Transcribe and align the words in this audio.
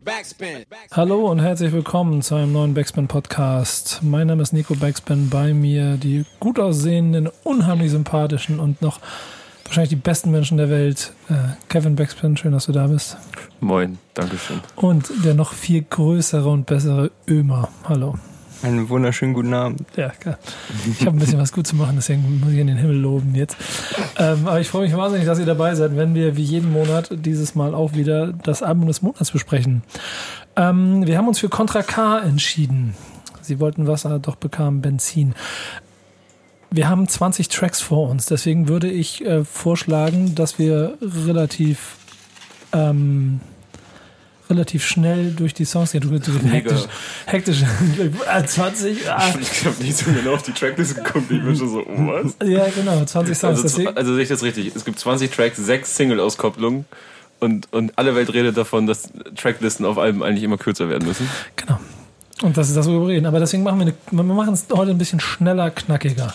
Backspin. 0.00 0.64
Hallo 0.90 1.30
und 1.30 1.40
herzlich 1.40 1.72
willkommen 1.72 2.22
zu 2.22 2.34
einem 2.34 2.52
neuen 2.52 2.72
Backspin-Podcast. 2.72 4.00
Mein 4.02 4.26
Name 4.26 4.42
ist 4.42 4.52
Nico 4.52 4.74
Backspin. 4.74 5.28
Bei 5.28 5.52
mir 5.52 5.96
die 5.96 6.24
gut 6.40 6.58
aussehenden, 6.58 7.28
unheimlich 7.44 7.90
sympathischen 7.90 8.58
und 8.58 8.80
noch 8.80 9.00
wahrscheinlich 9.64 9.90
die 9.90 9.96
besten 9.96 10.30
Menschen 10.30 10.56
der 10.56 10.70
Welt. 10.70 11.12
Äh, 11.28 11.34
Kevin 11.68 11.96
Backspin, 11.96 12.36
schön, 12.36 12.52
dass 12.52 12.66
du 12.66 12.72
da 12.72 12.86
bist. 12.86 13.18
Moin, 13.60 13.98
Dankeschön. 14.14 14.60
Und 14.76 15.10
der 15.24 15.34
noch 15.34 15.52
viel 15.52 15.82
größere 15.82 16.48
und 16.48 16.64
bessere 16.64 17.10
Ömer. 17.28 17.68
Hallo. 17.84 18.14
Einen 18.62 18.88
wunderschönen 18.88 19.34
guten 19.34 19.52
Abend. 19.54 19.82
Ja, 19.96 20.10
klar. 20.10 20.38
Ich 20.88 21.04
habe 21.04 21.16
ein 21.16 21.18
bisschen 21.18 21.38
was 21.38 21.52
gut 21.52 21.66
zu 21.66 21.74
machen, 21.74 21.96
deswegen 21.96 22.40
muss 22.40 22.52
ich 22.52 22.58
in 22.58 22.68
den 22.68 22.76
Himmel 22.76 22.96
loben 22.96 23.34
jetzt. 23.34 23.56
Ähm, 24.18 24.46
aber 24.46 24.60
ich 24.60 24.68
freue 24.68 24.82
mich 24.82 24.96
wahnsinnig, 24.96 25.26
dass 25.26 25.40
ihr 25.40 25.46
dabei 25.46 25.74
seid, 25.74 25.96
wenn 25.96 26.14
wir 26.14 26.36
wie 26.36 26.42
jeden 26.42 26.72
Monat 26.72 27.08
dieses 27.10 27.56
Mal 27.56 27.74
auch 27.74 27.94
wieder 27.94 28.32
das 28.32 28.62
Album 28.62 28.86
des 28.86 29.02
Monats 29.02 29.32
besprechen. 29.32 29.82
Ähm, 30.54 31.06
wir 31.06 31.18
haben 31.18 31.26
uns 31.26 31.40
für 31.40 31.48
Contra 31.48 31.82
K 31.82 32.20
entschieden. 32.20 32.94
Sie 33.40 33.58
wollten 33.58 33.88
Wasser, 33.88 34.20
doch 34.20 34.36
bekamen 34.36 34.80
Benzin. 34.80 35.34
Wir 36.70 36.88
haben 36.88 37.08
20 37.08 37.48
Tracks 37.48 37.80
vor 37.80 38.08
uns, 38.08 38.26
deswegen 38.26 38.68
würde 38.68 38.90
ich 38.90 39.24
äh, 39.24 39.44
vorschlagen, 39.44 40.34
dass 40.34 40.58
wir 40.58 40.96
relativ 41.00 41.96
ähm, 42.72 43.40
relativ 44.50 44.84
schnell 44.84 45.32
durch 45.32 45.54
die 45.54 45.64
Songs 45.64 45.92
gehen. 45.92 46.00
Du, 46.00 46.18
du, 46.18 46.38
hektisch, 46.48 46.82
hektisch. 47.26 47.62
20. 48.46 49.10
Ah. 49.10 49.34
Ich 49.40 49.64
habe 49.64 49.82
nicht 49.82 49.96
so 49.96 50.10
genau 50.10 50.34
auf 50.34 50.42
die 50.42 50.52
Tracklist 50.52 50.96
geguckt. 50.96 51.30
Ich 51.30 51.42
bin 51.42 51.56
schon 51.56 51.68
so, 51.68 51.80
oh, 51.80 52.06
was? 52.06 52.36
Ja, 52.46 52.66
genau, 52.68 53.04
20 53.04 53.36
Songs. 53.36 53.62
Also, 53.62 53.88
also 53.88 54.14
sehe 54.14 54.22
ich 54.22 54.28
das 54.28 54.42
richtig. 54.42 54.72
Es 54.74 54.84
gibt 54.84 54.98
20 54.98 55.30
Tracks, 55.30 55.58
sechs 55.58 55.96
Single-Auskopplungen. 55.96 56.84
Und, 57.40 57.72
und 57.72 57.98
alle 57.98 58.14
Welt 58.14 58.32
redet 58.32 58.56
davon, 58.56 58.86
dass 58.86 59.10
Tracklisten 59.36 59.84
auf 59.84 59.98
Alben 59.98 60.22
eigentlich 60.22 60.44
immer 60.44 60.58
kürzer 60.58 60.88
werden 60.88 61.08
müssen. 61.08 61.28
Genau. 61.56 61.80
Und 62.42 62.56
das 62.56 62.68
ist 62.68 62.76
das, 62.76 62.86
worüber 62.86 63.08
wir 63.08 63.14
reden. 63.14 63.26
Aber 63.26 63.40
deswegen 63.40 63.62
machen 63.62 63.80
wir, 63.80 63.86
eine, 63.86 63.94
wir 64.10 64.22
machen 64.22 64.54
es 64.54 64.66
heute 64.72 64.92
ein 64.92 64.98
bisschen 64.98 65.20
schneller, 65.20 65.70
knackiger. 65.70 66.34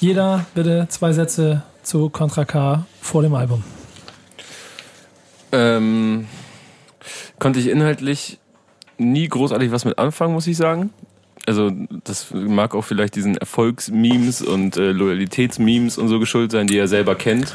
Jeder 0.00 0.46
bitte 0.54 0.86
zwei 0.90 1.12
Sätze 1.12 1.62
zu 1.82 2.10
Contra 2.10 2.44
K 2.44 2.84
vor 3.00 3.22
dem 3.22 3.34
Album. 3.34 3.62
Ähm, 5.52 6.26
konnte 7.38 7.60
ich 7.60 7.68
inhaltlich 7.68 8.38
nie 8.98 9.28
großartig 9.28 9.70
was 9.70 9.84
mit 9.84 9.98
anfangen, 9.98 10.34
muss 10.34 10.46
ich 10.46 10.56
sagen. 10.56 10.90
Also 11.46 11.70
das 12.04 12.32
mag 12.32 12.74
auch 12.74 12.82
vielleicht 12.82 13.14
diesen 13.14 13.36
Erfolgsmemes 13.36 14.42
und 14.42 14.76
äh, 14.76 14.90
Loyalitätsmemes 14.90 15.96
und 15.96 16.08
so 16.08 16.18
geschuldet 16.18 16.52
sein, 16.52 16.66
die 16.66 16.76
er 16.76 16.88
selber 16.88 17.14
kennt. 17.14 17.54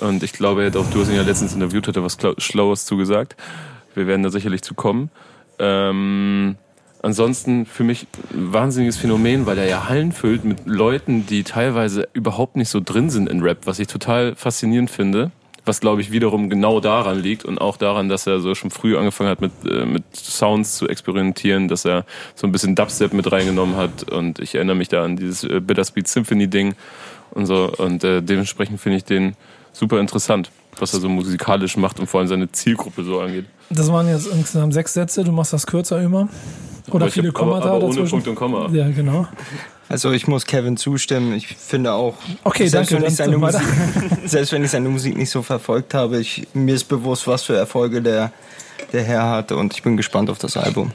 Und 0.00 0.22
ich 0.22 0.32
glaube, 0.32 0.62
er 0.62 0.66
hat 0.68 0.76
auch, 0.76 0.88
du 0.90 1.00
hast 1.00 1.08
ihn 1.08 1.16
ja 1.16 1.22
letztens 1.22 1.54
interviewt, 1.54 1.88
hat 1.88 1.96
er 1.96 2.04
was 2.04 2.16
Schlaues 2.38 2.84
zugesagt. 2.84 3.36
Wir 3.94 4.06
werden 4.06 4.22
da 4.22 4.30
sicherlich 4.30 4.62
zu 4.62 4.74
kommen. 4.74 5.10
Ähm, 5.58 6.56
ansonsten 7.02 7.66
für 7.66 7.82
mich 7.82 8.06
ein 8.32 8.52
wahnsinniges 8.52 8.96
Phänomen, 8.96 9.46
weil 9.46 9.58
er 9.58 9.66
ja 9.66 9.88
Hallen 9.88 10.12
füllt 10.12 10.44
mit 10.44 10.66
Leuten, 10.66 11.26
die 11.26 11.42
teilweise 11.42 12.08
überhaupt 12.12 12.56
nicht 12.56 12.68
so 12.68 12.80
drin 12.80 13.10
sind 13.10 13.28
in 13.28 13.42
Rap, 13.42 13.58
was 13.64 13.78
ich 13.78 13.88
total 13.88 14.36
faszinierend 14.36 14.90
finde 14.90 15.32
was 15.64 15.80
glaube 15.80 16.00
ich 16.00 16.12
wiederum 16.12 16.50
genau 16.50 16.80
daran 16.80 17.20
liegt 17.20 17.44
und 17.44 17.60
auch 17.60 17.76
daran, 17.76 18.08
dass 18.08 18.26
er 18.26 18.40
so 18.40 18.54
schon 18.54 18.70
früh 18.70 18.96
angefangen 18.96 19.30
hat 19.30 19.40
mit, 19.40 19.52
äh, 19.68 19.86
mit 19.86 20.04
Sounds 20.14 20.76
zu 20.76 20.88
experimentieren, 20.88 21.68
dass 21.68 21.84
er 21.84 22.04
so 22.34 22.46
ein 22.46 22.52
bisschen 22.52 22.74
Dubstep 22.74 23.12
mit 23.12 23.30
reingenommen 23.30 23.76
hat 23.76 24.10
und 24.10 24.38
ich 24.38 24.54
erinnere 24.54 24.76
mich 24.76 24.88
da 24.88 25.04
an 25.04 25.16
dieses 25.16 25.44
äh, 25.44 25.60
Bittersweet 25.60 26.08
Symphony 26.08 26.48
Ding 26.48 26.74
und 27.30 27.46
so 27.46 27.72
und 27.78 28.04
äh, 28.04 28.22
dementsprechend 28.22 28.80
finde 28.80 28.98
ich 28.98 29.04
den 29.04 29.34
super 29.72 29.98
interessant, 30.00 30.50
was 30.78 30.94
er 30.94 31.00
so 31.00 31.08
musikalisch 31.08 31.76
macht 31.76 32.00
und 32.00 32.06
vor 32.06 32.20
allem 32.20 32.28
seine 32.28 32.50
Zielgruppe 32.50 33.04
so 33.04 33.20
angeht. 33.20 33.46
Das 33.70 33.90
waren 33.90 34.08
jetzt 34.08 34.26
insgesamt 34.26 34.74
sechs 34.74 34.92
Sätze, 34.92 35.24
du 35.24 35.32
machst 35.32 35.52
das 35.52 35.66
kürzer 35.66 36.00
immer. 36.00 36.28
Oder 36.90 37.10
viele 37.10 37.32
Kommata 37.32 37.66
aber, 37.66 37.76
aber 37.76 37.86
ohne 37.86 38.04
Punkt 38.04 38.28
und 38.28 38.34
Komma. 38.34 38.68
Ja, 38.72 38.88
genau. 38.90 39.26
Also 39.88 40.12
ich 40.12 40.26
muss 40.26 40.46
Kevin 40.46 40.76
zustimmen. 40.76 41.34
Ich 41.34 41.48
finde 41.48 41.92
auch, 41.92 42.14
okay, 42.42 42.66
selbst, 42.66 42.92
danke, 42.92 43.04
wenn 43.04 43.10
ich 43.10 43.16
seine 43.16 43.38
Musik, 43.38 43.62
selbst 44.24 44.52
wenn 44.52 44.64
ich 44.64 44.70
seine 44.70 44.88
Musik 44.88 45.16
nicht 45.16 45.30
so 45.30 45.42
verfolgt 45.42 45.94
habe, 45.94 46.18
ich, 46.18 46.46
mir 46.54 46.74
ist 46.74 46.84
bewusst, 46.84 47.26
was 47.26 47.42
für 47.42 47.56
Erfolge 47.56 48.00
der, 48.00 48.32
der 48.92 49.02
Herr 49.02 49.28
hat 49.28 49.52
und 49.52 49.74
ich 49.74 49.82
bin 49.82 49.96
gespannt 49.96 50.30
auf 50.30 50.38
das 50.38 50.56
Album. 50.56 50.92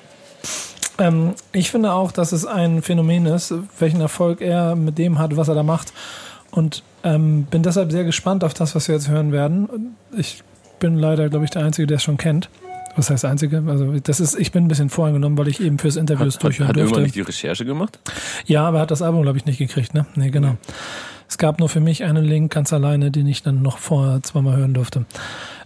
Ähm, 0.97 1.33
ich 1.53 1.71
finde 1.71 1.93
auch, 1.93 2.11
dass 2.11 2.31
es 2.31 2.45
ein 2.45 2.81
Phänomen 2.81 3.25
ist, 3.25 3.53
welchen 3.79 4.01
Erfolg 4.01 4.41
er 4.41 4.75
mit 4.75 4.97
dem 4.97 5.19
hat, 5.19 5.37
was 5.37 5.47
er 5.47 5.55
da 5.55 5.63
macht. 5.63 5.93
Und 6.51 6.83
ähm, 7.03 7.43
bin 7.43 7.63
deshalb 7.63 7.91
sehr 7.91 8.03
gespannt 8.03 8.43
auf 8.43 8.53
das, 8.53 8.75
was 8.75 8.87
wir 8.87 8.95
jetzt 8.95 9.07
hören 9.07 9.31
werden. 9.31 9.95
Ich 10.17 10.43
bin 10.79 10.97
leider, 10.97 11.29
glaube 11.29 11.45
ich, 11.45 11.51
der 11.51 11.63
Einzige, 11.63 11.87
der 11.87 11.97
es 11.97 12.03
schon 12.03 12.17
kennt. 12.17 12.49
Was 12.95 13.09
heißt 13.09 13.25
einzige? 13.25 13.63
Also 13.67 13.93
das 13.99 14.19
ist, 14.19 14.37
ich 14.37 14.51
bin 14.51 14.65
ein 14.65 14.67
bisschen 14.67 14.89
voreingenommen, 14.89 15.37
weil 15.37 15.47
ich 15.47 15.61
eben 15.61 15.79
fürs 15.79 15.95
Interview 15.95 16.25
es 16.25 16.37
durchhören 16.37 16.69
hat, 16.69 16.75
hat 16.75 16.81
durfte. 16.81 16.97
Hat 16.97 17.03
nicht 17.03 17.15
die 17.15 17.21
Recherche 17.21 17.65
gemacht? 17.65 17.99
Ja, 18.45 18.67
aber 18.67 18.79
er 18.79 18.81
hat 18.81 18.91
das 18.91 19.01
Album, 19.01 19.21
glaube 19.21 19.37
ich, 19.37 19.45
nicht 19.45 19.57
gekriegt, 19.57 19.93
ne? 19.93 20.05
Nee, 20.15 20.31
genau. 20.31 20.57
Es 21.27 21.37
gab 21.37 21.59
nur 21.59 21.69
für 21.69 21.79
mich 21.79 22.03
einen 22.03 22.25
Link 22.25 22.51
ganz 22.51 22.73
alleine, 22.73 23.11
den 23.11 23.27
ich 23.27 23.43
dann 23.43 23.61
noch 23.61 23.77
vorher 23.77 24.21
zweimal 24.23 24.57
hören 24.57 24.73
durfte. 24.73 25.05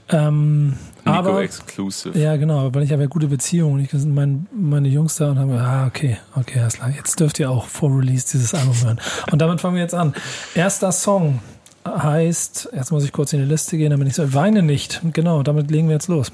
Ähm, 0.09 0.73
Nico 1.06 1.17
aber, 1.17 1.44
Exclusive. 1.44 2.17
Ja, 2.17 2.35
genau, 2.35 2.73
weil 2.73 2.84
ich 2.84 2.91
habe 2.91 3.03
ja 3.03 3.07
gute 3.07 3.28
Beziehungen. 3.28 3.79
Ich 3.84 3.91
sind 3.91 4.13
mein, 4.13 4.47
meine 4.53 4.90
Jungs 4.90 5.16
da 5.16 5.31
und 5.31 5.40
haben 5.40 5.50
gesagt, 5.50 5.67
ah, 5.67 5.88
okay, 5.88 6.17
okay, 6.35 6.59
alles 6.59 6.73
klar. 6.75 6.90
Jetzt 6.90 7.19
dürft 7.19 7.40
ihr 7.40 7.50
auch 7.50 7.67
vor 7.67 7.97
Release 7.97 8.25
dieses 8.31 8.53
Album 8.53 8.75
hören. 8.84 9.00
Und 9.31 9.41
damit 9.41 9.61
fangen 9.61 9.75
wir 9.75 9.81
jetzt 9.81 9.95
an. 9.95 10.13
Erster 10.53 10.91
Song 10.91 11.40
heißt, 11.85 12.69
jetzt 12.75 12.91
muss 12.91 13.03
ich 13.03 13.11
kurz 13.11 13.34
in 13.34 13.40
die 13.40 13.45
Liste 13.45 13.78
gehen, 13.78 13.91
damit 13.91 14.07
ich 14.07 14.16
so, 14.16 14.34
weine 14.34 14.61
nicht. 14.61 15.01
Genau, 15.13 15.44
damit 15.44 15.72
legen 15.72 15.88
wir 15.88 15.95
jetzt 15.95 16.07
los. 16.07 16.31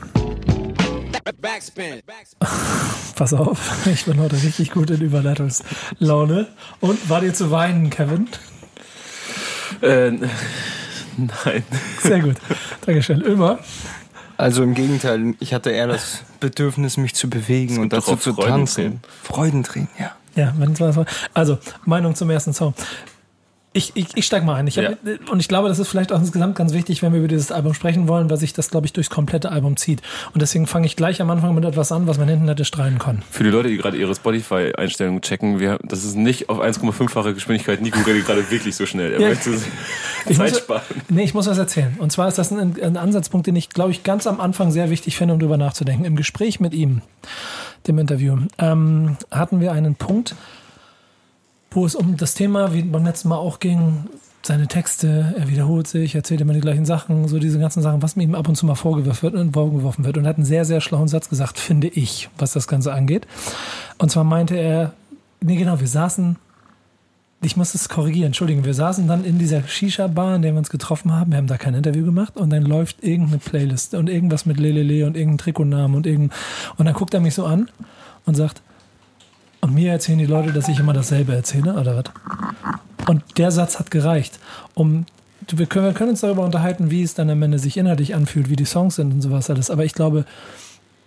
Backspin. 1.33 2.01
Pass 3.15 3.33
auf, 3.33 3.87
ich 3.87 4.05
bin 4.05 4.19
heute 4.19 4.35
richtig 4.41 4.71
gut 4.71 4.89
in 4.89 5.01
Überleitungslaune. 5.01 6.47
Und 6.79 7.09
war 7.09 7.21
dir 7.21 7.33
zu 7.33 7.51
weinen, 7.51 7.89
Kevin? 7.89 8.29
Äh, 9.81 10.11
nein. 10.11 11.63
Sehr 12.01 12.19
gut. 12.19 12.35
Dankeschön. 12.85 13.21
Immer. 13.21 13.59
Also 14.37 14.63
im 14.63 14.73
Gegenteil, 14.73 15.35
ich 15.39 15.53
hatte 15.53 15.71
eher 15.71 15.87
das 15.87 16.23
Bedürfnis, 16.39 16.95
mich 16.95 17.13
zu 17.13 17.29
bewegen 17.29 17.79
und 17.79 17.91
dazu 17.91 18.15
zu 18.15 18.31
tanzen. 18.33 19.01
Freudentränen, 19.23 19.89
ja. 19.99 20.15
Ja, 20.35 20.53
also 21.33 21.57
Meinung 21.85 22.15
zum 22.15 22.29
ersten 22.29 22.53
Song. 22.53 22.73
Ich, 23.71 23.91
ich, 23.93 24.07
ich 24.15 24.25
steig 24.25 24.43
mal 24.43 24.55
ein. 24.55 24.65
Ich 24.65 24.79
hab, 24.79 24.83
ja. 24.85 25.13
Und 25.29 25.39
ich 25.39 25.47
glaube, 25.47 25.69
das 25.69 25.77
ist 25.77 25.89
vielleicht 25.89 26.11
auch 26.11 26.19
insgesamt 26.19 26.55
ganz 26.55 26.73
wichtig, 26.73 27.03
wenn 27.03 27.13
wir 27.13 27.19
über 27.19 27.27
dieses 27.27 27.51
Album 27.51 27.75
sprechen 27.75 28.07
wollen, 28.07 28.27
weil 28.27 28.37
sich 28.37 28.51
das, 28.51 28.71
glaube 28.71 28.87
ich, 28.87 28.93
durchs 28.93 29.11
komplette 29.11 29.51
Album 29.51 29.77
zieht. 29.77 30.01
Und 30.33 30.41
deswegen 30.41 30.65
fange 30.65 30.87
ich 30.87 30.95
gleich 30.95 31.21
am 31.21 31.29
Anfang 31.29 31.53
mit 31.53 31.63
etwas 31.65 31.91
an, 31.91 32.07
was 32.07 32.17
man 32.17 32.27
hinten 32.27 32.47
hätte 32.47 32.65
strahlen 32.65 32.97
können. 32.97 33.21
Für 33.29 33.43
die 33.43 33.51
Leute, 33.51 33.69
die 33.69 33.77
gerade 33.77 33.95
ihre 33.95 34.15
Spotify-Einstellungen 34.15 35.21
checken, 35.21 35.59
wir, 35.59 35.77
das 35.83 36.03
ist 36.03 36.15
nicht 36.15 36.49
auf 36.49 36.59
1,5-fache 36.59 37.35
Geschwindigkeit. 37.35 37.79
Nico 37.79 37.99
redet 37.99 38.25
gerade 38.25 38.49
wirklich 38.49 38.75
so 38.75 38.87
schnell. 38.87 39.13
Er 39.13 39.21
ja. 39.21 39.27
möchte 39.29 39.55
Zeit 39.55 40.37
muss, 40.37 40.57
sparen. 40.57 40.81
Nee, 41.09 41.23
ich 41.23 41.35
muss 41.35 41.45
was 41.45 41.59
erzählen. 41.59 41.95
Und 41.99 42.11
zwar 42.11 42.27
ist 42.27 42.39
das 42.39 42.51
ein, 42.51 42.75
ein 42.81 42.97
Ansatzpunkt, 42.97 43.45
den 43.45 43.55
ich, 43.55 43.69
glaube 43.69 43.91
ich, 43.91 44.01
ganz 44.01 44.25
am 44.25 44.41
Anfang 44.41 44.71
sehr 44.71 44.89
wichtig 44.89 45.15
finde, 45.15 45.35
um 45.35 45.39
drüber 45.39 45.57
nachzudenken. 45.57 46.05
Im 46.05 46.15
Gespräch 46.15 46.59
mit 46.59 46.73
ihm, 46.73 47.03
dem 47.85 47.99
Interview, 47.99 48.37
ähm, 48.57 49.17
hatten 49.29 49.61
wir 49.61 49.73
einen 49.73 49.93
Punkt, 49.93 50.35
wo 51.71 51.85
es 51.85 51.95
um 51.95 52.17
das 52.17 52.33
Thema, 52.33 52.73
wie 52.73 52.81
beim 52.81 53.05
letzten 53.05 53.29
Mal 53.29 53.37
auch 53.37 53.59
ging, 53.59 54.05
seine 54.41 54.67
Texte, 54.67 55.35
er 55.37 55.49
wiederholt 55.49 55.87
sich, 55.87 56.15
erzählt 56.15 56.41
immer 56.41 56.53
die 56.53 56.61
gleichen 56.61 56.85
Sachen, 56.85 57.27
so 57.27 57.39
diese 57.39 57.59
ganzen 57.59 57.83
Sachen, 57.83 58.01
was 58.01 58.15
ihm 58.15 58.35
ab 58.35 58.47
und 58.47 58.55
zu 58.55 58.65
mal 58.65 58.75
vorgeworfen 58.75 59.33
wird, 59.33 59.53
vorgeworfen 59.53 60.05
wird. 60.05 60.17
Und 60.17 60.25
hat 60.25 60.37
einen 60.37 60.45
sehr, 60.45 60.65
sehr 60.65 60.81
schlauen 60.81 61.07
Satz 61.07 61.29
gesagt, 61.29 61.59
finde 61.59 61.87
ich, 61.87 62.29
was 62.37 62.53
das 62.53 62.67
Ganze 62.67 62.93
angeht. 62.93 63.27
Und 63.97 64.11
zwar 64.11 64.23
meinte 64.23 64.55
er, 64.55 64.93
nee, 65.41 65.57
genau, 65.57 65.79
wir 65.79 65.87
saßen, 65.87 66.37
ich 67.41 67.57
muss 67.57 67.73
es 67.75 67.89
korrigieren, 67.89 68.27
entschuldigen, 68.27 68.65
wir 68.65 68.73
saßen 68.73 69.07
dann 69.07 69.23
in 69.23 69.39
dieser 69.39 69.65
Shisha-Bar, 69.65 70.35
in 70.35 70.41
der 70.41 70.53
wir 70.53 70.59
uns 70.59 70.69
getroffen 70.69 71.13
haben, 71.13 71.31
wir 71.31 71.37
haben 71.37 71.47
da 71.47 71.57
kein 71.57 71.73
Interview 71.73 72.05
gemacht 72.05 72.35
und 72.37 72.49
dann 72.49 72.63
läuft 72.63 73.03
irgendeine 73.03 73.39
Playlist 73.39 73.93
und 73.93 74.09
irgendwas 74.09 74.45
mit 74.45 74.59
Lelele 74.59 75.05
und 75.05 75.15
irgendein 75.15 75.37
Trikotnamen 75.37 75.95
und 75.95 76.05
irgendein, 76.05 76.37
und 76.77 76.85
dann 76.85 76.93
guckt 76.93 77.13
er 77.13 77.21
mich 77.21 77.35
so 77.35 77.45
an 77.45 77.69
und 78.25 78.35
sagt, 78.35 78.61
und 79.61 79.73
mir 79.73 79.91
erzählen 79.91 80.19
die 80.19 80.25
Leute, 80.25 80.53
dass 80.53 80.67
ich 80.67 80.79
immer 80.79 80.93
dasselbe 80.93 81.33
erzähle, 81.33 81.73
oder 81.73 81.97
was? 81.97 82.05
Und 83.07 83.23
der 83.37 83.51
Satz 83.51 83.79
hat 83.79 83.91
gereicht, 83.91 84.39
um 84.73 85.05
wir 85.47 85.65
können, 85.65 85.85
wir 85.85 85.93
können 85.93 86.11
uns 86.11 86.21
darüber 86.21 86.43
unterhalten, 86.43 86.91
wie 86.91 87.01
es 87.01 87.15
dann 87.15 87.29
am 87.29 87.41
Ende 87.41 87.59
sich 87.59 87.77
inhaltlich 87.77 88.13
anfühlt, 88.13 88.49
wie 88.49 88.55
die 88.55 88.65
Songs 88.65 88.95
sind 88.95 89.13
und 89.13 89.21
sowas 89.21 89.49
alles. 89.49 89.71
Aber 89.71 89.83
ich 89.83 89.93
glaube, 89.93 90.25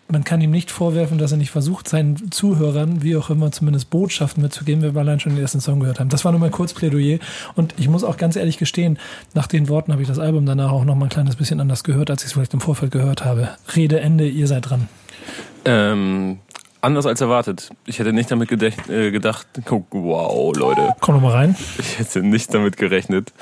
man 0.08 0.24
kann 0.24 0.40
ihm 0.40 0.50
nicht 0.50 0.70
vorwerfen, 0.70 1.18
dass 1.18 1.32
er 1.32 1.38
nicht 1.38 1.50
versucht, 1.50 1.88
seinen 1.88 2.30
Zuhörern, 2.30 3.02
wie 3.02 3.16
auch 3.16 3.30
immer, 3.30 3.50
zumindest 3.52 3.88
Botschaften 3.90 4.42
mitzugeben, 4.42 4.82
wenn 4.82 4.94
wir 4.94 5.00
allein 5.00 5.20
schon 5.20 5.34
den 5.34 5.42
ersten 5.42 5.60
Song 5.60 5.80
gehört 5.80 6.00
haben. 6.00 6.10
Das 6.10 6.24
war 6.24 6.32
nur 6.32 6.40
mein 6.40 6.50
Kurzplädoyer. 6.50 7.18
Und 7.54 7.74
ich 7.78 7.88
muss 7.88 8.04
auch 8.04 8.16
ganz 8.16 8.36
ehrlich 8.36 8.58
gestehen, 8.58 8.98
nach 9.34 9.46
den 9.46 9.68
Worten 9.68 9.92
habe 9.92 10.02
ich 10.02 10.08
das 10.08 10.18
Album 10.18 10.44
danach 10.44 10.72
auch 10.72 10.84
noch 10.84 10.96
mal 10.96 11.06
ein 11.06 11.10
kleines 11.10 11.36
bisschen 11.36 11.60
anders 11.60 11.84
gehört, 11.84 12.10
als 12.10 12.22
ich 12.22 12.26
es 12.26 12.32
vielleicht 12.32 12.54
im 12.54 12.60
Vorfeld 12.60 12.92
gehört 12.92 13.24
habe. 13.24 13.50
Rede, 13.74 14.00
Ende, 14.00 14.28
ihr 14.28 14.46
seid 14.46 14.68
dran. 14.68 14.88
Ähm, 15.64 16.38
anders 16.82 17.06
als 17.06 17.20
erwartet. 17.20 17.70
Ich 17.86 17.98
hätte 17.98 18.12
nicht 18.12 18.30
damit 18.30 18.48
gedacht, 18.48 18.90
äh, 18.90 19.10
gedacht 19.10 19.46
wow, 19.90 20.54
Leute. 20.56 20.94
Komm 21.00 21.16
noch 21.16 21.22
mal 21.22 21.32
rein. 21.32 21.56
Ich 21.78 21.98
hätte 21.98 22.22
nicht 22.22 22.52
damit 22.52 22.76
gerechnet, 22.76 23.32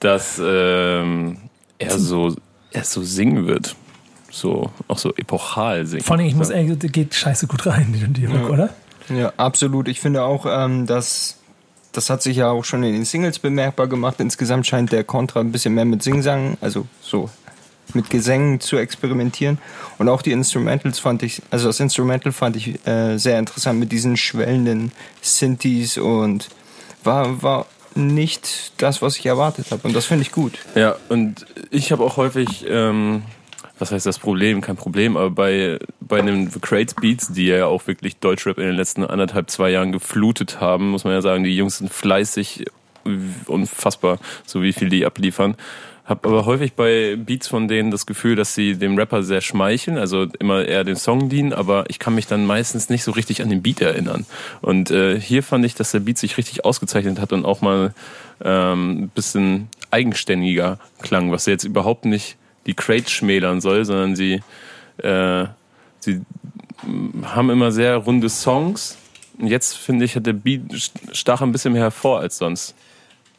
dass 0.00 0.40
ähm, 0.42 1.38
er 1.78 1.98
so 1.98 2.34
er 2.72 2.84
so 2.84 3.02
singen 3.02 3.46
wird. 3.46 3.76
so 4.30 4.70
auch 4.88 4.98
so 4.98 5.14
epochal 5.14 5.86
singt. 5.86 6.04
Vor 6.04 6.16
allem, 6.16 6.26
ich 6.26 6.34
muss 6.34 6.50
ehrlich, 6.50 6.78
der 6.78 6.90
geht 6.90 7.14
scheiße 7.14 7.46
gut 7.46 7.66
rein, 7.66 7.92
die, 7.92 8.06
die 8.20 8.28
Hook, 8.28 8.50
oder? 8.50 8.70
Ja, 9.08 9.32
absolut. 9.36 9.88
Ich 9.88 10.00
finde 10.00 10.24
auch, 10.24 10.46
ähm, 10.48 10.86
dass 10.86 11.38
das 11.92 12.10
hat 12.10 12.22
sich 12.22 12.36
ja 12.36 12.50
auch 12.50 12.64
schon 12.64 12.82
in 12.82 12.92
den 12.92 13.04
Singles 13.04 13.38
bemerkbar 13.38 13.86
gemacht. 13.86 14.20
Insgesamt 14.20 14.66
scheint 14.66 14.92
der 14.92 15.04
Contra 15.04 15.40
ein 15.40 15.52
bisschen 15.52 15.74
mehr 15.74 15.86
mit 15.86 16.02
Singsang, 16.02 16.58
also 16.60 16.86
so 17.00 17.30
mit 17.96 18.10
Gesängen 18.10 18.60
zu 18.60 18.76
experimentieren. 18.76 19.58
Und 19.98 20.08
auch 20.08 20.22
die 20.22 20.32
Instrumentals 20.32 20.98
fand 20.98 21.22
ich, 21.22 21.42
also 21.50 21.66
das 21.66 21.80
Instrumental 21.80 22.32
fand 22.32 22.56
ich 22.56 22.86
äh, 22.86 23.16
sehr 23.18 23.38
interessant 23.38 23.80
mit 23.80 23.90
diesen 23.90 24.16
schwellenden 24.16 24.92
Synthes 25.20 25.98
und 25.98 26.48
war, 27.02 27.42
war 27.42 27.66
nicht 27.96 28.72
das, 28.76 29.02
was 29.02 29.16
ich 29.16 29.26
erwartet 29.26 29.70
habe. 29.70 29.86
Und 29.88 29.96
das 29.96 30.06
finde 30.06 30.22
ich 30.22 30.32
gut. 30.32 30.58
Ja, 30.74 30.96
und 31.08 31.46
ich 31.70 31.92
habe 31.92 32.04
auch 32.04 32.16
häufig, 32.16 32.64
ähm, 32.68 33.22
was 33.78 33.90
heißt 33.90 34.06
das 34.06 34.18
Problem? 34.18 34.60
Kein 34.60 34.76
Problem, 34.76 35.16
aber 35.16 35.30
bei, 35.30 35.78
bei 36.00 36.20
den 36.20 36.50
The 36.50 36.60
Crates 36.60 36.94
Beats, 36.94 37.32
die 37.32 37.46
ja 37.46 37.66
auch 37.66 37.86
wirklich 37.86 38.16
Deutschrap 38.18 38.58
in 38.58 38.66
den 38.66 38.76
letzten 38.76 39.04
anderthalb, 39.04 39.50
zwei 39.50 39.70
Jahren 39.70 39.92
geflutet 39.92 40.60
haben, 40.60 40.90
muss 40.90 41.04
man 41.04 41.14
ja 41.14 41.22
sagen, 41.22 41.44
die 41.44 41.56
Jungs 41.56 41.78
sind 41.78 41.92
fleißig, 41.92 42.66
unfassbar, 43.46 44.18
so 44.44 44.62
wie 44.62 44.72
viel 44.72 44.88
die 44.88 45.06
abliefern. 45.06 45.56
Hab 46.06 46.24
aber 46.24 46.46
häufig 46.46 46.74
bei 46.74 47.16
Beats 47.16 47.48
von 47.48 47.66
denen 47.66 47.90
das 47.90 48.06
Gefühl, 48.06 48.36
dass 48.36 48.54
sie 48.54 48.76
dem 48.76 48.96
Rapper 48.96 49.24
sehr 49.24 49.40
schmeicheln, 49.40 49.98
also 49.98 50.28
immer 50.38 50.64
eher 50.64 50.84
den 50.84 50.94
Song 50.94 51.28
dienen, 51.28 51.52
aber 51.52 51.84
ich 51.88 51.98
kann 51.98 52.14
mich 52.14 52.28
dann 52.28 52.46
meistens 52.46 52.88
nicht 52.88 53.02
so 53.02 53.10
richtig 53.10 53.42
an 53.42 53.50
den 53.50 53.60
Beat 53.60 53.80
erinnern. 53.80 54.24
Und 54.62 54.92
äh, 54.92 55.20
hier 55.20 55.42
fand 55.42 55.64
ich, 55.64 55.74
dass 55.74 55.90
der 55.90 55.98
Beat 55.98 56.18
sich 56.18 56.38
richtig 56.38 56.64
ausgezeichnet 56.64 57.20
hat 57.20 57.32
und 57.32 57.44
auch 57.44 57.60
mal 57.60 57.92
ähm, 58.44 59.02
ein 59.02 59.08
bisschen 59.08 59.68
eigenständiger 59.90 60.78
klang, 61.02 61.32
was 61.32 61.46
jetzt 61.46 61.64
überhaupt 61.64 62.04
nicht 62.04 62.36
die 62.66 62.74
Crates 62.74 63.10
schmälern 63.10 63.60
soll, 63.60 63.84
sondern 63.84 64.14
sie, 64.14 64.42
äh, 64.98 65.46
sie 65.98 66.20
haben 67.24 67.50
immer 67.50 67.72
sehr 67.72 67.96
runde 67.96 68.28
Songs. 68.28 68.96
Und 69.38 69.48
jetzt 69.48 69.76
finde 69.76 70.04
ich, 70.04 70.14
hat 70.14 70.26
der 70.26 70.34
Beat 70.34 70.92
stach 71.10 71.40
ein 71.42 71.50
bisschen 71.50 71.72
mehr 71.72 71.82
hervor 71.82 72.20
als 72.20 72.38
sonst. 72.38 72.76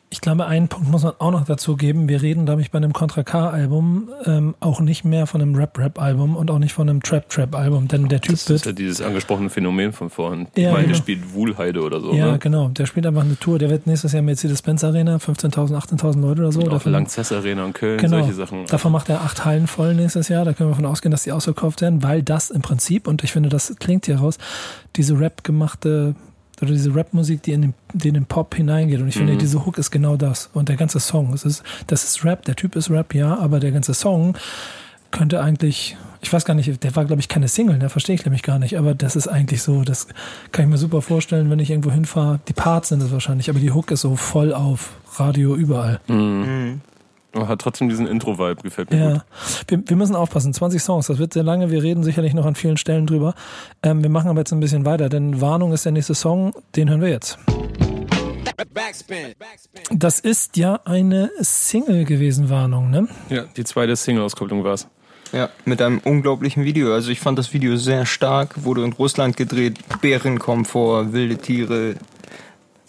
Ich 0.10 0.22
glaube, 0.22 0.46
einen 0.46 0.70
Punkt 0.70 0.90
muss 0.90 1.04
man 1.04 1.14
auch 1.20 1.32
noch 1.32 1.44
dazu 1.44 1.76
geben. 1.76 2.08
Wir 2.08 2.22
reden, 2.22 2.46
glaube 2.46 2.62
ich, 2.62 2.72
bei 2.72 2.78
einem 2.78 2.94
Contra 2.94 3.24
K-Album 3.24 4.08
ähm, 4.26 4.56
auch 4.62 4.80
nicht 4.80 5.04
mehr 5.04 5.28
von 5.28 5.42
einem 5.42 5.54
Rap-Rap-Album 5.54 6.38
und 6.38 6.50
auch 6.50 6.60
nicht 6.60 6.72
von 6.72 6.90
einem 6.90 7.04
Trap-Trap-Album, 7.04 7.90
denn 7.90 8.08
der 8.08 8.22
Typ 8.22 8.32
Das 8.36 8.50
ist 8.50 8.66
ja 8.66 8.72
dieses 8.72 9.02
angesprochene 9.02 9.50
Phänomen 9.50 9.92
von 9.92 10.10
vorhin. 10.10 10.48
Ja, 10.56 10.62
ich 10.62 10.66
meine, 10.68 10.76
der 10.78 10.84
genau. 10.86 10.98
spielt 10.98 11.34
Wuhlheide 11.34 11.82
oder 11.82 12.00
so. 12.00 12.14
ja, 12.14 12.32
ne? 12.32 12.40
genau. 12.40 12.70
Der 12.70 12.86
spielt 12.86 13.06
einfach 13.06 13.24
eine 13.24 13.38
Tour. 13.38 13.60
Der 13.60 13.70
wird 13.70 13.86
nächstes 13.86 14.14
Jahr 14.14 14.22
Mercedes-Benz 14.24 14.86
Arena, 14.86 15.18
15.000, 15.18 15.74
18.000 15.76 16.22
Leute 16.22 16.42
oder 16.42 16.52
so. 16.54 16.62
Und 16.62 16.72
Davon- 16.72 16.94
Langzess 16.94 17.34
Arena 17.34 17.66
in 17.66 17.74
Köln, 17.74 18.00
Genau. 18.00 18.20
solche 18.20 18.34
Sachen. 18.34 18.66
Davon 18.68 18.94
macht 18.94 19.10
er 19.10 19.22
acht 19.24 19.44
Hallen 19.44 19.68
voll 19.68 19.94
nächstes 19.94 20.30
Jahr. 20.30 20.46
Da 20.46 20.54
können 20.54 20.70
wir 20.70 20.74
davon 20.76 20.86
ausgehen, 20.86 21.12
dass 21.12 21.24
die 21.24 21.34
ausverkauft 21.34 21.82
werden, 21.82 22.02
weil 22.02 22.24
das 22.24 22.50
im 22.50 22.62
Prinzip, 22.62 23.10
und 23.10 23.26
ich 23.26 23.34
finde, 23.34 23.50
das 23.50 23.76
klingt 23.78 24.06
hier 24.06 24.20
raus, 24.20 24.38
diese 24.96 25.20
Rap 25.20 25.44
gemachte 25.44 26.16
oder 26.62 26.72
diese 26.72 26.94
Rap-Musik, 26.96 27.44
die 27.44 27.54
in 27.54 27.62
den, 27.62 27.74
die 27.94 28.08
in 28.08 28.14
den 28.16 28.26
Pop 28.26 28.56
hineingeht. 28.56 29.00
Und 29.00 29.08
ich 29.08 29.16
finde, 29.16 29.34
Mhm. 29.34 29.40
diese 29.40 29.66
Hook 29.66 29.78
ist 29.78 29.92
genau 29.92 30.16
das. 30.18 30.50
Und 30.54 30.70
der 30.70 30.76
ganze 30.76 31.00
Song, 31.00 31.34
es 31.34 31.46
ist, 31.46 31.64
das 31.88 32.04
ist 32.04 32.26
Rap, 32.26 32.46
der 32.46 32.56
Typ 32.56 32.76
ist 32.76 32.90
Rap, 32.90 33.14
ja, 33.14 33.38
aber 33.38 33.60
der 33.60 33.72
ganze 33.72 33.94
Song 33.94 34.36
könnte 35.12 35.42
eigentlich, 35.42 35.96
ich 36.22 36.34
weiß 36.34 36.44
gar 36.46 36.54
nicht, 36.54 36.84
der 36.84 36.96
war, 36.96 37.06
glaube 37.06 37.22
ich, 37.22 37.30
keine 37.30 37.48
Single, 37.48 37.78
ne, 37.78 37.90
verstehe 37.90 38.16
ich 38.16 38.26
nämlich 38.26 38.44
gar 38.44 38.60
nicht, 38.60 38.78
aber 38.78 38.94
das 38.94 39.16
ist 39.16 39.28
eigentlich 39.28 39.62
so, 39.62 39.84
das 39.84 40.08
kann 40.52 40.66
ich 40.66 40.72
mir 40.72 40.78
super 40.78 41.02
vorstellen, 41.02 41.50
wenn 41.50 41.60
ich 41.60 41.70
irgendwo 41.70 41.92
hinfahre. 41.92 42.40
Die 42.48 42.54
Parts 42.54 42.90
sind 42.90 43.02
es 43.02 43.12
wahrscheinlich, 43.12 43.50
aber 43.50 43.60
die 43.60 43.72
Hook 43.72 43.92
ist 43.92 44.02
so 44.02 44.16
voll 44.16 44.54
auf 44.54 44.92
Radio 45.16 45.56
überall. 45.56 46.00
Mhm. 46.08 46.82
Aber 47.34 47.48
Hat 47.48 47.60
trotzdem 47.62 47.90
diesen 47.90 48.08
Intro-Vibe, 48.08 48.62
gefällt 48.64 48.90
mir 48.92 48.98
Ja, 48.98 49.14
gut. 49.14 49.22
wir, 49.68 49.84
wir 49.90 49.98
müssen 49.98 50.16
aufpassen. 50.16 50.54
20 50.54 50.82
Songs, 50.82 51.08
das 51.08 51.18
wird 51.20 51.34
sehr 51.34 51.44
lange. 51.44 51.70
Wir 51.72 51.84
reden 51.84 52.04
sicherlich 52.04 52.34
noch 52.34 52.46
an 52.46 52.56
vielen 52.56 52.78
Stellen 52.78 53.06
drüber. 53.06 53.36
Ähm, 53.84 54.02
wir 54.02 54.10
machen 54.10 54.30
aber 54.30 54.40
jetzt 54.40 54.52
ein 54.54 54.60
bisschen 54.60 54.86
weiter, 54.86 55.10
denn 55.10 55.40
Warnung 55.42 55.74
ist 55.74 55.86
der 55.86 55.92
nächste 55.92 56.16
Song, 56.16 56.54
den 56.76 56.90
hören 56.90 57.02
wir 57.02 57.10
jetzt. 57.10 57.38
Das 59.92 60.20
ist 60.20 60.58
ja 60.58 60.80
eine 60.86 61.30
Single 61.42 62.06
gewesen, 62.06 62.50
Warnung, 62.50 62.90
ne? 62.90 63.08
Ja, 63.30 63.44
die 63.56 63.64
zweite 63.64 63.96
Single-Auskopplung 63.96 64.64
war's. 64.64 64.88
Ja, 65.34 65.50
mit 65.66 65.82
einem 65.82 66.00
unglaublichen 66.00 66.64
Video. 66.64 66.94
Also 66.94 67.12
ich 67.12 67.20
fand 67.20 67.38
das 67.38 67.54
Video 67.54 67.76
sehr 67.76 68.06
stark, 68.06 68.64
wurde 68.64 68.84
in 68.84 68.94
Russland 68.94 69.36
gedreht. 69.38 69.78
Bären 70.02 70.40
kommen 70.40 70.64
vor, 70.66 71.12
wilde 71.14 71.38
Tiere, 71.38 71.96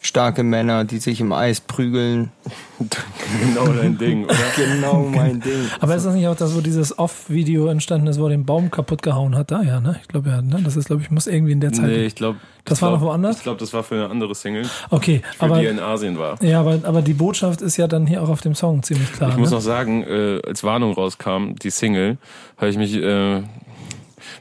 starke 0.01 0.43
Männer, 0.43 0.85
die 0.85 0.99
sich 0.99 1.21
im 1.21 1.33
Eis 1.33 1.61
prügeln. 1.61 2.31
genau 3.41 3.67
dein 3.67 3.99
Ding, 3.99 4.25
oder? 4.25 4.35
Genau 4.57 5.03
mein 5.03 5.41
Ding. 5.41 5.69
Aber 5.81 5.97
ist 5.97 6.07
das 6.07 6.15
nicht 6.15 6.27
auch 6.29 6.37
das, 6.37 6.55
wo 6.55 6.61
dieses 6.61 6.99
Off-Video 6.99 7.67
entstanden 7.67 8.07
ist, 8.07 8.19
wo 8.21 8.25
er 8.25 8.31
den 8.31 8.45
Baum 8.45 8.71
kaputt 8.71 9.03
gehauen 9.03 9.37
hat? 9.37 9.51
Da, 9.51 9.63
ja, 9.63 9.81
ne? 9.81 9.99
Ich 10.01 10.09
glaube, 10.09 10.31
ja, 10.31 10.41
ne? 10.41 10.61
Das 10.63 10.77
ist, 10.77 10.87
glaube 10.87 11.03
ich, 11.03 11.11
muss 11.11 11.27
irgendwie 11.27 11.53
in 11.53 11.61
der 11.61 11.73
Zeit. 11.73 11.87
Nee, 11.87 12.07
ich 12.07 12.15
glaube. 12.15 12.39
Das 12.65 12.83
war 12.83 12.91
noch 12.91 13.01
woanders? 13.01 13.39
Ich 13.39 13.43
glaube, 13.45 13.59
das 13.59 13.73
war 13.73 13.83
für 13.83 13.95
eine 13.95 14.11
andere 14.11 14.35
Single, 14.35 14.69
Okay, 14.91 15.23
für 15.39 15.47
aber, 15.47 15.61
die 15.61 15.67
in 15.67 15.81
Asien 15.81 16.19
war. 16.19 16.43
ja, 16.43 16.61
aber, 16.61 16.81
aber 16.83 17.01
die 17.01 17.15
Botschaft 17.15 17.63
ist 17.63 17.79
ja 17.79 17.87
dann 17.87 18.07
hier 18.07 18.23
auch 18.23 18.29
auf 18.29 18.43
dem 18.43 18.55
Song 18.55 18.83
ziemlich 18.83 19.11
klar. 19.13 19.31
Ich 19.31 19.39
muss 19.39 19.51
ne? 19.51 19.57
noch 19.57 19.63
sagen, 19.63 20.03
äh, 20.03 20.41
als 20.47 20.63
Warnung 20.65 20.93
rauskam, 20.93 21.55
die 21.63 21.71
Single, 21.71 22.19
habe 22.57 22.71
ich 22.71 22.77
mich. 22.77 22.95
Äh, 22.95 23.43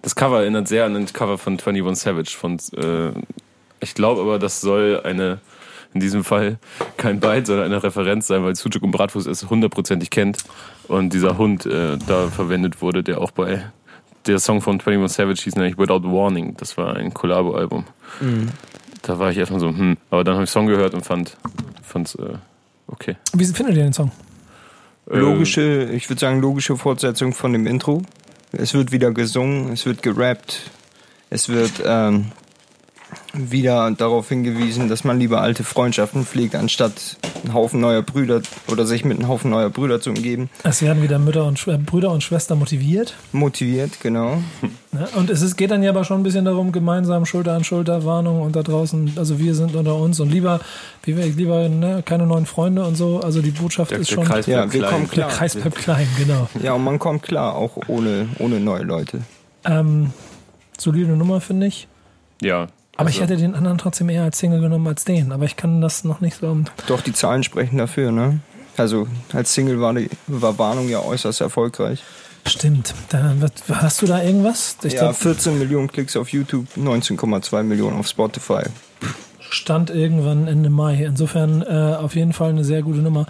das 0.01 0.15
Cover 0.15 0.41
erinnert 0.41 0.67
sehr 0.67 0.85
an 0.85 0.95
ein 0.95 1.05
Cover 1.05 1.37
von 1.37 1.53
21 1.53 2.03
Savage. 2.03 2.35
Von, 2.37 2.57
äh, 2.75 3.11
ich 3.79 3.93
glaube 3.93 4.21
aber, 4.21 4.39
das 4.39 4.61
soll 4.61 5.01
eine, 5.03 5.39
in 5.93 5.99
diesem 5.99 6.23
Fall 6.23 6.57
kein 6.97 7.19
Byte, 7.19 7.47
sondern 7.47 7.65
eine 7.65 7.83
Referenz 7.83 8.27
sein, 8.27 8.43
weil 8.43 8.55
Sucuk 8.55 8.83
und 8.83 8.91
Bratwurst 8.91 9.27
es 9.27 9.49
hundertprozentig 9.49 10.09
kennt. 10.09 10.39
Und 10.87 11.13
dieser 11.13 11.37
Hund 11.37 11.65
äh, 11.65 11.97
da 12.07 12.27
verwendet 12.27 12.81
wurde, 12.81 13.03
der 13.03 13.21
auch 13.21 13.31
bei. 13.31 13.65
Der 14.25 14.39
Song 14.39 14.61
von 14.61 14.73
21 14.73 15.15
Savage 15.15 15.41
hieß 15.43 15.55
nämlich 15.55 15.77
Without 15.77 16.03
Warning. 16.03 16.55
Das 16.57 16.77
war 16.77 16.95
ein 16.95 17.13
Collabo-Album. 17.13 17.85
Da 19.01 19.19
war 19.19 19.31
ich 19.31 19.37
erstmal 19.37 19.61
so, 19.61 19.69
hm. 19.69 19.97
Aber 20.09 20.23
dann 20.23 20.35
habe 20.35 20.43
ich 20.43 20.49
den 20.49 20.53
Song 20.53 20.67
gehört 20.67 20.93
und 20.93 21.05
fand 21.05 21.37
fand's, 21.81 22.15
äh, 22.15 22.33
okay. 22.87 23.15
Wie 23.33 23.45
findet 23.45 23.77
ihr 23.77 23.83
den 23.83 23.93
Song? 23.93 24.11
Äh, 25.09 25.17
Logische, 25.17 25.89
ich 25.93 26.09
würde 26.09 26.19
sagen, 26.19 26.41
logische 26.41 26.75
Fortsetzung 26.75 27.33
von 27.33 27.53
dem 27.53 27.65
Intro. 27.65 28.01
Es 28.51 28.73
wird 28.73 28.91
wieder 28.91 29.11
gesungen, 29.11 29.71
es 29.73 29.85
wird 29.85 30.03
gerappt, 30.03 30.71
es 31.29 31.49
wird 31.49 31.83
ähm, 31.85 32.31
wieder 33.33 33.89
darauf 33.91 34.29
hingewiesen, 34.29 34.89
dass 34.89 35.03
man 35.03 35.19
lieber 35.19 35.41
alte 35.41 35.63
Freundschaften 35.63 36.25
pflegt, 36.25 36.55
anstatt 36.55 37.17
einen 37.43 37.53
Haufen 37.53 37.79
neuer 37.79 38.01
Brüder 38.01 38.41
oder 38.69 38.85
sich 38.85 39.05
mit 39.05 39.19
einem 39.19 39.27
Haufen 39.27 39.51
neuer 39.51 39.69
Brüder 39.69 40.01
zu 40.01 40.09
umgeben. 40.09 40.49
Es 40.63 40.81
werden 40.81 41.01
wieder 41.03 41.19
Mütter 41.19 41.45
und 41.45 41.59
Schw 41.59 41.77
Brüder 41.77 42.11
und 42.11 42.23
Schwestern 42.23 42.59
motiviert. 42.59 43.15
Motiviert, 43.31 43.99
genau. 44.01 44.41
Ne? 44.91 45.07
Und 45.15 45.29
es 45.29 45.41
ist, 45.41 45.55
geht 45.57 45.71
dann 45.71 45.83
ja 45.83 45.91
aber 45.91 46.03
schon 46.03 46.19
ein 46.19 46.23
bisschen 46.23 46.45
darum, 46.45 46.71
gemeinsam 46.71 47.25
Schulter 47.25 47.53
an 47.53 47.63
Schulter, 47.63 48.03
Warnung 48.05 48.41
und 48.41 48.55
da 48.55 48.63
draußen, 48.63 49.13
also 49.17 49.39
wir 49.39 49.53
sind 49.55 49.75
unter 49.75 49.95
uns 49.95 50.19
und 50.19 50.31
lieber, 50.31 50.59
wie 51.03 51.15
wir, 51.15 51.25
lieber 51.27 51.69
ne, 51.69 52.01
keine 52.05 52.25
neuen 52.25 52.45
Freunde 52.45 52.83
und 52.85 52.95
so. 52.95 53.19
Also 53.19 53.41
die 53.41 53.51
Botschaft 53.51 53.91
Der, 53.91 53.99
ist 53.99 54.09
der 54.09 54.15
schon, 54.15 54.25
Kreis 54.25 54.47
Ja, 54.47 54.71
wir 54.71 54.79
klein. 54.79 54.91
kommen 54.91 55.05
der 55.05 55.13
klar. 55.13 55.29
Kreis 55.29 55.55
bleibt 55.55 55.75
klein, 55.77 56.07
genau. 56.17 56.49
Ja, 56.61 56.73
und 56.73 56.83
man 56.83 56.99
kommt 56.99 57.23
klar, 57.23 57.55
auch 57.55 57.77
ohne, 57.87 58.27
ohne 58.39 58.59
neue 58.59 58.83
Leute. 58.83 59.21
Ähm, 59.65 60.11
solide 60.77 61.11
Nummer, 61.15 61.41
finde 61.41 61.67
ich. 61.67 61.87
Ja. 62.41 62.67
Aber 62.97 63.09
ich 63.09 63.21
also- 63.21 63.31
hätte 63.33 63.41
den 63.41 63.55
anderen 63.55 63.77
trotzdem 63.77 64.09
eher 64.09 64.23
als 64.23 64.39
Single 64.39 64.59
genommen 64.59 64.87
als 64.87 65.05
den. 65.05 65.31
Aber 65.31 65.45
ich 65.45 65.55
kann 65.55 65.81
das 65.81 66.03
noch 66.03 66.19
nicht 66.21 66.37
so. 66.39 66.57
Doch, 66.87 67.01
die 67.01 67.13
Zahlen 67.13 67.43
sprechen 67.43 67.77
dafür, 67.77 68.11
ne? 68.11 68.39
Also 68.75 69.07
als 69.33 69.53
Single 69.53 69.79
war, 69.81 69.93
die, 69.93 70.09
war 70.27 70.57
Warnung 70.59 70.89
ja 70.89 70.99
äußerst 71.01 71.41
erfolgreich. 71.41 72.03
Stimmt. 72.45 72.93
Da, 73.09 73.33
wird- 73.39 73.63
hast 73.69 74.01
du 74.01 74.05
da 74.05 74.21
irgendwas? 74.21 74.77
Ich 74.83 74.93
ja, 74.93 74.99
glaub, 74.99 75.15
14 75.15 75.57
Millionen 75.59 75.87
Klicks 75.91 76.15
auf 76.15 76.29
YouTube, 76.29 76.65
19,2 76.77 77.63
Millionen 77.63 77.97
auf 77.97 78.07
Spotify. 78.07 78.63
stand 79.49 79.89
irgendwann 79.89 80.47
Ende 80.47 80.69
Mai. 80.69 81.03
Insofern 81.03 81.61
äh, 81.61 81.95
auf 81.99 82.15
jeden 82.15 82.33
Fall 82.33 82.49
eine 82.49 82.63
sehr 82.63 82.81
gute 82.83 82.99
Nummer. 82.99 83.25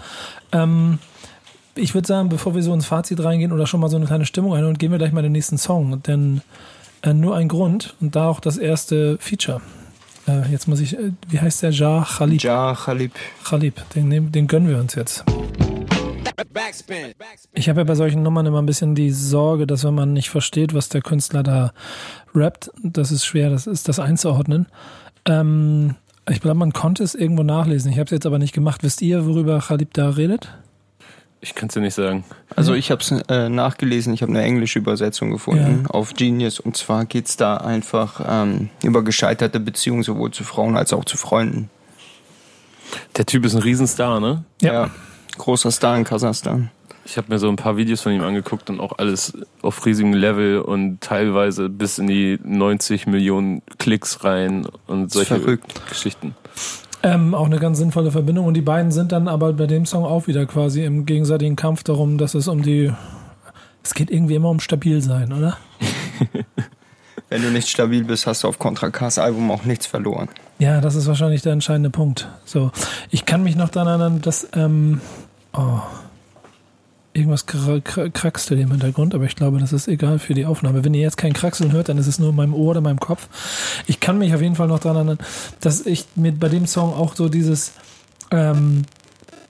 Ähm, 0.52 0.98
ich 1.74 1.94
würde 1.94 2.06
sagen, 2.08 2.28
bevor 2.28 2.54
wir 2.54 2.62
so 2.62 2.74
ins 2.74 2.86
Fazit 2.86 3.22
reingehen 3.22 3.52
oder 3.52 3.66
schon 3.66 3.80
mal 3.80 3.88
so 3.88 3.96
eine 3.96 4.06
kleine 4.06 4.26
Stimmung 4.26 4.54
ein 4.54 4.64
und 4.64 4.78
gehen 4.78 4.90
wir 4.90 4.98
gleich 4.98 5.12
mal 5.12 5.22
den 5.22 5.32
nächsten 5.32 5.58
Song. 5.58 6.02
Denn 6.02 6.42
äh, 7.02 7.12
nur 7.12 7.36
ein 7.36 7.48
Grund 7.48 7.94
und 8.00 8.16
da 8.16 8.28
auch 8.28 8.40
das 8.40 8.56
erste 8.56 9.18
Feature. 9.18 9.60
Äh, 10.26 10.50
jetzt 10.50 10.68
muss 10.68 10.80
ich, 10.80 10.98
äh, 10.98 11.12
wie 11.28 11.40
heißt 11.40 11.62
der? 11.62 11.70
Ja 11.70 12.06
Khalib. 12.08 12.42
Ja, 12.42 12.74
Khalib. 12.74 13.12
Khalib, 13.44 13.82
den, 13.94 14.30
den 14.32 14.46
gönnen 14.46 14.68
wir 14.68 14.78
uns 14.78 14.94
jetzt. 14.94 15.24
Ich 17.52 17.68
habe 17.68 17.80
ja 17.80 17.84
bei 17.84 17.94
solchen 17.94 18.22
Nummern 18.22 18.46
immer 18.46 18.60
ein 18.60 18.66
bisschen 18.66 18.94
die 18.94 19.10
Sorge, 19.10 19.66
dass 19.66 19.84
wenn 19.84 19.94
man 19.94 20.12
nicht 20.12 20.30
versteht, 20.30 20.74
was 20.74 20.88
der 20.88 21.02
Künstler 21.02 21.42
da 21.42 21.72
rappt, 22.34 22.70
das 22.82 23.10
ist 23.10 23.24
schwer, 23.24 23.50
das 23.50 23.66
ist 23.66 23.88
das 23.88 23.98
einzuordnen. 23.98 24.66
Ähm, 25.24 25.96
ich 26.28 26.40
glaube, 26.40 26.58
man 26.58 26.72
konnte 26.72 27.02
es 27.02 27.14
irgendwo 27.14 27.42
nachlesen. 27.42 27.90
Ich 27.90 27.98
habe 27.98 28.04
es 28.04 28.10
jetzt 28.10 28.26
aber 28.26 28.38
nicht 28.38 28.52
gemacht. 28.52 28.82
Wisst 28.82 29.00
ihr, 29.02 29.26
worüber 29.26 29.60
Khalib 29.60 29.94
da 29.94 30.10
redet? 30.10 30.48
Ich 31.40 31.54
kann 31.54 31.68
es 31.68 31.74
dir 31.74 31.80
nicht 31.80 31.94
sagen. 31.94 32.24
Also 32.56 32.74
ich 32.74 32.90
habe 32.90 33.00
es 33.00 33.12
äh, 33.28 33.48
nachgelesen, 33.48 34.12
ich 34.12 34.22
habe 34.22 34.32
eine 34.32 34.42
englische 34.42 34.80
Übersetzung 34.80 35.30
gefunden 35.30 35.84
Ja. 35.84 35.90
auf 35.90 36.14
Genius. 36.14 36.58
Und 36.58 36.76
zwar 36.76 37.04
geht's 37.04 37.36
da 37.36 37.58
einfach 37.58 38.20
ähm, 38.28 38.70
über 38.82 39.02
gescheiterte 39.04 39.60
Beziehungen 39.60 40.02
sowohl 40.02 40.32
zu 40.32 40.42
Frauen 40.42 40.76
als 40.76 40.92
auch 40.92 41.04
zu 41.04 41.16
Freunden. 41.16 41.70
Der 43.16 43.26
Typ 43.26 43.44
ist 43.44 43.54
ein 43.54 43.62
Riesenstar, 43.62 44.18
ne? 44.18 44.44
Ja. 44.62 44.90
Großer 45.36 45.70
Star 45.70 45.96
in 45.96 46.04
Kasachstan. 46.04 46.70
Ich 47.04 47.16
habe 47.16 47.28
mir 47.32 47.38
so 47.38 47.48
ein 47.48 47.56
paar 47.56 47.76
Videos 47.76 48.02
von 48.02 48.12
ihm 48.12 48.22
angeguckt 48.22 48.68
und 48.68 48.80
auch 48.80 48.98
alles 48.98 49.32
auf 49.62 49.86
riesigem 49.86 50.12
Level 50.12 50.60
und 50.60 51.00
teilweise 51.00 51.68
bis 51.68 51.98
in 51.98 52.06
die 52.08 52.38
90 52.42 53.06
Millionen 53.06 53.62
Klicks 53.78 54.24
rein 54.24 54.66
und 54.86 55.12
solche 55.12 55.38
verrückt. 55.38 55.80
Geschichten. 55.88 56.34
Ähm, 57.14 57.34
auch 57.34 57.46
eine 57.46 57.58
ganz 57.58 57.78
sinnvolle 57.78 58.10
Verbindung. 58.10 58.46
Und 58.46 58.54
die 58.54 58.62
beiden 58.62 58.90
sind 58.90 59.12
dann 59.12 59.28
aber 59.28 59.52
bei 59.52 59.66
dem 59.66 59.86
Song 59.86 60.04
auch 60.04 60.26
wieder 60.26 60.46
quasi 60.46 60.84
im 60.84 61.06
gegenseitigen 61.06 61.56
Kampf 61.56 61.82
darum, 61.82 62.18
dass 62.18 62.34
es 62.34 62.48
um 62.48 62.62
die. 62.62 62.92
Es 63.82 63.94
geht 63.94 64.10
irgendwie 64.10 64.34
immer 64.34 64.50
um 64.50 64.60
stabil 64.60 65.00
sein, 65.00 65.32
oder? 65.32 65.56
Wenn 67.30 67.42
du 67.42 67.50
nicht 67.50 67.68
stabil 67.68 68.04
bist, 68.04 68.26
hast 68.26 68.44
du 68.44 68.48
auf 68.48 68.58
Contra 68.58 68.90
K's 68.90 69.18
Album 69.18 69.50
auch 69.50 69.64
nichts 69.64 69.86
verloren. 69.86 70.28
Ja, 70.58 70.80
das 70.80 70.94
ist 70.94 71.06
wahrscheinlich 71.06 71.42
der 71.42 71.52
entscheidende 71.52 71.90
Punkt. 71.90 72.28
So, 72.44 72.70
ich 73.10 73.26
kann 73.26 73.42
mich 73.42 73.54
noch 73.54 73.68
daran 73.68 73.88
erinnern, 74.00 74.20
dass 74.22 74.48
ähm, 74.54 75.00
oh, 75.52 75.80
irgendwas 77.12 77.46
kra 77.46 77.80
kra 77.80 78.08
kraxelt 78.08 78.60
im 78.60 78.70
Hintergrund, 78.70 79.14
aber 79.14 79.24
ich 79.24 79.36
glaube, 79.36 79.58
das 79.58 79.72
ist 79.72 79.88
egal 79.88 80.18
für 80.18 80.34
die 80.34 80.46
Aufnahme. 80.46 80.84
Wenn 80.84 80.94
ihr 80.94 81.00
jetzt 81.00 81.16
kein 81.16 81.32
Kraxeln 81.32 81.72
hört, 81.72 81.88
dann 81.88 81.98
ist 81.98 82.06
es 82.06 82.18
nur 82.18 82.30
in 82.30 82.36
meinem 82.36 82.54
Ohr 82.54 82.70
oder 82.70 82.78
in 82.78 82.84
meinem 82.84 83.00
Kopf. 83.00 83.28
Ich 83.86 84.00
kann 84.00 84.18
mich 84.18 84.34
auf 84.34 84.42
jeden 84.42 84.54
Fall 84.54 84.68
noch 84.68 84.78
daran 84.78 84.96
erinnern, 84.96 85.18
dass 85.60 85.84
ich 85.84 86.06
mit 86.14 86.38
bei 86.38 86.48
dem 86.48 86.66
Song 86.66 86.92
auch 86.94 87.14
so 87.14 87.28
dieses 87.28 87.72
ähm, 88.30 88.84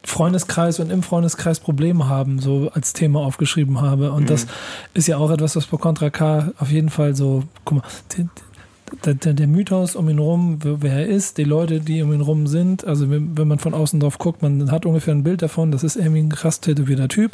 Freundeskreis 0.04 0.80
und 0.80 0.90
im 0.90 1.02
Freundeskreis 1.02 1.60
Probleme 1.60 2.08
haben, 2.08 2.38
so 2.38 2.70
als 2.72 2.92
Thema 2.94 3.20
aufgeschrieben 3.20 3.80
habe. 3.80 4.12
Und 4.12 4.30
das 4.30 4.46
ist 4.94 5.06
ja 5.06 5.18
auch 5.18 5.30
etwas, 5.30 5.54
was 5.54 5.66
bei 5.66 5.76
Contra 5.76 6.10
K 6.10 6.52
auf 6.58 6.70
jeden 6.70 6.88
Fall 6.88 7.14
so, 7.14 7.44
guck 7.64 7.78
mal, 7.78 7.88
der, 9.04 9.14
der, 9.14 9.32
der 9.34 9.46
Mythos 9.46 9.96
um 9.96 10.08
ihn 10.08 10.18
rum, 10.18 10.58
wer 10.62 10.92
er 10.92 11.06
ist, 11.06 11.38
die 11.38 11.44
Leute, 11.44 11.80
die 11.80 12.02
um 12.02 12.12
ihn 12.12 12.20
rum 12.20 12.46
sind, 12.46 12.86
also 12.86 13.10
wenn, 13.10 13.36
wenn 13.36 13.48
man 13.48 13.58
von 13.58 13.74
außen 13.74 14.00
drauf 14.00 14.18
guckt, 14.18 14.42
man 14.42 14.70
hat 14.70 14.86
ungefähr 14.86 15.14
ein 15.14 15.22
Bild 15.22 15.42
davon, 15.42 15.70
das 15.72 15.84
ist 15.84 15.96
irgendwie 15.96 16.20
ein 16.20 16.30
krass 16.30 16.60
tätowierter 16.60 17.08
Typ. 17.08 17.32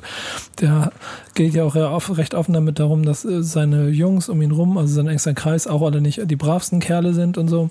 Der 0.60 0.92
geht 1.34 1.54
ja 1.54 1.64
auch 1.64 2.16
recht 2.16 2.34
offen 2.34 2.54
damit 2.54 2.78
darum, 2.78 3.04
dass 3.04 3.24
äh, 3.24 3.42
seine 3.42 3.88
Jungs 3.88 4.28
um 4.28 4.40
ihn 4.42 4.52
rum, 4.52 4.78
also 4.78 4.94
sein 4.94 5.08
engster 5.08 5.34
Kreis, 5.34 5.66
auch 5.66 5.82
alle 5.82 6.00
nicht 6.00 6.20
die 6.30 6.36
bravsten 6.36 6.80
Kerle 6.80 7.14
sind 7.14 7.38
und 7.38 7.48
so. 7.48 7.70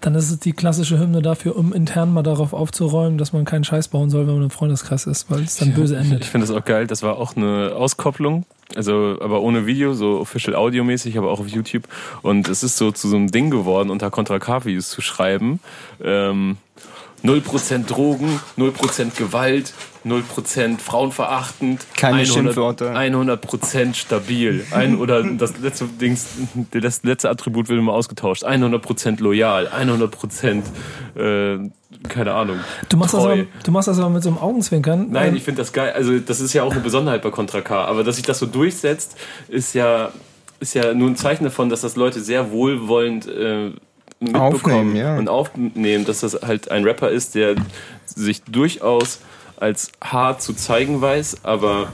Dann 0.00 0.14
ist 0.14 0.30
es 0.30 0.38
die 0.38 0.52
klassische 0.52 0.98
Hymne 0.98 1.22
dafür, 1.22 1.56
um 1.56 1.72
intern 1.72 2.12
mal 2.12 2.22
darauf 2.22 2.52
aufzuräumen, 2.52 3.18
dass 3.18 3.32
man 3.32 3.44
keinen 3.44 3.64
Scheiß 3.64 3.88
bauen 3.88 4.10
soll, 4.10 4.26
wenn 4.28 4.34
man 4.34 4.44
im 4.44 4.50
Freundeskreis 4.50 5.06
ist, 5.06 5.30
weil 5.30 5.42
es 5.42 5.56
dann 5.56 5.74
böse 5.74 5.96
endet. 5.96 6.20
Ich 6.20 6.30
finde 6.30 6.46
das 6.46 6.54
auch 6.54 6.64
geil. 6.64 6.86
Das 6.86 7.02
war 7.02 7.18
auch 7.18 7.34
eine 7.36 7.72
Auskopplung. 7.74 8.44
Also, 8.74 9.16
aber 9.20 9.40
ohne 9.40 9.66
Video, 9.66 9.94
so 9.94 10.18
official 10.18 10.54
audiomäßig, 10.54 11.16
aber 11.16 11.30
auch 11.30 11.40
auf 11.40 11.48
YouTube. 11.48 11.84
Und 12.22 12.48
es 12.48 12.62
ist 12.62 12.76
so 12.76 12.92
zu 12.92 13.08
so 13.08 13.16
einem 13.16 13.30
Ding 13.30 13.50
geworden, 13.50 13.90
unter 13.90 14.10
Contra 14.10 14.38
K-Videos 14.38 14.90
zu 14.90 15.00
schreiben. 15.00 15.60
Ähm, 16.02 16.58
0% 17.24 17.86
Drogen, 17.86 18.40
0% 18.56 19.16
Gewalt, 19.16 19.72
0% 20.06 20.78
frauenverachtend. 20.78 21.84
Keine 21.96 22.24
Schimpfwörter. 22.24 22.94
100% 22.94 23.94
stabil. 23.94 24.64
Ein, 24.70 24.98
oder 24.98 25.24
das 25.24 25.58
letzte 25.58 25.86
Dings, 25.86 26.28
das 26.70 27.02
letzte 27.02 27.30
Attribut 27.30 27.68
wird 27.68 27.78
immer 27.78 27.92
ausgetauscht. 27.92 28.44
100% 28.44 29.20
loyal, 29.20 29.66
100% 29.66 30.62
äh, 31.16 31.70
keine 32.08 32.32
Ahnung. 32.34 32.58
Du 32.88 32.96
machst, 32.96 33.14
das 33.14 33.22
treu. 33.22 33.32
aber, 33.32 33.44
du 33.64 33.70
machst 33.72 33.88
das 33.88 33.98
aber 33.98 34.10
mit 34.10 34.22
so 34.22 34.28
einem 34.28 34.38
Augenzwinkern. 34.38 35.08
Nein, 35.10 35.30
Ähm, 35.30 35.36
ich 35.36 35.42
finde 35.42 35.62
das 35.62 35.72
geil. 35.72 35.92
Also 35.92 36.18
das 36.18 36.40
ist 36.40 36.52
ja 36.52 36.62
auch 36.62 36.72
eine 36.72 36.80
Besonderheit 36.80 37.22
bei 37.22 37.30
Contra 37.30 37.60
K. 37.60 37.84
Aber 37.84 38.04
dass 38.04 38.16
sich 38.16 38.24
das 38.24 38.38
so 38.38 38.46
durchsetzt, 38.46 39.16
ist 39.48 39.74
ja, 39.74 40.12
ist 40.60 40.74
ja 40.74 40.94
nur 40.94 41.08
ein 41.08 41.16
Zeichen 41.16 41.44
davon, 41.44 41.68
dass 41.68 41.80
das 41.80 41.96
Leute 41.96 42.20
sehr 42.20 42.50
wohlwollend 42.50 43.26
äh, 43.26 43.72
mitbekommen 44.20 44.36
Aufnehmen, 44.36 44.96
ja. 44.96 45.16
und 45.16 45.28
aufnehmen, 45.28 46.04
dass 46.04 46.20
das 46.20 46.40
halt 46.42 46.70
ein 46.70 46.84
Rapper 46.84 47.10
ist, 47.10 47.34
der 47.34 47.56
sich 48.06 48.42
durchaus 48.42 49.20
als 49.56 49.90
hart 50.02 50.42
zu 50.42 50.54
zeigen 50.54 51.00
weiß, 51.00 51.44
aber 51.44 51.88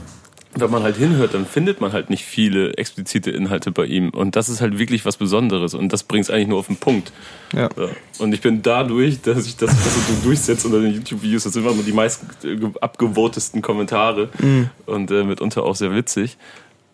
wenn 0.57 0.71
man 0.71 0.83
halt 0.83 0.95
hinhört, 0.97 1.33
dann 1.33 1.45
findet 1.45 1.81
man 1.81 1.91
halt 1.93 2.09
nicht 2.09 2.23
viele 2.23 2.73
explizite 2.77 3.29
Inhalte 3.31 3.71
bei 3.71 3.85
ihm. 3.85 4.09
Und 4.09 4.35
das 4.35 4.47
ist 4.49 4.61
halt 4.61 4.79
wirklich 4.79 5.05
was 5.05 5.17
Besonderes. 5.17 5.73
Und 5.73 5.91
das 5.91 6.03
bringt 6.03 6.25
es 6.25 6.29
eigentlich 6.31 6.47
nur 6.47 6.59
auf 6.59 6.67
den 6.67 6.77
Punkt. 6.77 7.11
Ja. 7.53 7.69
Ja. 7.77 7.89
Und 8.19 8.33
ich 8.33 8.41
bin 8.41 8.61
dadurch, 8.61 9.21
dass 9.21 9.45
ich 9.45 9.57
das, 9.57 9.71
so 9.71 10.27
durchsetze 10.27 10.67
unter 10.67 10.79
den 10.81 10.93
YouTube-Videos, 10.93 11.43
das 11.43 11.53
sind 11.53 11.65
immer 11.65 11.73
die 11.83 11.91
meist 11.91 12.23
abgevotesten 12.81 13.61
Kommentare 13.61 14.29
und 14.85 15.11
äh, 15.11 15.23
mitunter 15.23 15.63
auch 15.63 15.75
sehr 15.75 15.93
witzig, 15.93 16.37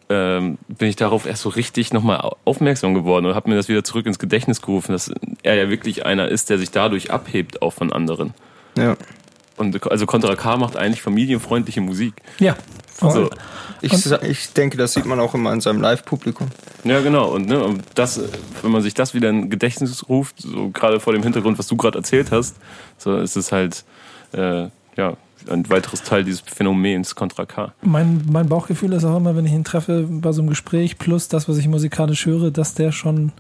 ähm, 0.10 0.58
bin 0.68 0.89
ich 0.89 0.96
darauf 0.96 1.25
erst 1.25 1.44
so 1.44 1.50
richtig 1.50 1.94
nochmal 1.94 2.20
au- 2.22 2.36
aufmerksam 2.44 2.94
geworden 2.94 3.25
und 3.27 3.36
habe 3.36 3.50
mir 3.50 3.56
das 3.56 3.70
wieder 3.70 3.84
zurück 3.84 4.06
ins 4.06 4.20
Gedächtnis 4.20 4.62
gerufen, 4.62 4.91
dass 4.91 5.12
er 5.44 5.56
ja 5.56 5.70
wirklich 5.70 6.06
einer 6.06 6.27
ist, 6.27 6.50
der 6.50 6.58
sich 6.58 6.72
dadurch 6.72 7.12
abhebt 7.12 7.62
auch 7.62 7.72
von 7.74 7.94
anderen. 7.94 8.34
Ja. 8.77 8.98
Und 9.62 9.91
also 9.91 10.06
Contra 10.06 10.36
K 10.36 10.58
macht 10.58 10.75
eigentlich 10.75 11.01
familienfreundliche 11.01 11.82
Musik. 11.82 12.13
ja. 12.39 12.56
So. 13.00 13.32
Ich, 13.82 13.94
ich 14.22 14.53
denke, 14.53 14.77
das 14.77 14.94
sieht 14.94 15.08
man 15.08 15.20
auch 15.20 15.34
immer 15.34 15.50
an 15.50 15.60
seinem 15.60 15.82
Live-Publikum. 15.82 16.50
Ja, 16.84 17.01
genau. 17.01 17.30
Und 17.30 17.48
ne, 17.48 17.63
und 17.63 17.82
das, 17.96 18.22
wenn 18.62 18.72
man 18.72 18.84
sich 18.84 18.94
das 18.94 19.15
wieder 19.15 19.30
in 19.30 19.50
Gedächtnis 19.50 20.08
ruft, 20.08 20.39
so 20.39 20.70
gerade 20.70 21.00
vor 21.00 21.13
dem 21.13 21.24
Hintergrund, 21.24 21.58
was 21.58 21.65
du 21.65 21.75
gerade 21.77 21.98
erzählt 21.98 22.32
hast, 22.32 22.58
so 23.00 23.18
ist 23.18 23.36
es 23.36 23.51
halt 23.51 23.84
äh, 24.34 24.68
ja 24.98 25.18
ein 25.50 25.68
weiteres 25.70 26.03
Teil 26.03 26.24
dieses 26.24 26.41
Phänomens 26.41 27.15
Contra 27.15 27.46
K. 27.48 27.74
Mein, 27.82 28.24
mein 28.32 28.48
Bauchgefühl 28.48 28.94
ist 28.94 29.03
auch 29.03 29.18
immer, 29.18 29.36
wenn 29.36 29.48
ich 29.48 29.53
ihn 29.53 29.63
treffe 29.63 30.06
bei 30.08 30.32
so 30.32 30.41
einem 30.41 30.50
Gespräch, 30.50 31.00
plus 31.00 31.27
das, 31.27 31.50
was 31.50 31.58
ich 31.58 31.68
musikalisch 31.68 32.27
höre, 32.27 32.51
dass 32.51 32.75
der 32.75 32.91
schon, 32.91 33.32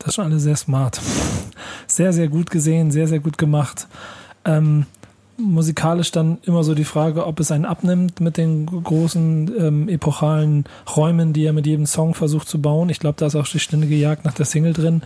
das 0.00 0.08
ist 0.08 0.14
schon 0.16 0.24
alles 0.24 0.42
sehr 0.42 0.56
smart. 0.56 1.00
Sehr, 1.86 2.12
sehr 2.12 2.28
gut 2.28 2.50
gesehen, 2.50 2.90
sehr, 2.90 3.06
sehr 3.06 3.20
gut 3.20 3.36
gemacht. 3.38 3.86
Ähm, 4.44 4.86
musikalisch 5.36 6.10
dann 6.10 6.38
immer 6.42 6.64
so 6.64 6.74
die 6.74 6.84
Frage, 6.84 7.26
ob 7.26 7.40
es 7.40 7.50
einen 7.50 7.64
abnimmt 7.64 8.20
mit 8.20 8.36
den 8.36 8.66
großen 8.66 9.52
ähm, 9.58 9.88
epochalen 9.88 10.64
Räumen, 10.96 11.32
die 11.32 11.44
er 11.44 11.52
mit 11.52 11.66
jedem 11.66 11.86
Song 11.86 12.14
versucht 12.14 12.48
zu 12.48 12.60
bauen. 12.60 12.88
Ich 12.88 13.00
glaube, 13.00 13.16
da 13.18 13.26
ist 13.26 13.36
auch 13.36 13.46
die 13.46 13.58
ständige 13.58 13.96
Jagd 13.96 14.24
nach 14.24 14.34
der 14.34 14.46
Single 14.46 14.72
drin. 14.72 15.02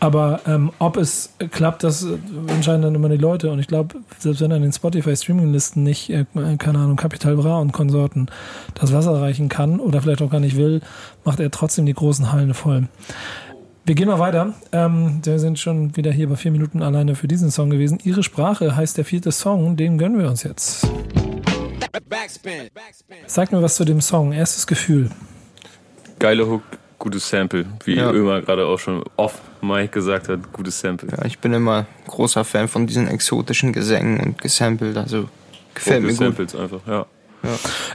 Aber 0.00 0.40
ähm, 0.46 0.72
ob 0.78 0.96
es 0.96 1.34
klappt, 1.50 1.84
das 1.84 2.04
äh, 2.04 2.16
entscheiden 2.48 2.82
dann 2.82 2.94
immer 2.94 3.08
die 3.08 3.16
Leute. 3.16 3.50
Und 3.50 3.58
ich 3.58 3.66
glaube, 3.66 3.96
selbst 4.18 4.40
wenn 4.40 4.50
er 4.50 4.56
in 4.56 4.62
den 4.62 4.72
Spotify-Streaming-Listen 4.72 5.82
nicht, 5.82 6.10
äh, 6.10 6.24
keine 6.58 6.78
Ahnung, 6.78 6.96
Capital 6.96 7.36
Bra 7.36 7.58
und 7.58 7.72
Konsorten 7.72 8.28
das 8.74 8.92
Wasser 8.92 9.20
reichen 9.20 9.48
kann 9.48 9.80
oder 9.80 10.02
vielleicht 10.02 10.22
auch 10.22 10.30
gar 10.30 10.40
nicht 10.40 10.56
will, 10.56 10.80
macht 11.24 11.40
er 11.40 11.50
trotzdem 11.50 11.86
die 11.86 11.94
großen 11.94 12.32
Hallen 12.32 12.54
voll. 12.54 12.88
Wir 13.86 13.94
gehen 13.94 14.08
mal 14.08 14.18
weiter. 14.18 14.54
Ähm, 14.72 15.20
wir 15.22 15.38
sind 15.38 15.58
schon 15.58 15.94
wieder 15.94 16.10
hier 16.10 16.28
bei 16.28 16.36
vier 16.36 16.50
Minuten 16.50 16.82
alleine 16.82 17.14
für 17.14 17.28
diesen 17.28 17.50
Song 17.50 17.68
gewesen. 17.68 17.98
Ihre 18.02 18.22
Sprache 18.22 18.74
heißt 18.74 18.96
der 18.96 19.04
vierte 19.04 19.30
Song, 19.30 19.76
den 19.76 19.98
gönnen 19.98 20.18
wir 20.18 20.28
uns 20.28 20.42
jetzt. 20.42 20.88
Backspin. 22.08 22.70
Sag 23.26 23.52
mir 23.52 23.60
was 23.60 23.76
zu 23.76 23.84
dem 23.84 24.00
Song. 24.00 24.32
Erstes 24.32 24.66
Gefühl. 24.66 25.10
Geile 26.18 26.48
Hook, 26.48 26.62
gutes 26.98 27.28
Sample, 27.28 27.66
wie 27.84 27.96
Ja. 27.96 28.10
Ömer 28.10 28.40
gerade 28.40 28.64
auch 28.66 28.78
schon 28.78 29.04
off 29.16 29.42
Mike 29.60 29.88
gesagt 29.88 30.28
hat, 30.28 30.52
gutes 30.52 30.80
Sample. 30.80 31.10
Ja, 31.10 31.24
ich 31.26 31.38
bin 31.38 31.52
immer 31.52 31.86
großer 32.06 32.44
Fan 32.44 32.68
von 32.68 32.86
diesen 32.86 33.06
exotischen 33.08 33.74
Gesängen 33.74 34.18
und 34.20 34.40
gesampelt. 34.40 34.96
Also 34.96 35.28
gefällt 35.74 36.02
mir 36.02 36.08
Gute 36.14 36.24
gut. 36.30 36.36
Samples 36.50 36.56
einfach, 36.56 36.86
ja. 36.86 37.04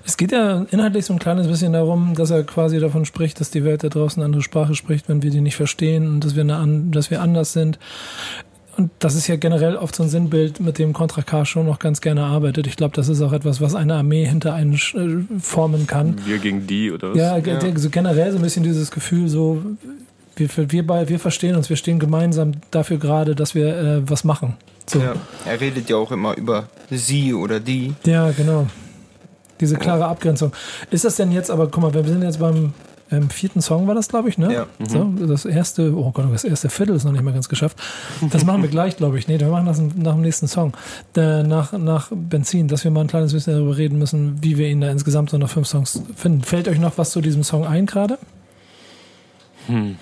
Es 0.05 0.17
geht 0.17 0.31
ja 0.31 0.65
inhaltlich 0.71 1.05
so 1.05 1.13
ein 1.13 1.19
kleines 1.19 1.47
bisschen 1.47 1.73
darum, 1.73 2.13
dass 2.15 2.29
er 2.31 2.43
quasi 2.43 2.79
davon 2.79 3.05
spricht, 3.05 3.39
dass 3.39 3.49
die 3.51 3.63
Welt 3.63 3.83
da 3.83 3.89
draußen 3.89 4.21
eine 4.21 4.25
andere 4.25 4.41
Sprache 4.41 4.75
spricht, 4.75 5.09
wenn 5.09 5.21
wir 5.23 5.31
die 5.31 5.41
nicht 5.41 5.55
verstehen 5.55 6.07
und 6.07 6.23
dass 6.25 6.35
wir, 6.35 6.41
eine, 6.43 6.55
an- 6.57 6.91
dass 6.91 7.11
wir 7.11 7.21
anders 7.21 7.53
sind. 7.53 7.79
Und 8.77 8.91
das 8.99 9.15
ist 9.15 9.27
ja 9.27 9.35
generell 9.35 9.75
oft 9.75 9.93
so 9.93 10.03
ein 10.03 10.09
Sinnbild, 10.09 10.61
mit 10.61 10.77
dem 10.79 10.93
Contra 10.93 11.21
K 11.21 11.43
schon 11.43 11.65
noch 11.65 11.79
ganz 11.79 11.99
gerne 11.99 12.23
arbeitet. 12.23 12.65
Ich 12.65 12.77
glaube, 12.77 12.95
das 12.95 13.09
ist 13.09 13.21
auch 13.21 13.33
etwas, 13.33 13.59
was 13.59 13.75
eine 13.75 13.95
Armee 13.95 14.25
hinter 14.25 14.53
einen 14.53 14.75
äh, 14.75 15.39
formen 15.41 15.85
kann. 15.85 16.15
Wir 16.25 16.37
gegen 16.37 16.65
die 16.65 16.89
oder 16.91 17.09
was? 17.11 17.17
Ja, 17.17 17.39
ge- 17.39 17.73
so 17.75 17.89
generell 17.89 18.31
so 18.31 18.37
ein 18.37 18.41
bisschen 18.41 18.63
dieses 18.63 18.89
Gefühl, 18.89 19.27
so 19.27 19.61
wir, 20.37 20.47
wir, 20.71 21.09
wir 21.09 21.19
verstehen 21.19 21.57
uns, 21.57 21.69
wir 21.69 21.75
stehen 21.75 21.99
gemeinsam 21.99 22.53
dafür 22.71 22.97
gerade, 22.99 23.35
dass 23.35 23.53
wir 23.53 23.67
äh, 23.77 24.09
was 24.09 24.23
machen. 24.23 24.53
So. 24.85 24.99
Ja. 24.99 25.13
Er 25.45 25.59
redet 25.59 25.89
ja 25.89 25.97
auch 25.97 26.13
immer 26.13 26.37
über 26.37 26.69
sie 26.89 27.33
oder 27.33 27.59
die. 27.59 27.93
Ja, 28.05 28.31
genau. 28.31 28.67
Diese 29.59 29.75
klare 29.75 30.05
Abgrenzung. 30.05 30.51
Ist 30.91 31.05
das 31.05 31.15
denn 31.15 31.31
jetzt, 31.31 31.51
aber 31.51 31.67
guck 31.67 31.83
mal, 31.83 31.93
wir 31.93 32.03
sind 32.03 32.21
jetzt 32.21 32.39
beim 32.39 32.73
ähm, 33.11 33.29
vierten 33.29 33.61
Song, 33.61 33.87
war 33.87 33.95
das, 33.95 34.07
glaube 34.07 34.29
ich, 34.29 34.37
ne? 34.37 34.53
Ja. 34.53 34.67
So, 34.87 35.11
das 35.27 35.45
erste, 35.45 35.95
oh 35.95 36.11
Gott, 36.11 36.25
das 36.31 36.43
erste 36.43 36.69
Viertel 36.69 36.95
ist 36.95 37.05
noch 37.05 37.11
nicht 37.11 37.23
mal 37.23 37.33
ganz 37.33 37.49
geschafft. 37.49 37.77
Das 38.31 38.45
machen 38.45 38.61
wir 38.61 38.69
gleich, 38.69 38.97
glaube 38.97 39.17
ich. 39.17 39.27
Nee, 39.27 39.39
wir 39.39 39.47
machen 39.47 39.65
das 39.65 39.81
nach 39.95 40.13
dem 40.13 40.21
nächsten 40.21 40.47
Song. 40.47 40.73
Äh, 41.15 41.43
nach, 41.43 41.73
nach 41.73 42.11
Benzin, 42.11 42.67
dass 42.67 42.83
wir 42.83 42.91
mal 42.91 43.01
ein 43.01 43.07
kleines 43.07 43.33
bisschen 43.33 43.53
darüber 43.53 43.77
reden 43.77 43.97
müssen, 43.97 44.37
wie 44.41 44.57
wir 44.57 44.67
ihn 44.67 44.81
da 44.81 44.91
insgesamt 44.91 45.31
so 45.31 45.37
nach 45.37 45.49
fünf 45.49 45.67
Songs 45.67 46.03
finden. 46.15 46.43
Fällt 46.43 46.67
euch 46.67 46.79
noch 46.79 46.97
was 46.97 47.11
zu 47.11 47.21
diesem 47.21 47.43
Song 47.43 47.65
ein 47.65 47.85
gerade? 47.85 48.17
Hm. 49.67 49.97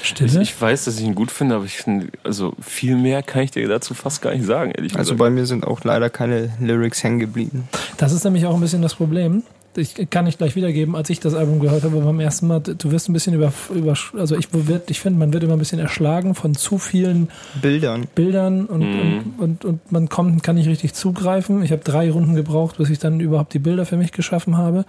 Ich, 0.00 0.08
Stille? 0.08 0.42
ich 0.42 0.60
weiß, 0.60 0.84
dass 0.84 0.98
ich 0.98 1.04
ihn 1.04 1.14
gut 1.14 1.30
finde, 1.30 1.54
aber 1.56 1.64
ich 1.64 1.76
finde, 1.78 2.08
also 2.24 2.54
viel 2.60 2.96
mehr 2.96 3.22
kann 3.22 3.42
ich 3.42 3.50
dir 3.52 3.66
dazu 3.68 3.94
fast 3.94 4.22
gar 4.22 4.34
nicht 4.34 4.44
sagen, 4.44 4.70
ehrlich 4.72 4.92
Also 4.96 5.12
gesagt. 5.14 5.18
bei 5.18 5.30
mir 5.30 5.46
sind 5.46 5.66
auch 5.66 5.82
leider 5.84 6.10
keine 6.10 6.50
Lyrics 6.60 7.02
hängen 7.02 7.18
geblieben. 7.20 7.68
Das 7.96 8.12
ist 8.12 8.24
nämlich 8.24 8.46
auch 8.46 8.54
ein 8.54 8.60
bisschen 8.60 8.82
das 8.82 8.94
Problem. 8.94 9.42
ich 9.76 9.94
kann 10.10 10.24
nicht 10.26 10.38
gleich 10.38 10.54
wiedergeben, 10.56 10.94
als 10.94 11.10
ich 11.10 11.20
das 11.20 11.34
Album 11.34 11.58
gehört 11.60 11.82
habe 11.84 11.98
beim 12.00 12.20
ersten 12.20 12.46
Mal, 12.46 12.60
du 12.60 12.90
wirst 12.92 13.08
ein 13.08 13.12
bisschen 13.12 13.34
über, 13.34 13.52
über 13.74 13.94
also 14.18 14.36
ich, 14.36 14.48
ich 14.88 15.00
finde, 15.00 15.18
man 15.18 15.32
wird 15.32 15.42
immer 15.42 15.54
ein 15.54 15.58
bisschen 15.58 15.80
erschlagen 15.80 16.34
von 16.34 16.54
zu 16.54 16.78
vielen 16.78 17.28
Bildern. 17.60 18.06
Bildern 18.14 18.66
und, 18.66 18.82
und, 18.82 19.34
und, 19.38 19.64
und 19.64 19.92
man 19.92 20.08
kommt, 20.08 20.42
kann 20.42 20.56
nicht 20.56 20.68
richtig 20.68 20.94
zugreifen. 20.94 21.62
Ich 21.62 21.72
habe 21.72 21.82
drei 21.82 22.10
Runden 22.10 22.34
gebraucht, 22.34 22.76
bis 22.78 22.90
ich 22.90 22.98
dann 22.98 23.20
überhaupt 23.20 23.52
die 23.54 23.58
Bilder 23.58 23.86
für 23.86 23.96
mich 23.96 24.12
geschaffen 24.12 24.56
habe. 24.56 24.84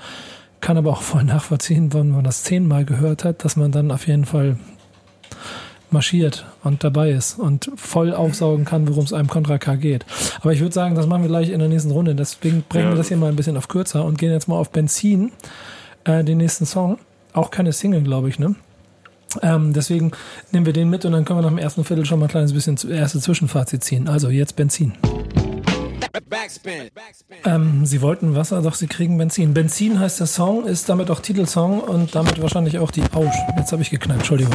Kann 0.62 0.78
aber 0.78 0.92
auch 0.92 1.02
voll 1.02 1.24
nachvollziehen, 1.24 1.94
wenn 1.94 2.10
man 2.12 2.24
das 2.24 2.44
zehnmal 2.44 2.86
gehört 2.86 3.24
hat, 3.24 3.44
dass 3.44 3.56
man 3.56 3.72
dann 3.72 3.92
auf 3.92 4.08
jeden 4.08 4.26
Fall 4.26 4.58
marschiert 5.96 6.46
und 6.64 6.84
dabei 6.84 7.10
ist 7.12 7.40
und 7.40 7.72
voll 7.76 8.14
aufsaugen 8.14 8.66
kann, 8.66 8.88
worum 8.88 9.06
es 9.06 9.14
einem 9.14 9.28
Contra 9.30 9.58
K 9.58 9.76
geht. 9.76 10.06
Aber 10.42 10.54
ich 10.54 10.60
würde 10.60 10.74
sagen, 10.74 10.94
das 10.94 11.08
machen 11.08 11.24
wir 11.24 11.30
gleich 11.30 11.50
in 11.50 11.60
der 11.60 11.70
nächsten 11.70 11.90
Runde. 11.92 12.14
Deswegen 12.14 12.64
bringen 12.70 12.86
Ja. 12.86 12.92
wir 12.92 12.98
das 12.98 13.08
hier 13.08 13.18
mal 13.18 13.30
ein 13.30 13.36
bisschen 13.36 13.58
auf 13.58 13.68
kürzer 13.68 14.06
und 14.06 14.18
gehen 14.18 14.32
jetzt 14.32 14.48
mal 14.48 14.58
auf 14.58 14.70
Benzin, 14.72 15.32
äh, 16.04 16.24
den 16.24 16.38
nächsten 16.38 16.66
Song. 16.66 17.00
Auch 17.34 17.50
keine 17.50 17.74
Single, 17.74 18.04
glaube 18.04 18.30
ich, 18.30 18.38
ne? 18.38 18.56
Ähm, 19.42 19.74
deswegen 19.74 20.12
nehmen 20.52 20.66
wir 20.66 20.74
den 20.74 20.90
mit 20.90 21.04
und 21.06 21.12
dann 21.12 21.26
können 21.26 21.40
wir 21.40 21.44
nach 21.44 21.50
dem 21.50 21.58
ersten 21.58 21.84
Viertel 21.84 22.06
schon 22.06 22.20
mal 22.20 22.28
ein 22.28 22.32
kleines 22.32 22.54
bisschen 22.54 22.78
erste 22.90 23.20
Zwischenfazit 23.20 23.84
ziehen. 23.84 24.08
Also 24.08 24.30
jetzt 24.30 24.56
Benzin. 24.56 24.94
Backspin. 26.30 26.90
Backspin. 26.94 27.38
Ähm, 27.46 27.86
sie 27.86 28.02
wollten 28.02 28.36
Wasser, 28.36 28.62
doch 28.62 28.76
sie 28.76 28.88
kriegen 28.88 29.18
Benzin. 29.18 29.54
Benzin 29.54 30.00
heißt 30.00 30.20
der 30.20 30.28
Song, 30.28 30.66
ist 30.66 30.88
damit 30.90 31.12
auch 31.12 31.20
Titelsong 31.20 31.80
und 31.82 32.16
damit 32.16 32.42
wahrscheinlich 32.42 32.80
auch 32.80 32.92
die 32.92 33.04
Ausch. 33.14 33.36
Jetzt 33.58 33.72
habe 33.72 33.82
ich 33.82 33.90
geknallt, 33.90 34.20
Entschuldigung. 34.22 34.54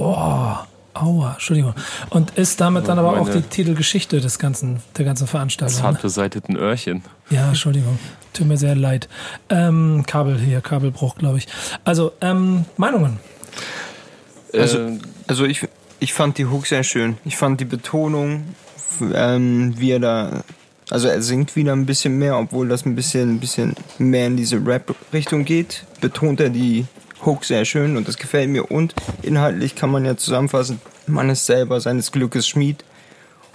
Oh, 0.00 0.56
aua, 0.94 1.32
Entschuldigung. 1.34 1.74
Und 2.10 2.30
ist 2.38 2.60
damit 2.60 2.88
dann 2.88 2.98
aber 2.98 3.20
auch 3.20 3.28
die 3.28 3.42
Titelgeschichte 3.42 4.20
des 4.20 4.38
ganzen, 4.38 4.80
der 4.96 5.04
ganzen 5.04 5.26
Veranstaltung. 5.26 5.76
Zart 5.78 5.94
Ne? 5.96 6.00
beseiteten 6.02 6.56
Öhrchen. 6.56 7.02
Ja, 7.30 7.48
Entschuldigung. 7.48 7.98
Tut 8.32 8.46
mir 8.46 8.56
sehr 8.56 8.74
leid. 8.74 9.08
Ähm, 9.48 10.04
Kabel 10.06 10.38
hier, 10.38 10.60
Kabelbruch, 10.60 11.16
glaube 11.16 11.38
ich. 11.38 11.48
Also, 11.84 12.12
ähm, 12.20 12.64
Meinungen. 12.76 13.18
Also- 14.52 14.78
äh, 14.78 14.98
Also 15.26 15.44
ich, 15.44 15.66
ich 16.00 16.12
fand 16.12 16.38
die 16.38 16.46
Hook 16.46 16.66
sehr 16.66 16.82
schön. 16.82 17.18
Ich 17.24 17.36
fand 17.36 17.60
die 17.60 17.64
Betonung, 17.64 18.44
ähm, 19.14 19.74
wie 19.78 19.92
er 19.92 20.00
da, 20.00 20.42
also 20.90 21.06
er 21.08 21.22
singt 21.22 21.54
wieder 21.54 21.72
ein 21.72 21.86
bisschen 21.86 22.18
mehr, 22.18 22.36
obwohl 22.36 22.68
das 22.68 22.84
ein 22.84 22.96
bisschen, 22.96 23.34
ein 23.36 23.38
bisschen 23.40 23.74
mehr 23.98 24.26
in 24.26 24.36
diese 24.36 24.56
Rap-Richtung 24.64 25.44
geht, 25.44 25.84
betont 26.00 26.40
er 26.40 26.50
die 26.50 26.86
Hook 27.24 27.44
sehr 27.44 27.64
schön 27.64 27.96
und 27.96 28.08
das 28.08 28.16
gefällt 28.16 28.48
mir. 28.48 28.70
Und 28.70 28.94
inhaltlich 29.22 29.74
kann 29.74 29.90
man 29.90 30.04
ja 30.04 30.16
zusammenfassen, 30.16 30.80
man 31.06 31.30
ist 31.30 31.46
selber 31.46 31.80
seines 31.80 32.12
Glückes 32.12 32.48
Schmied. 32.48 32.84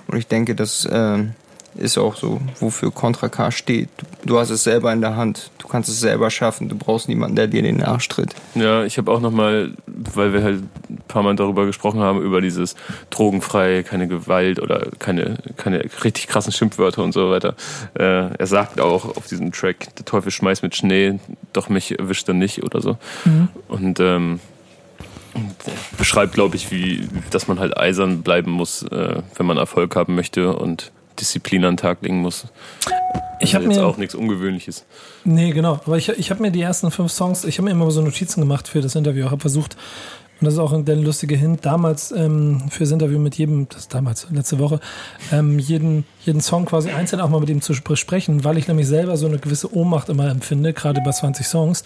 Und 0.07 0.17
ich 0.17 0.27
denke, 0.27 0.55
das 0.55 0.87
ähm, 0.91 1.33
ist 1.77 1.97
auch 1.97 2.15
so, 2.15 2.39
wofür 2.59 2.91
Contra 2.91 3.29
K 3.29 3.51
steht. 3.51 3.89
Du, 4.23 4.39
hast 4.39 4.49
es 4.49 4.63
selber 4.63 4.91
in 4.93 5.01
der 5.01 5.15
Hand, 5.15 5.51
du 5.59 5.67
kannst 5.67 5.89
es 5.89 5.99
selber 5.99 6.29
schaffen, 6.29 6.69
du 6.69 6.75
brauchst 6.75 7.07
niemanden, 7.07 7.35
der 7.35 7.47
dir 7.47 7.61
den 7.61 7.83
Arsch 7.83 8.07
tritt. 8.07 8.35
Ja, 8.55 8.83
ich 8.83 8.97
habe 8.97 9.11
auch 9.11 9.19
nochmal, 9.19 9.71
weil 9.87 10.33
wir 10.33 10.43
halt 10.43 10.63
ein 10.89 11.01
paar 11.07 11.23
Mal 11.23 11.35
darüber 11.35 11.65
gesprochen 11.65 11.99
haben, 11.99 12.21
über 12.21 12.41
dieses 12.41 12.75
drogenfrei, 13.09 13.83
keine 13.83 14.07
Gewalt 14.07 14.59
oder 14.59 14.87
keine, 14.99 15.37
keine 15.57 15.83
richtig 16.03 16.27
krassen 16.27 16.51
Schimpfwörter 16.51 17.03
und 17.03 17.13
so 17.13 17.29
weiter. 17.29 17.55
Äh, 17.93 18.33
er 18.35 18.47
sagt 18.47 18.79
auch 18.79 19.17
auf 19.17 19.27
diesem 19.27 19.51
Track, 19.51 19.95
der 19.95 20.05
Teufel 20.05 20.31
schmeißt 20.31 20.63
mit 20.63 20.75
Schnee, 20.75 21.19
doch 21.53 21.69
mich 21.69 21.97
erwischt 21.99 22.27
er 22.27 22.33
nicht 22.33 22.63
oder 22.63 22.81
so. 22.81 22.97
Und 23.67 23.99
ähm, 23.99 24.39
beschreibt, 25.97 26.33
glaube 26.33 26.55
ich, 26.55 26.71
wie, 26.71 27.07
dass 27.31 27.47
man 27.47 27.59
halt 27.59 27.77
eisern 27.77 28.21
bleiben 28.21 28.51
muss, 28.51 28.83
äh, 28.83 29.21
wenn 29.35 29.45
man 29.45 29.57
Erfolg 29.57 29.95
haben 29.95 30.15
möchte 30.15 30.55
und 30.55 30.91
Disziplin 31.19 31.63
an 31.65 31.73
den 31.73 31.77
Tag 31.77 32.01
legen 32.01 32.21
muss. 32.21 32.45
Ich 33.39 33.53
habe 33.53 33.65
jetzt 33.65 33.75
mir 33.75 33.85
auch 33.85 33.97
nichts 33.97 34.15
Ungewöhnliches. 34.15 34.85
Nee, 35.23 35.51
genau. 35.51 35.79
Aber 35.85 35.97
ich, 35.97 36.09
ich 36.09 36.31
habe 36.31 36.41
mir 36.41 36.51
die 36.51 36.61
ersten 36.61 36.89
fünf 36.91 37.11
Songs, 37.11 37.43
ich 37.43 37.57
habe 37.57 37.65
mir 37.65 37.71
immer 37.71 37.89
so 37.91 38.01
Notizen 38.01 38.41
gemacht 38.41 38.67
für 38.67 38.81
das 38.81 38.95
Interview, 38.95 39.25
habe 39.25 39.41
versucht, 39.41 39.75
und 40.39 40.45
das 40.45 40.55
ist 40.55 40.59
auch 40.59 40.73
der 40.83 40.95
lustige 40.95 41.35
Hint, 41.35 41.65
damals 41.65 42.11
ähm, 42.11 42.63
fürs 42.69 42.91
Interview 42.91 43.19
mit 43.19 43.35
jedem, 43.35 43.69
das 43.69 43.81
ist 43.81 43.93
damals, 43.93 44.27
letzte 44.31 44.59
Woche, 44.59 44.79
ähm, 45.31 45.59
jeden, 45.59 46.03
jeden 46.25 46.41
Song 46.41 46.65
quasi 46.65 46.89
einzeln 46.91 47.21
auch 47.21 47.29
mal 47.29 47.39
mit 47.39 47.49
ihm 47.49 47.61
zu 47.61 47.73
besprechen, 47.73 48.43
weil 48.43 48.57
ich 48.57 48.67
nämlich 48.67 48.87
selber 48.87 49.15
so 49.17 49.27
eine 49.27 49.39
gewisse 49.39 49.73
Ohnmacht 49.73 50.09
immer 50.09 50.29
empfinde, 50.29 50.73
gerade 50.73 51.01
bei 51.01 51.11
20 51.11 51.47
Songs, 51.47 51.83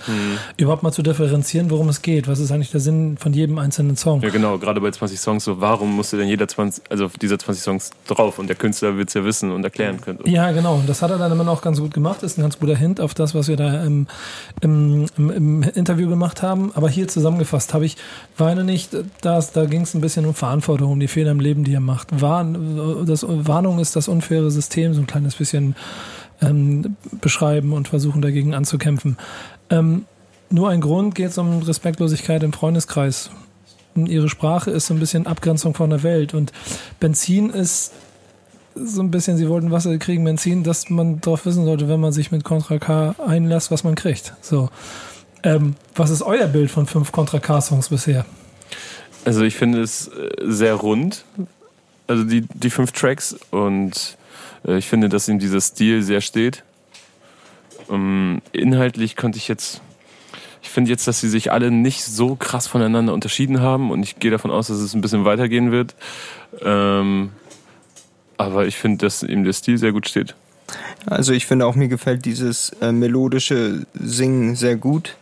überhaupt 0.57 0.83
mal 0.83 0.91
zu 0.91 1.03
differenzieren, 1.03 1.69
worum 1.69 1.89
es 1.89 2.01
geht. 2.01 2.27
Was 2.27 2.39
ist 2.39 2.51
eigentlich 2.51 2.71
der 2.71 2.79
Sinn 2.79 3.17
von 3.17 3.33
jedem 3.33 3.59
einzelnen 3.59 3.97
Song? 3.97 4.21
Ja, 4.21 4.29
genau, 4.29 4.57
gerade 4.57 4.81
bei 4.81 4.91
20 4.91 5.19
Songs 5.19 5.43
so, 5.43 5.61
warum 5.61 5.95
musste 5.95 6.17
denn 6.17 6.27
jeder 6.27 6.47
20, 6.47 6.85
also 6.89 7.09
dieser 7.21 7.37
20 7.37 7.63
Songs 7.63 7.91
drauf 8.07 8.39
und 8.39 8.47
der 8.47 8.55
Künstler 8.55 8.97
wird 8.97 9.09
es 9.09 9.13
ja 9.13 9.23
wissen 9.23 9.51
und 9.51 9.63
erklären 9.63 10.01
können. 10.01 10.19
Ja, 10.25 10.51
genau. 10.51 10.75
Und 10.75 10.89
das 10.89 11.01
hat 11.01 11.11
er 11.11 11.17
dann 11.17 11.31
immer 11.31 11.43
noch 11.43 11.61
ganz 11.61 11.79
gut 11.79 11.93
gemacht. 11.93 12.23
Ist 12.23 12.37
ein 12.37 12.41
ganz 12.41 12.59
guter 12.59 12.75
Hint 12.75 13.01
auf 13.01 13.13
das, 13.13 13.35
was 13.35 13.47
wir 13.47 13.57
da 13.57 13.83
im, 13.83 14.07
im, 14.61 15.07
im, 15.17 15.29
im 15.29 15.63
Interview 15.63 16.09
gemacht 16.09 16.41
haben. 16.41 16.71
Aber 16.75 16.89
hier 16.89 17.07
zusammengefasst 17.07 17.73
habe 17.73 17.85
ich, 17.85 17.97
weine 18.49 18.63
nicht, 18.63 18.95
das, 19.21 19.51
da 19.51 19.65
ging 19.65 19.81
es 19.81 19.93
ein 19.93 20.01
bisschen 20.01 20.25
um 20.25 20.33
Verantwortung, 20.33 20.91
um 20.91 20.99
die 20.99 21.07
Fehler 21.07 21.31
im 21.31 21.39
Leben, 21.39 21.63
die 21.63 21.73
er 21.73 21.79
macht. 21.79 22.19
Warn, 22.19 23.05
das, 23.05 23.23
Warnung 23.27 23.79
ist 23.79 23.95
das 23.95 24.07
unfaire 24.07 24.49
System, 24.49 24.93
so 24.93 25.01
ein 25.01 25.07
kleines 25.07 25.35
bisschen 25.35 25.75
ähm, 26.41 26.95
beschreiben 27.21 27.73
und 27.73 27.89
versuchen 27.89 28.21
dagegen 28.21 28.55
anzukämpfen. 28.55 29.17
Ähm, 29.69 30.05
nur 30.49 30.69
ein 30.69 30.81
Grund 30.81 31.13
geht 31.13 31.29
es 31.29 31.37
um 31.37 31.61
Respektlosigkeit 31.61 32.41
im 32.41 32.53
Freundeskreis. 32.53 33.29
Ihre 33.95 34.29
Sprache 34.29 34.71
ist 34.71 34.87
so 34.87 34.95
ein 34.95 34.99
bisschen 34.99 35.27
Abgrenzung 35.27 35.75
von 35.75 35.91
der 35.91 36.01
Welt 36.01 36.33
und 36.33 36.51
Benzin 36.99 37.51
ist 37.51 37.91
so 38.75 39.01
ein 39.01 39.11
bisschen, 39.11 39.37
sie 39.37 39.49
wollten 39.49 39.71
Wasser 39.71 39.95
kriegen, 39.97 40.23
Benzin, 40.23 40.63
dass 40.63 40.89
man 40.89 41.21
darauf 41.21 41.45
wissen 41.45 41.65
sollte, 41.65 41.87
wenn 41.87 41.99
man 41.99 42.13
sich 42.13 42.31
mit 42.31 42.43
Contra 42.43 42.79
K 42.79 43.13
einlässt, 43.23 43.69
was 43.69 43.83
man 43.83 43.95
kriegt. 43.95 44.33
So. 44.41 44.69
Ähm, 45.43 45.75
was 45.95 46.09
ist 46.09 46.21
euer 46.21 46.47
Bild 46.47 46.71
von 46.71 46.87
fünf 46.87 47.11
Contra 47.11 47.39
K-Songs 47.39 47.89
bisher? 47.89 48.25
Also 49.29 49.43
ich 49.43 49.55
finde 49.55 49.83
es 49.83 50.07
äh, 50.07 50.31
sehr 50.39 50.73
rund, 50.73 51.23
also 52.07 52.23
die, 52.23 52.47
die 52.51 52.71
fünf 52.71 52.93
Tracks 52.93 53.35
und 53.51 54.17
äh, 54.65 54.79
ich 54.79 54.87
finde, 54.87 55.07
dass 55.07 55.27
ihm 55.27 55.37
dieser 55.37 55.61
Stil 55.61 56.01
sehr 56.01 56.21
steht. 56.21 56.63
Ähm, 57.91 58.41
inhaltlich 58.53 59.15
konnte 59.15 59.37
ich 59.37 59.47
jetzt, 59.47 59.81
ich 60.63 60.69
finde 60.69 60.89
jetzt, 60.89 61.07
dass 61.07 61.21
sie 61.21 61.29
sich 61.29 61.51
alle 61.51 61.69
nicht 61.69 62.05
so 62.05 62.35
krass 62.35 62.65
voneinander 62.65 63.13
unterschieden 63.13 63.61
haben 63.61 63.91
und 63.91 64.01
ich 64.01 64.17
gehe 64.17 64.31
davon 64.31 64.49
aus, 64.49 64.65
dass 64.69 64.79
es 64.79 64.95
ein 64.95 65.01
bisschen 65.01 65.25
weitergehen 65.25 65.71
wird. 65.71 65.93
Ähm, 66.63 67.29
aber 68.37 68.65
ich 68.65 68.77
finde, 68.77 69.05
dass 69.05 69.21
ihm 69.21 69.43
der 69.43 69.53
Stil 69.53 69.77
sehr 69.77 69.91
gut 69.91 70.09
steht. 70.09 70.33
Also 71.05 71.33
ich 71.33 71.45
finde 71.45 71.67
auch, 71.67 71.75
mir 71.75 71.87
gefällt 71.87 72.25
dieses 72.25 72.71
äh, 72.81 72.91
melodische 72.91 73.85
Singen 73.93 74.55
sehr 74.55 74.75
gut. 74.75 75.17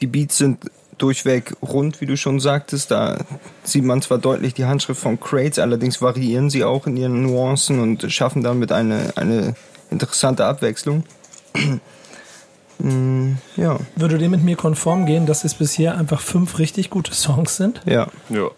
Die 0.00 0.06
Beats 0.06 0.38
sind 0.38 0.70
durchweg 1.02 1.54
rund, 1.62 2.00
wie 2.00 2.06
du 2.06 2.16
schon 2.16 2.40
sagtest. 2.40 2.90
Da 2.90 3.18
sieht 3.62 3.84
man 3.84 4.02
zwar 4.02 4.18
deutlich 4.18 4.54
die 4.54 4.64
Handschrift 4.64 5.00
von 5.00 5.18
Crates, 5.18 5.58
allerdings 5.58 6.02
variieren 6.02 6.50
sie 6.50 6.64
auch 6.64 6.86
in 6.86 6.96
ihren 6.96 7.22
Nuancen 7.22 7.80
und 7.80 8.10
schaffen 8.12 8.42
damit 8.42 8.72
eine, 8.72 9.12
eine 9.16 9.54
interessante 9.90 10.44
Abwechslung. 10.44 11.04
Mm, 12.82 13.34
ja, 13.56 13.78
Würde 13.96 14.16
dem 14.16 14.30
mit 14.30 14.42
mir 14.42 14.56
konform 14.56 15.04
gehen, 15.04 15.26
dass 15.26 15.44
es 15.44 15.52
bisher 15.52 15.98
einfach 15.98 16.22
fünf 16.22 16.58
richtig 16.58 16.88
gute 16.88 17.12
Songs 17.12 17.58
sind? 17.58 17.82
ja. 17.84 18.06
Ja, 18.30 18.48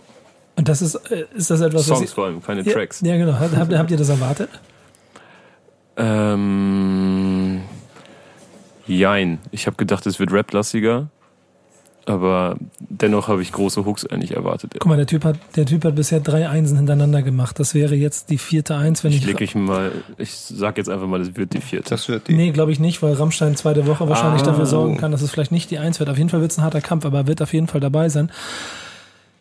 Und 0.55 0.69
das 0.69 0.81
ist, 0.81 0.95
äh, 1.11 1.25
ist 1.35 1.51
das 1.51 1.61
etwas, 1.61 1.91
was 1.91 1.99
Songs 1.99 2.13
vor 2.13 2.27
allem, 2.27 2.41
keine 2.41 2.63
ja, 2.63 2.73
Tracks. 2.73 3.01
Ja, 3.01 3.17
genau. 3.17 3.41
Habt, 3.41 3.75
habt 3.75 3.91
ihr 3.91 3.97
das 3.97 4.11
erwartet? 4.11 4.49
Ähm, 5.97 7.63
jein. 8.87 9.41
Ich 9.51 9.67
habe 9.67 9.77
gedacht, 9.77 10.07
es 10.07 10.21
wird 10.21 10.33
rap-lastiger. 10.33 11.09
Aber 12.05 12.57
dennoch 12.81 13.29
habe 13.29 13.43
ich 13.43 13.53
große 13.53 13.85
Hooks 13.85 14.05
eigentlich 14.07 14.33
erwartet. 14.35 14.73
Guck 14.81 14.87
mal, 14.87 14.97
der 14.97 15.07
Typ 15.07 15.25
hat, 15.25 15.39
der 15.55 15.67
Typ 15.67 15.85
hat 15.85 15.95
bisher 15.95 16.19
drei 16.19 16.49
Einsen 16.49 16.77
hintereinander 16.77 17.23
gemacht. 17.23 17.61
Das 17.61 17.75
wäre 17.75 17.95
jetzt 17.95 18.29
die 18.31 18.39
vierte 18.39 18.75
Eins, 18.75 19.05
wenn 19.05 19.13
Ich 19.13 19.25
ich. 19.25 19.41
ich 19.41 19.55
mal, 19.55 19.93
ich 20.19 20.35
sag 20.35 20.79
jetzt 20.79 20.91
einfach 20.91 21.07
mal, 21.07 21.21
es 21.21 21.37
wird 21.37 21.53
die 21.55 21.61
vierte. 21.61 21.91
Das 21.91 22.09
wird 22.09 22.27
die. 22.27 22.35
Nee, 22.35 22.51
glaube 22.51 22.73
ich 22.73 22.81
nicht, 22.81 23.03
weil 23.03 23.13
Rammstein 23.13 23.55
zweite 23.55 23.87
Woche 23.87 24.09
wahrscheinlich 24.09 24.43
Ah. 24.43 24.47
dafür 24.47 24.67
sorgen 24.67 24.97
kann, 24.97 25.13
dass 25.13 25.23
es 25.23 25.31
vielleicht 25.31 25.53
nicht 25.53 25.71
die 25.71 25.79
Eins 25.79 26.01
wird. 26.01 26.11
Auf 26.11 26.19
jeden 26.19 26.29
Fall 26.29 26.41
wird 26.41 26.51
es 26.51 26.59
ein 26.59 26.65
harter 26.65 26.81
Kampf, 26.81 27.05
aber 27.07 27.19
er 27.19 27.27
wird 27.29 27.41
auf 27.41 27.53
jeden 27.53 27.69
Fall 27.69 27.81
dabei 27.81 28.09
sein. 28.09 28.33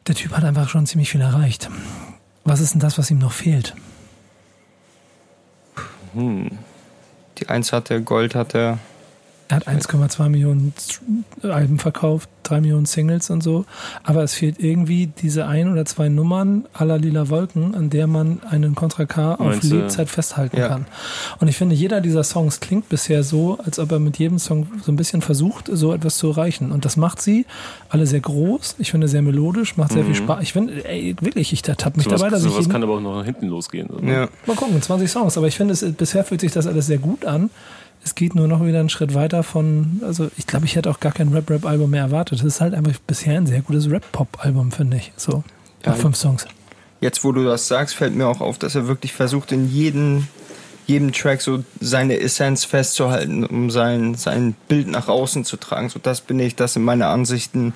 Der 0.07 0.13
Typ 0.13 0.31
hat 0.33 0.43
einfach 0.43 0.69
schon 0.69 0.85
ziemlich 0.85 1.09
viel 1.09 1.21
erreicht. 1.21 1.67
Was 2.43 2.59
ist 2.59 2.73
denn 2.73 2.79
das, 2.79 2.97
was 2.99 3.09
ihm 3.09 3.17
noch 3.19 3.31
fehlt? 3.31 3.73
Die 6.13 7.49
Eins 7.49 7.71
hat 7.73 7.89
er, 7.89 8.01
Gold 8.01 8.35
hat 8.35 8.53
er. 8.53 8.77
Er 9.51 9.57
hat 9.57 9.67
1,2 9.67 10.29
Millionen 10.29 10.73
Alben 11.43 11.77
verkauft, 11.77 12.29
3 12.43 12.61
Millionen 12.61 12.85
Singles 12.85 13.29
und 13.29 13.43
so. 13.43 13.65
Aber 14.03 14.23
es 14.23 14.33
fehlt 14.33 14.59
irgendwie 14.63 15.07
diese 15.07 15.45
ein 15.45 15.69
oder 15.69 15.83
zwei 15.83 16.07
Nummern 16.07 16.65
aller 16.73 16.97
Lila 16.97 17.27
Wolken, 17.27 17.75
an 17.75 17.89
der 17.89 18.07
man 18.07 18.39
einen 18.49 18.75
Contra 18.75 19.05
K 19.05 19.33
auf 19.33 19.39
Meinst 19.41 19.69
du? 19.69 19.75
Lebzeit 19.75 20.09
festhalten 20.09 20.57
Ja. 20.57 20.69
kann. 20.69 20.85
Und 21.41 21.49
ich 21.49 21.57
finde, 21.57 21.75
jeder 21.75 21.99
dieser 21.99 22.23
Songs 22.23 22.61
klingt 22.61 22.87
bisher 22.87 23.23
so, 23.23 23.57
als 23.63 23.77
ob 23.77 23.91
er 23.91 23.99
mit 23.99 24.17
jedem 24.19 24.39
Song 24.39 24.67
so 24.83 24.89
ein 24.91 24.95
bisschen 24.95 25.21
versucht, 25.21 25.69
so 25.69 25.91
etwas 25.93 26.17
zu 26.17 26.29
erreichen. 26.29 26.71
Und 26.71 26.85
das 26.85 26.95
macht 26.95 27.21
sie 27.21 27.45
alle 27.89 28.07
sehr 28.07 28.21
groß. 28.21 28.75
Ich 28.79 28.91
finde 28.91 29.09
sehr 29.09 29.21
melodisch, 29.21 29.75
macht 29.75 29.91
sehr 29.91 30.05
viel 30.05 30.15
Spaß. 30.15 30.41
Ich 30.43 30.53
finde, 30.53 30.85
ey, 30.87 31.13
wirklich, 31.19 31.51
ich 31.51 31.61
tapp 31.61 31.97
mich 31.97 32.05
Mhm. 32.05 32.11
sowas 32.11 32.21
dabei, 32.21 32.29
dass 32.31 32.39
ich 32.45 32.49
sowas 32.49 32.59
jeden, 32.61 32.71
kann 32.71 32.83
aber 32.83 32.93
auch 32.95 33.01
noch 33.01 33.17
nach 33.17 33.25
hinten 33.25 33.47
losgehen. 33.47 33.89
So. 33.91 33.99
Ja. 34.07 34.29
Mal 34.47 34.55
gucken, 34.55 34.81
20 34.81 35.11
Songs. 35.11 35.37
Aber 35.37 35.47
ich 35.47 35.57
finde, 35.57 35.73
es, 35.73 35.81
bisher 35.93 36.23
fühlt 36.23 36.39
sich 36.39 36.53
das 36.53 36.67
alles 36.67 36.85
sehr 36.87 36.99
gut 36.99 37.25
an. 37.25 37.49
Es 38.03 38.15
geht 38.15 38.33
nur 38.35 38.47
noch 38.47 38.65
wieder 38.65 38.79
einen 38.79 38.89
Schritt 38.89 39.13
weiter 39.13 39.43
von, 39.43 40.01
also 40.03 40.29
ich 40.37 40.47
glaube, 40.47 40.65
ich 40.65 40.75
hätte 40.75 40.89
auch 40.89 40.99
gar 40.99 41.11
kein 41.11 41.29
Rap-Rap-Album 41.29 41.91
mehr 41.91 42.03
erwartet. 42.03 42.39
Das 42.39 42.45
ist 42.45 42.61
halt 42.61 42.73
einfach 42.73 42.93
bisher 43.05 43.37
ein 43.37 43.45
sehr 43.47 43.61
gutes 43.61 43.89
Rap-Pop-Album, 43.89 44.71
finde 44.71 44.97
ich. 44.97 45.11
So, 45.17 45.43
Ja, 45.85 45.91
nach 45.91 45.97
fünf 45.97 46.15
Songs. 46.15 46.45
Jetzt, 46.99 47.23
wo 47.23 47.31
du 47.31 47.43
das 47.43 47.67
sagst, 47.67 47.95
fällt 47.95 48.15
mir 48.15 48.27
auch 48.27 48.41
auf, 48.41 48.57
dass 48.57 48.75
er 48.75 48.87
wirklich 48.87 49.13
versucht, 49.13 49.51
in 49.51 49.69
jedem, 49.71 50.27
jedem 50.87 51.11
Track 51.13 51.41
so 51.41 51.63
seine 51.79 52.19
Essenz 52.19 52.63
festzuhalten, 52.65 53.45
um 53.45 53.69
sein, 53.71 54.15
sein 54.15 54.55
Bild 54.67 54.87
nach 54.87 55.07
außen 55.07 55.45
zu 55.45 55.57
tragen. 55.57 55.89
So, 55.89 55.99
das 56.01 56.21
bin 56.21 56.39
ich, 56.39 56.55
das 56.55 56.73
sind 56.73 56.83
meine 56.83 57.07
Ansichten. 57.07 57.73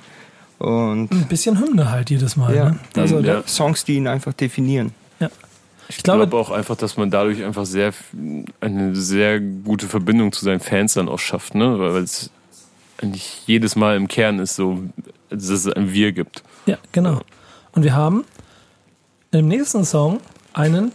Und 0.58 1.12
Ein 1.12 1.28
bisschen 1.28 1.60
Hymne 1.60 1.92
halt 1.92 2.10
jedes 2.10 2.36
Mal. 2.36 2.56
Ja. 2.56 2.70
Ne? 2.72 2.80
Also, 2.96 3.18
Mhm, 3.18 3.26
ja. 3.26 3.44
Songs, 3.48 3.84
die 3.84 3.96
ihn 3.96 4.08
einfach 4.08 4.34
definieren. 4.34 4.92
ja. 5.20 5.30
Ich 5.89 5.98
glaube- 6.04 6.28
glaube 6.28 6.38
auch 6.38 6.52
einfach, 6.52 6.76
dass 6.76 6.98
man 6.98 7.12
dadurch 7.12 7.43
einfach 7.43 7.65
sehr 7.65 7.93
eine 8.60 8.95
sehr 8.95 9.39
gute 9.39 9.88
Verbindung 9.88 10.32
zu 10.32 10.43
seinen 10.43 10.60
Fans 10.60 10.93
dann 10.95 11.10
auch 11.10 11.19
schafft, 11.19 11.56
ne? 11.56 11.78
Weil 11.80 12.04
es 12.04 12.30
eigentlich 13.02 13.43
jedes 13.45 13.76
Mal 13.76 13.95
im 13.98 14.08
Kern 14.08 14.39
ist 14.39 14.56
so, 14.56 14.84
dass 15.30 15.50
es 15.50 15.67
ein 15.67 15.91
Wir 15.93 16.12
gibt. 16.12 16.43
Ja, 16.65 16.78
genau. 16.91 17.21
Und 17.74 17.84
wir 17.84 17.93
haben 17.93 18.24
im 19.32 19.48
nächsten 19.48 19.84
Song 19.86 20.21
einen, 20.54 20.91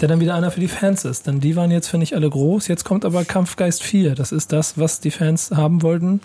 der 0.00 0.08
dann 0.08 0.18
wieder 0.20 0.34
einer 0.34 0.50
für 0.50 0.60
die 0.60 0.68
Fans 0.68 1.04
ist. 1.04 1.26
Denn 1.26 1.40
die 1.40 1.54
waren 1.54 1.70
jetzt, 1.70 1.88
finde 1.88 2.04
ich, 2.04 2.16
alle 2.16 2.28
groß. 2.28 2.66
Jetzt 2.68 2.84
kommt 2.84 3.04
aber 3.04 3.24
Kampfgeist 3.24 3.82
4. 3.82 4.14
Das 4.14 4.32
ist 4.32 4.50
das, 4.52 4.78
was 4.78 4.98
die 5.00 5.10
Fans 5.10 5.50
haben 5.50 5.82
wollten. 5.82 6.20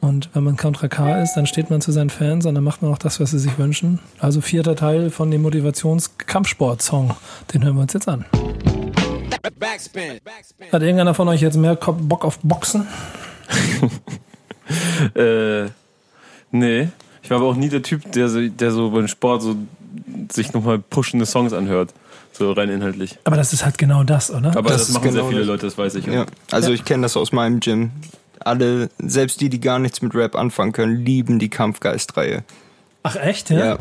Und 0.00 0.28
wenn 0.34 0.44
man 0.44 0.56
Contra 0.56 0.88
K 0.88 1.22
ist, 1.22 1.34
dann 1.34 1.46
steht 1.46 1.70
man 1.70 1.80
zu 1.80 1.90
seinen 1.90 2.10
Fans 2.10 2.46
und 2.46 2.54
dann 2.54 2.62
macht 2.64 2.82
man 2.82 2.92
auch 2.92 2.98
das, 2.98 3.18
was 3.18 3.30
sie 3.30 3.38
sich 3.38 3.58
wünschen. 3.58 3.98
Also 4.18 4.40
vierter 4.40 4.76
Teil 4.76 5.10
von 5.10 5.30
dem 5.30 5.42
Motivations-Kampfsport-Song. 5.42 7.14
Den 7.52 7.64
hören 7.64 7.74
wir 7.76 7.82
uns 7.82 7.92
jetzt 7.94 8.08
an. 8.08 8.24
Backspin. 9.58 10.20
Backspin. 10.24 10.70
Hat 10.72 10.82
irgendeiner 10.82 11.14
von 11.14 11.28
euch 11.28 11.40
jetzt 11.40 11.56
mehr 11.56 11.74
Bock 11.76 12.24
auf 12.24 12.38
Boxen? 12.42 12.86
Äh, 15.14 15.66
nee. 16.50 16.88
Ich 17.22 17.30
war 17.30 17.36
aber 17.38 17.46
auch 17.46 17.54
nie 17.54 17.68
der 17.68 17.82
Typ, 17.82 18.10
der 18.12 18.28
so, 18.28 18.48
der 18.48 18.72
so 18.72 18.90
beim 18.90 19.06
Sport 19.06 19.42
so 19.42 19.54
sich 20.32 20.52
nochmal 20.52 20.80
pushende 20.80 21.24
Songs 21.24 21.52
anhört. 21.52 21.94
So 22.32 22.50
rein 22.52 22.68
inhaltlich. 22.68 23.16
Aber 23.24 23.36
das 23.36 23.52
ist 23.52 23.64
halt 23.64 23.78
genau 23.78 24.02
das, 24.02 24.30
oder? 24.30 24.56
Aber 24.56 24.70
Das 24.70 24.86
das, 24.88 24.94
machen 24.94 25.04
sehr 25.04 25.12
genau 25.12 25.28
viele 25.28 25.40
das. 25.42 25.46
Leute, 25.48 25.66
das 25.66 25.78
weiß 25.78 25.94
ich. 25.94 26.06
Ja. 26.06 26.26
Also 26.50 26.72
ich 26.72 26.84
kenne 26.84 27.02
das 27.04 27.16
aus 27.16 27.30
meinem 27.30 27.60
Gym. 27.60 27.92
Alle, 28.46 28.90
selbst 28.98 29.40
die, 29.40 29.48
die 29.48 29.60
gar 29.60 29.78
nichts 29.78 30.02
mit 30.02 30.14
Rap 30.14 30.36
anfangen 30.36 30.72
können, 30.72 30.96
lieben 31.04 31.38
die 31.38 31.50
Kampfgeist-Reihe. 31.50 32.44
Ach 33.02 33.16
echt, 33.16 33.50
ja? 33.50 33.58
Ja. 33.58 33.78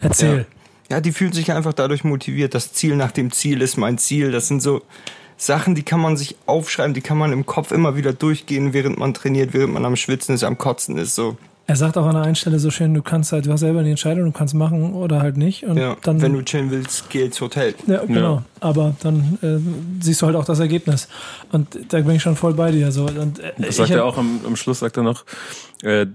Erzähl. 0.00 0.46
Ja, 0.90 1.00
die 1.00 1.12
fühlen 1.12 1.32
sich 1.32 1.52
einfach 1.52 1.72
dadurch 1.72 2.04
motiviert. 2.04 2.54
Das 2.54 2.72
Ziel 2.72 2.96
nach 2.96 3.12
dem 3.12 3.30
Ziel 3.30 3.60
ist 3.62 3.76
mein 3.76 3.98
Ziel. 3.98 4.32
Das 4.32 4.48
sind 4.48 4.62
so 4.62 4.82
Sachen, 5.36 5.74
die 5.74 5.82
kann 5.82 6.00
man 6.00 6.16
sich 6.16 6.36
aufschreiben, 6.46 6.94
die 6.94 7.00
kann 7.00 7.18
man 7.18 7.32
im 7.32 7.46
Kopf 7.46 7.70
immer 7.70 7.96
wieder 7.96 8.12
durchgehen, 8.12 8.72
während 8.72 8.98
man 8.98 9.14
trainiert, 9.14 9.54
während 9.54 9.72
man 9.72 9.84
am 9.84 9.96
Schwitzen 9.96 10.34
ist, 10.34 10.42
am 10.42 10.58
Kotzen 10.58 10.98
ist. 10.98 11.14
So, 11.14 11.36
Er 11.70 11.76
sagt 11.76 11.98
auch 11.98 12.06
an 12.06 12.14
der 12.14 12.22
einen 12.22 12.34
Stelle 12.34 12.58
so 12.58 12.70
schön, 12.70 12.94
du 12.94 13.02
kannst 13.02 13.30
halt, 13.30 13.44
du 13.44 13.52
hast 13.52 13.60
selber 13.60 13.82
die 13.82 13.90
Entscheidung, 13.90 14.24
du 14.24 14.32
kannst 14.32 14.54
machen 14.54 14.94
oder 14.94 15.20
halt 15.20 15.36
nicht. 15.36 15.64
Und 15.64 15.76
ja. 15.76 15.96
dann, 16.02 16.18
Wenn 16.22 16.32
du 16.32 16.42
chillen 16.42 16.70
willst, 16.70 17.10
geh 17.10 17.26
ins 17.26 17.38
Hotel. 17.42 17.74
ja, 17.86 18.02
genau. 18.06 18.42
Aber 18.60 18.96
dann 19.02 19.38
äh, 19.42 20.02
siehst 20.02 20.22
du 20.22 20.26
halt 20.26 20.36
auch 20.36 20.46
das 20.46 20.60
Ergebnis. 20.60 21.08
Und 21.52 21.78
da 21.90 22.00
bin 22.00 22.16
ich 22.16 22.22
schon 22.22 22.36
voll 22.36 22.54
bei 22.54 22.70
dir. 22.72 22.90
So. 22.90 23.04
Und, 23.04 23.38
äh, 23.40 23.52
Das 23.58 23.68
ich 23.68 23.76
sagt 23.76 23.90
er 23.90 24.06
auch 24.06 24.16
am, 24.16 24.40
am 24.46 24.56
Schluss, 24.56 24.78
sagt 24.78 24.96
er 24.96 25.02
noch, 25.02 25.26
äh, 25.82 26.06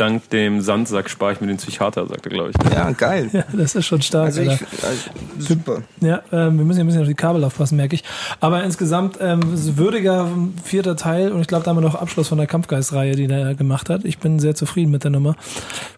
dank 0.00 0.28
dem 0.30 0.60
Sandsack 0.60 1.10
spare 1.10 1.32
ich 1.32 1.40
mir 1.40 1.46
den 1.48 1.58
Psychiater, 1.58 2.06
sagt 2.06 2.26
er, 2.26 2.30
glaube 2.30 2.50
ich. 2.50 2.72
Ja, 2.72 2.90
geil. 2.92 3.28
Ja, 3.32 3.44
das 3.52 3.74
ist 3.74 3.86
schon 3.86 4.00
stark. 4.02 4.26
Also 4.26 4.42
ich, 4.42 4.50
also, 4.50 5.10
super. 5.38 5.82
Ja, 6.00 6.22
ähm, 6.32 6.58
wir 6.58 6.64
müssen 6.64 6.76
hier 6.78 6.84
ein 6.84 6.86
bisschen 6.86 7.02
auf 7.02 7.08
die 7.08 7.14
Kabel 7.14 7.44
aufpassen, 7.44 7.76
merke 7.76 7.94
ich. 7.94 8.04
Aber 8.40 8.62
insgesamt 8.64 9.18
ähm, 9.20 9.40
würdiger 9.76 10.28
vierter 10.64 10.96
Teil 10.96 11.32
und 11.32 11.40
ich 11.42 11.46
glaube, 11.46 11.64
da 11.64 11.70
haben 11.70 11.76
wir 11.76 11.82
noch 11.82 11.94
Abschluss 11.94 12.28
von 12.28 12.38
der 12.38 12.46
Kampfgeist-Reihe, 12.46 13.14
die 13.16 13.26
der 13.26 13.54
gemacht 13.54 13.90
hat. 13.90 14.04
Ich 14.04 14.18
bin 14.18 14.38
sehr 14.38 14.54
zufrieden 14.54 14.90
mit 14.90 15.04
der 15.04 15.10
Nummer. 15.10 15.36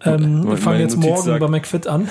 Ähm, 0.05 0.49
wir 0.49 0.57
fangen 0.57 0.81
jetzt 0.81 0.97
Notiz 0.97 1.09
morgen 1.11 1.23
sagt- 1.23 1.41
bei 1.41 1.49
McFit 1.49 1.87
an. 1.87 2.09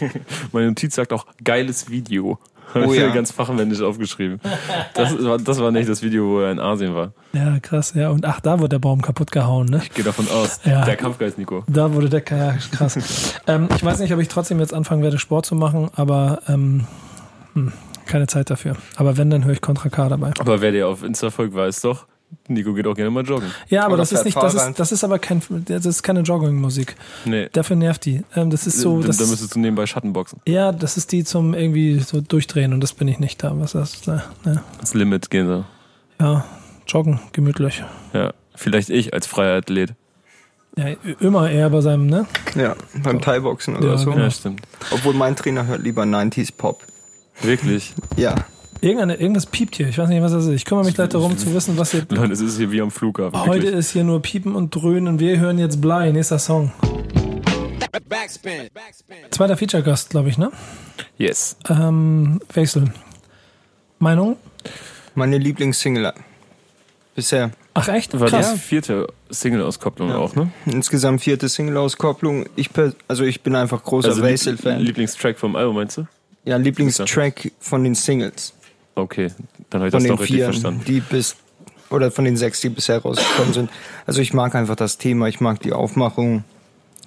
Meine 0.52 0.68
Notiz 0.68 0.94
sagt 0.94 1.12
auch, 1.12 1.26
geiles 1.42 1.88
Video. 1.90 2.38
Oh 2.74 2.92
ja. 2.92 3.10
Ganz 3.10 3.30
fachmännisch 3.32 3.80
aufgeschrieben. 3.80 4.40
Das 4.94 5.22
war, 5.22 5.38
das 5.38 5.60
war 5.60 5.70
nicht 5.70 5.88
das 5.88 6.02
Video, 6.02 6.28
wo 6.28 6.40
er 6.40 6.52
in 6.52 6.60
Asien 6.60 6.94
war. 6.94 7.12
Ja, 7.32 7.58
krass. 7.60 7.94
Ja, 7.94 8.10
und 8.10 8.24
ach, 8.24 8.40
da 8.40 8.60
wird 8.60 8.72
der 8.72 8.78
Baum 8.78 9.02
kaputt 9.02 9.32
gehauen, 9.32 9.66
ne? 9.66 9.80
Ich 9.82 9.92
gehe 9.92 10.04
davon 10.04 10.28
aus. 10.28 10.60
Ja. 10.64 10.84
Der 10.84 10.96
Kampfgeist, 10.96 11.38
Nico. 11.38 11.64
Da 11.66 11.92
wurde 11.92 12.08
der 12.08 12.22
ja, 12.30 12.54
krass. 12.72 13.40
ähm, 13.46 13.68
ich 13.74 13.84
weiß 13.84 13.98
nicht, 13.98 14.12
ob 14.12 14.20
ich 14.20 14.28
trotzdem 14.28 14.60
jetzt 14.60 14.74
anfangen 14.74 15.02
werde, 15.02 15.18
Sport 15.18 15.46
zu 15.46 15.54
machen, 15.54 15.90
aber 15.96 16.40
ähm, 16.48 16.86
hm, 17.54 17.72
keine 18.06 18.26
Zeit 18.26 18.50
dafür. 18.50 18.76
Aber 18.96 19.16
wenn, 19.16 19.30
dann 19.30 19.44
höre 19.44 19.52
ich 19.52 19.60
Contra 19.60 19.88
K 19.88 20.08
dabei. 20.08 20.32
Aber 20.38 20.60
wer 20.60 20.72
dir 20.72 20.88
auf 20.88 21.02
Insta 21.02 21.30
folgt, 21.30 21.54
weiß 21.54 21.80
doch, 21.82 22.06
Nico 22.48 22.72
geht 22.74 22.86
auch 22.86 22.94
gerne 22.94 23.10
mal 23.10 23.24
joggen. 23.24 23.50
Ja, 23.68 23.84
aber 23.84 23.94
Oder 23.94 24.02
das 24.02 24.12
ist 24.12 24.24
nicht, 24.24 24.36
das 24.36 24.54
ist, 24.54 24.78
das 24.78 24.92
ist 24.92 25.04
aber 25.04 25.18
kein, 25.18 25.40
das 25.66 25.86
ist 25.86 26.02
keine 26.02 26.20
Jogging-Musik. 26.20 26.96
Nee. 27.24 27.48
Dafür 27.52 27.76
nervt 27.76 28.04
die. 28.04 28.22
Ähm, 28.34 28.50
das 28.50 28.66
ist 28.66 28.78
so, 28.80 29.00
da, 29.00 29.06
das, 29.08 29.18
da 29.18 29.26
müsstest 29.26 29.54
du 29.54 29.60
nebenbei 29.60 29.86
Schattenboxen. 29.86 30.40
ja, 30.46 30.72
das 30.72 30.96
ist 30.96 31.12
die 31.12 31.24
zum 31.24 31.54
irgendwie 31.54 32.00
so 32.00 32.20
durchdrehen 32.20 32.72
und 32.72 32.80
das 32.80 32.92
bin 32.92 33.08
ich 33.08 33.18
nicht 33.20 33.42
da. 33.42 33.52
Was 33.58 33.74
ist 33.74 34.06
das? 34.08 34.24
Ne, 34.44 34.62
Das 34.80 34.94
Limit 34.94 35.30
gehen 35.30 35.46
so. 35.46 35.64
ja, 36.20 36.44
joggen, 36.86 37.20
gemütlich. 37.32 37.82
Ja. 38.12 38.32
Vielleicht 38.54 38.90
ich 38.90 39.14
als 39.14 39.26
freier 39.26 39.56
Athlet. 39.58 39.94
Ja, 40.76 40.86
immer 41.18 41.50
eher 41.50 41.68
bei 41.70 41.80
seinem, 41.80 42.06
ne? 42.06 42.26
Ja, 42.54 42.76
beim 43.02 43.20
Thai-Boxen 43.20 43.76
oder 43.76 43.88
Ja, 43.88 43.98
so. 43.98 44.10
genau. 44.10 44.24
Ja, 44.24 44.30
stimmt. 44.30 44.60
Obwohl 44.92 45.14
mein 45.14 45.34
Trainer 45.34 45.66
hört 45.66 45.82
lieber 45.82 46.02
90s 46.04 46.52
Pop. 46.56 46.84
Wirklich. 47.42 47.94
Ja. 48.16 48.34
Irgendeine, 48.82 49.16
irgendwas 49.16 49.44
piept 49.46 49.76
hier. 49.76 49.88
Ich 49.88 49.98
weiß 49.98 50.08
nicht, 50.08 50.22
was 50.22 50.32
das 50.32 50.46
ist. 50.46 50.52
Ich 50.54 50.64
kümmere 50.64 50.84
mich 50.86 50.94
gleich 50.94 51.10
darum 51.10 51.36
zu 51.36 51.52
wissen, 51.52 51.76
was 51.76 51.90
hier. 51.90 52.06
Leute, 52.08 52.32
es 52.32 52.40
ist 52.40 52.56
hier 52.56 52.72
wie 52.72 52.80
am 52.80 52.90
Flughafen. 52.90 53.38
Heute 53.40 53.64
Wirklich. 53.64 53.74
ist 53.74 53.90
hier 53.90 54.04
nur 54.04 54.22
Piepen 54.22 54.54
und 54.54 54.74
Dröhnen. 54.74 55.18
Wir 55.20 55.38
hören 55.38 55.58
jetzt 55.58 55.80
Blei, 55.82 56.10
nächster 56.12 56.38
Song. 56.38 56.72
Backspin. 58.08 58.68
Backspin. 58.72 59.16
Zweiter 59.30 59.56
Feature-Gast, 59.56 60.10
glaube 60.10 60.30
ich, 60.30 60.38
ne? 60.38 60.50
Yes. 61.18 61.56
Ähm, 61.68 62.40
Wechsel. 62.52 62.92
Meinung? 63.98 64.36
Meine 65.14 65.36
Lieblingssingle 65.38 66.14
bisher. 67.14 67.50
Ach 67.74 67.88
echt? 67.88 68.18
War 68.18 68.28
Krass. 68.28 68.54
die 68.54 68.58
vierte 68.58 69.06
Single-Auskopplung 69.28 70.12
auch, 70.12 70.34
ne? 70.34 70.50
Insgesamt 70.66 71.20
vierte 71.20 71.48
Single-Auskopplung. 71.48 72.46
Ich, 72.56 72.70
also 73.08 73.24
ich 73.24 73.42
bin 73.42 73.54
einfach 73.54 73.82
großer 73.82 74.08
Also 74.08 74.22
Basil-Fan. 74.22 74.80
Lieblingstrack 74.80 75.38
vom 75.38 75.54
Album, 75.54 75.76
meinst 75.76 75.98
du? 75.98 76.06
Ja, 76.44 76.56
Lieblingstrack 76.56 77.52
von 77.60 77.84
den 77.84 77.94
Singles. 77.94 78.54
Okay, 78.94 79.30
dann 79.70 79.80
habe 79.80 79.88
ich 79.88 79.92
Von 79.92 80.02
das 80.02 80.08
doch 80.08 80.20
richtig 80.20 80.36
vier, 80.36 80.44
verstanden. 80.46 80.82
die 80.86 81.00
bis, 81.00 81.36
oder 81.90 82.10
von 82.10 82.24
den 82.24 82.36
sechs, 82.36 82.60
die 82.60 82.68
bisher 82.68 82.98
rausgekommen 83.00 83.52
sind. 83.52 83.70
Also 84.06 84.20
ich 84.20 84.32
mag 84.34 84.54
einfach 84.54 84.76
das 84.76 84.98
Thema, 84.98 85.26
ich 85.28 85.40
mag 85.40 85.60
die 85.60 85.72
Aufmachung. 85.72 86.44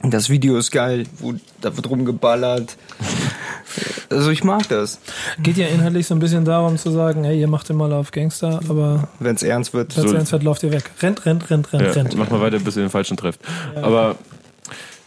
Das 0.02 0.30
Video 0.30 0.58
ist 0.58 0.72
geil, 0.72 1.06
wo, 1.20 1.34
da 1.62 1.76
wird 1.78 1.90
rumgeballert. 1.90 2.76
Also 4.10 4.30
ich 4.32 4.44
mag 4.44 4.68
das. 4.70 5.00
Geht 5.42 5.58
ja 5.58 5.68
inhaltlich 5.68 6.08
so 6.08 6.14
ein 6.16 6.20
bisschen 6.20 6.46
darum 6.46 6.78
zu 6.78 6.92
sagen, 6.92 7.24
hey, 7.24 7.40
ihr 7.40 7.48
macht 7.48 7.70
immer 7.70 7.92
auf 7.94 8.12
Gangster, 8.12 8.60
aber 8.70 9.08
Wenn 9.20 9.36
es 9.36 9.44
ernst 9.44 9.74
wird. 9.74 9.96
wenn 9.96 10.04
es 10.06 10.12
So- 10.12 10.16
ernst 10.18 10.32
wird, 10.32 10.44
lauft 10.44 10.62
ihr 10.64 10.72
weg. 10.72 10.84
Rennt, 11.02 11.26
rennt, 11.26 11.50
rennt, 11.50 11.72
rennt, 11.74 11.84
Ja, 11.84 11.92
rennt. 11.92 12.16
mach 12.18 12.30
mal 12.30 12.42
weiter, 12.42 12.60
bis 12.60 12.76
ihr 12.76 12.84
den 12.84 12.90
falschen 12.90 13.18
trefft. 13.18 13.40
Aber 13.76 14.16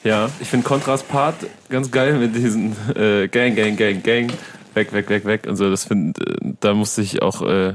ja, 0.03 0.29
ich 0.41 0.49
finde 0.49 0.67
Kontrast 0.67 1.09
Part 1.09 1.35
ganz 1.69 1.91
geil 1.91 2.15
mit 2.19 2.35
diesen 2.35 2.75
äh, 2.97 3.29
Gang, 3.29 3.55
Gang, 3.55 3.77
Gang, 3.77 4.03
Gang, 4.03 4.33
weg, 4.77 4.93
weg, 4.93 5.09
weg, 5.09 5.25
weg 5.25 5.47
und 5.49 5.57
so. 5.57 5.69
Das 5.71 5.85
find, 5.85 6.19
äh, 6.21 6.37
da 6.61 6.75
musste 6.75 7.03
ich 7.03 7.23
auch 7.23 7.43
äh, 7.43 7.75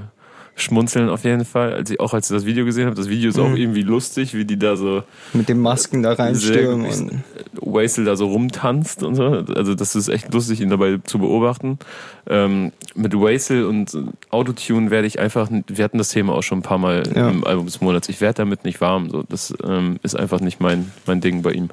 schmunzeln 0.56 1.10
auf 1.10 1.24
jeden 1.24 1.46
Fall, 1.46 1.74
als 1.74 1.90
ich 1.90 2.00
auch 2.00 2.14
als 2.14 2.30
ich 2.30 2.36
das 2.36 2.46
Video 2.46 2.66
gesehen 2.66 2.86
habe. 2.86 2.96
Das 2.96 3.10
Video 3.10 3.30
ist 3.30 3.40
auch 3.40 3.56
irgendwie 3.56 3.82
lustig, 3.82 4.34
wie 4.34 4.46
die 4.46 4.60
da 4.60 4.76
so 4.76 5.04
Mit 5.34 5.50
den 5.50 5.60
Masken 5.60 6.04
da 6.04 6.14
reinstürmen. 6.14 6.86
Und, 6.86 7.24
Waisel 7.62 8.06
da 8.06 8.16
so 8.16 8.28
rumtanzt 8.28 9.02
und 9.04 9.16
so. 9.16 9.24
Also 9.24 9.76
das 9.76 9.96
ist 9.96 10.10
echt 10.10 10.34
lustig, 10.34 10.62
ihn 10.62 10.70
dabei 10.70 11.00
zu 11.04 11.20
beobachten. 11.20 11.80
Ähm, 12.28 12.72
mit 12.96 13.14
Waisel 13.14 13.66
und 13.66 13.98
Autotune 14.30 14.92
werde 14.92 15.08
ich 15.08 15.20
einfach, 15.20 15.50
wir 15.68 15.84
hatten 15.84 15.98
das 15.98 16.10
Thema 16.10 16.34
auch 16.34 16.44
schon 16.44 16.60
ein 16.60 16.64
paar 16.64 16.78
Mal 16.78 17.04
Ja. 17.16 17.30
im 17.30 17.44
Album 17.46 17.66
des 17.66 17.82
Monats. 17.82 18.10
Ich 18.10 18.20
werde 18.22 18.36
damit 18.36 18.66
nicht 18.66 18.82
warm. 18.82 19.10
So. 19.10 19.24
Das 19.24 19.54
ähm, 19.66 20.00
ist 20.04 20.16
einfach 20.16 20.42
nicht 20.42 20.60
mein, 20.60 20.92
mein 21.06 21.22
Ding 21.22 21.42
bei 21.42 21.52
ihm. 21.54 21.70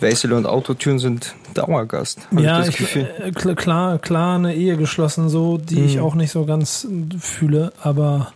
Wesel 0.00 0.32
und 0.34 0.46
Autotune 0.46 0.98
sind 0.98 1.34
Dauergast. 1.54 2.18
Ja, 2.32 2.38
ich 2.60 2.66
das 2.66 2.68
ich, 2.68 2.76
Gefühl. 2.76 3.08
äh, 3.18 3.28
kl- 3.30 3.54
klar, 3.54 3.98
klar 3.98 4.36
eine 4.36 4.54
Ehe 4.54 4.76
geschlossen, 4.76 5.28
so, 5.28 5.56
die 5.58 5.80
ich 5.84 5.96
Mhm. 5.96 6.02
auch 6.02 6.14
nicht 6.14 6.30
so 6.32 6.44
ganz 6.44 6.86
fühle, 7.18 7.72
aber 7.82 8.32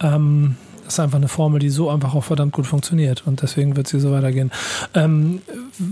ähm, 0.00 0.56
das 0.84 0.94
ist 0.94 1.00
einfach 1.00 1.18
eine 1.18 1.28
Formel, 1.28 1.58
die 1.60 1.70
so 1.70 1.90
einfach 1.90 2.14
auch 2.14 2.24
verdammt 2.24 2.52
gut 2.52 2.66
funktioniert 2.66 3.24
und 3.26 3.42
deswegen 3.42 3.76
wird 3.76 3.88
sie 3.88 4.00
so 4.00 4.10
weitergehen. 4.12 4.50
Ähm, 4.94 5.40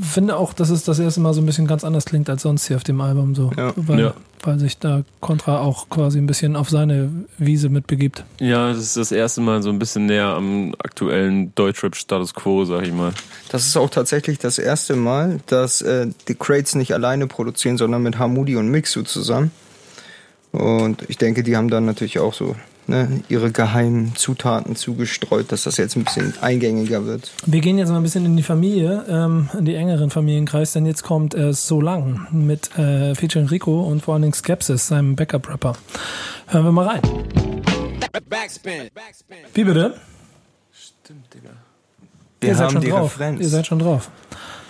finde 0.02 0.36
auch, 0.36 0.52
dass 0.52 0.70
es 0.70 0.84
das 0.84 0.98
erste 0.98 1.20
Mal 1.20 1.32
so 1.34 1.40
ein 1.40 1.46
bisschen 1.46 1.66
ganz 1.66 1.84
anders 1.84 2.04
klingt 2.04 2.28
als 2.30 2.42
sonst 2.42 2.66
hier 2.66 2.76
auf 2.76 2.84
dem 2.84 3.00
Album, 3.00 3.34
so, 3.34 3.50
Ja. 3.56 3.72
weil, 3.76 4.00
Ja. 4.00 4.14
weil 4.42 4.58
sich 4.58 4.78
da 4.78 5.02
Contra 5.20 5.60
auch 5.60 5.88
quasi 5.88 6.18
ein 6.18 6.26
bisschen 6.26 6.56
auf 6.56 6.70
seine 6.70 7.10
Wiese 7.38 7.68
mitbegibt. 7.68 8.24
Ja, 8.40 8.68
das 8.68 8.78
ist 8.78 8.96
das 8.96 9.12
erste 9.12 9.40
Mal 9.40 9.62
so 9.62 9.70
ein 9.70 9.78
bisschen 9.78 10.06
näher 10.06 10.26
am 10.28 10.74
aktuellen 10.82 11.54
Deutschrap-Status 11.54 12.34
Quo, 12.34 12.64
sag 12.64 12.82
ich 12.84 12.92
mal. 12.92 13.12
Das 13.50 13.66
ist 13.66 13.76
auch 13.76 13.90
tatsächlich 13.90 14.38
das 14.38 14.58
erste 14.58 14.96
Mal, 14.96 15.40
dass 15.46 15.82
äh, 15.82 16.08
die 16.28 16.34
Crates 16.34 16.74
nicht 16.74 16.92
alleine 16.94 17.26
produzieren, 17.26 17.78
sondern 17.78 18.02
mit 18.02 18.18
Hamudi 18.18 18.56
und 18.56 18.68
Mixu 18.68 19.02
zusammen. 19.02 19.50
Und 20.52 21.04
ich 21.08 21.16
denke, 21.16 21.42
die 21.44 21.56
haben 21.56 21.70
dann 21.70 21.84
natürlich 21.86 22.18
auch 22.18 22.34
so 22.34 22.56
ne, 22.86 23.22
ihre 23.28 23.50
geheimen 23.50 24.14
Zutaten 24.16 24.76
zugestreut, 24.76 25.52
dass 25.52 25.64
das 25.64 25.76
jetzt 25.76 25.96
ein 25.96 26.04
bisschen 26.04 26.34
eingängiger 26.40 27.06
wird. 27.06 27.32
Wir 27.46 27.60
gehen 27.60 27.78
jetzt 27.78 27.88
mal 27.88 27.96
ein 27.96 28.02
bisschen 28.02 28.24
in 28.24 28.36
die 28.36 28.42
Familie, 28.42 29.04
ähm, 29.08 29.48
in 29.58 29.64
die 29.64 29.74
engeren 29.74 30.10
Familienkreis, 30.10 30.72
denn 30.72 30.86
jetzt 30.86 31.02
kommt 31.02 31.34
äh, 31.34 31.52
So 31.52 31.80
Lang 31.80 32.26
mit 32.30 32.76
äh, 32.78 33.14
featuring 33.14 33.48
Rico 33.48 33.82
und 33.82 34.02
vor 34.02 34.14
allen 34.14 34.22
Dingen 34.22 34.34
Skepsis, 34.34 34.88
seinem 34.88 35.16
Backup-Rapper. 35.16 35.76
Hören 36.48 36.64
wir 36.64 36.72
mal 36.72 36.86
rein. 36.86 37.02
Backspin. 38.28 38.90
Backspin. 38.94 39.36
Wie 39.54 39.64
bitte? 39.64 39.94
Stimmt, 40.72 41.32
Digga. 41.34 41.50
Wir 42.40 42.48
Ihr 42.50 42.54
seid 42.54 42.64
haben 42.66 42.72
schon 42.72 42.80
die 42.80 42.88
drauf. 42.88 43.14
Referenz. 43.14 43.40
Ihr 43.40 43.48
seid 43.48 43.66
schon 43.66 43.78
drauf. 43.78 44.10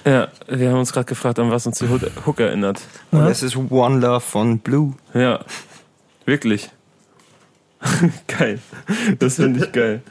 Ja, 0.04 0.28
wir 0.48 0.70
haben 0.70 0.78
uns 0.78 0.92
gerade 0.92 1.04
gefragt, 1.06 1.38
an 1.38 1.50
was 1.50 1.66
uns 1.66 1.78
die 1.78 1.88
Hook 1.88 2.00
Hook 2.26 2.40
erinnert. 2.40 2.80
Und 3.10 3.20
das 3.20 3.42
ist 3.42 3.56
One 3.56 4.00
Love 4.00 4.20
von 4.20 4.58
Blue. 4.58 4.94
Ja, 5.12 5.40
wirklich. 6.24 6.70
geil. 8.26 8.58
Das 9.18 9.36
finde 9.36 9.64
ich 9.64 9.72
geil. 9.72 10.02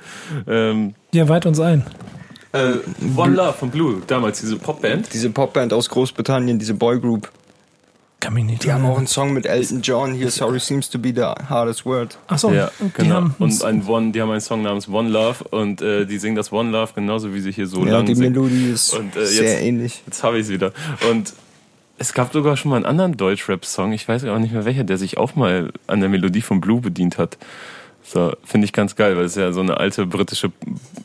Ähm, 0.48 0.96
Ja, 1.14 1.28
weit 1.30 1.46
uns 1.46 1.60
ein. 1.60 1.84
äh, 2.54 2.74
One 3.16 3.36
Love 3.36 3.54
von 3.54 3.70
Blue, 3.70 4.02
damals 4.08 4.42
diese 4.42 4.56
Popband. 4.58 5.14
Diese 5.14 5.30
Popband 5.30 5.72
aus 5.74 5.90
Großbritannien, 5.90 6.58
diese 6.60 6.74
Boygroup. 6.74 7.30
Kann 8.22 8.34
mich 8.34 8.44
nicht 8.44 8.66
Die 8.66 8.74
haben 8.74 8.86
auch 8.86 8.98
einen 8.98 9.08
Song 9.08 9.32
mit 9.34 9.46
Elton 9.46 9.82
John 9.82 10.14
hier, 10.14 10.30
Sorry 10.30 10.60
Seems 10.60 10.90
to 10.90 11.00
be 11.00 11.14
the 11.16 11.22
hardest 11.48 11.86
word. 11.86 12.18
Achso, 12.28 12.52
Ja, 12.52 12.70
die 12.80 12.90
genau. 13.04 13.16
haben 13.16 13.36
und 13.40 13.64
ein 13.64 13.88
One, 13.88 14.12
die 14.12 14.22
haben 14.22 14.30
einen 14.32 14.42
Song 14.42 14.62
namens 14.62 14.90
One 14.90 15.08
Love 15.10 15.44
und 15.52 15.82
äh, 15.82 16.06
die 16.06 16.18
singen 16.18 16.36
das 16.36 16.52
One 16.52 16.70
Love 16.72 16.92
genauso 16.96 17.34
wie 17.34 17.40
sie 17.40 17.54
hier 17.54 17.66
so 17.68 17.86
Ja, 17.86 17.94
lang 17.94 18.06
die 18.08 18.16
singen. 18.16 18.34
Melodie 18.34 18.72
ist 18.72 18.94
Und, 18.94 19.16
äh, 19.16 19.26
sehr 19.26 19.44
jetzt- 19.54 19.62
ähnlich. 19.62 20.04
Jetzt 20.06 20.22
habe 20.24 20.38
ich 20.38 20.48
es 20.48 20.50
wieder. 20.52 20.74
Und 21.10 21.32
es 22.00 22.14
gab 22.14 22.34
sogar 22.34 22.58
schon 22.58 22.72
mal 22.72 22.78
einen 22.78 22.86
anderen 22.86 23.18
Deutschrap-Song, 23.18 23.92
ich 23.92 24.08
weiß 24.08 24.24
auch 24.26 24.40
nicht 24.40 24.54
mehr 24.54 24.66
welcher, 24.66 24.86
der 24.86 24.98
sich 24.98 25.18
auch 25.18 25.36
mal 25.36 25.72
an 25.88 26.00
der 26.00 26.10
Melodie 26.10 26.42
von 26.42 26.62
Blue 26.62 26.80
bedient 26.82 27.18
hat. 27.18 27.38
So, 28.04 28.34
finde 28.44 28.66
ich 28.66 28.74
ganz 28.74 28.96
geil, 28.96 29.18
weil 29.18 29.26
es 29.26 29.36
ja 29.36 29.52
so 29.52 29.60
eine 29.60 29.78
alte 29.78 30.06
britische 30.06 30.52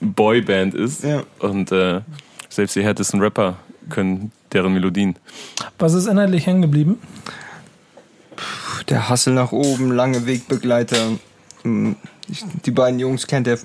Boyband 0.00 0.74
ist. 0.74 1.02
Ja. 1.02 1.24
Und 1.40 1.70
äh, 1.72 2.00
selbst 2.48 2.76
die 2.76 2.85
härtesten 2.85 3.20
Rapper 3.20 3.57
können 3.90 4.33
deren 4.52 4.72
Melodien. 4.72 5.16
Was 5.78 5.92
ist 5.94 6.07
inhaltlich 6.07 6.46
hängen 6.46 6.62
geblieben? 6.62 6.98
Der 8.88 9.09
Hassel 9.09 9.35
nach 9.35 9.52
oben, 9.52 9.92
lange 9.92 10.26
Wegbegleiter. 10.26 11.18
Hm, 11.62 11.96
Die 12.64 12.70
beiden 12.70 12.98
Jungs 13.00 13.26
kennt 13.26 13.48
er, 13.48 13.59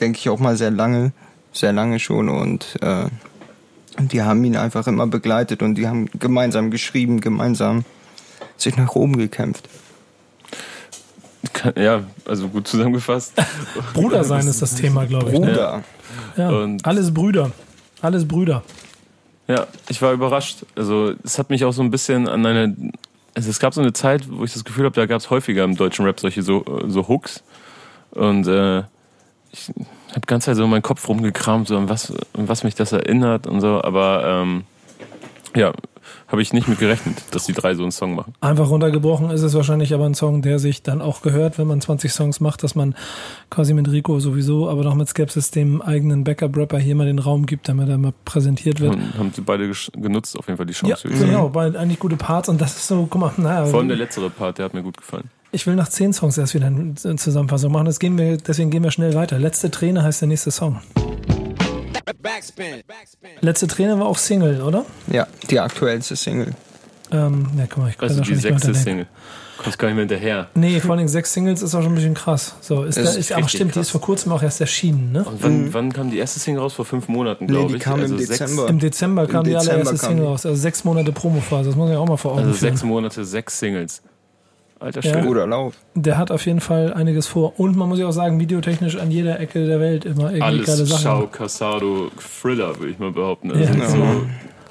denke 0.00 0.18
ich, 0.18 0.28
auch 0.28 0.38
mal 0.38 0.56
sehr 0.56 0.70
lange. 0.70 1.12
Sehr 1.52 1.72
lange 1.72 1.98
schon. 1.98 2.28
Und 2.28 2.76
äh, 2.80 3.06
die 3.98 4.22
haben 4.22 4.42
ihn 4.44 4.56
einfach 4.56 4.86
immer 4.86 5.06
begleitet 5.06 5.62
und 5.62 5.74
die 5.76 5.86
haben 5.86 6.08
gemeinsam 6.18 6.70
geschrieben, 6.70 7.20
gemeinsam 7.20 7.84
sich 8.56 8.76
nach 8.76 8.94
oben 8.94 9.16
gekämpft. 9.16 9.68
Ja, 11.76 12.02
also 12.24 12.48
gut 12.48 12.68
zusammengefasst. 12.68 13.34
Bruder 13.94 14.24
sein 14.24 14.46
ist 14.46 14.62
das 14.62 14.74
Thema, 14.74 15.04
glaube 15.06 15.32
ich. 15.32 15.38
Ne? 15.38 15.46
Bruder. 15.46 15.84
Ja. 16.36 16.50
Und- 16.50 16.84
Alles 16.86 17.12
Brüder. 17.12 17.50
Alles 18.00 18.26
Brüder. 18.26 18.62
Ja, 19.48 19.66
ich 19.88 20.00
war 20.00 20.12
überrascht. 20.12 20.64
Also 20.76 21.14
es 21.24 21.38
hat 21.38 21.50
mich 21.50 21.64
auch 21.64 21.72
so 21.72 21.82
ein 21.82 21.90
bisschen 21.90 22.28
an 22.28 22.46
eine. 22.46 22.76
Also 23.34 23.50
es 23.50 23.58
gab 23.58 23.74
so 23.74 23.80
eine 23.80 23.92
Zeit, 23.92 24.24
wo 24.30 24.44
ich 24.44 24.52
das 24.52 24.64
Gefühl 24.64 24.84
habe, 24.84 24.94
da 24.94 25.06
gab 25.06 25.18
es 25.20 25.30
häufiger 25.30 25.64
im 25.64 25.76
deutschen 25.76 26.04
Rap 26.04 26.20
solche 26.20 26.42
so, 26.42 26.64
so 26.86 27.08
Hooks. 27.08 27.42
Und 28.12 28.46
äh, 28.46 28.80
ich 29.50 29.70
habe 30.12 30.26
ganz 30.26 30.44
Zeit 30.44 30.56
so 30.56 30.64
in 30.64 30.70
meinen 30.70 30.82
Kopf 30.82 31.08
rumgekramt, 31.08 31.68
so 31.68 31.76
an 31.76 31.88
was, 31.88 32.12
an 32.36 32.48
was 32.48 32.64
mich 32.64 32.74
das 32.74 32.92
erinnert 32.92 33.46
und 33.46 33.60
so. 33.60 33.82
Aber 33.82 34.24
ähm, 34.26 34.64
ja, 35.56 35.72
habe 36.28 36.40
ich 36.42 36.52
nicht 36.54 36.66
mit 36.66 36.78
gerechnet, 36.78 37.22
dass 37.32 37.44
die 37.44 37.52
drei 37.52 37.74
so 37.74 37.82
einen 37.82 37.92
Song 37.92 38.14
machen. 38.14 38.32
Einfach 38.40 38.68
runtergebrochen 38.70 39.30
ist 39.30 39.42
es 39.42 39.54
wahrscheinlich 39.54 39.92
aber 39.92 40.06
ein 40.06 40.14
Song, 40.14 40.40
der 40.42 40.58
sich 40.58 40.82
dann 40.82 41.02
auch 41.02 41.20
gehört, 41.22 41.58
wenn 41.58 41.66
man 41.66 41.80
20 41.80 42.10
Songs 42.12 42.40
macht, 42.40 42.62
dass 42.62 42.74
man 42.74 42.94
quasi 43.50 43.74
mit 43.74 43.90
Rico 43.90 44.18
sowieso, 44.18 44.68
aber 44.68 44.82
noch 44.82 44.94
mit 44.94 45.08
Skepsis 45.08 45.50
dem 45.50 45.82
eigenen 45.82 46.24
Backup-Rapper 46.24 46.78
hier 46.78 46.94
mal 46.94 47.06
den 47.06 47.18
Raum 47.18 47.44
gibt, 47.46 47.68
damit 47.68 47.88
er 47.88 47.98
mal 47.98 48.14
präsentiert 48.24 48.80
wird. 48.80 48.94
Und 48.94 49.18
haben 49.18 49.32
sie 49.34 49.42
beide 49.42 49.70
genutzt, 49.92 50.38
auf 50.38 50.46
jeden 50.46 50.56
Fall 50.56 50.66
die 50.66 50.72
Ja, 50.72 50.94
Chance. 50.96 51.08
sagen. 51.08 51.26
genau, 51.30 51.48
bei 51.50 51.66
eigentlich 51.78 51.98
gute 51.98 52.16
Parts 52.16 52.48
und 52.48 52.60
das 52.60 52.76
ist 52.76 52.88
so, 52.88 53.06
guck 53.08 53.20
mal, 53.20 53.32
naja, 53.36 53.66
Vor 53.66 53.80
allem 53.80 53.88
der 53.88 53.98
letztere 53.98 54.30
Part, 54.30 54.58
der 54.58 54.64
hat 54.64 54.74
mir 54.74 54.82
gut 54.82 54.96
gefallen. 54.96 55.28
Ich 55.52 55.66
will 55.66 55.74
nach 55.74 55.88
zehn 55.88 56.12
Songs 56.12 56.38
erst 56.38 56.54
wieder 56.54 56.66
eine 56.66 56.94
Zusammenfassung 57.16 57.70
machen, 57.72 57.84
das 57.86 57.98
gehen 57.98 58.16
wir, 58.18 58.36
deswegen 58.38 58.70
gehen 58.70 58.82
wir 58.82 58.90
schnell 58.90 59.14
weiter. 59.14 59.38
Letzte 59.38 59.70
Träne 59.70 60.02
heißt 60.02 60.20
der 60.22 60.28
nächste 60.28 60.50
Song. 60.50 60.80
Backspin. 62.22 62.82
Backspin. 62.86 63.30
Letzte 63.40 63.66
Träne 63.66 63.98
war 63.98 64.06
auch 64.06 64.18
Single, 64.18 64.62
oder? 64.62 64.84
Ja, 65.08 65.26
die 65.50 65.60
aktuellste 65.60 66.16
Single. 66.16 66.52
Ähm, 67.10 67.46
ja, 67.58 67.64
guck 67.68 67.78
mal, 67.78 67.90
ich 67.90 67.98
kann 67.98 68.08
Also 68.08 68.22
die 68.22 68.34
sechste. 68.34 68.74
Single. 68.74 69.06
Kommst 69.58 69.78
gar 69.78 69.88
nicht 69.88 69.94
mehr 69.96 70.02
hinterher. 70.04 70.48
Nee, 70.54 70.80
vor 70.80 70.96
allem 70.96 71.06
sechs 71.06 71.32
Singles 71.34 71.62
ist 71.62 71.74
auch 71.74 71.82
schon 71.82 71.92
ein 71.92 71.94
bisschen 71.94 72.14
krass. 72.14 72.56
So, 72.60 72.82
ist, 72.84 72.96
Das 72.96 73.04
da, 73.04 73.10
ist 73.10 73.30
richtig 73.30 73.48
stimmt, 73.50 73.70
die 73.70 73.74
krass. 73.74 73.86
ist 73.86 73.90
vor 73.90 74.00
kurzem 74.00 74.32
auch 74.32 74.42
erst 74.42 74.60
erschienen, 74.60 75.12
ne? 75.12 75.22
Und 75.24 75.42
wann, 75.42 75.72
wann 75.74 75.92
kam 75.92 76.10
die 76.10 76.18
erste 76.18 76.40
Single 76.40 76.62
raus? 76.62 76.72
Vor 76.72 76.84
fünf 76.84 77.06
Monaten, 77.08 77.44
Nee, 77.44 77.52
glaube 77.52 77.68
die 77.68 77.76
ich. 77.76 77.82
kam 77.82 77.96
im 77.98 78.02
Also 78.04 78.16
sechs- 78.16 78.30
Dezember. 78.38 78.68
Im 78.68 78.78
Dezember 78.80 79.26
kam 79.28 79.44
die 79.44 79.50
Dezember 79.50 79.70
allererste 79.74 79.96
kam 79.98 80.08
Single 80.08 80.24
die. 80.24 80.30
raus. 80.30 80.46
Also 80.46 80.60
sechs 80.60 80.84
Monate 80.84 81.12
Promophase, 81.12 81.68
das 81.68 81.76
muss 81.76 81.84
man 81.84 81.92
ja 81.92 81.98
auch 82.00 82.08
mal 82.08 82.16
vor 82.16 82.32
Augen 82.32 82.40
Also 82.40 82.54
führen. 82.54 82.70
sechs 82.72 82.82
Monate, 82.82 83.24
sechs 83.24 83.58
Singles. 83.58 84.02
Alter 84.82 85.00
Ja. 85.02 85.12
Schwede. 85.12 85.26
Guter 85.26 85.46
Lauf. 85.46 85.74
Der 85.94 86.18
hat 86.18 86.30
auf 86.30 86.44
jeden 86.46 86.60
Fall 86.60 86.92
einiges 86.92 87.26
vor. 87.26 87.58
Und 87.58 87.76
man 87.76 87.88
muss 87.88 87.98
ja 87.98 88.06
auch 88.06 88.12
sagen, 88.12 88.38
videotechnisch 88.40 88.96
an 88.96 89.10
jeder 89.10 89.38
Ecke 89.40 89.66
der 89.66 89.80
Welt 89.80 90.04
immer 90.04 90.32
irgendwie 90.32 90.38
geile 90.40 90.58
Alles 90.62 90.88
Sachen. 90.88 91.02
Schau, 91.02 91.26
Casado, 91.28 92.10
Thriller, 92.40 92.78
würde 92.78 92.90
ich 92.92 92.98
mal 92.98 93.12
behaupten. 93.12 93.50
Also 93.52 93.62
Ja. 93.78 93.88
so 93.88 93.96
Ja. 93.98 94.04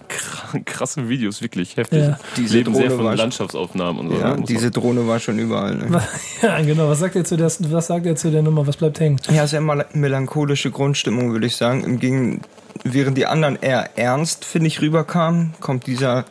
kr- 0.09 0.63
krasse 0.65 1.07
Videos, 1.07 1.41
wirklich 1.41 1.77
heftig. 1.77 1.99
Ja. 1.99 2.19
Diese 2.35 2.57
Leben 2.57 2.73
sehr 2.73 2.85
Drohne 2.87 2.97
von 2.97 3.05
war- 3.05 3.15
Landschaftsaufnahmen 3.15 4.01
und 4.09 4.15
so. 4.15 4.21
Ja, 4.21 4.35
muss 4.35 4.47
diese 4.47 4.63
man- 4.65 4.71
Drohne 4.73 5.07
war 5.07 5.19
schon 5.19 5.39
überall. 5.39 5.75
Ne? 5.75 6.01
Ja, 6.41 6.61
genau. 6.61 6.89
Was 6.89 6.99
sagt 6.99 7.15
ihr 7.15 7.23
zu 7.23 7.37
der, 7.37 7.45
was 7.69 7.87
sagt 7.87 8.05
ihr 8.05 8.15
zu 8.15 8.29
der 8.31 8.41
Nummer? 8.41 8.67
Was 8.67 8.77
bleibt 8.77 8.99
hängen? 8.99 9.17
Ja, 9.33 9.47
sehr 9.47 9.61
mal 9.61 9.85
melancholische 9.93 10.71
Grundstimmung, 10.71 11.31
würde 11.31 11.45
ich 11.47 11.55
sagen. 11.55 11.83
Im 11.83 11.99
Gegen 11.99 12.41
während 12.83 13.17
die 13.17 13.25
anderen 13.27 13.57
eher 13.61 13.97
ernst, 13.97 14.43
finde 14.43 14.67
ich, 14.67 14.81
rüberkamen, 14.81 15.53
kommt 15.61 15.87
dieser 15.87 16.25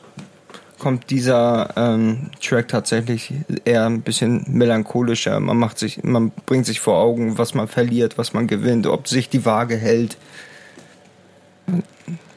kommt 0.80 1.10
dieser 1.10 1.76
ähm, 1.76 2.30
Track 2.42 2.68
tatsächlich 2.68 3.32
eher 3.64 3.86
ein 3.86 4.00
bisschen 4.00 4.44
melancholischer. 4.48 5.38
Man 5.38 5.56
macht 5.56 5.78
sich, 5.78 6.02
man 6.02 6.32
bringt 6.46 6.66
sich 6.66 6.80
vor 6.80 6.98
Augen, 6.98 7.38
was 7.38 7.54
man 7.54 7.68
verliert, 7.68 8.18
was 8.18 8.32
man 8.32 8.48
gewinnt, 8.48 8.86
ob 8.88 9.06
sich 9.06 9.28
die 9.28 9.44
Waage 9.44 9.76
hält. 9.76 10.16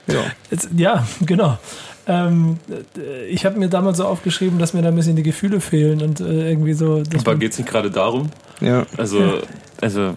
Ja. 0.08 0.24
Jetzt, 0.52 0.70
ja, 0.76 1.08
genau. 1.22 1.58
Ähm, 2.06 2.58
äh, 2.98 3.26
ich 3.28 3.46
habe 3.46 3.58
mir 3.58 3.70
damals 3.70 3.98
so 3.98 4.06
aufgeschrieben, 4.06 4.60
dass 4.60 4.74
mir 4.74 4.82
da 4.82 4.90
ein 4.90 4.96
bisschen 4.96 5.16
die 5.16 5.24
Gefühle 5.24 5.62
fehlen 5.62 6.02
und 6.02 6.20
äh, 6.20 6.50
irgendwie 6.50 6.74
so. 6.74 7.02
Aber 7.18 7.36
geht 7.36 7.54
es 7.54 7.58
nicht 7.58 7.70
gerade 7.70 7.90
darum? 7.90 8.30
Ja. 8.60 8.86
Also, 8.98 9.40
also, 9.82 10.14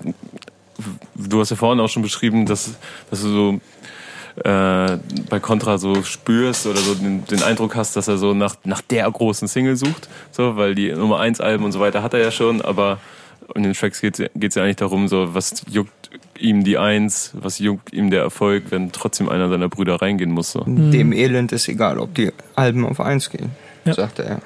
du 1.15 1.41
hast 1.41 1.51
ja 1.51 1.57
vorhin 1.57 1.81
auch 1.81 1.89
schon 1.89 2.03
beschrieben, 2.03 2.45
dass, 2.45 2.75
dass 3.11 3.23
du 3.23 3.29
so 3.29 3.61
äh, 4.45 4.99
bei 5.31 5.41
Contra 5.41 5.79
so 5.79 6.03
spürst 6.03 6.67
oder 6.67 6.79
so 6.79 6.95
den, 6.95 7.25
den 7.27 7.43
Eindruck 7.43 7.75
hast, 7.77 7.97
dass 7.97 8.09
er 8.09 8.19
so 8.19 8.35
nach, 8.35 8.57
nach 8.65 8.81
der 8.83 9.11
großen 9.11 9.49
Single 9.49 9.77
sucht, 9.77 10.09
so, 10.31 10.57
weil 10.57 10.75
die 10.75 10.93
Nummer 10.93 11.21
1 11.21 11.41
Alben 11.41 11.65
und 11.65 11.73
so 11.73 11.81
weiter 11.81 12.03
hat 12.03 12.15
er 12.15 12.21
ja 12.21 12.31
schon, 12.31 12.61
aber 12.63 12.99
in 13.55 13.63
den 13.63 13.73
Tracks 13.75 14.01
geht 14.01 14.19
es 14.19 14.55
ja 14.55 14.63
eigentlich 14.63 14.77
darum, 14.77 15.09
so, 15.09 15.35
was 15.35 15.63
juckt 15.71 16.11
ihm 16.39 16.65
die 16.65 16.77
Eins, 16.79 17.31
was 17.35 17.59
juckt 17.59 17.93
ihm 17.93 18.11
der 18.11 18.21
Erfolg, 18.23 18.65
wenn 18.71 18.93
trotzdem 18.93 19.29
einer 19.29 19.49
seiner 19.49 19.69
Brüder 19.69 20.03
reingehen 20.03 20.33
muss. 20.33 20.53
So. 20.53 20.65
Dem 20.67 21.13
Elend 21.13 21.53
ist 21.53 21.69
egal, 21.69 21.99
ob 21.99 22.15
die 22.15 22.31
Alben 22.55 22.85
auf 22.85 23.01
eins 23.01 23.31
gehen, 23.31 23.51
Ja. 23.85 23.95
sagte 23.95 24.25
er. 24.25 24.41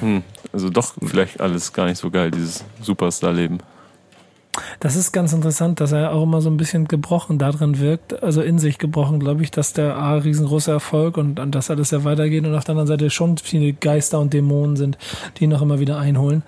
Hm. 0.00 0.22
Also 0.52 0.70
doch 0.70 0.94
vielleicht 1.04 1.40
alles 1.40 1.72
gar 1.72 1.86
nicht 1.86 1.98
so 1.98 2.10
geil, 2.10 2.30
dieses 2.30 2.64
Superstar-Leben. 2.82 3.58
Das 4.80 4.96
ist 4.96 5.12
ganz 5.12 5.32
interessant, 5.32 5.80
dass 5.80 5.92
er 5.92 6.12
auch 6.12 6.24
immer 6.24 6.40
so 6.40 6.50
ein 6.50 6.56
bisschen 6.56 6.88
gebrochen 6.88 7.38
darin 7.38 7.78
wirkt, 7.78 8.22
also 8.22 8.42
in 8.42 8.58
sich 8.58 8.78
gebrochen, 8.78 9.20
glaube 9.20 9.42
ich, 9.42 9.50
dass 9.50 9.72
der 9.72 9.96
A 9.96 10.14
riesengroßer 10.14 10.72
Erfolg 10.72 11.16
und, 11.16 11.38
und 11.38 11.54
dass 11.54 11.70
alles 11.70 11.92
ja 11.92 12.02
weitergeht 12.02 12.44
und 12.44 12.54
auf 12.54 12.64
der 12.64 12.72
anderen 12.72 12.88
Seite 12.88 13.10
schon 13.10 13.38
viele 13.38 13.72
Geister 13.72 14.18
und 14.18 14.32
Dämonen 14.32 14.76
sind, 14.76 14.98
die 15.36 15.44
ihn 15.44 15.54
auch 15.54 15.62
immer 15.62 15.78
wieder 15.78 15.98
einholen. 15.98 16.42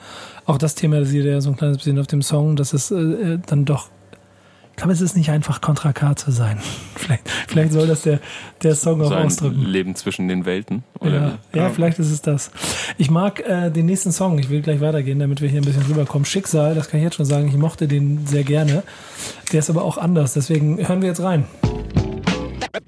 Auch 0.46 0.58
das 0.58 0.74
Thema 0.74 1.04
sieht 1.04 1.24
er 1.24 1.32
ja 1.32 1.40
so 1.40 1.50
ein 1.50 1.56
kleines 1.56 1.78
bisschen 1.78 2.00
auf 2.00 2.08
dem 2.08 2.22
Song, 2.22 2.56
dass 2.56 2.72
es 2.72 2.90
äh, 2.90 3.38
dann 3.46 3.64
doch, 3.64 3.88
ich 4.82 4.84
glaube, 4.84 4.94
es 4.94 5.00
ist 5.00 5.16
nicht 5.16 5.30
einfach 5.30 5.60
Contra 5.60 5.92
K 5.92 6.16
zu 6.16 6.32
sein. 6.32 6.58
Vielleicht, 6.96 7.28
vielleicht 7.46 7.72
soll 7.72 7.86
das 7.86 8.02
der, 8.02 8.18
der 8.64 8.74
Song 8.74 9.00
auch 9.00 9.08
So 9.10 9.14
ein 9.14 9.26
ausdrücken. 9.26 9.64
Leben 9.64 9.94
zwischen 9.94 10.26
den 10.26 10.44
Welten. 10.44 10.82
Oder 10.98 11.38
Ja, 11.54 11.62
ja, 11.62 11.68
vielleicht 11.70 11.98
ist 12.00 12.10
es 12.10 12.20
das. 12.20 12.50
Ich 12.98 13.10
mag 13.10 13.40
äh, 13.40 13.70
den 13.70 13.86
nächsten 13.86 14.10
Song. 14.10 14.38
Ich 14.38 14.50
will 14.50 14.60
gleich 14.60 14.80
weitergehen, 14.80 15.20
damit 15.20 15.40
wir 15.40 15.48
hier 15.48 15.60
ein 15.60 15.64
bisschen 15.64 15.82
rüberkommen. 15.82 16.24
Schicksal, 16.24 16.74
das 16.74 16.88
kann 16.88 16.98
ich 16.98 17.04
jetzt 17.04 17.14
schon 17.14 17.26
sagen. 17.26 17.46
Ich 17.48 17.56
mochte 17.56 17.86
den 17.86 18.26
sehr 18.26 18.42
gerne. 18.42 18.82
Der 19.52 19.60
ist 19.60 19.70
aber 19.70 19.82
auch 19.84 19.98
anders. 19.98 20.34
Deswegen 20.34 20.78
hören 20.86 21.00
wir 21.00 21.08
jetzt 21.08 21.22
rein. 21.22 21.44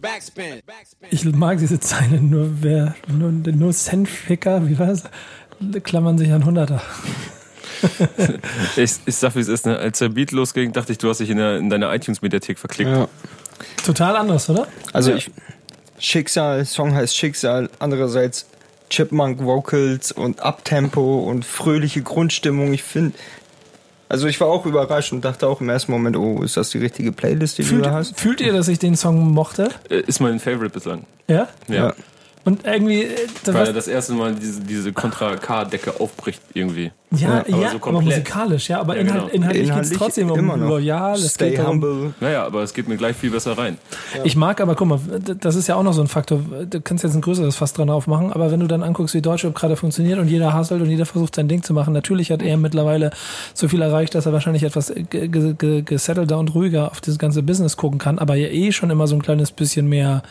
Backspin. 0.01 0.63
Backspin. 0.67 1.09
Ich 1.11 1.25
mag 1.25 1.59
diese 1.59 1.79
Zeile 1.79 2.21
nur, 2.21 2.63
wer, 2.63 2.97
nur, 3.07 3.31
nur 3.31 3.73
Centficker, 3.73 4.69
wie 4.69 4.79
war 4.79 4.89
es? 4.89 5.05
Klammern 5.85 6.19
sich 6.19 6.33
an 6.33 6.45
Hunderter. 6.45 6.83
Ich, 8.77 8.93
ich 9.07 9.17
sag, 9.17 9.35
wie 9.37 9.41
es 9.41 9.49
ist. 9.49 9.67
Ne? 9.67 9.77
Als 9.77 9.99
der 9.99 10.09
Beat 10.09 10.33
losging, 10.33 10.73
dachte 10.73 10.93
ich, 10.93 10.99
du 10.99 11.09
hast 11.09 11.19
dich 11.21 11.31
in, 11.31 11.37
der, 11.39 11.57
in 11.59 11.71
deiner 11.71 11.93
iTunes-Mediathek 11.95 12.59
verklickt. 12.59 12.91
Ja. 12.91 13.09
Total 13.85 14.17
anders, 14.17 14.49
oder? 14.51 14.67
Also 14.93 15.11
Ja. 15.11 15.17
ich 15.17 15.31
Schicksal, 15.99 16.65
Song 16.65 16.95
heißt 16.95 17.17
Schicksal, 17.17 17.71
andererseits 17.79 18.47
Chipmunk 18.91 19.43
Vocals 19.43 20.13
und 20.13 20.41
Uptempo 20.45 21.21
und 21.21 21.45
fröhliche 21.45 22.03
Grundstimmung. 22.03 22.75
Ich 22.75 22.83
finde, 22.83 23.17
also 24.09 24.27
ich 24.27 24.41
war 24.41 24.49
auch 24.49 24.67
überrascht 24.67 25.13
und 25.13 25.25
dachte 25.25 25.47
auch 25.49 25.61
im 25.61 25.69
ersten 25.69 25.93
Moment, 25.93 26.17
oh, 26.17 26.43
ist 26.43 26.57
das 26.57 26.71
die 26.71 26.79
richtige 26.79 27.13
Playlist, 27.13 27.59
die 27.59 27.63
Fühlt, 27.63 27.85
du 27.87 27.89
da 27.91 27.95
hast? 27.95 28.19
fühlt 28.19 28.41
ihr, 28.41 28.53
dass 28.53 28.69
ich 28.69 28.79
den 28.79 28.97
Song 28.97 29.31
mochte? 29.33 29.71
Äh, 29.89 30.01
Ist 30.01 30.21
mein 30.21 30.41
Favorite 30.41 30.71
bislang. 30.71 31.05
Ja? 31.29 31.49
Ja. 31.69 31.75
Ja. 31.75 31.95
Und 32.45 32.67
irgendwie, 32.67 33.05
äh, 33.05 33.09
das 33.45 33.55
Weil 33.55 33.67
er 33.69 33.73
das 33.73 33.89
erste 33.89 34.13
Mal 34.13 34.35
diese, 34.35 34.61
diese 34.61 34.93
Contra-K-Decke 34.93 35.99
aufbricht 35.99 36.43
irgendwie. 36.53 36.91
ja, 37.11 37.19
Ja, 37.21 37.29
ja, 37.29 37.41
aber 37.41 37.57
aber, 37.57 37.71
so 37.71 37.79
komplett. 37.79 38.05
musikalisch, 38.05 38.69
ja, 38.69 38.81
aber 38.81 38.97
Ja, 38.97 39.01
inhalt, 39.01 39.21
genau. 39.23 39.33
inhaltlich, 39.35 39.63
geht 39.63 39.69
Inhaltlich 39.71 39.93
es 39.93 39.99
trotzdem 39.99 40.31
um 40.31 40.39
immer 40.39 40.57
noch. 40.59 40.69
loyal, 40.69 41.15
es 41.15 41.31
Stay 41.35 41.51
geht 41.51 41.59
darum, 41.61 41.83
humble. 41.83 42.15
Naja, 42.21 42.45
aber 42.45 42.63
es 42.63 42.75
geht 42.75 42.87
mir 42.87 42.97
gleich 42.99 43.17
viel 43.17 43.31
besser 43.31 43.57
rein. 43.57 43.79
Ich 44.25 44.37
mag 44.37 44.61
aber, 44.61 44.75
guck 44.75 44.89
mal, 44.89 45.01
das 45.41 45.55
ist 45.57 45.69
ja 45.69 45.77
auch 45.77 45.83
noch 45.83 45.95
so 45.95 46.03
ein 46.03 46.07
Faktor. 46.09 46.41
Du 46.69 46.81
kannst 46.83 47.03
jetzt 47.03 47.15
ein 47.15 47.23
größeres 47.23 47.57
Fass 47.57 47.73
dran 47.73 47.89
aufmachen, 47.89 48.31
aber 48.33 48.51
wenn 48.51 48.61
du 48.61 48.67
dann 48.67 48.83
anguckst, 48.83 49.15
wie 49.15 49.23
Deutschrap 49.23 49.55
gerade 49.55 49.77
funktioniert 49.77 50.19
und 50.19 50.29
jeder 50.29 50.53
hasselt 50.53 50.83
und 50.83 50.91
jeder 50.91 51.07
versucht 51.07 51.35
sein 51.37 51.49
Ding 51.49 51.63
zu 51.63 51.73
machen, 51.73 51.95
natürlich 51.95 52.31
hat 52.31 52.43
er 52.43 52.57
mittlerweile 52.59 53.11
so 53.55 53.69
viel 53.69 53.81
erreicht, 53.81 54.15
dass 54.15 54.27
er 54.27 54.33
wahrscheinlich 54.35 54.65
etwas 54.65 54.93
ge- 54.95 55.29
ge- 55.29 55.55
ge- 55.55 55.83
gesettelter 55.83 56.39
und 56.39 56.55
ruhiger 56.55 56.91
auf 56.91 57.01
das 57.01 57.19
ganze 57.19 57.43
Business 57.43 57.77
gucken 57.79 57.99
kann, 57.99 58.19
aber 58.19 58.35
ja 58.35 58.49
eh 58.49 58.71
schon 58.73 58.91
immer 58.91 59.07
so 59.07 59.15
ein 59.15 59.23
kleines 59.23 59.51
bisschen 59.51 59.89
mehr. 59.89 60.23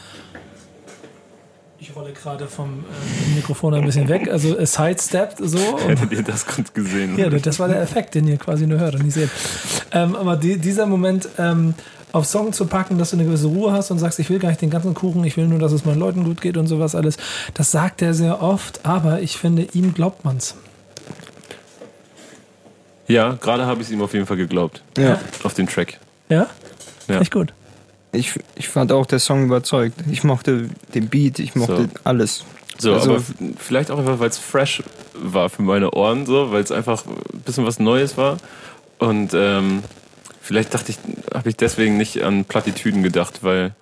Ich 1.94 2.00
rolle 2.00 2.14
gerade 2.14 2.48
vom 2.48 2.70
äh, 2.80 3.36
Mikrofon 3.36 3.76
ein 3.76 3.86
bisschen 3.86 4.10
weg, 4.10 4.28
also 4.28 4.58
äh, 4.58 4.66
sidestepped 4.66 5.38
so. 5.38 5.60
Hättet 5.88 6.12
ihr 6.12 6.24
das 6.24 6.44
gerade 6.44 6.72
gesehen? 6.74 7.20
ja, 7.20 7.30
das 7.30 7.60
war 7.60 7.68
der 7.68 7.84
Effekt, 7.84 8.16
den 8.16 8.28
ihr 8.28 8.38
quasi 8.38 8.66
nur 8.66 8.80
hört 8.80 8.96
und 8.96 9.04
nicht 9.04 9.14
seht. 9.14 9.30
Ähm, 9.92 10.16
aber 10.16 10.36
die, 10.36 10.58
dieser 10.58 10.88
Moment, 10.88 11.30
ähm, 11.38 11.76
auf 12.12 12.26
Song 12.26 12.52
zu 12.52 12.66
packen, 12.66 12.98
dass 12.98 13.12
du 13.12 13.18
eine 13.18 13.26
gewisse 13.26 13.46
Ruhe 13.46 13.74
hast 13.74 13.92
und 13.92 14.00
sagst, 14.00 14.18
ich 14.18 14.32
will 14.32 14.40
gar 14.40 14.50
nicht 14.50 14.62
den 14.64 14.72
ganzen 14.72 14.96
Kuchen, 14.96 15.24
ich 15.24 15.38
will 15.38 15.46
nur, 15.46 15.60
dass 15.60 15.72
es 15.72 15.86
meinen 15.86 16.00
Leuten 16.00 16.24
gut 16.24 16.42
geht 16.42 16.58
und 16.58 16.66
sowas 16.66 16.96
alles, 16.96 17.18
das 17.54 17.70
sagt 17.70 18.02
er 18.02 18.16
sehr 18.16 18.42
oft, 18.42 18.84
aber 18.84 19.22
ich 19.22 19.38
finde, 19.38 19.68
ihm 19.74 19.94
glaubt 19.94 20.26
man's. 20.26 20.56
Ja, 23.08 23.38
gerade 23.40 23.68
habe 23.68 23.82
ich 23.82 23.88
es 23.90 23.94
ihm 23.94 24.02
auf 24.02 24.16
jeden 24.16 24.26
Fall 24.26 24.38
geglaubt. 24.38 24.82
Ja. 24.98 25.20
Auf 25.44 25.54
den 25.54 25.68
Track. 25.68 26.00
Ja? 26.28 26.48
Ja. 27.08 27.20
Echt 27.20 27.32
gut. 27.32 27.54
Ich, 28.14 28.40
ich 28.56 28.70
fand 28.70 28.92
auch 28.92 29.06
der 29.06 29.20
Song 29.20 29.44
überzeugt. 29.44 29.96
Ich 30.12 30.24
mochte 30.24 30.70
den 30.94 31.08
Beat, 31.10 31.40
ich 31.40 31.56
mochte 31.56 31.84
So. 31.84 31.90
alles. 32.04 32.46
So, 32.78 32.94
Also- 32.94 33.14
aber 33.16 33.24
vielleicht 33.58 33.92
auch 33.92 34.00
einfach, 34.00 34.20
weil 34.20 34.30
es 34.30 34.38
fresh 34.38 34.82
war 35.14 35.50
für 35.50 35.62
meine 35.64 35.92
Ohren, 35.92 36.26
so, 36.26 36.52
weil 36.52 36.64
es 36.64 36.72
einfach 36.72 37.06
ein 37.06 37.40
bisschen 37.42 37.66
was 37.66 37.80
Neues 37.80 38.16
war. 38.18 38.38
Und 39.00 39.34
ähm, 39.34 39.84
vielleicht 40.42 40.74
dachte 40.74 40.92
ich, 40.92 40.98
habe 41.34 41.50
ich 41.50 41.56
deswegen 41.58 41.98
nicht 41.98 42.22
an 42.24 42.46
Plattitüden 42.46 43.04
gedacht, 43.04 43.40
weil 43.44 43.74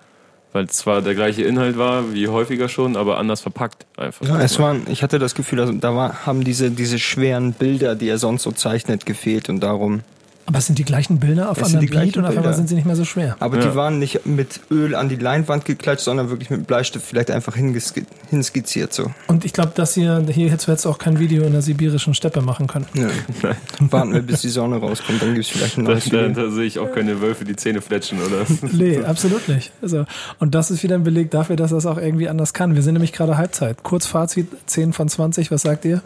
weil 0.54 0.66
es 0.66 0.72
zwar 0.72 1.00
der 1.00 1.14
gleiche 1.14 1.42
Inhalt 1.44 1.78
war 1.78 2.12
wie 2.12 2.28
häufiger 2.28 2.68
schon, 2.68 2.94
aber 2.94 3.16
anders 3.16 3.40
verpackt 3.40 3.86
einfach. 3.96 4.26
Ja, 4.28 4.38
es 4.38 4.58
waren, 4.58 4.82
ich 4.90 5.02
hatte 5.02 5.18
das 5.18 5.34
Gefühl, 5.34 5.60
also 5.60 5.72
da 5.72 5.94
war, 5.96 6.26
haben 6.26 6.44
diese, 6.44 6.70
diese 6.70 6.98
schweren 6.98 7.54
Bilder, 7.54 7.94
die 7.94 8.06
er 8.06 8.18
sonst 8.18 8.42
so 8.42 8.52
zeichnet, 8.52 9.06
gefehlt 9.06 9.48
und 9.48 9.60
darum. 9.60 10.02
Aber 10.44 10.58
es 10.58 10.66
sind 10.66 10.76
die 10.76 10.84
gleichen 10.84 11.20
Bilder 11.20 11.50
auf 11.50 11.62
die 11.62 11.86
Beat 11.86 12.16
und 12.16 12.24
auf 12.24 12.36
einmal 12.36 12.52
sind 12.54 12.68
sie 12.68 12.74
nicht 12.74 12.84
mehr 12.84 12.96
so 12.96 13.04
schwer. 13.04 13.36
Aber 13.38 13.58
Ja. 13.58 13.68
die 13.70 13.76
waren 13.76 14.00
nicht 14.00 14.26
mit 14.26 14.58
Öl 14.72 14.96
an 14.96 15.08
die 15.08 15.14
Leinwand 15.14 15.64
geklatscht, 15.64 16.02
sondern 16.04 16.30
wirklich 16.30 16.50
mit 16.50 16.66
Bleistift 16.66 17.06
vielleicht 17.06 17.30
einfach 17.30 17.56
hingeski- 17.56 18.06
hinskizziert 18.28 18.92
so. 18.92 19.12
Und 19.28 19.44
ich 19.44 19.52
glaube, 19.52 19.70
dass 19.76 19.94
hier, 19.94 20.20
hier 20.28 20.50
hättest 20.50 20.66
du 20.66 20.72
jetzt 20.72 20.84
auch 20.84 20.98
kein 20.98 21.20
Video 21.20 21.44
in 21.44 21.52
der 21.52 21.62
sibirischen 21.62 22.12
Steppe 22.14 22.42
machen 22.42 22.66
können. 22.66 22.86
Nö. 22.94 23.08
Warten 23.78 24.12
wir, 24.14 24.22
bis 24.22 24.40
die 24.40 24.48
Sonne 24.48 24.78
rauskommt, 24.78 25.22
dann 25.22 25.34
gibt 25.34 25.46
es 25.46 25.52
vielleicht 25.52 25.78
ein 25.78 25.84
Da, 25.84 25.92
neues 25.92 26.06
da, 26.06 26.10
Video. 26.28 26.28
da 26.44 26.50
sehe 26.50 26.64
ich 26.64 26.80
auch 26.80 26.90
keine 26.92 27.20
Wölfe, 27.20 27.44
die 27.44 27.54
Zähne 27.54 27.80
fletschen, 27.80 28.18
oder? 28.20 28.44
Nee, 28.72 28.98
absolut 29.04 29.46
nicht. 29.48 29.70
Also, 29.80 30.06
und 30.40 30.56
das 30.56 30.72
ist 30.72 30.82
wieder 30.82 30.96
ein 30.96 31.04
Beleg 31.04 31.30
dafür, 31.30 31.54
dass 31.54 31.70
das 31.70 31.86
auch 31.86 31.98
irgendwie 31.98 32.28
anders 32.28 32.52
kann. 32.52 32.74
Wir 32.74 32.82
sind 32.82 32.94
nämlich 32.94 33.12
gerade 33.12 33.36
Halbzeit. 33.36 33.84
Kurzfazit, 33.84 34.48
10 34.66 34.92
von 34.92 35.08
20, 35.08 35.52
was 35.52 35.62
sagt 35.62 35.84
ihr? 35.84 36.02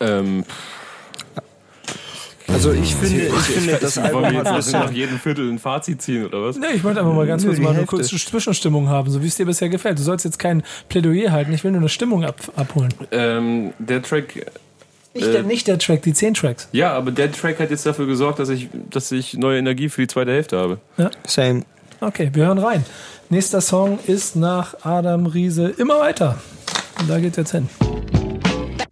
ähm, 0.00 0.44
Also 2.48 2.72
ich 2.72 2.94
finde, 2.94 3.26
ich 3.26 3.32
finde, 3.32 3.78
das 3.80 3.96
wollen 3.96 4.12
wir 4.12 4.16
Album 4.24 4.34
jetzt 4.36 4.46
also 4.48 4.78
nach 4.78 4.90
jedem 4.92 5.18
Viertel 5.18 5.50
ein 5.50 5.58
Fazit 5.58 6.02
ziehen, 6.02 6.26
oder 6.26 6.42
was? 6.44 6.56
Nee, 6.56 6.66
ich 6.74 6.84
wollte 6.84 7.00
einfach 7.00 7.14
mal 7.14 7.26
ganz 7.26 7.42
Nö, 7.42 7.48
kurz 7.48 7.56
die 7.58 7.62
mal 7.62 7.68
eine 7.70 7.78
Hälfte. 7.80 7.96
kurze 7.96 8.16
Zwischenstimmung 8.16 8.88
haben, 8.88 9.10
so 9.10 9.22
wie 9.22 9.26
es 9.26 9.36
dir 9.36 9.46
bisher 9.46 9.68
gefällt. 9.68 9.98
Du 9.98 10.02
sollst 10.02 10.24
jetzt 10.24 10.38
kein 10.38 10.62
Plädoyer 10.88 11.32
halten, 11.32 11.52
ich 11.52 11.62
will 11.64 11.70
nur 11.72 11.80
eine 11.80 11.88
Stimmung 11.88 12.24
ab, 12.24 12.36
abholen. 12.56 12.92
Ähm, 13.10 13.72
der 13.78 14.02
Track 14.02 14.46
Nicht, 15.14 15.26
Äh, 15.26 15.32
der, 15.32 15.42
nicht 15.44 15.66
der 15.68 15.78
Track, 15.78 16.02
die 16.02 16.12
10 16.12 16.34
Tracks. 16.34 16.68
Ja, 16.72 16.92
aber 16.92 17.10
der 17.10 17.30
Track 17.32 17.60
hat 17.60 17.70
jetzt 17.70 17.86
dafür 17.86 18.06
gesorgt, 18.06 18.38
dass 18.38 18.48
ich, 18.48 18.68
dass 18.90 19.12
ich 19.12 19.34
neue 19.34 19.58
Energie 19.58 19.88
für 19.88 20.00
die 20.02 20.08
zweite 20.08 20.32
Hälfte 20.32 20.56
habe. 20.58 20.78
same. 21.26 21.64
Okay, 22.00 22.30
wir 22.32 22.46
hören 22.46 22.58
rein. 22.58 22.84
Nächster 23.30 23.60
Song 23.60 23.98
ist 24.06 24.36
nach 24.36 24.74
Adam 24.84 25.26
Riese 25.26 25.68
immer 25.78 26.00
weiter. 26.00 26.38
Und 27.00 27.08
da 27.08 27.18
geht's 27.20 27.36
jetzt 27.36 27.52
hin. 27.52 27.68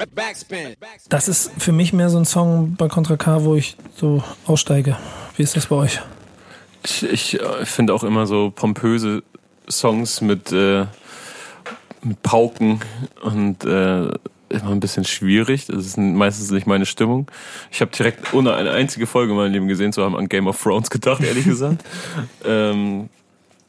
Backspin. 0.07 0.77
Das 1.09 1.29
ist 1.29 1.51
für 1.59 1.73
mich 1.73 1.93
mehr 1.93 2.11
so 2.11 2.19
ein 2.19 2.25
Song 2.25 2.75
bei 2.77 2.89
Contra 2.89 3.17
K, 3.17 3.45
wo 3.45 3.55
ich 3.55 3.77
so 3.97 4.23
aussteige. 4.47 4.97
Wie 5.37 5.43
ist 5.43 5.57
das 5.57 5.67
bei 5.67 5.77
euch? 5.77 6.01
Ich, 6.85 7.03
ich 7.03 7.41
äh, 7.41 7.65
finde 7.67 7.95
auch 7.95 8.05
immer 8.05 8.27
so 8.27 8.51
pompöse 8.51 9.23
Songs 9.69 10.21
mit, 10.21 10.53
äh, 10.53 10.87
mit 12.03 12.23
Pauken 12.23 12.81
und 13.23 13.65
äh, 13.65 14.09
immer 14.51 14.71
ein 14.71 14.81
bisschen 14.81 15.05
schwierig. 15.05 15.67
Das 15.67 15.87
ist 15.87 15.97
meistens 15.99 16.51
nicht 16.51 16.67
meine 16.67 16.87
Stimmung. 16.87 17.31
Ich 17.71 17.81
habe 17.81 17.91
direkt, 17.91 18.35
ohne 18.35 18.55
eine 18.55 18.73
einzige 18.73 19.07
Folge 19.07 19.33
in 19.33 19.39
meinem 19.39 19.53
Leben 19.53 19.69
gesehen 19.69 19.93
zu 19.93 20.03
haben, 20.03 20.17
an 20.17 20.29
Game 20.29 20.47
of 20.47 20.61
Thrones 20.61 20.91
gedacht, 20.91 21.23
ehrlich 21.23 21.45
gesagt. 21.47 21.85
ähm, 22.45 23.09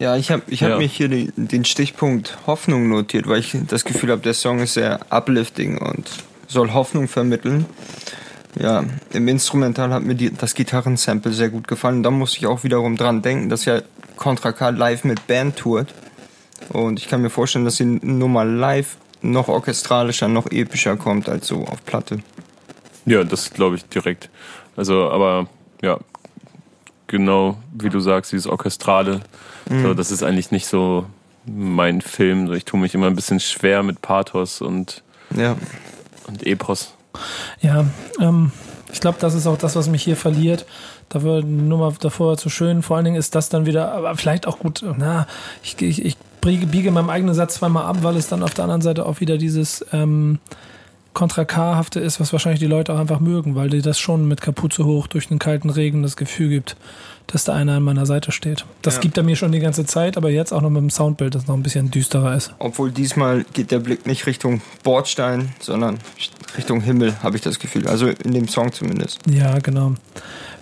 Ja, 0.02 0.16
ich 0.16 0.32
habe 0.32 0.42
ich 0.48 0.64
hab 0.64 0.72
Ja. 0.72 0.78
mir 0.80 0.88
hier 0.88 1.10
die, 1.10 1.32
den 1.36 1.64
Stichpunkt 1.64 2.36
Hoffnung 2.48 2.90
notiert, 2.90 3.28
weil 3.28 3.40
ich 3.40 3.56
das 3.68 3.86
Gefühl 3.86 4.10
habe, 4.10 4.24
der 4.24 4.34
Song 4.34 4.58
ist 4.58 4.74
sehr 4.74 5.00
uplifting 5.12 5.78
und 5.78 6.10
soll 6.48 6.74
Hoffnung 6.74 7.08
vermitteln. 7.08 7.68
Ja, 8.60 8.84
im 9.14 9.28
Instrumental 9.28 9.94
hat 9.94 10.02
mir 10.02 10.16
die, 10.16 10.34
das 10.34 10.56
Gitarrensample 10.56 11.32
sehr 11.32 11.50
gut 11.50 11.68
gefallen. 11.68 12.02
Da 12.02 12.10
muss 12.10 12.36
ich 12.36 12.48
auch 12.48 12.64
wiederum 12.64 12.98
dran 12.98 13.22
denken, 13.22 13.50
dass 13.50 13.66
ja 13.66 13.84
Contra 14.16 14.54
K 14.54 14.70
live 14.72 15.04
mit 15.04 15.28
Band 15.28 15.58
tourt. 15.58 15.94
Und 16.70 16.98
ich 16.98 17.08
kann 17.08 17.22
mir 17.22 17.30
vorstellen, 17.30 17.66
dass 17.66 17.76
die 17.76 17.86
Nummer 17.86 18.44
live 18.44 18.98
noch 19.22 19.50
orchestralischer, 19.50 20.28
noch 20.28 20.48
epischer 20.50 20.98
kommt 20.98 21.30
als 21.30 21.46
so 21.46 21.64
auf 21.66 21.86
Platte. 21.86 22.18
ja, 23.06 23.24
das 23.24 23.52
glaube 23.54 23.76
ich 23.76 23.86
direkt. 23.86 24.32
Also, 24.76 25.12
aber 25.12 25.48
ja, 25.84 26.00
genau 27.12 27.58
wie 27.72 27.90
du 27.90 28.00
sagst, 28.00 28.32
dieses 28.32 28.48
Orchestrale, 28.48 29.22
so, 29.70 29.94
das 29.94 30.10
ist 30.10 30.24
eigentlich 30.24 30.50
nicht 30.50 30.66
so 30.66 31.06
mein 31.46 32.02
Film. 32.02 32.48
So, 32.48 32.54
Ich 32.54 32.66
tue 32.66 32.80
mich 32.80 32.96
immer 32.96 33.08
ein 33.08 33.16
bisschen 33.16 33.40
schwer 33.40 33.84
mit 33.84 34.02
Pathos 34.02 34.62
und, 34.62 35.04
Ja, 35.36 35.56
und 36.28 36.46
Epos. 36.46 36.94
Ja, 37.62 37.86
ähm, 38.20 38.52
ich 38.92 39.00
glaube, 39.00 39.18
das 39.20 39.34
ist 39.34 39.48
auch 39.48 39.58
das, 39.58 39.76
was 39.76 39.88
mich 39.88 40.04
hier 40.04 40.18
verliert. 40.18 40.66
Da 41.10 41.24
war 41.24 41.42
die 41.42 41.48
Nummer 41.48 41.94
davor 42.00 42.38
zu 42.38 42.50
schön. 42.50 42.82
Vor 42.82 42.96
allen 42.96 43.06
Dingen 43.06 43.18
ist 43.18 43.36
das 43.36 43.50
dann 43.50 43.66
wieder, 43.66 43.92
aber 43.92 44.16
vielleicht 44.16 44.48
auch 44.48 44.60
gut, 44.60 44.84
na, 44.98 45.28
ich, 45.64 45.80
ich, 45.82 46.04
ich 46.06 46.18
biege 46.42 46.66
biege 46.66 46.92
meinem 46.92 47.10
eigenen 47.10 47.36
Satz 47.36 47.56
zweimal 47.56 47.86
ab, 47.86 47.98
weil 48.02 48.16
es 48.16 48.28
dann 48.28 48.44
auf 48.44 48.54
der 48.54 48.64
anderen 48.64 48.82
Seite 48.82 49.06
auch 49.06 49.20
wieder 49.20 49.38
dieses 49.38 49.86
ähm, 49.94 50.40
Kontra 51.14 51.44
K-hafte 51.46 52.00
ist, 52.00 52.20
was 52.20 52.32
wahrscheinlich 52.32 52.60
die 52.62 52.68
Leute 52.68 52.94
auch 52.94 53.00
einfach 53.00 53.20
mögen, 53.20 53.56
weil 53.56 53.70
die 53.70 53.82
das 53.82 54.00
schon 54.00 54.28
mit 54.28 54.40
Kapuze 54.42 54.86
hoch 54.86 55.08
durch 55.08 55.28
den 55.28 55.40
kalten 55.40 55.70
Regen 55.70 56.04
das 56.04 56.16
Gefühl 56.16 56.50
gibt, 56.50 56.78
dass 57.28 57.44
da 57.44 57.54
einer 57.54 57.74
an 57.74 57.84
meiner 57.84 58.06
Seite 58.06 58.32
steht. 58.32 58.66
Das 58.82 58.96
Ja. 58.96 59.02
gibt 59.02 59.18
er 59.18 59.24
mir 59.24 59.36
schon 59.36 59.52
die 59.52 59.60
ganze 59.60 59.86
Zeit, 59.86 60.16
aber 60.18 60.30
jetzt 60.30 60.54
auch 60.54 60.62
noch 60.62 60.70
mit 60.70 60.82
dem 60.82 60.90
Soundbild, 60.90 61.36
das 61.36 61.48
noch 61.48 61.56
ein 61.56 61.64
bisschen 61.64 61.92
düsterer 61.92 62.36
ist. 62.36 62.54
obwohl 62.60 62.92
diesmal 62.92 63.46
geht 63.54 63.72
der 63.72 63.80
Blick 63.80 64.06
nicht 64.06 64.26
Richtung 64.26 64.62
Bordstein, 64.84 65.50
sondern 65.60 66.00
Richtung 66.58 66.82
Himmel, 66.82 67.16
habe 67.24 67.36
ich 67.36 67.42
das 67.42 67.60
Gefühl. 67.60 67.88
Also 67.88 68.08
in 68.08 68.32
dem 68.34 68.48
Song 68.48 68.72
zumindest. 68.72 69.20
Ja, 69.30 69.60
genau. 69.60 69.94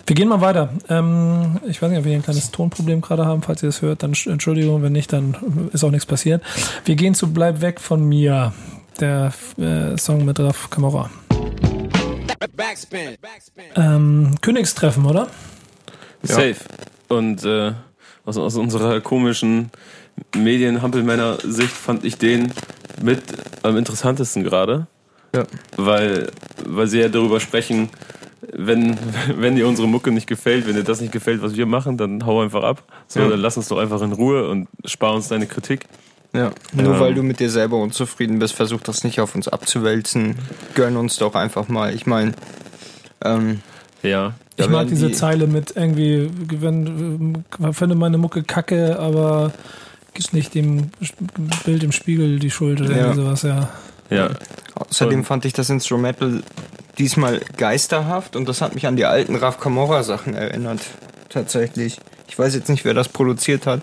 Wir 0.06 0.16
gehen 0.16 0.28
mal 0.28 0.40
weiter. 0.40 0.70
Ähm, 0.88 1.60
ich 1.68 1.80
weiß 1.80 1.90
nicht, 1.90 1.98
ob 1.98 2.04
wir 2.04 2.10
hier 2.10 2.18
ein 2.18 2.24
kleines 2.24 2.50
Tonproblem 2.50 3.00
gerade 3.00 3.26
haben. 3.26 3.42
Falls 3.42 3.62
ihr 3.62 3.68
das 3.68 3.80
hört, 3.82 4.02
dann 4.02 4.12
Entschuldigung. 4.26 4.82
Wenn 4.82 4.92
nicht, 4.92 5.12
dann 5.12 5.36
ist 5.72 5.84
auch 5.84 5.90
nichts 5.92 6.06
passiert. 6.06 6.42
Wir 6.84 6.96
gehen 6.96 7.14
zu 7.14 7.32
Bleib 7.32 7.60
weg 7.60 7.80
von 7.80 8.02
mir. 8.08 8.52
Der 9.00 9.32
äh, 9.58 9.96
Song 9.96 10.24
mit 10.26 10.38
Raf 10.38 10.68
Kamora. 10.68 11.10
Backspin. 12.54 13.16
Backspin. 13.22 13.64
Ähm, 13.74 14.34
Königstreffen, 14.42 15.06
oder? 15.06 15.28
Safe. 16.22 16.56
Und 17.08 17.42
äh, 17.44 17.72
aus, 18.26 18.36
aus 18.36 18.56
unserer 18.56 19.00
komischen 19.00 19.70
Medien-Hampelmänner-Sicht 20.36 21.72
fand 21.72 22.04
ich 22.04 22.18
den 22.18 22.52
mit 23.02 23.22
am 23.62 23.76
interessantesten 23.78 24.44
gerade. 24.44 24.86
Ja. 25.34 25.44
Weil, 25.76 26.30
weil 26.66 26.86
sie 26.86 27.00
ja 27.00 27.08
darüber 27.08 27.40
sprechen, 27.40 27.88
wenn, 28.52 28.98
wenn 29.36 29.56
dir 29.56 29.66
unsere 29.66 29.88
Mucke 29.88 30.10
nicht 30.10 30.26
gefällt, 30.26 30.66
wenn 30.66 30.74
dir 30.76 30.84
das 30.84 31.00
nicht 31.00 31.12
gefällt, 31.12 31.40
was 31.42 31.56
wir 31.56 31.66
machen, 31.66 31.96
dann 31.96 32.26
hau 32.26 32.42
einfach 32.42 32.64
ab. 32.64 32.82
So, 33.06 33.20
Ja. 33.20 33.28
dann 33.28 33.40
lass 33.40 33.56
uns 33.56 33.68
doch 33.68 33.78
einfach 33.78 34.02
in 34.02 34.12
Ruhe 34.12 34.48
und 34.48 34.68
spar 34.84 35.14
uns 35.14 35.28
deine 35.28 35.46
Kritik. 35.46 35.86
Ja. 36.32 36.52
Nur 36.72 36.94
Ja. 36.94 37.00
weil 37.00 37.14
du 37.14 37.22
mit 37.22 37.40
dir 37.40 37.50
selber 37.50 37.76
unzufrieden 37.78 38.38
bist, 38.38 38.54
versuch 38.54 38.80
das 38.82 39.02
nicht 39.04 39.20
auf 39.20 39.34
uns 39.34 39.48
abzuwälzen. 39.48 40.36
Gönn 40.74 40.96
uns 40.96 41.16
doch 41.16 41.34
einfach 41.34 41.68
mal. 41.68 41.92
Ich 41.94 42.06
meine, 42.06 42.32
ähm, 43.24 43.60
Ja. 44.02 44.34
ich 44.56 44.68
mag 44.68 44.86
diese 44.88 45.08
die- 45.08 45.14
Zeile 45.14 45.46
mit 45.46 45.74
irgendwie, 45.76 46.30
wenn, 46.60 47.44
finde 47.72 47.94
meine 47.96 48.16
Mucke 48.18 48.42
kacke, 48.44 48.98
aber 48.98 49.52
gibt 50.14 50.32
nicht 50.32 50.54
dem 50.54 50.90
Bild 51.64 51.82
im 51.82 51.92
Spiegel 51.92 52.38
die 52.38 52.50
Schuld 52.50 52.80
oder 52.80 52.90
Ja. 52.90 52.96
irgendwie 53.06 53.22
sowas, 53.22 53.42
ja. 53.42 53.68
Ja, 54.10 54.30
Außerdem 54.74 55.20
Und- 55.20 55.24
fand 55.26 55.44
ich 55.44 55.52
das 55.52 55.68
Instrumental 55.70 56.42
diesmal 56.98 57.40
geisterhaft 57.56 58.34
und 58.34 58.48
das 58.48 58.60
hat 58.60 58.74
mich 58.74 58.86
an 58.86 58.96
die 58.96 59.04
alten 59.04 59.36
Raf 59.36 59.60
Camorra 59.60 60.02
Sachen 60.02 60.34
erinnert. 60.34 60.80
Tatsächlich. 61.28 61.98
Ich 62.28 62.38
weiß 62.38 62.54
jetzt 62.54 62.68
nicht, 62.68 62.84
wer 62.84 62.94
das 62.94 63.08
produziert 63.08 63.66
hat. 63.66 63.82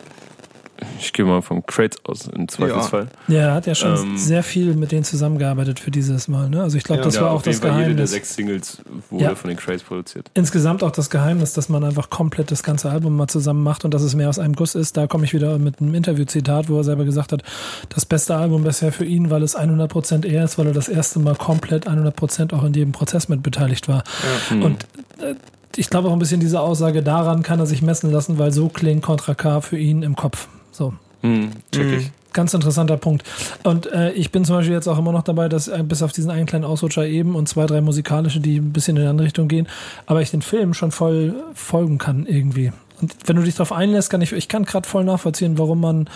Ich 0.99 1.13
gehe 1.13 1.25
mal 1.25 1.41
vom 1.41 1.65
Crates 1.65 1.97
aus 2.05 2.27
im 2.27 2.47
Zweifelsfall. 2.47 3.07
Ja, 3.27 3.39
er 3.39 3.53
hat 3.53 3.65
ja 3.67 3.75
schon 3.75 3.93
Ähm. 3.95 4.17
sehr 4.17 4.43
viel 4.43 4.73
mit 4.75 4.91
denen 4.91 5.03
zusammengearbeitet 5.03 5.79
für 5.79 5.91
dieses 5.91 6.27
Mal. 6.27 6.49
Ne? 6.49 6.61
Also 6.61 6.77
ich 6.77 6.83
glaube, 6.83 6.99
Ja. 7.01 7.05
das 7.05 7.15
ja, 7.15 7.21
war 7.21 7.31
auch 7.31 7.41
das 7.41 7.59
Fall 7.59 7.69
jede 7.71 7.79
der 7.79 7.87
Geheimnis. 7.89 8.11
sechs 8.11 8.35
Singles 8.35 8.77
wurde 9.09 9.23
Ja. 9.23 9.35
von 9.35 9.47
den 9.49 9.57
Crates 9.57 9.83
produziert. 9.83 10.29
Insgesamt 10.33 10.83
auch 10.83 10.91
das 10.91 11.09
Geheimnis, 11.09 11.53
dass 11.53 11.69
man 11.69 11.83
einfach 11.83 12.09
komplett 12.09 12.51
das 12.51 12.63
ganze 12.63 12.89
Album 12.89 13.15
mal 13.15 13.27
zusammen 13.27 13.63
macht 13.63 13.85
und 13.85 13.93
dass 13.93 14.01
es 14.03 14.15
mehr 14.15 14.29
aus 14.29 14.39
einem 14.39 14.53
Guss 14.55 14.75
ist. 14.75 14.97
Da 14.97 15.07
komme 15.07 15.25
ich 15.25 15.33
wieder 15.33 15.57
mit 15.59 15.79
einem 15.81 15.93
Interview-Zitat, 15.95 16.69
wo 16.69 16.77
er 16.77 16.83
selber 16.83 17.05
gesagt 17.05 17.31
hat, 17.31 17.43
das 17.89 18.05
beste 18.05 18.35
Album 18.35 18.63
bisher 18.63 18.91
für 18.91 19.05
ihn, 19.05 19.29
weil 19.29 19.43
es 19.43 19.55
100% 19.57 20.25
er 20.25 20.43
ist, 20.43 20.57
weil 20.57 20.67
er 20.67 20.73
das 20.73 20.87
erste 20.89 21.19
Mal 21.19 21.35
komplett 21.35 21.87
100% 21.87 22.53
auch 22.53 22.63
in 22.63 22.73
jedem 22.73 22.91
Prozess 22.91 23.29
mit 23.29 23.43
beteiligt 23.43 23.87
war. 23.87 24.03
Und 24.51 24.83
äh, 25.19 25.35
ich 25.75 25.89
glaube 25.91 26.07
auch 26.09 26.13
ein 26.13 26.19
bisschen 26.19 26.39
diese 26.39 26.59
Aussage 26.59 27.03
daran 27.03 27.43
kann 27.43 27.59
er 27.59 27.65
sich 27.67 27.81
messen 27.83 28.11
lassen, 28.11 28.39
weil 28.39 28.51
so 28.51 28.67
klingt 28.67 29.03
Contra 29.03 29.35
K 29.35 29.61
für 29.61 29.77
ihn 29.77 30.01
im 30.01 30.15
Kopf. 30.15 30.47
So. 30.77 30.93
Hm, 31.21 31.51
check 31.73 31.85
Mhm. 31.87 31.93
ich. 31.93 32.11
Ganz 32.33 32.53
interessanter 32.53 32.97
Punkt. 32.97 33.23
Und 33.63 33.91
äh, 33.91 34.11
ich 34.11 34.31
bin 34.31 34.45
zum 34.45 34.57
Beispiel 34.57 34.73
jetzt 34.75 34.87
auch 34.87 34.99
immer 34.99 35.11
noch 35.11 35.23
dabei, 35.23 35.49
dass 35.49 35.67
äh, 35.67 35.81
bis 35.83 36.03
auf 36.03 36.11
diesen 36.11 36.29
einen 36.29 36.45
kleinen 36.45 36.65
Ausrutscher 36.65 37.07
eben 37.07 37.35
und 37.35 37.49
zwei, 37.49 37.65
drei 37.65 37.81
musikalische, 37.81 38.39
die 38.39 38.57
ein 38.59 38.73
bisschen 38.73 38.95
in 38.95 39.01
eine 39.01 39.09
andere 39.09 39.25
Richtung 39.25 39.47
gehen, 39.47 39.67
aber 40.05 40.21
ich 40.21 40.29
den 40.29 40.43
Film 40.43 40.75
schon 40.75 40.91
voll 40.91 41.33
folgen 41.55 41.97
kann 41.97 42.27
irgendwie. 42.27 42.71
Und 43.01 43.15
wenn 43.25 43.37
du 43.37 43.41
dich 43.41 43.55
darauf 43.55 43.71
einlässt, 43.71 44.11
kann 44.11 44.21
ich, 44.21 44.33
ich 44.33 44.47
kann 44.47 44.65
gerade 44.65 44.87
voll 44.87 45.03
nachvollziehen, 45.03 45.57
warum 45.57 45.81
man 45.81 46.09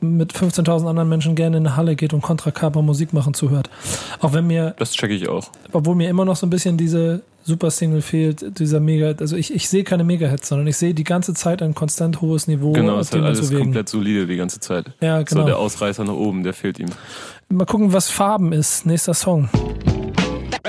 mit 0.00 0.32
15.000 0.32 0.88
anderen 0.88 1.08
Menschen 1.08 1.34
gerne 1.36 1.58
in 1.58 1.66
eine 1.66 1.76
Halle 1.76 1.94
geht 1.94 2.12
und 2.14 2.22
Contra 2.22 2.70
Musik 2.80 3.12
machen 3.12 3.34
zuhört. 3.34 3.70
Auch 4.20 4.32
wenn 4.32 4.46
mir, 4.46 4.74
Das 4.78 4.92
check 4.92 5.10
ich 5.10 5.28
auch. 5.28 5.50
obwohl 5.72 5.94
mir 5.94 6.08
immer 6.08 6.24
noch 6.24 6.36
so 6.36 6.46
ein 6.46 6.50
bisschen 6.50 6.76
diese 6.76 7.22
Super-Single 7.50 8.00
fehlt, 8.02 8.58
dieser 8.58 8.80
Mega, 8.80 9.12
also 9.18 9.36
ich, 9.36 9.52
ich 9.52 9.68
sehe 9.68 9.84
keine 9.84 10.04
Mega-Hits, 10.04 10.48
sondern 10.48 10.66
ich 10.68 10.76
sehe 10.76 10.94
die 10.94 11.04
ganze 11.04 11.34
Zeit 11.34 11.62
ein 11.62 11.74
konstant 11.74 12.20
hohes 12.20 12.46
Niveau, 12.46 12.72
genau, 12.72 12.98
es 12.98 13.08
hat 13.10 13.18
man 13.18 13.26
alles 13.26 13.52
komplett 13.52 13.88
solide 13.88 14.26
die 14.26 14.36
ganze 14.36 14.60
Zeit. 14.60 14.86
Ja, 15.00 15.22
genau. 15.22 15.40
So 15.42 15.46
der 15.46 15.58
Ausreißer 15.58 16.04
nach 16.04 16.14
oben, 16.14 16.44
der 16.44 16.54
fehlt 16.54 16.78
ihm. 16.78 16.88
Mal 17.48 17.66
gucken, 17.66 17.92
was 17.92 18.08
Farben 18.08 18.52
ist. 18.52 18.86
Nächster 18.86 19.14
Song. 19.14 19.48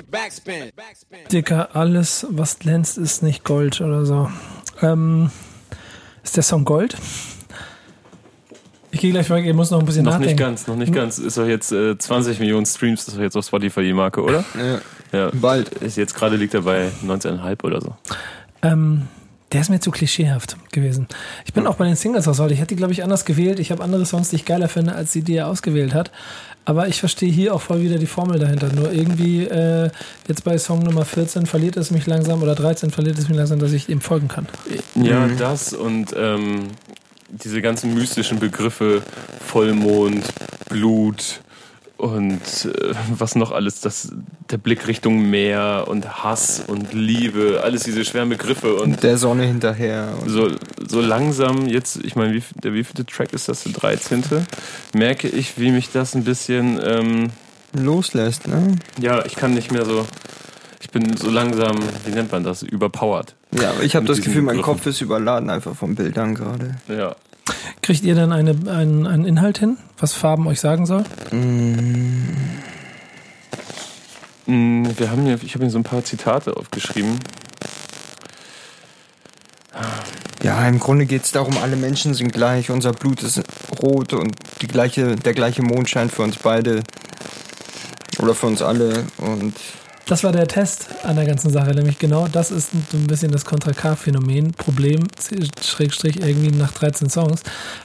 Backspin. 0.09 0.71
Backspin. 0.75 1.19
Dicker, 1.31 1.75
alles, 1.75 2.25
was 2.29 2.59
glänzt, 2.59 2.97
ist 2.97 3.23
nicht 3.23 3.43
Gold 3.43 3.81
oder 3.81 4.05
so. 4.05 4.29
Ähm, 4.81 5.29
ist 6.23 6.35
der 6.35 6.43
Song 6.43 6.65
Gold? 6.65 6.95
Ich 8.93 8.99
gehe 8.99 9.11
gleich 9.11 9.29
weg, 9.29 9.45
ihr 9.45 9.53
muss 9.53 9.71
noch 9.71 9.79
ein 9.79 9.85
bisschen 9.85 10.03
Noch 10.03 10.17
nicht 10.17 10.31
nachdenken. 10.31 10.43
ganz, 10.43 10.67
noch 10.67 10.75
nicht 10.75 10.93
ganz. 10.93 11.17
Ist 11.17 11.37
doch 11.37 11.47
jetzt 11.47 11.71
äh, 11.71 11.97
20 11.97 12.39
Millionen 12.39 12.65
Streams, 12.65 13.05
das 13.05 13.13
ist 13.13 13.17
doch 13.17 13.23
jetzt 13.23 13.37
auf 13.37 13.45
Spotify 13.45 13.83
die 13.83 13.93
Marke, 13.93 14.21
oder? 14.21 14.43
Ja. 14.57 14.81
Ja. 15.11 15.29
Bald. 15.33 15.69
Ist 15.69 15.97
jetzt 15.97 16.15
gerade 16.15 16.35
liegt 16.35 16.53
er 16.53 16.61
bei 16.61 16.89
19,5 17.05 17.63
oder 17.63 17.81
so. 17.81 17.95
Ähm, 18.61 19.07
der 19.51 19.61
ist 19.61 19.69
mir 19.69 19.79
zu 19.79 19.91
klischeehaft 19.91 20.55
gewesen. 20.71 21.07
Ich 21.45 21.53
bin 21.53 21.67
auch 21.67 21.75
bei 21.75 21.85
den 21.85 21.95
Singles 21.95 22.27
auswahl. 22.27 22.51
Ich 22.51 22.59
hätte 22.59 22.69
die, 22.69 22.77
glaube 22.77 22.93
ich, 22.93 23.03
anders 23.03 23.25
gewählt. 23.25 23.59
Ich 23.59 23.71
habe 23.71 23.83
andere 23.83 24.05
Songs, 24.05 24.29
die 24.29 24.37
ich 24.37 24.45
geiler 24.45 24.69
finde, 24.69 24.95
als 24.95 25.11
die, 25.11 25.23
die 25.23 25.35
er 25.35 25.47
ausgewählt 25.47 25.93
hat. 25.93 26.11
Aber 26.63 26.87
ich 26.87 26.99
verstehe 26.99 27.31
hier 27.31 27.53
auch 27.53 27.61
voll 27.61 27.81
wieder 27.81 27.97
die 27.97 28.05
Formel 28.05 28.39
dahinter. 28.39 28.71
Nur 28.73 28.93
irgendwie 28.93 29.43
äh, 29.43 29.89
jetzt 30.27 30.43
bei 30.43 30.57
Song 30.57 30.83
Nummer 30.83 31.05
14 31.05 31.47
verliert 31.47 31.75
es 31.75 31.91
mich 31.91 32.05
langsam 32.05 32.41
oder 32.43 32.55
13 32.55 32.91
verliert 32.91 33.17
es 33.17 33.27
mich 33.27 33.37
langsam, 33.37 33.59
dass 33.59 33.73
ich 33.73 33.89
ihm 33.89 33.99
folgen 33.99 34.27
kann. 34.27 34.47
Ja, 34.95 35.27
das 35.27 35.73
und 35.73 36.13
ähm, 36.15 36.67
diese 37.29 37.61
ganzen 37.61 37.93
mystischen 37.93 38.39
Begriffe, 38.39 39.01
Vollmond, 39.45 40.23
Blut 40.69 41.41
und 42.01 42.41
äh, 42.65 42.95
was 43.17 43.35
noch 43.35 43.51
alles, 43.51 43.79
das, 43.79 44.11
der 44.49 44.57
Blick 44.57 44.87
Richtung 44.87 45.29
Meer 45.29 45.85
und 45.87 46.23
Hass 46.23 46.63
und 46.65 46.93
Liebe, 46.93 47.61
alles 47.63 47.83
diese 47.83 48.03
schweren 48.03 48.29
Begriffe 48.29 48.75
und 48.75 49.03
Der 49.03 49.17
Sonne 49.17 49.43
hinterher. 49.43 50.09
Und 50.19 50.29
so, 50.29 50.49
so 50.87 50.99
langsam 50.99 51.67
jetzt, 51.67 52.03
ich 52.03 52.15
meine, 52.15 52.33
wie, 52.33 52.41
der 52.63 52.73
wievielte 52.73 53.05
Track 53.05 53.33
ist 53.33 53.49
das, 53.49 53.63
der 53.63 53.73
13. 53.73 54.23
Merke 54.95 55.27
ich, 55.27 55.59
wie 55.59 55.69
mich 55.69 55.91
das 55.91 56.15
ein 56.15 56.23
bisschen, 56.23 56.79
ähm, 56.83 57.27
loslässt, 57.73 58.47
ne? 58.47 58.75
ja, 58.99 59.23
ich 59.25 59.35
kann 59.35 59.53
nicht 59.53 59.71
mehr 59.71 59.85
so, 59.85 60.07
ich 60.81 60.89
bin 60.89 61.15
so 61.15 61.29
langsam, 61.29 61.77
wie 62.05 62.11
nennt 62.11 62.31
man 62.31 62.43
das, 62.43 62.63
überpowered. 62.63 63.35
Ja, 63.51 63.69
aber 63.69 63.83
ich 63.83 63.95
habe 63.95 64.07
das 64.07 64.17
Gefühl, 64.21 64.41
mein 64.41 64.57
Begriffen. 64.57 64.77
Kopf 64.77 64.87
ist 64.87 65.01
überladen 65.01 65.51
einfach 65.51 65.75
von 65.75 65.93
Bildern 65.93 66.33
gerade. 66.33 66.77
Ja. 66.87 67.15
Kriegt 67.81 68.03
ihr 68.03 68.15
dann 68.15 68.31
eine, 68.31 68.51
einen, 68.71 69.07
einen 69.07 69.25
Inhalt 69.25 69.57
hin, 69.57 69.77
was 69.97 70.13
Farben 70.13 70.47
euch 70.47 70.59
sagen 70.59 70.85
soll? 70.85 71.03
Mm, 74.45 74.85
Wir 74.97 75.11
haben 75.11 75.23
hier, 75.23 75.39
ich 75.41 75.53
habe 75.55 75.65
hier 75.65 75.71
so 75.71 75.79
ein 75.79 75.83
paar 75.83 76.03
Zitate 76.03 76.55
aufgeschrieben. 76.55 77.19
Ja, 80.43 80.67
im 80.67 80.79
Grunde 80.79 81.05
geht 81.05 81.23
es 81.23 81.31
darum, 81.31 81.55
alle 81.57 81.75
Menschen 81.75 82.13
sind 82.15 82.33
gleich, 82.33 82.71
unser 82.71 82.93
Blut 82.93 83.21
ist 83.21 83.43
rot 83.81 84.13
und 84.13 84.35
die 84.61 84.67
gleiche, 84.67 85.15
der 85.15 85.33
gleiche 85.33 85.61
Mond 85.61 85.89
scheint 85.89 86.11
für 86.11 86.23
uns 86.23 86.37
beide 86.37 86.81
oder 88.19 88.33
für 88.33 88.47
uns 88.47 88.61
alle 88.61 89.05
und 89.17 89.53
Das 90.11 90.25
war 90.25 90.33
der 90.33 90.45
Test 90.45 90.89
an 91.03 91.15
der 91.15 91.23
ganzen 91.23 91.51
Sache, 91.51 91.73
nämlich 91.73 91.97
genau 91.97 92.27
das 92.27 92.51
ist 92.51 92.71
so 92.91 92.97
ein 92.97 93.07
bisschen 93.07 93.31
das 93.31 93.45
Contra 93.45 93.71
K-Phänomen, 93.71 94.51
Problem, 94.51 95.07
Schrägstrich 95.63 96.19
irgendwie 96.19 96.51
nach 96.51 96.73
13 96.73 97.09
Songs, 97.09 97.43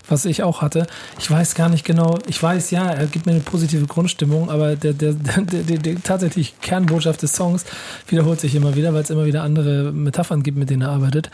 was 0.09 0.25
ich 0.25 0.43
auch 0.43 0.61
hatte. 0.61 0.89
Ich 1.21 1.31
weiß 1.31 1.55
gar 1.55 1.69
nicht 1.69 1.85
genau, 1.85 2.19
ich 2.27 2.43
weiß 2.43 2.73
ja, 2.73 2.91
er 2.91 3.07
gibt 3.07 3.27
mir 3.27 3.33
eine 3.33 3.43
positive 3.43 3.87
Grundstimmung, 3.87 4.51
aber 4.51 4.75
der, 4.75 4.93
der, 4.93 5.13
der, 5.53 5.63
der, 5.63 5.79
der 5.79 6.03
tatsächlich 6.03 6.61
Kernbotschaft 6.63 7.23
des 7.23 7.33
Songs 7.33 7.65
wiederholt 8.09 8.41
sich 8.41 8.57
immer 8.57 8.75
wieder, 8.75 8.93
weil 8.93 9.05
es 9.05 9.11
immer 9.11 9.27
wieder 9.27 9.45
andere 9.45 9.93
Metaphern 9.93 10.43
gibt, 10.43 10.59
mit 10.59 10.69
denen 10.69 10.83
er 10.83 10.91
arbeitet. 10.91 11.31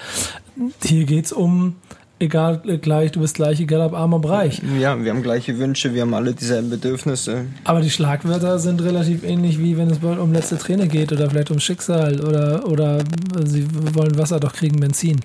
Hier 0.85 1.07
geht's 1.07 1.33
um, 1.33 1.77
egal 2.23 2.63
äh, 2.67 2.79
gleich, 2.79 3.13
du 3.13 3.21
bist 3.21 3.35
gleich, 3.35 3.61
egal 3.61 3.81
ob 3.81 3.95
arm 3.95 4.15
ob 4.15 4.29
reich. 4.29 4.63
ja, 4.79 5.03
wir 5.03 5.11
haben 5.11 5.23
gleiche 5.23 5.59
Wünsche, 5.59 5.95
wir 5.95 6.03
haben 6.03 6.15
alle 6.15 6.33
dieselben 6.33 6.71
Bedürfnisse. 6.71 7.47
Aber 7.65 7.81
die 7.81 7.91
Schlagwörter 7.91 8.59
sind 8.59 8.83
relativ 8.83 9.25
ähnlich 9.25 9.59
wie 9.59 9.77
wenn 9.77 9.91
es 9.91 9.99
bald 9.99 10.19
um 10.19 10.33
letzte 10.33 10.59
Träne 10.59 10.89
geht 10.89 11.13
oder 11.13 11.29
vielleicht 11.31 11.51
um 11.51 11.61
Schicksal 11.61 12.21
oder, 12.21 12.67
oder 12.67 12.99
sie 13.45 13.67
wollen 13.95 14.17
Wasser 14.19 14.41
doch 14.41 14.53
kriegen 14.53 14.81
Benzin. 14.81 15.21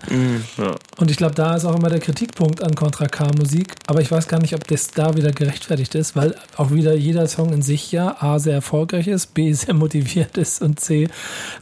Ja. 0.58 0.76
Und 0.98 1.12
ich 1.12 1.18
glaube, 1.18 1.36
da 1.36 1.56
ist 1.56 1.66
auch 1.66 1.76
immer 1.76 1.90
der 1.90 2.00
Kritikpunkt 2.00 2.62
an 2.62 2.76
Contra 2.76 3.08
K 3.08 3.28
Musik. 3.38 3.74
Aber 3.88 4.02
ich 4.02 4.12
weiß 4.12 4.28
gar 4.28 4.40
nicht, 4.40 4.54
ob 4.56 4.68
das 4.68 4.92
da 4.92 5.16
wieder 5.16 5.32
gerechtfertigt 5.32 5.96
ist, 5.96 6.16
weil 6.16 6.36
auch 6.56 6.72
wieder 6.72 6.96
jeder 6.96 7.28
Song 7.28 7.54
in 7.54 7.62
sich 7.62 7.92
ja 7.92 8.18
A 8.20 8.40
sehr 8.40 8.56
erfolgreich 8.56 9.08
ist, 9.08 9.34
B 9.34 9.54
sehr 9.54 9.74
motiviert 9.74 10.38
ist 10.38 10.62
und 10.62 10.80
C 10.80 11.08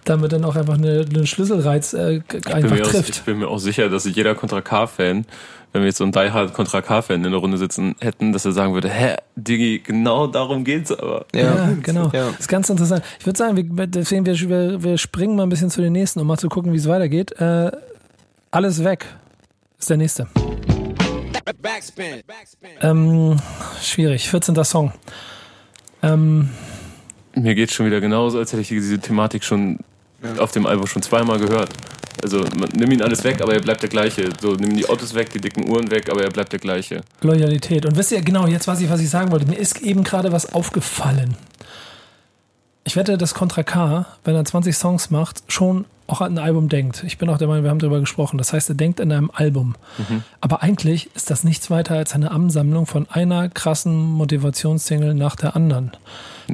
damit 0.06 0.32
dann 0.32 0.46
auch 0.46 0.56
einfach 0.56 0.76
eine, 0.76 1.06
einen 1.08 1.28
Schlüsselreiz 1.28 1.94
äh, 1.94 2.16
Ich 2.18 2.24
bin, 2.28 2.54
einfach 2.54 2.76
mir 2.76 2.84
auch, 2.84 2.88
trifft. 2.88 3.10
ich 3.10 3.22
bin 3.24 3.40
mir 3.40 3.48
auch 3.48 3.60
sicher, 3.60 3.90
dass 3.90 4.06
jeder 4.06 4.36
Contra 4.36 4.62
K-Fan, 4.62 5.25
wenn 5.72 5.82
wir 5.82 5.88
jetzt 5.88 5.98
so 5.98 6.06
einen 6.06 6.14
Die 6.14 6.32
Hard 6.32 6.54
Contra 6.54 6.82
K-Fan 6.82 7.24
in 7.26 7.32
der 7.32 7.40
Runde 7.40 7.58
sitzen 7.58 7.96
hätten, 8.00 8.32
dass 8.32 8.46
er 8.46 8.54
sagen 8.54 8.74
würde, 8.74 8.90
hä, 8.90 9.16
Diggi, 9.36 9.80
genau 9.80 10.26
darum 10.28 10.64
geht's 10.64 10.92
aber. 10.92 11.26
Ja, 11.36 11.74
genau. 11.82 12.10
Ja. 12.14 12.28
Das 12.32 12.40
ist 12.42 12.48
ganz 12.48 12.70
interessant. 12.70 13.04
Ich 13.20 13.26
würde 13.26 13.38
sagen, 13.38 13.58
wir, 13.58 13.88
deswegen, 13.88 14.26
wir, 14.26 14.40
wir, 14.40 14.84
wir 14.84 14.98
springen 14.98 15.36
mal 15.36 15.44
ein 15.44 15.50
bisschen 15.50 15.70
zu 15.70 15.82
den 15.82 15.92
nächsten, 15.92 16.22
um 16.22 16.28
mal 16.28 16.38
zu 16.38 16.48
gucken, 16.48 16.72
wie 16.72 16.78
es 16.78 16.88
weitergeht. 16.88 17.34
Äh, 17.42 17.72
alles 18.52 18.86
weg 18.86 19.06
ist 19.78 19.90
der 19.90 19.98
nächste. 19.98 20.28
Backspin. 21.62 22.24
Backspin. 22.26 22.70
Ähm, 22.82 23.38
schwierig. 23.82 24.30
14. 24.30 24.64
Song. 24.64 24.94
Ähm, 26.02 26.50
Mir 27.36 27.54
geht's 27.54 27.74
schon 27.74 27.86
wieder 27.86 28.00
genauso, 28.00 28.38
als 28.38 28.54
hätte 28.54 28.62
ich 28.62 28.70
diese 28.70 29.00
Thematik 29.00 29.44
schon 29.44 29.80
auf 30.38 30.52
dem 30.52 30.66
Album 30.66 30.88
schon 30.88 31.02
zweimal 31.02 31.38
gehört. 31.38 31.70
Also 32.26 32.44
man, 32.58 32.70
nimm 32.76 32.92
ihn 32.92 33.04
alles 33.04 33.24
weg, 33.24 33.40
aber 33.40 33.54
er 33.54 33.62
bleibt 33.62 33.84
der 33.84 33.90
gleiche. 33.90 34.30
So, 34.42 34.54
nimm 34.54 34.76
die 34.76 34.90
Autos 34.90 35.14
weg, 35.14 35.30
die 35.30 35.40
dicken 35.40 35.70
Uhren 35.70 35.92
weg, 35.92 36.10
aber 36.10 36.24
er 36.24 36.32
bleibt 36.32 36.52
der 36.52 36.60
gleiche. 36.60 37.02
Loyalität. 37.22 37.86
Und 37.86 37.96
wisst 37.98 38.12
ihr, 38.12 38.22
genau, 38.22 38.48
jetzt 38.48 38.68
weiß 38.68 38.82
ich, 38.82 38.90
was 38.90 39.00
ich 39.00 39.10
sagen 39.12 39.32
wollte. 39.32 39.46
Mir 39.46 39.58
ist 39.58 39.80
eben 39.82 40.04
gerade 40.04 40.32
was 40.32 40.52
aufgefallen. 40.54 41.36
Ich 42.84 42.96
wette, 42.96 43.20
dass 43.20 43.36
Contra 43.36 43.62
K, 43.62 44.08
wenn 44.24 44.36
er 44.36 44.44
20 44.44 44.76
Songs 44.76 45.12
macht, 45.12 45.44
schon 45.52 45.86
auch 46.08 46.22
an 46.22 46.38
ein 46.38 46.44
Album 46.44 46.68
denkt. 46.68 47.04
Ich 47.06 47.20
bin 47.20 47.30
auch 47.30 47.38
der 47.38 47.48
Meinung, 47.48 47.64
wir 47.64 47.70
haben 47.70 47.80
darüber 47.80 48.00
gesprochen. 48.00 48.38
Das 48.38 48.54
heißt, 48.54 48.70
er 48.70 48.76
denkt 48.76 49.00
an 49.02 49.12
einem 49.12 49.32
Album. 49.34 49.76
Aber 50.42 50.64
eigentlich 50.64 51.10
ist 51.16 51.30
das 51.30 51.44
nichts 51.44 51.70
weiter 51.70 51.96
als 51.96 52.14
eine 52.14 52.32
Ansammlung 52.32 52.86
von 52.86 53.08
einer 53.10 53.50
krassen 53.50 54.12
Motivationssingle 54.12 55.14
nach 55.14 55.36
der 55.36 55.56
anderen. 55.56 55.92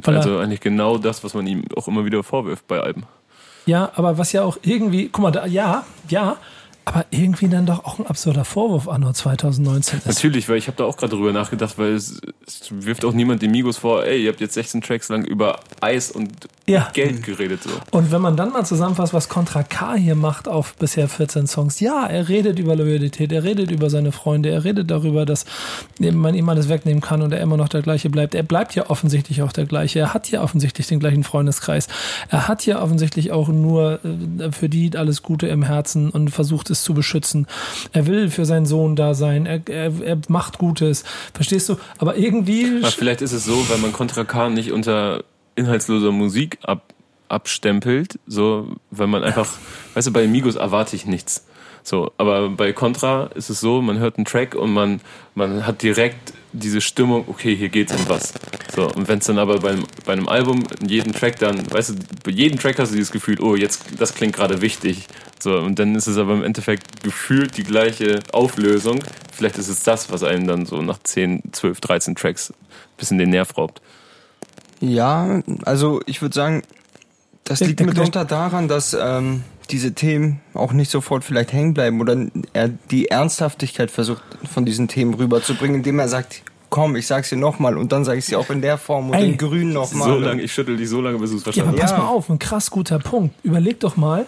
Weil 0.02 0.16
also 0.16 0.38
eigentlich 0.38 0.60
genau 0.60 0.96
das, 0.98 1.22
was 1.22 1.34
man 1.34 1.46
ihm 1.46 1.64
auch 1.76 1.88
immer 1.88 2.04
wieder 2.04 2.22
vorwirft 2.22 2.66
bei 2.66 2.80
Alben. 2.80 3.04
Ja, 3.66 3.92
aber 3.94 4.18
was 4.18 4.32
ja 4.32 4.42
auch 4.42 4.58
irgendwie, 4.62 5.08
guck 5.08 5.22
mal, 5.22 5.30
da, 5.30 5.46
ja, 5.46 5.84
ja, 6.08 6.36
aber 6.84 7.06
irgendwie 7.10 7.48
dann 7.48 7.66
doch 7.66 7.84
auch 7.84 7.98
ein 7.98 8.06
absurder 8.06 8.44
Vorwurf 8.44 8.88
anno 8.88 9.12
2019 9.12 10.00
ist. 10.00 10.06
Natürlich, 10.06 10.48
weil 10.48 10.56
ich 10.56 10.66
habe 10.66 10.76
da 10.76 10.84
auch 10.84 10.96
gerade 10.96 11.14
drüber 11.14 11.32
nachgedacht, 11.32 11.78
weil 11.78 11.92
es, 11.94 12.20
es 12.46 12.68
wirft 12.70 13.04
auch 13.04 13.12
niemand 13.12 13.40
den 13.42 13.52
Migos 13.52 13.78
vor, 13.78 14.04
ey, 14.04 14.24
ihr 14.24 14.30
habt 14.30 14.40
jetzt 14.40 14.54
16 14.54 14.80
Tracks 14.80 15.08
lang 15.08 15.24
über 15.24 15.60
Eis 15.80 16.10
und 16.10 16.48
Ja. 16.66 16.90
Geld 16.92 17.24
geredet 17.24 17.62
so. 17.64 17.70
Und 17.90 18.12
wenn 18.12 18.22
man 18.22 18.36
dann 18.36 18.50
mal 18.50 18.64
zusammenfasst, 18.64 19.12
was 19.12 19.28
Contra 19.28 19.64
K 19.64 19.94
hier 19.94 20.14
macht 20.14 20.46
auf 20.46 20.74
bisher 20.76 21.08
14 21.08 21.48
Songs, 21.48 21.80
ja, 21.80 22.06
er 22.06 22.28
redet 22.28 22.60
über 22.60 22.76
Loyalität, 22.76 23.32
er 23.32 23.42
redet 23.42 23.72
über 23.72 23.90
seine 23.90 24.12
Freunde, 24.12 24.50
er 24.50 24.62
redet 24.62 24.90
darüber, 24.90 25.26
dass 25.26 25.44
man 25.98 26.34
ihm 26.34 26.48
alles 26.48 26.68
wegnehmen 26.68 27.00
kann 27.00 27.20
und 27.20 27.32
er 27.32 27.40
immer 27.40 27.56
noch 27.56 27.68
der 27.68 27.82
gleiche 27.82 28.10
bleibt. 28.10 28.36
Er 28.36 28.44
bleibt 28.44 28.76
ja 28.76 28.88
offensichtlich 28.90 29.42
auch 29.42 29.52
der 29.52 29.66
gleiche. 29.66 29.98
Er 29.98 30.14
hat 30.14 30.30
ja 30.30 30.42
offensichtlich 30.42 30.86
den 30.86 31.00
gleichen 31.00 31.24
Freundeskreis. 31.24 31.88
Er 32.28 32.46
hat 32.46 32.64
ja 32.64 32.80
offensichtlich 32.80 33.32
auch 33.32 33.48
nur 33.48 33.98
äh, 34.04 34.52
für 34.52 34.68
die 34.68 34.96
alles 34.96 35.22
Gute 35.22 35.48
im 35.48 35.64
Herzen 35.64 36.10
und 36.10 36.30
versucht 36.30 36.70
es 36.70 36.84
zu 36.84 36.94
beschützen. 36.94 37.48
Er 37.92 38.06
will 38.06 38.30
für 38.30 38.44
seinen 38.44 38.66
Sohn 38.66 38.94
da 38.94 39.14
sein. 39.14 39.46
Er, 39.46 39.60
er, 39.68 39.92
er 40.00 40.18
macht 40.28 40.58
Gutes. 40.58 41.02
Verstehst 41.34 41.68
du? 41.68 41.76
Aber 41.98 42.16
irgendwie. 42.16 42.78
Aber 42.78 42.90
vielleicht 42.92 43.22
ist 43.22 43.32
es 43.32 43.44
so, 43.44 43.68
weil 43.68 43.78
man 43.78 43.92
Contra 43.92 44.22
K 44.22 44.48
nicht 44.48 44.70
unter 44.70 45.24
inhaltsloser 45.54 46.12
Musik 46.12 46.58
ab, 46.62 46.92
abstempelt, 47.28 48.18
so, 48.26 48.76
weil 48.90 49.06
man 49.06 49.24
einfach, 49.24 49.48
weißt 49.94 50.08
du, 50.08 50.12
bei 50.12 50.26
Migos 50.26 50.56
erwarte 50.56 50.96
ich 50.96 51.06
nichts. 51.06 51.46
So, 51.84 52.12
aber 52.16 52.48
bei 52.50 52.72
Contra 52.72 53.26
ist 53.34 53.50
es 53.50 53.60
so, 53.60 53.82
man 53.82 53.98
hört 53.98 54.16
einen 54.16 54.24
Track 54.24 54.54
und 54.54 54.72
man, 54.72 55.00
man 55.34 55.66
hat 55.66 55.82
direkt 55.82 56.32
diese 56.52 56.80
Stimmung, 56.80 57.24
okay, 57.26 57.56
hier 57.56 57.70
geht's 57.70 57.92
um 57.92 58.08
was. 58.08 58.34
So, 58.74 58.88
und 58.88 59.08
wenn 59.08 59.18
es 59.18 59.26
dann 59.26 59.38
aber 59.38 59.58
bei, 59.58 59.74
bei 60.04 60.12
einem 60.12 60.28
Album, 60.28 60.62
in 60.80 60.88
jedem 60.88 61.12
Track 61.12 61.38
dann, 61.40 61.70
weißt 61.72 61.90
du, 61.90 61.94
bei 62.24 62.30
jedem 62.30 62.58
Track 62.58 62.78
hast 62.78 62.92
du 62.92 62.96
dieses 62.96 63.10
Gefühl, 63.10 63.40
oh, 63.40 63.56
jetzt, 63.56 63.84
das 63.98 64.14
klingt 64.14 64.34
gerade 64.34 64.60
wichtig. 64.60 65.08
So, 65.40 65.58
und 65.58 65.78
dann 65.78 65.96
ist 65.96 66.06
es 66.06 66.18
aber 66.18 66.34
im 66.34 66.44
Endeffekt 66.44 67.02
gefühlt 67.02 67.56
die 67.56 67.64
gleiche 67.64 68.20
Auflösung. 68.32 69.02
Vielleicht 69.32 69.58
ist 69.58 69.68
es 69.68 69.82
das, 69.82 70.12
was 70.12 70.22
einem 70.22 70.46
dann 70.46 70.66
so 70.66 70.80
nach 70.82 70.98
10, 71.02 71.52
12, 71.52 71.80
13 71.80 72.14
Tracks 72.14 72.50
ein 72.50 72.96
bisschen 72.96 73.18
den 73.18 73.30
Nerv 73.30 73.56
raubt. 73.58 73.82
Ja, 74.82 75.40
also 75.64 76.00
ich 76.06 76.20
würde 76.22 76.34
sagen, 76.34 76.62
das 77.44 77.60
Der- 77.60 77.68
liegt 77.68 77.80
der- 77.80 77.86
mitunter 77.86 78.24
daran, 78.24 78.68
dass 78.68 78.94
ähm, 79.00 79.42
diese 79.70 79.92
Themen 79.94 80.40
auch 80.54 80.72
nicht 80.72 80.90
sofort 80.90 81.24
vielleicht 81.24 81.52
hängen 81.52 81.72
bleiben 81.72 82.00
oder 82.00 82.16
er 82.52 82.68
die 82.68 83.08
Ernsthaftigkeit 83.08 83.90
versucht 83.90 84.22
von 84.52 84.64
diesen 84.64 84.88
Themen 84.88 85.14
rüberzubringen, 85.14 85.76
indem 85.76 85.98
er 86.00 86.08
sagt, 86.08 86.42
komm, 86.68 86.96
ich 86.96 87.06
sag's 87.06 87.28
dir 87.30 87.36
nochmal 87.36 87.78
und 87.78 87.92
dann 87.92 88.04
sage 88.04 88.18
ich 88.18 88.24
sie 88.24 88.34
auch 88.36 88.50
in 88.50 88.60
der 88.60 88.76
Form 88.76 89.10
und 89.10 89.14
Ey, 89.14 89.30
in 89.30 89.38
grün 89.38 89.72
nochmal. 89.72 90.08
So 90.08 90.18
lange, 90.18 90.42
ich 90.42 90.52
schüttel 90.52 90.76
dich 90.76 90.88
so 90.88 91.00
lange, 91.00 91.18
bis 91.18 91.30
du 91.30 91.36
es 91.36 91.42
Ja, 91.42 91.52
verstanden 91.52 91.70
aber 91.74 91.82
hast. 91.82 91.90
pass 91.92 91.98
Ja. 91.98 92.04
mal 92.04 92.10
auf, 92.10 92.28
ein 92.28 92.38
krass 92.38 92.70
guter 92.70 92.98
Punkt. 92.98 93.34
Überleg 93.44 93.78
doch 93.80 93.96
mal, 93.96 94.26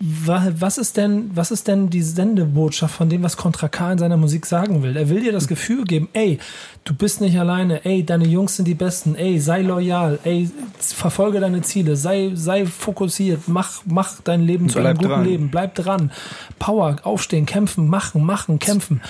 was 0.00 0.78
ist 0.78 0.96
denn, 0.96 1.30
was 1.34 1.50
ist 1.50 1.66
denn 1.66 1.90
die 1.90 2.02
Sendebotschaft 2.02 2.94
von 2.94 3.08
dem, 3.08 3.24
was 3.24 3.36
Contra 3.36 3.68
K 3.68 3.92
in 3.92 3.98
seiner 3.98 4.16
Musik 4.16 4.46
sagen 4.46 4.82
will? 4.82 4.96
Er 4.96 5.08
will 5.08 5.20
dir 5.20 5.32
das 5.32 5.48
Gefühl 5.48 5.84
geben, 5.84 6.08
ey, 6.12 6.38
du 6.84 6.94
bist 6.94 7.20
nicht 7.20 7.38
alleine, 7.38 7.84
ey, 7.84 8.04
deine 8.04 8.26
Jungs 8.26 8.54
sind 8.54 8.66
die 8.68 8.74
Besten, 8.74 9.16
ey, 9.16 9.40
sei 9.40 9.62
loyal, 9.62 10.20
ey, 10.22 10.48
verfolge 10.78 11.40
deine 11.40 11.62
Ziele, 11.62 11.96
sei, 11.96 12.30
sei 12.34 12.64
fokussiert, 12.64 13.48
mach, 13.48 13.82
mach 13.86 14.20
dein 14.22 14.42
Leben 14.42 14.68
zu 14.68 14.78
einem 14.78 14.96
guten 14.96 15.08
dran. 15.08 15.24
Leben, 15.24 15.50
bleib 15.50 15.74
dran. 15.74 16.12
Power, 16.60 16.96
aufstehen, 17.02 17.44
kämpfen, 17.44 17.88
machen, 17.88 18.24
machen, 18.24 18.60
kämpfen. 18.60 19.00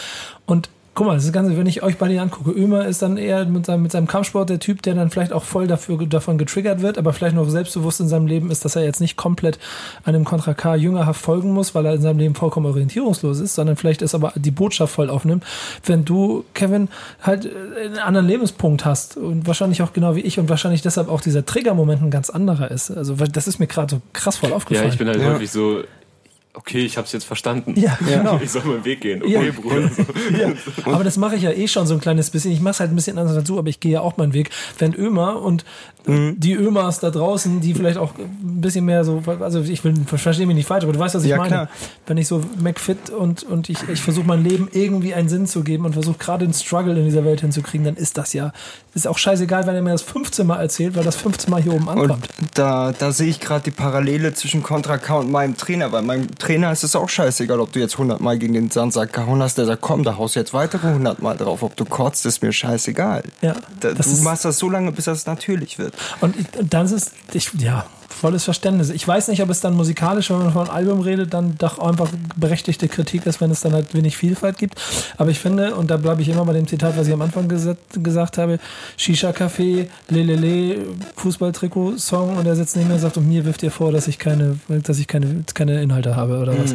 Und 0.47 0.71
Guck 0.95 1.07
mal, 1.07 1.15
das 1.15 1.31
Ganze, 1.31 1.57
wenn 1.57 1.67
ich 1.69 1.85
euch 1.85 1.97
beide 1.97 2.21
angucke, 2.21 2.51
Ömer 2.51 2.87
ist 2.87 3.03
dann 3.03 3.17
eher 3.19 3.45
mit 3.45 3.67
seinem, 3.67 3.83
mit 3.85 3.93
seinem 3.93 4.09
Kampfsport 4.09 4.51
der 4.51 4.59
Typ, 4.59 4.83
der 4.83 4.97
dann 4.97 5.11
vielleicht 5.11 5.33
auch 5.33 5.45
voll 5.45 5.69
dafür, 5.69 5.97
davon 6.07 6.39
getriggert 6.39 6.83
wird, 6.83 6.99
aber 6.99 7.13
vielleicht 7.13 7.37
noch 7.37 7.49
selbstbewusst 7.49 8.01
in 8.01 8.09
seinem 8.09 8.27
Leben 8.27 8.51
ist, 8.51 8.65
dass 8.65 8.75
er 8.75 8.83
jetzt 8.83 9.01
nicht 9.01 9.17
komplett 9.17 9.61
einem 10.05 10.25
Contra 10.25 10.55
K 10.55 10.75
jüngerhaft 10.75 11.21
folgen 11.21 11.53
muss, 11.53 11.73
weil 11.77 11.87
er 11.87 11.95
in 11.95 12.03
seinem 12.03 12.19
Leben 12.19 12.35
vollkommen 12.35 12.67
orientierungslos 12.67 13.39
ist, 13.39 13.55
sondern 13.55 13.77
vielleicht 13.77 14.03
ist 14.03 14.17
aber 14.17 14.33
die 14.35 14.51
Botschaft 14.51 14.93
voll 14.93 15.09
aufnimmt. 15.09 15.45
Wenn 15.85 16.05
du, 16.05 16.45
Kevin, 16.55 16.89
halt 17.23 17.49
einen 17.85 17.99
anderen 17.99 18.27
Lebenspunkt 18.27 18.85
hast 18.85 19.17
und 19.17 19.47
wahrscheinlich 19.47 19.83
auch 19.83 19.93
genau 19.93 20.17
wie 20.17 20.21
ich 20.23 20.41
und 20.41 20.49
wahrscheinlich 20.49 20.83
deshalb 20.83 21.09
auch 21.11 21.21
dieser 21.21 21.47
Triggermoment 21.47 22.03
ein 22.03 22.11
ganz 22.11 22.29
anderer 22.29 22.73
ist. 22.73 22.91
Also 22.91 23.15
das 23.15 23.47
ist 23.47 23.61
mir 23.61 23.69
gerade 23.69 23.95
so 23.95 24.01
krass 24.13 24.37
voll 24.39 24.51
Ja, 24.51 24.57
aufgefallen. 24.57 24.89
ich 24.91 24.99
bin 24.99 25.07
halt 25.07 25.21
Ja. 25.21 25.33
häufig 25.35 25.51
so, 25.53 25.83
okay, 26.55 26.85
ich 26.85 26.97
hab's 26.99 27.13
jetzt 27.13 27.25
verstanden. 27.25 27.75
Ja, 27.79 27.97
genau. 28.07 28.41
Ich 28.43 28.51
soll 28.51 28.65
meinen 28.65 28.85
Weg 28.85 29.01
gehen. 29.01 29.23
Okay, 29.23 29.33
Ja. 29.47 29.53
Bruder. 29.53 29.91
Ja, 30.39 30.53
aber 30.93 31.05
das 31.05 31.17
mache 31.17 31.37
ich 31.37 31.43
ja 31.43 31.51
eh 31.53 31.69
schon 31.69 31.87
so 31.87 31.95
ein 31.95 32.01
kleines 32.01 32.31
bisschen. 32.31 32.53
Ich 32.53 32.61
mache 32.61 32.73
es 32.73 32.81
halt 32.81 32.91
ein 32.93 32.97
bisschen 32.97 33.19
anders 33.19 33.37
dazu, 33.37 33.59
aber 33.59 33.69
ich 33.69 33.81
gehe 33.81 33.93
ja 33.93 34.01
auch 34.01 34.17
meinen 34.17 34.33
Weg. 34.33 34.51
Wenn 34.79 34.95
Ömer 34.95 35.41
und 35.43 35.65
die 36.11 36.55
Ömers 36.55 37.01
da 37.01 37.11
draußen, 37.11 37.61
die 37.61 37.75
vielleicht 37.75 37.99
auch 37.99 38.15
ein 38.17 38.63
bisschen 38.63 38.87
mehr 38.87 39.05
so, 39.05 39.23
also 39.41 39.61
ich 39.61 39.85
will, 39.85 39.93
verstehe 40.07 40.47
mich 40.47 40.57
nicht 40.57 40.67
falsch, 40.67 40.85
aber 40.85 40.95
du 40.95 40.99
weißt, 40.99 41.15
was 41.17 41.23
ich 41.25 41.29
Ja, 41.29 41.37
meine. 41.37 41.49
klar. 41.51 41.69
Wenn 42.07 42.17
ich 42.17 42.27
so 42.27 42.41
McFit 42.59 43.11
und, 43.11 43.43
und 43.43 43.69
ich, 43.69 43.77
ich 43.93 44.01
versuche 44.01 44.27
mein 44.27 44.43
Leben 44.43 44.71
irgendwie 44.73 45.13
einen 45.13 45.29
Sinn 45.29 45.47
zu 45.47 45.63
geben 45.63 45.85
und 45.85 45.93
versuche 45.93 46.17
gerade 46.17 46.47
den 46.47 46.55
Struggle 46.55 46.99
in 46.99 47.05
dieser 47.05 47.27
Welt 47.27 47.43
hinzukriegen, 47.43 47.85
dann 47.85 47.97
ist 47.97 48.17
das 48.17 48.33
ja, 48.33 48.53
ist 48.95 49.07
auch 49.07 49.19
scheißegal, 49.19 49.67
wenn 49.67 49.75
er 49.75 49.83
mir 49.83 49.91
das 49.93 50.01
15 50.01 50.47
Mal 50.47 50.61
erzählt, 50.63 50.97
weil 50.97 51.05
das 51.05 51.17
15 51.17 51.51
Mal 51.51 51.61
hier 51.63 51.75
oben 51.75 51.89
Und 51.89 51.99
ankommt. 52.01 52.27
da, 52.55 52.93
da 52.99 53.13
sehe 53.13 53.29
ich 53.29 53.39
gerade 53.39 53.65
die 53.65 53.71
Parallele 53.71 54.33
zwischen 54.33 54.63
Contra 54.63 54.97
K 54.97 55.19
und 55.19 55.31
meinem 55.31 55.59
Trainer. 55.59 55.91
Bei 55.91 56.01
meinem 56.01 56.35
Trainer 56.39 56.48
ist 56.49 56.83
es 56.85 56.97
auch 56.97 57.09
scheißegal, 57.09 57.61
ob 57.61 57.73
du 57.73 57.81
jetzt 57.81 57.95
100 57.95 58.21
Mal 58.21 58.39
gegen 58.39 58.55
den 58.55 58.71
Sandsack 58.71 59.13
gehauen 59.13 59.43
hast. 59.43 59.59
Der 59.59 59.67
sagt, 59.67 59.83
komm, 59.83 60.03
da 60.05 60.17
haust 60.17 60.35
du 60.37 60.41
jetzt 60.41 60.53
weitere 60.55 60.89
100 60.89 61.21
Mal 61.21 61.37
drauf. 61.37 61.63
Ob 61.63 61.77
du 61.77 61.85
kotzt, 61.85 62.25
ist 62.27 62.43
mir 62.43 62.53
scheißegal. 62.53 63.23
Ja, 63.43 63.55
Da, 63.81 63.93
das 63.93 64.07
du 64.07 64.13
ist- 64.15 64.23
machst 64.25 64.45
das 64.45 64.59
so 64.59 64.69
lange, 64.71 64.93
bis 64.93 65.05
das 65.07 65.27
natürlich 65.27 65.79
wird. 65.79 65.95
Und, 66.21 66.35
und 66.57 66.73
dann 66.75 66.87
ist 66.87 66.93
es, 66.93 67.11
ich, 67.33 67.53
ja, 67.59 67.87
volles 68.19 68.45
Verständnis. 68.45 68.91
Ich 68.91 69.07
weiß 69.07 69.29
nicht, 69.29 69.43
ob 69.43 69.51
es 69.51 69.61
dann 69.61 69.75
musikalisch, 69.75 70.31
wenn 70.31 70.39
man 70.39 70.53
von 70.53 70.63
einem 70.69 70.77
Album 70.77 71.01
redet, 71.01 71.33
dann 71.33 71.57
doch 71.57 71.79
einfach 71.79 72.09
berechtigte 72.37 72.89
Kritik 72.89 73.27
ist, 73.27 73.41
wenn 73.41 73.51
es 73.51 73.61
dann 73.61 73.73
halt 73.73 73.95
wenig 73.95 74.17
Vielfalt 74.17 74.59
gibt. 74.59 74.75
Aber 75.17 75.31
ich 75.31 75.39
finde, 75.39 75.75
und 75.75 75.91
da 75.91 75.97
bleibe 75.97 76.23
ich 76.23 76.29
immer 76.29 76.45
bei 76.45 76.53
dem 76.53 76.67
Zitat, 76.67 76.97
was 76.97 77.07
ich 77.07 77.13
am 77.13 77.23
Anfang 77.23 77.49
gesagt, 77.49 78.03
gesagt 78.03 78.39
habe, 78.39 78.59
Shisha-Café, 78.99 79.87
Lelele, 80.09 80.87
Fußballtrikot-Song 81.17 82.37
und 82.37 82.47
er 82.47 82.57
sitzt 82.57 82.77
neben 82.77 82.89
mir 82.89 82.95
und 82.95 83.01
sagt, 83.01 83.17
und 83.17 83.29
mir 83.29 83.45
wirft 83.45 83.63
ihr 83.63 83.71
vor, 83.71 83.93
dass 83.93 84.09
ich 84.09 84.19
keine, 84.19 84.59
dass 84.69 84.99
ich 84.99 85.07
keine, 85.07 85.45
keine 85.55 85.81
Inhalte 85.83 86.17
habe 86.17 86.39
oder 86.39 86.59
was. 86.59 86.75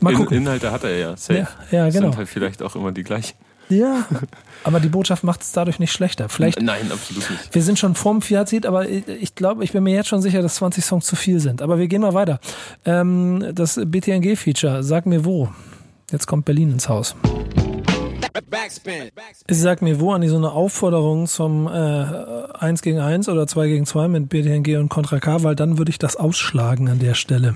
Mal 0.00 0.10
In, 0.10 0.16
gucken. 0.16 0.36
Inhalte 0.38 0.72
hat 0.72 0.84
er 0.84 0.96
ja. 0.96 1.16
Safe. 1.16 1.40
Ja, 1.40 1.48
ja, 1.70 1.88
genau. 1.90 2.08
Sind 2.08 2.16
halt 2.16 2.28
vielleicht 2.28 2.62
auch 2.62 2.74
immer 2.74 2.92
die 2.92 3.04
gleichen. 3.04 3.34
Ja, 3.78 4.06
aber 4.64 4.80
die 4.80 4.88
Botschaft 4.88 5.24
macht 5.24 5.42
es 5.42 5.52
dadurch 5.52 5.78
nicht 5.78 5.92
schlechter. 5.92 6.28
Vielleicht 6.28 6.60
Nein, 6.60 6.90
absolut 6.92 7.28
nicht. 7.30 7.54
Wir 7.54 7.62
sind 7.62 7.78
schon 7.78 7.94
vorm 7.94 8.22
Fazit, 8.22 8.66
aber 8.66 8.88
ich- 8.88 9.34
glaube, 9.34 9.64
ich 9.64 9.72
bin 9.72 9.82
mir 9.82 9.94
jetzt 9.94 10.08
schon 10.08 10.22
sicher, 10.22 10.42
dass 10.42 10.56
20 10.56 10.84
Songs 10.84 11.06
zu 11.06 11.16
viel 11.16 11.40
sind. 11.40 11.62
Aber 11.62 11.78
wir 11.78 11.88
gehen 11.88 12.02
mal 12.02 12.14
weiter. 12.14 12.38
Ähm, 12.84 13.44
das 13.54 13.80
BTNG-Feature, 13.84 14.82
sag 14.82 15.06
mir 15.06 15.24
wo. 15.24 15.48
Jetzt 16.10 16.26
kommt 16.26 16.44
Berlin 16.44 16.70
ins 16.70 16.88
Haus. 16.88 17.16
Backspin. 18.48 19.10
Ich 19.46 19.58
sag 19.58 19.82
mir 19.82 20.00
wo 20.00 20.12
an 20.12 20.20
die 20.22 20.28
so 20.28 20.36
eine 20.36 20.52
Aufforderung 20.52 21.26
zum 21.26 21.66
äh, 21.66 21.70
1 21.70 22.82
gegen 22.82 22.98
1 22.98 23.28
oder 23.28 23.46
2 23.46 23.68
gegen 23.68 23.86
2 23.86 24.08
mit 24.08 24.28
BTNG 24.28 24.78
und 24.78 24.88
Contra 24.88 25.20
K, 25.20 25.42
weil 25.42 25.54
dann 25.54 25.78
würde 25.78 25.90
ich 25.90 25.98
das 25.98 26.16
ausschlagen 26.16 26.88
an 26.88 26.98
der 26.98 27.14
Stelle. 27.14 27.54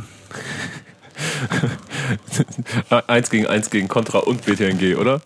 eins 3.06 3.30
gegen 3.30 3.46
eins 3.46 3.70
gegen 3.70 3.88
Contra 3.88 4.18
und 4.18 4.44
BTNG, 4.44 4.96
oder? 4.96 5.20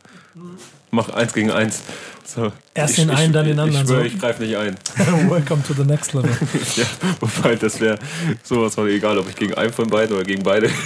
Mach 0.90 1.08
eins 1.10 1.32
gegen 1.32 1.50
eins. 1.50 1.82
So. 2.24 2.52
Erst 2.74 2.98
Ich- 2.98 3.04
den 3.04 3.10
einen, 3.10 3.26
ich- 3.28 3.32
dann 3.32 3.44
den 3.46 3.58
anderen, 3.58 3.82
Ich 3.82 3.88
schwöre, 3.88 4.00
so. 4.00 4.06
ich 4.06 4.18
greife 4.18 4.42
nicht 4.42 4.56
ein. 4.56 4.76
Welcome 5.30 5.62
to 5.66 5.74
the 5.74 5.84
next 5.84 6.12
level. 6.14 6.30
ja, 6.76 6.84
wobei, 7.20 7.56
das 7.56 7.80
wäre 7.80 7.98
sowas 8.42 8.74
von 8.74 8.88
egal, 8.88 9.18
ob 9.18 9.28
ich 9.28 9.36
gegen 9.36 9.54
einen 9.54 9.72
von 9.72 9.88
beiden 9.88 10.14
oder 10.16 10.24
gegen 10.24 10.42
beide. 10.42 10.70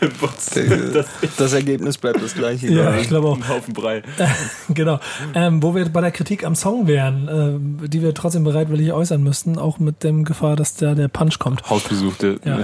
Das 0.00 1.06
Das 1.36 1.52
Ergebnis 1.52 1.98
bleibt 1.98 2.22
das 2.22 2.32
gleiche. 2.32 2.68
Ja, 2.68 2.96
ich 2.96 3.08
glaube 3.08 3.28
auch. 3.28 3.36
ein 3.36 3.46
Haufen 3.46 3.74
Brei. 3.74 4.02
genau. 4.70 4.98
Ähm, 5.34 5.62
wo 5.62 5.74
wir 5.74 5.86
bei 5.90 6.00
der 6.00 6.10
Kritik 6.10 6.42
am 6.42 6.54
Song 6.54 6.86
wären, 6.86 7.28
äh, 7.84 7.86
die 7.88 8.00
wir 8.00 8.14
trotzdem 8.14 8.42
bereitwillig 8.44 8.94
äußern 8.94 9.22
müssten, 9.22 9.58
auch 9.58 9.78
mit 9.78 10.02
dem 10.02 10.24
Gefahr, 10.24 10.56
dass 10.56 10.72
da 10.74 10.94
der 10.94 11.08
Punch 11.08 11.38
kommt. 11.38 11.68
Hausbesuchte. 11.68 12.40
Ja. 12.46 12.60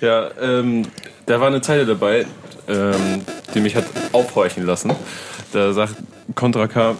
Ja, 0.00 0.30
ähm, 0.40 0.86
da 1.26 1.38
war 1.38 1.48
eine 1.48 1.60
Zeile 1.60 1.84
dabei, 1.84 2.24
ähm, 2.66 3.20
die 3.54 3.60
mich 3.60 3.76
hat 3.76 3.84
aufhorchen 4.12 4.64
lassen. 4.64 4.92
Da 5.52 5.72
sagt 5.72 5.96
Contra 6.34 6.68
K, 6.68 6.96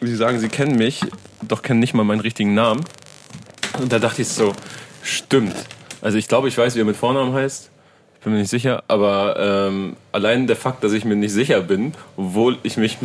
Sie 0.00 0.16
sagen, 0.16 0.40
Sie 0.40 0.48
kennen 0.48 0.76
mich, 0.76 1.02
doch 1.46 1.62
kennen 1.62 1.80
nicht 1.80 1.94
mal 1.94 2.04
meinen 2.04 2.20
richtigen 2.20 2.54
Namen. 2.54 2.84
Und 3.80 3.92
da 3.92 3.98
dachte 3.98 4.22
ich 4.22 4.28
so, 4.28 4.52
stimmt. 5.02 5.54
Also 6.00 6.18
ich 6.18 6.26
glaube, 6.28 6.48
ich 6.48 6.58
weiß, 6.58 6.74
wie 6.74 6.80
er 6.80 6.84
mit 6.84 6.96
Vornamen 6.96 7.32
heißt. 7.32 7.70
Ich 8.16 8.24
bin 8.24 8.34
mir 8.34 8.40
nicht 8.40 8.50
sicher, 8.50 8.84
aber 8.86 9.36
ähm, 9.38 9.96
allein 10.12 10.46
der 10.46 10.54
Fakt, 10.54 10.84
dass 10.84 10.92
ich 10.92 11.04
mir 11.04 11.16
nicht 11.16 11.32
sicher 11.32 11.60
bin, 11.60 11.92
obwohl 12.16 12.56
ich 12.62 12.76
mich 12.76 12.98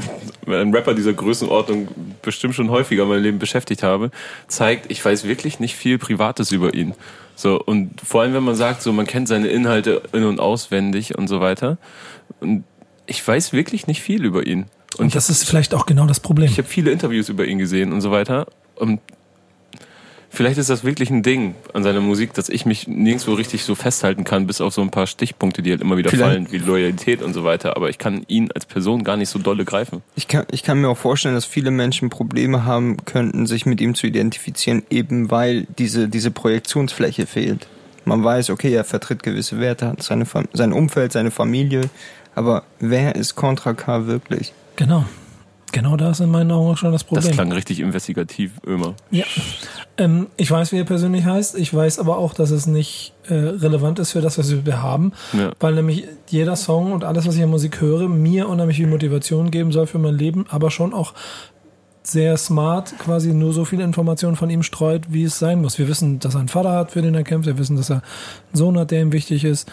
mit 0.45 0.55
einem 0.55 0.73
Rapper 0.73 0.93
dieser 0.93 1.13
Größenordnung 1.13 1.87
bestimmt 2.21 2.53
schon 2.53 2.69
häufiger 2.69 3.03
in 3.03 3.09
meinem 3.09 3.23
Leben 3.23 3.39
beschäftigt 3.39 3.81
habe, 3.81 4.11
zeigt, 4.47 4.91
ich 4.91 5.03
weiß 5.03 5.23
wirklich 5.23 5.59
nicht 5.59 5.75
viel 5.75 5.97
Privates 5.97 6.51
über 6.51 6.75
ihn. 6.75 6.93
So, 7.35 7.59
und 7.59 7.99
vor 8.01 8.21
allem, 8.21 8.33
wenn 8.33 8.43
man 8.43 8.55
sagt, 8.55 8.83
so, 8.83 8.93
man 8.93 9.07
kennt 9.07 9.27
seine 9.27 9.47
Inhalte 9.47 10.03
in- 10.13 10.23
und 10.23 10.39
auswendig 10.39 11.17
und 11.17 11.27
so 11.27 11.39
weiter. 11.39 11.77
Und 12.39 12.63
ich 13.07 13.27
weiß 13.27 13.53
wirklich 13.53 13.87
nicht 13.87 14.01
viel 14.01 14.23
über 14.23 14.45
ihn. 14.45 14.65
Und, 14.93 15.05
Und 15.05 15.15
das 15.15 15.29
ist 15.29 15.43
vielleicht 15.47 15.73
auch 15.73 15.85
genau 15.85 16.05
das 16.07 16.19
Problem. 16.19 16.49
ich 16.49 16.57
habe 16.57 16.67
viele 16.67 16.91
Interviews 16.91 17.29
über 17.29 17.45
ihn 17.45 17.57
gesehen 17.59 17.91
und 17.93 18.01
so 18.01 18.11
weiter. 18.11 18.47
Und 18.75 18.99
vielleicht 20.29 20.57
ist 20.57 20.69
das 20.69 20.83
wirklich 20.83 21.09
ein 21.09 21.23
Ding 21.23 21.55
an 21.73 21.83
seiner 21.83 21.99
Musik, 22.01 22.33
dass 22.33 22.49
ich 22.49 22.65
mich 22.65 22.87
nirgendwo 22.87 23.33
richtig 23.33 23.63
so 23.63 23.75
festhalten 23.75 24.23
kann, 24.23 24.47
bis 24.47 24.61
auf 24.61 24.73
so 24.73 24.81
ein 24.81 24.89
paar 24.91 25.07
Stichpunkte, 25.07 25.61
die 25.61 25.71
halt 25.71 25.81
immer 25.81 25.97
wieder 25.97 26.09
Vielleicht- 26.09 26.29
fallen, 26.31 26.51
wie 26.51 26.57
Loyalität 26.57 27.21
und 27.21 27.33
so 27.33 27.43
weiter. 27.43 27.75
Aber 27.75 27.89
ich 27.89 27.97
kann 27.97 28.23
ihn 28.27 28.49
als 28.53 28.65
Person 28.65 29.03
gar 29.03 29.17
nicht 29.17 29.29
so 29.29 29.39
dolle 29.39 29.65
greifen. 29.65 30.01
Ich 30.15 30.27
kann, 30.27 30.45
ich 30.51 30.63
kann 30.63 30.79
mir 30.81 30.89
auch 30.89 30.97
vorstellen, 30.97 31.35
dass 31.35 31.45
viele 31.45 31.71
Menschen 31.71 32.09
Probleme 32.09 32.65
haben 32.65 32.97
könnten, 33.05 33.45
sich 33.45 33.65
mit 33.65 33.81
ihm 33.81 33.93
zu 33.95 34.07
identifizieren, 34.07 34.83
eben 34.89 35.29
weil 35.31 35.67
diese, 35.77 36.07
diese 36.07 36.31
Projektionsfläche 36.31 37.25
fehlt. 37.27 37.67
Man 38.05 38.23
weiß, 38.23 38.51
okay, 38.51 38.73
er 38.73 38.85
vertritt 38.85 39.21
gewisse 39.21 39.59
Werte, 39.59 39.87
hat 39.87 40.01
seine, 40.01 40.25
sein 40.53 40.71
Umfeld, 40.71 41.11
seine 41.11 41.29
Familie, 41.29 41.89
aber 42.35 42.63
wer 42.79 43.15
ist 43.15 43.35
Contra 43.35 43.73
K 43.73 44.07
wirklich? 44.07 44.53
Genau. 44.77 45.03
Genau 45.73 45.97
da 45.97 46.11
ist 46.11 46.21
in 46.21 46.29
meinen 46.31 46.49
Augen 46.51 46.71
auch 46.71 46.77
schon 46.77 46.93
das 46.93 47.03
Problem. 47.03 47.25
Das 47.25 47.33
klang 47.33 47.51
richtig 47.51 47.81
investigativ, 47.81 48.53
Ömer. 48.65 48.93
Ja. 49.11 49.25
Ähm, 49.97 50.27
ich 50.37 50.49
weiß, 50.49 50.71
wie 50.71 50.77
er 50.77 50.85
persönlich 50.85 51.25
heißt. 51.25 51.57
Ich 51.57 51.73
weiß 51.73 51.99
aber 51.99 52.17
auch, 52.17 52.33
dass 52.33 52.51
es 52.51 52.67
nicht 52.67 53.13
äh, 53.27 53.33
relevant 53.33 53.99
ist 53.99 54.13
für 54.13 54.21
das, 54.21 54.37
was 54.37 54.65
wir 54.65 54.81
haben. 54.81 55.11
Ja. 55.33 55.51
Weil 55.59 55.75
nämlich 55.75 56.05
jeder 56.29 56.55
Song 56.55 56.93
und 56.93 57.03
alles, 57.03 57.27
was 57.27 57.35
ich 57.35 57.43
an 57.43 57.49
Musik 57.49 57.81
höre, 57.81 58.07
mir 58.07 58.47
unheimlich 58.47 58.77
viel 58.77 58.87
Motivation 58.87 59.51
geben 59.51 59.73
soll 59.73 59.87
für 59.87 59.99
mein 59.99 60.15
Leben, 60.17 60.45
aber 60.49 60.71
schon 60.71 60.93
auch 60.93 61.13
sehr 62.01 62.37
smart 62.37 62.97
quasi 62.99 63.33
nur 63.33 63.51
so 63.51 63.65
viele 63.65 63.83
Informationen 63.83 64.37
von 64.37 64.49
ihm 64.49 64.63
streut, 64.63 65.07
wie 65.11 65.23
es 65.23 65.37
sein 65.37 65.61
muss. 65.61 65.77
Wir 65.77 65.89
wissen, 65.89 66.19
dass 66.19 66.35
er 66.35 66.39
einen 66.39 66.47
Vater 66.47 66.71
hat, 66.71 66.91
für 66.91 67.01
den 67.01 67.13
er 67.13 67.23
kämpft. 67.23 67.45
Wir 67.47 67.57
wissen, 67.57 67.75
dass 67.75 67.89
er 67.89 67.95
einen 67.97 68.03
Sohn 68.53 68.79
hat, 68.79 68.91
der 68.91 69.01
ihm 69.01 69.11
wichtig 69.11 69.43
ist. 69.43 69.69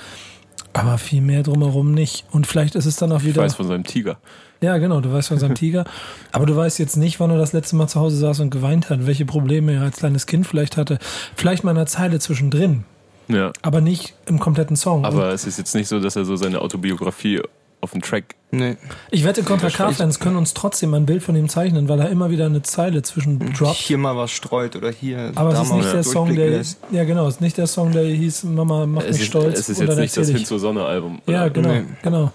Aber 0.73 0.99
viel 0.99 1.21
mehr 1.21 1.45
drumherum 1.45 1.93
nicht. 1.93 2.25
Und 2.33 2.49
vielleicht 2.49 2.75
ist 2.75 2.87
es 2.87 2.97
dann 2.97 3.13
auch 3.13 3.21
Ich 3.21 3.27
wieder. 3.27 3.43
weiß 3.43 3.55
von 3.55 3.69
seinem 3.69 3.85
Tiger. 3.85 4.19
Ja, 4.65 4.79
genau, 4.79 5.01
du 5.01 5.12
weißt 5.12 5.29
von 5.29 5.39
seinem 5.39 5.55
Tiger. 5.65 5.85
Aber 6.33 6.47
du 6.47 6.57
weißt 6.57 6.79
jetzt 6.79 6.97
nicht, 6.97 7.21
wann 7.21 7.31
er 7.31 7.39
das 7.39 7.53
letzte 7.53 7.77
Mal 7.77 7.87
zu 7.89 8.01
Hause 8.01 8.17
saß 8.17 8.41
und 8.41 8.51
geweint 8.51 8.91
hat, 8.91 9.07
welche 9.07 9.25
Probleme 9.27 9.75
er 9.75 9.83
als 9.83 9.99
kleines 9.99 10.27
Kind 10.27 10.47
vielleicht 10.47 10.77
hatte. 10.77 10.99
Vielleicht 11.37 11.65
mal 11.65 11.71
in 11.73 11.77
einer 11.77 11.87
Zeile 11.87 12.19
zwischendrin, 12.19 12.85
Ja. 13.29 13.53
aber 13.62 13.81
nicht 13.81 14.15
im 14.27 14.39
kompletten 14.41 14.77
Song. 14.77 15.05
Aber 15.05 15.33
es 15.33 15.47
ist 15.47 15.59
jetzt 15.59 15.75
nicht 15.75 15.89
so, 15.89 16.01
dass 16.01 16.17
er 16.17 16.25
so 16.25 16.37
seine 16.37 16.61
Autobiografie 16.61 17.41
auf 17.85 17.93
den 17.93 18.03
Track. 18.03 18.35
Nee. 18.51 18.76
ich 19.11 19.24
wette, 19.24 19.43
Contra 19.43 19.68
K-Fans 19.68 20.20
können 20.20 20.37
uns 20.37 20.55
trotzdem 20.55 20.95
ein 20.95 21.07
Bild 21.07 21.22
von 21.24 21.35
ihm 21.35 21.49
zeichnen, 21.49 21.89
weil 21.89 21.99
er 22.01 22.09
immer 22.09 22.30
wieder 22.30 22.47
eine 22.47 22.62
Zeile 22.62 23.03
zwischen 23.03 23.53
droppt. 23.53 23.74
Hier 23.74 23.99
mal 23.99 24.16
was 24.16 24.30
streut 24.30 24.76
oder 24.76 24.91
hier. 24.91 25.32
Aber 25.35 25.53
es 25.53 25.61
ist 25.62 25.72
nicht 25.72 25.93
der 25.93 26.03
Song, 26.05 26.35
der. 26.35 26.51
lässt. 26.51 26.78
Ja, 26.93 27.03
genau, 27.05 27.26
es 27.26 27.35
ist 27.37 27.41
nicht 27.41 27.59
der 27.59 27.66
Song, 27.66 27.91
der 27.93 28.05
hieß 28.05 28.45
Mama, 28.45 28.87
mach 28.87 29.03
Es 29.03 29.12
mich 29.12 29.20
ist, 29.22 29.26
stolz. 29.26 29.59
es 29.59 29.68
ist 29.70 29.80
jetzt 29.80 29.97
nicht 29.99 30.16
das 30.16 30.16
erzähl 30.18 30.35
Hin 30.35 30.43
ich. 30.43 30.47
zur 30.47 30.59
Sonne-Album. 30.61 31.20
Ja, 31.26 31.43
oder? 31.43 31.51
genau, 31.51 31.68
Nee. 31.68 31.82
genau. 32.03 32.32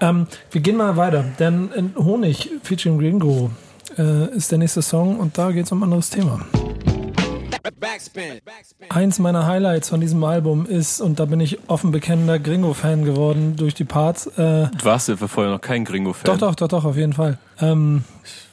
Ähm, 0.00 0.26
wir 0.50 0.60
gehen 0.62 0.76
mal 0.76 0.96
weiter, 0.96 1.24
denn 1.38 1.70
in 1.76 1.94
Honig 1.96 2.50
featuring 2.62 2.98
Gringo 2.98 3.50
äh, 3.98 4.34
ist 4.34 4.50
der 4.50 4.58
nächste 4.58 4.80
Song 4.82 5.18
und 5.20 5.36
da 5.36 5.50
geht 5.52 5.66
es 5.66 5.72
um 5.72 5.80
ein 5.80 5.84
anderes 5.84 6.08
Thema. 6.08 6.40
Eins 8.88 9.18
meiner 9.18 9.46
Highlights 9.46 9.88
von 9.88 10.00
diesem 10.00 10.22
Album 10.24 10.66
ist, 10.66 11.00
und 11.00 11.18
da 11.20 11.24
bin 11.26 11.40
ich 11.40 11.58
offen 11.68 11.90
bekennender 11.92 12.38
Gringo-Fan 12.38 13.04
geworden 13.04 13.54
durch 13.56 13.74
die 13.74 13.84
Parts. 13.84 14.26
Äh, 14.26 14.68
Du 14.76 14.84
warst 14.84 15.08
ja 15.08 15.16
vorher 15.16 15.52
noch 15.52 15.60
kein 15.60 15.84
Gringo-Fan. 15.84 16.24
doch, 16.24 16.38
doch, 16.38 16.54
doch, 16.54 16.68
doch, 16.68 16.84
auf 16.84 16.96
jeden 16.96 17.12
Fall. 17.12 17.38
Ähm, 17.60 18.04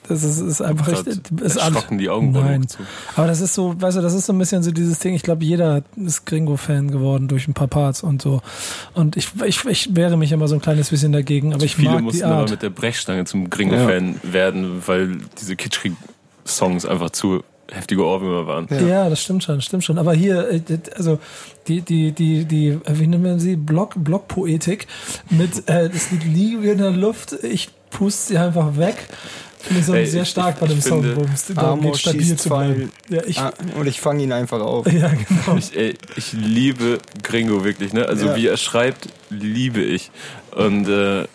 das 0.08 0.24
ist, 0.24 0.40
ist 0.40 0.62
einfach 0.62 0.88
echt. 0.92 1.08
Ist 1.42 1.56
erschrocken 1.58 1.98
die 2.00 2.10
Augenbrauen 2.10 2.46
Nein. 2.46 2.56
hochgezogen. 2.62 2.88
Aber 3.16 3.28
das 3.28 3.42
ist 3.42 3.54
so, 3.54 3.80
weißt 3.80 3.98
du, 3.98 4.02
das 4.02 4.14
ist 4.14 4.26
so 4.26 4.34
ein 4.34 4.40
bisschen 4.40 4.64
so 4.64 4.72
dieses 4.72 5.00
Ding. 5.00 5.14
Ich 5.14 5.22
glaube, 5.24 5.44
jeder 5.46 5.84
ist 5.96 6.26
Gringo-Fan 6.26 6.90
geworden 6.90 7.28
durch 7.28 7.48
ein 7.48 7.54
paar 7.54 7.68
Parts 7.68 8.02
und 8.02 8.22
so. 8.22 8.42
Und 8.96 9.18
ich, 9.18 9.30
ich, 9.46 9.66
ich 9.66 9.96
wehre 9.96 10.18
mich 10.18 10.32
immer 10.32 10.48
so 10.48 10.56
ein 10.56 10.62
kleines 10.62 10.90
bisschen 10.90 11.12
dagegen, 11.12 11.54
aber 11.54 11.64
ich 11.64 11.76
Viele 11.76 11.90
mag 11.92 11.98
die 12.00 12.04
mussten 12.06 12.24
aber 12.24 12.36
Art. 12.38 12.50
mit 12.52 12.62
der 12.62 12.70
Brechstange 12.72 13.26
zum 13.26 13.50
Gringo-Fan 13.50 14.20
werden, 14.24 14.82
weil 14.86 15.18
diese 15.40 15.56
kitschigen 15.56 15.98
Songs 16.46 16.86
einfach 16.86 17.12
zu 17.12 17.44
heftige 17.72 18.06
Ohrwürmer 18.06 18.48
waren. 18.48 18.68
Ja. 18.88 19.10
das 19.10 19.22
stimmt 19.22 19.44
schon, 19.44 19.62
stimmt 19.62 19.84
schon. 19.84 19.98
Aber 19.98 20.14
hier, 20.14 20.50
äh, 20.50 20.62
also 20.96 21.20
die, 21.68 21.82
die, 21.82 22.12
die, 22.12 22.46
die, 22.46 22.80
wie 22.88 23.08
nennen 23.08 23.24
wir 23.24 23.40
sie? 23.40 23.56
Block, 23.56 23.94
Blockpoetik 23.98 24.88
mit 25.30 25.68
äh, 25.70 25.90
das 25.90 26.12
Lied 26.12 26.24
liege 26.26 26.72
in 26.72 26.78
der 26.80 26.92
Luft, 26.92 27.34
ich 27.44 27.70
puste 27.90 28.34
sie 28.34 28.38
einfach 28.38 28.78
weg. 28.78 28.96
Finde 29.62 29.80
ich 29.82 29.86
so 29.88 29.94
Ey, 29.94 30.06
sehr 30.06 30.24
ich- 30.24 30.30
stark 30.30 30.56
ich- 30.56 30.62
bei 30.62 30.68
dem 30.68 30.82
Song, 30.82 31.04
wo 31.16 31.22
es 31.34 31.48
darum 31.54 31.94
stabil 31.94 32.36
zu 32.38 32.48
bleiben. 32.50 32.92
Ja, 33.10 33.22
ich, 33.26 33.40
Ah, 33.40 33.52
und 33.78 33.88
ich 33.88 34.00
fange 34.00 34.24
ihn 34.24 34.32
einfach 34.32 34.62
auf. 34.62 34.86
ja, 34.92 35.10
genau. 35.10 35.58
Ich, 35.58 35.76
ey, 35.76 35.96
ich 36.16 36.32
liebe 36.32 37.00
Gringo 37.24 37.64
wirklich, 37.66 37.92
ne? 37.92 38.06
Also 38.08 38.28
Ja. 38.28 38.36
wie 38.38 38.48
er 38.48 38.56
schreibt, 38.56 39.10
liebe 39.30 39.82
ich. 39.82 40.12
Und 40.56 40.88
äh, 40.88 41.26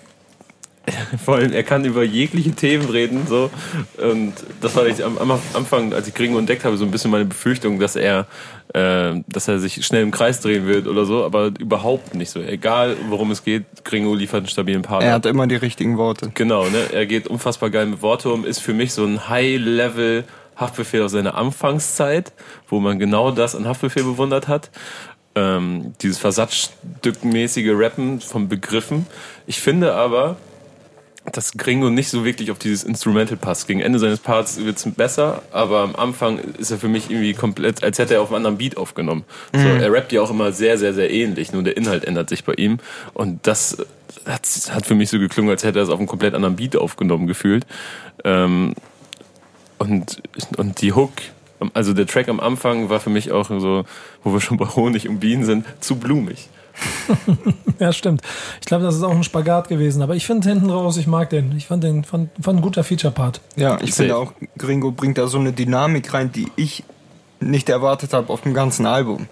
vor 1.25 1.37
allem, 1.37 1.53
er 1.53 1.63
kann 1.63 1.85
über 1.85 2.03
jegliche 2.03 2.53
Themen 2.53 2.89
reden, 2.89 3.27
so. 3.27 3.51
Und 3.99 4.35
das 4.61 4.77
war 4.77 4.87
ich 4.87 5.03
am, 5.05 5.19
am 5.19 5.41
Anfang, 5.55 5.93
als 5.93 6.09
ich 6.09 6.15
Gringo 6.15 6.39
entdeckt 6.39 6.65
habe, 6.65 6.77
so 6.77 6.85
ein 6.85 6.91
bisschen 6.91 7.11
meine 7.11 7.25
Befürchtung, 7.25 7.79
dass 7.79 7.97
er, 7.97 8.27
äh, 8.75 9.15
dass 9.29 9.49
er 9.49 9.59
sich 9.59 9.85
schnell 9.85 10.03
im 10.03 10.11
Kreis 10.11 10.41
drehen 10.41 10.67
wird 10.67 10.87
oder 10.87 11.05
so, 11.05 11.25
aber 11.25 11.53
überhaupt 11.59 12.15
nicht 12.15 12.31
so. 12.31 12.41
Egal, 12.41 12.97
worum 13.09 13.31
es 13.31 13.45
geht, 13.45 13.65
Gringo 13.85 14.15
liefert 14.15 14.41
einen 14.41 14.49
stabilen 14.49 14.83
Part. 14.83 15.03
Er 15.03 15.13
hat 15.13 15.27
immer 15.27 15.47
die 15.47 15.57
richtigen 15.57 15.97
Worte. 15.97 16.31
Genau, 16.35 16.69
ne? 16.69 16.93
Er 16.93 17.07
geht 17.07 17.29
unfassbar 17.29 17.71
geil 17.71 17.87
mit 17.87 18.03
Worte 18.03 18.31
um, 18.31 18.45
ist 18.45 18.61
für 18.61 18.75
mich 18.75 18.93
so 18.93 19.05
ein 19.05 19.29
High-Level 19.29 20.25
Haftbefehl 20.57 21.03
aus 21.03 21.13
seiner 21.13 21.35
Anfangszeit, 21.35 22.33
wo 22.69 22.79
man 22.79 22.99
genau 22.99 23.31
das 23.31 23.57
an 23.57 23.67
Haftbefehl 23.67 24.05
bewundert 24.05 24.49
hat. 24.49 24.71
Ähm, 25.35 25.95
dieses 26.01 26.19
versatzstückmäßige 26.19 27.71
Rappen 27.73 28.21
von 28.21 28.49
Begriffen. 28.49 29.07
Ich 29.47 29.61
finde 29.61 29.95
aber, 29.95 30.37
dass 31.33 31.53
Gringo 31.53 31.91
nicht 31.91 32.11
so 32.11 32.25
wirklich 32.25 32.51
auf 32.51 32.59
dieses 32.59 32.85
Instrumental 32.85 33.37
passt. 33.37 33.67
Gegen 33.67 33.81
Ende 33.81 33.99
seines 33.99 34.21
Parts 34.21 34.63
wird's 34.65 34.87
besser, 34.91 35.43
aber 35.53 35.81
am 35.81 35.97
Anfang 35.97 36.39
ist 36.39 36.71
er 36.71 36.79
für 36.79 36.89
mich 36.89 37.11
irgendwie 37.11 37.33
komplett, 37.33 37.83
als 37.83 37.99
hätte 37.99 38.15
er 38.15 38.23
auf 38.23 38.29
einem 38.29 38.37
anderen 38.37 38.59
Beat 38.59 38.77
aufgenommen. 38.77 39.25
So, 39.53 39.67
er 39.67 39.93
rappt 39.93 40.13
ja 40.13 40.21
auch 40.21 40.31
immer 40.31 40.53
sehr, 40.53 40.79
sehr, 40.79 40.93
sehr 40.93 41.11
ähnlich, 41.11 41.53
nur 41.53 41.63
der 41.63 41.77
Inhalt 41.77 42.05
ändert 42.05 42.29
sich 42.29 42.45
bei 42.45 42.55
ihm. 42.55 42.79
Und 43.15 43.47
das 43.47 43.79
hat, 44.27 44.47
hat 44.71 44.87
für 44.87 44.95
mich 44.95 45.11
so 45.11 45.19
geklungen, 45.19 45.51
als 45.51 45.65
hätte 45.65 45.79
er 45.79 45.85
es 45.85 45.89
auf 45.89 45.99
einem 45.99 46.09
komplett 46.09 46.35
anderen 46.35 46.57
Beat 46.57 46.77
aufgenommen 46.77 47.27
gefühlt. 47.27 47.67
Ähm, 48.25 48.75
und, 49.79 50.23
und 50.57 50.81
die 50.83 50.93
Hook, 50.93 51.13
also 51.73 51.95
der 51.95 52.07
Track 52.07 52.29
am 52.29 52.41
Anfang 52.41 52.91
war 52.91 53.01
für 53.01 53.11
mich 53.11 53.33
auch 53.33 53.49
so, 53.49 53.85
wo 54.23 54.33
wir 54.33 54.41
schon 54.41 54.57
bei 54.57 54.67
Honig 54.67 55.09
und 55.09 55.21
Bienen 55.21 55.45
sind, 55.45 55.65
zu 55.81 55.97
blumig. 55.97 56.49
Ja, 57.79 57.93
stimmt. 57.93 58.23
Ich 58.61 58.67
glaube, 58.67 58.85
das 58.85 58.95
ist 58.95 59.03
auch 59.03 59.11
ein 59.11 59.25
Spagat 59.25 59.69
gewesen. 59.69 60.03
Aber 60.03 60.15
ich 60.15 60.27
finde 60.27 60.49
hinten 60.49 60.71
raus, 60.71 60.97
ich 60.97 61.07
mag 61.07 61.31
den. 61.31 61.57
Ich 61.57 61.67
fand 61.67 61.83
den, 61.83 62.05
fand, 62.05 62.31
fand 62.41 62.59
ein 62.61 62.63
guter 62.63 62.85
Feature-Part. 62.85 63.41
Ja, 63.57 63.79
ich 63.81 63.95
Safe. 63.95 64.09
finde 64.09 64.17
auch, 64.17 64.33
Gringo 64.57 64.93
bringt 64.93 65.19
da 65.19 65.27
so 65.27 65.39
eine 65.39 65.53
Dynamik 65.53 66.15
rein, 66.15 66.31
die 66.31 66.51
ich 66.57 66.85
nicht 67.41 67.69
erwartet 67.69 68.13
habe 68.13 68.33
auf 68.33 68.43
dem 68.43 68.55
ganzen 68.55 68.87
Album. 68.87 69.27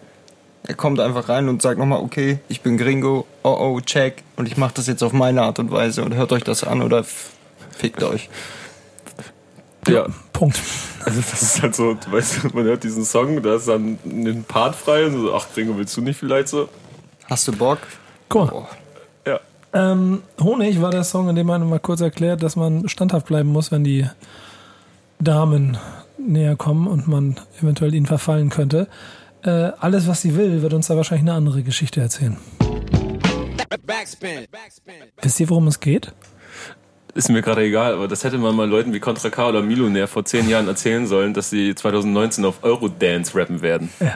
Er 0.65 0.75
kommt 0.75 1.01
einfach 1.01 1.29
rein 1.29 1.49
und 1.49 1.63
sagt 1.63 1.79
nochmal, 1.79 2.01
okay, 2.01 2.39
ich 2.49 2.61
bin 2.61 2.79
Gringo, 2.79 3.27
oh 3.43 3.57
oh, 3.59 3.81
check, 3.81 4.23
und 4.37 4.47
ich 4.47 4.57
mache 4.57 4.75
das 4.75 4.87
jetzt 4.87 5.03
auf 5.03 5.13
meine 5.13 5.43
Art 5.43 5.59
und 5.59 5.71
Weise 5.71 6.05
und 6.05 6.15
hört 6.15 6.33
euch 6.33 6.45
das 6.45 6.63
an 6.63 6.83
oder 6.83 7.05
fickt 7.77 8.03
euch. 8.03 8.29
Ja, 9.89 10.07
Punkt. 10.33 10.61
also 11.05 11.21
das 11.21 11.43
ist 11.43 11.63
halt 11.63 11.75
so, 11.75 11.95
du 11.95 12.13
weißt, 12.13 12.55
man 12.55 12.65
hört 12.65 12.85
diesen 12.85 13.05
Song, 13.05 13.43
da 13.43 13.57
ist 13.57 13.67
dann 13.67 13.99
ein 14.05 14.45
Part 14.47 14.77
frei 14.77 15.07
und 15.07 15.21
so, 15.21 15.35
ach 15.35 15.47
Gringo, 15.53 15.77
willst 15.77 15.97
du 15.97 16.01
nicht 16.01 16.19
vielleicht 16.19 16.49
so? 16.49 16.69
Hast 17.29 17.49
du 17.49 17.53
Bock? 17.53 17.79
Guck 18.29 18.53
mal. 18.53 18.59
Oh, 18.63 18.67
Ja. 19.27 19.41
Ähm, 19.75 20.23
Honig 20.41 20.81
war 20.83 20.91
der 20.91 21.05
Song, 21.05 21.29
in 21.29 21.37
dem 21.37 21.47
man 21.47 21.67
mal 21.69 21.79
kurz 21.81 22.01
erklärt, 22.01 22.43
dass 22.43 22.57
man 22.57 22.89
standhaft 22.89 23.27
bleiben 23.27 23.49
muss, 23.51 23.71
wenn 23.73 23.85
die 23.85 24.07
Damen 25.19 25.79
näher 26.19 26.57
kommen 26.57 26.87
und 26.87 27.09
man 27.09 27.37
eventuell 27.61 27.95
ihnen 27.95 28.07
verfallen 28.07 28.51
könnte. 28.51 28.89
Äh, 29.45 29.71
alles, 29.81 30.07
was 30.07 30.23
sie 30.23 30.37
will, 30.37 30.63
wird 30.63 30.73
uns 30.75 30.87
da 30.89 30.97
wahrscheinlich 30.97 31.23
eine 31.29 31.37
andere 31.37 31.63
Geschichte 31.63 32.01
erzählen. 32.01 32.37
Backspin. 33.87 34.47
Backspin. 34.51 34.95
Wisst 35.21 35.41
ihr, 35.41 35.49
worum 35.51 35.67
es 35.69 35.81
geht? 35.81 36.13
Ist 37.15 37.29
mir 37.29 37.43
gerade 37.43 37.63
egal, 37.63 37.95
aber 37.95 38.09
das 38.09 38.25
hätte 38.25 38.39
man 38.39 38.55
mal 38.57 38.69
Leuten 38.69 38.93
wie 38.93 39.01
Contra 39.01 39.29
K 39.29 39.49
oder 39.49 39.63
Millionär 39.63 40.09
vor 40.09 40.25
zehn 40.25 40.49
Jahren 40.49 40.69
erzählen 40.69 41.07
sollen, 41.07 41.35
dass 41.35 41.51
sie 41.51 41.75
2019 41.75 42.45
auf 42.45 42.63
Eurodance 42.63 43.35
rappen 43.37 43.61
werden. 43.61 43.91
Ja. 44.01 44.15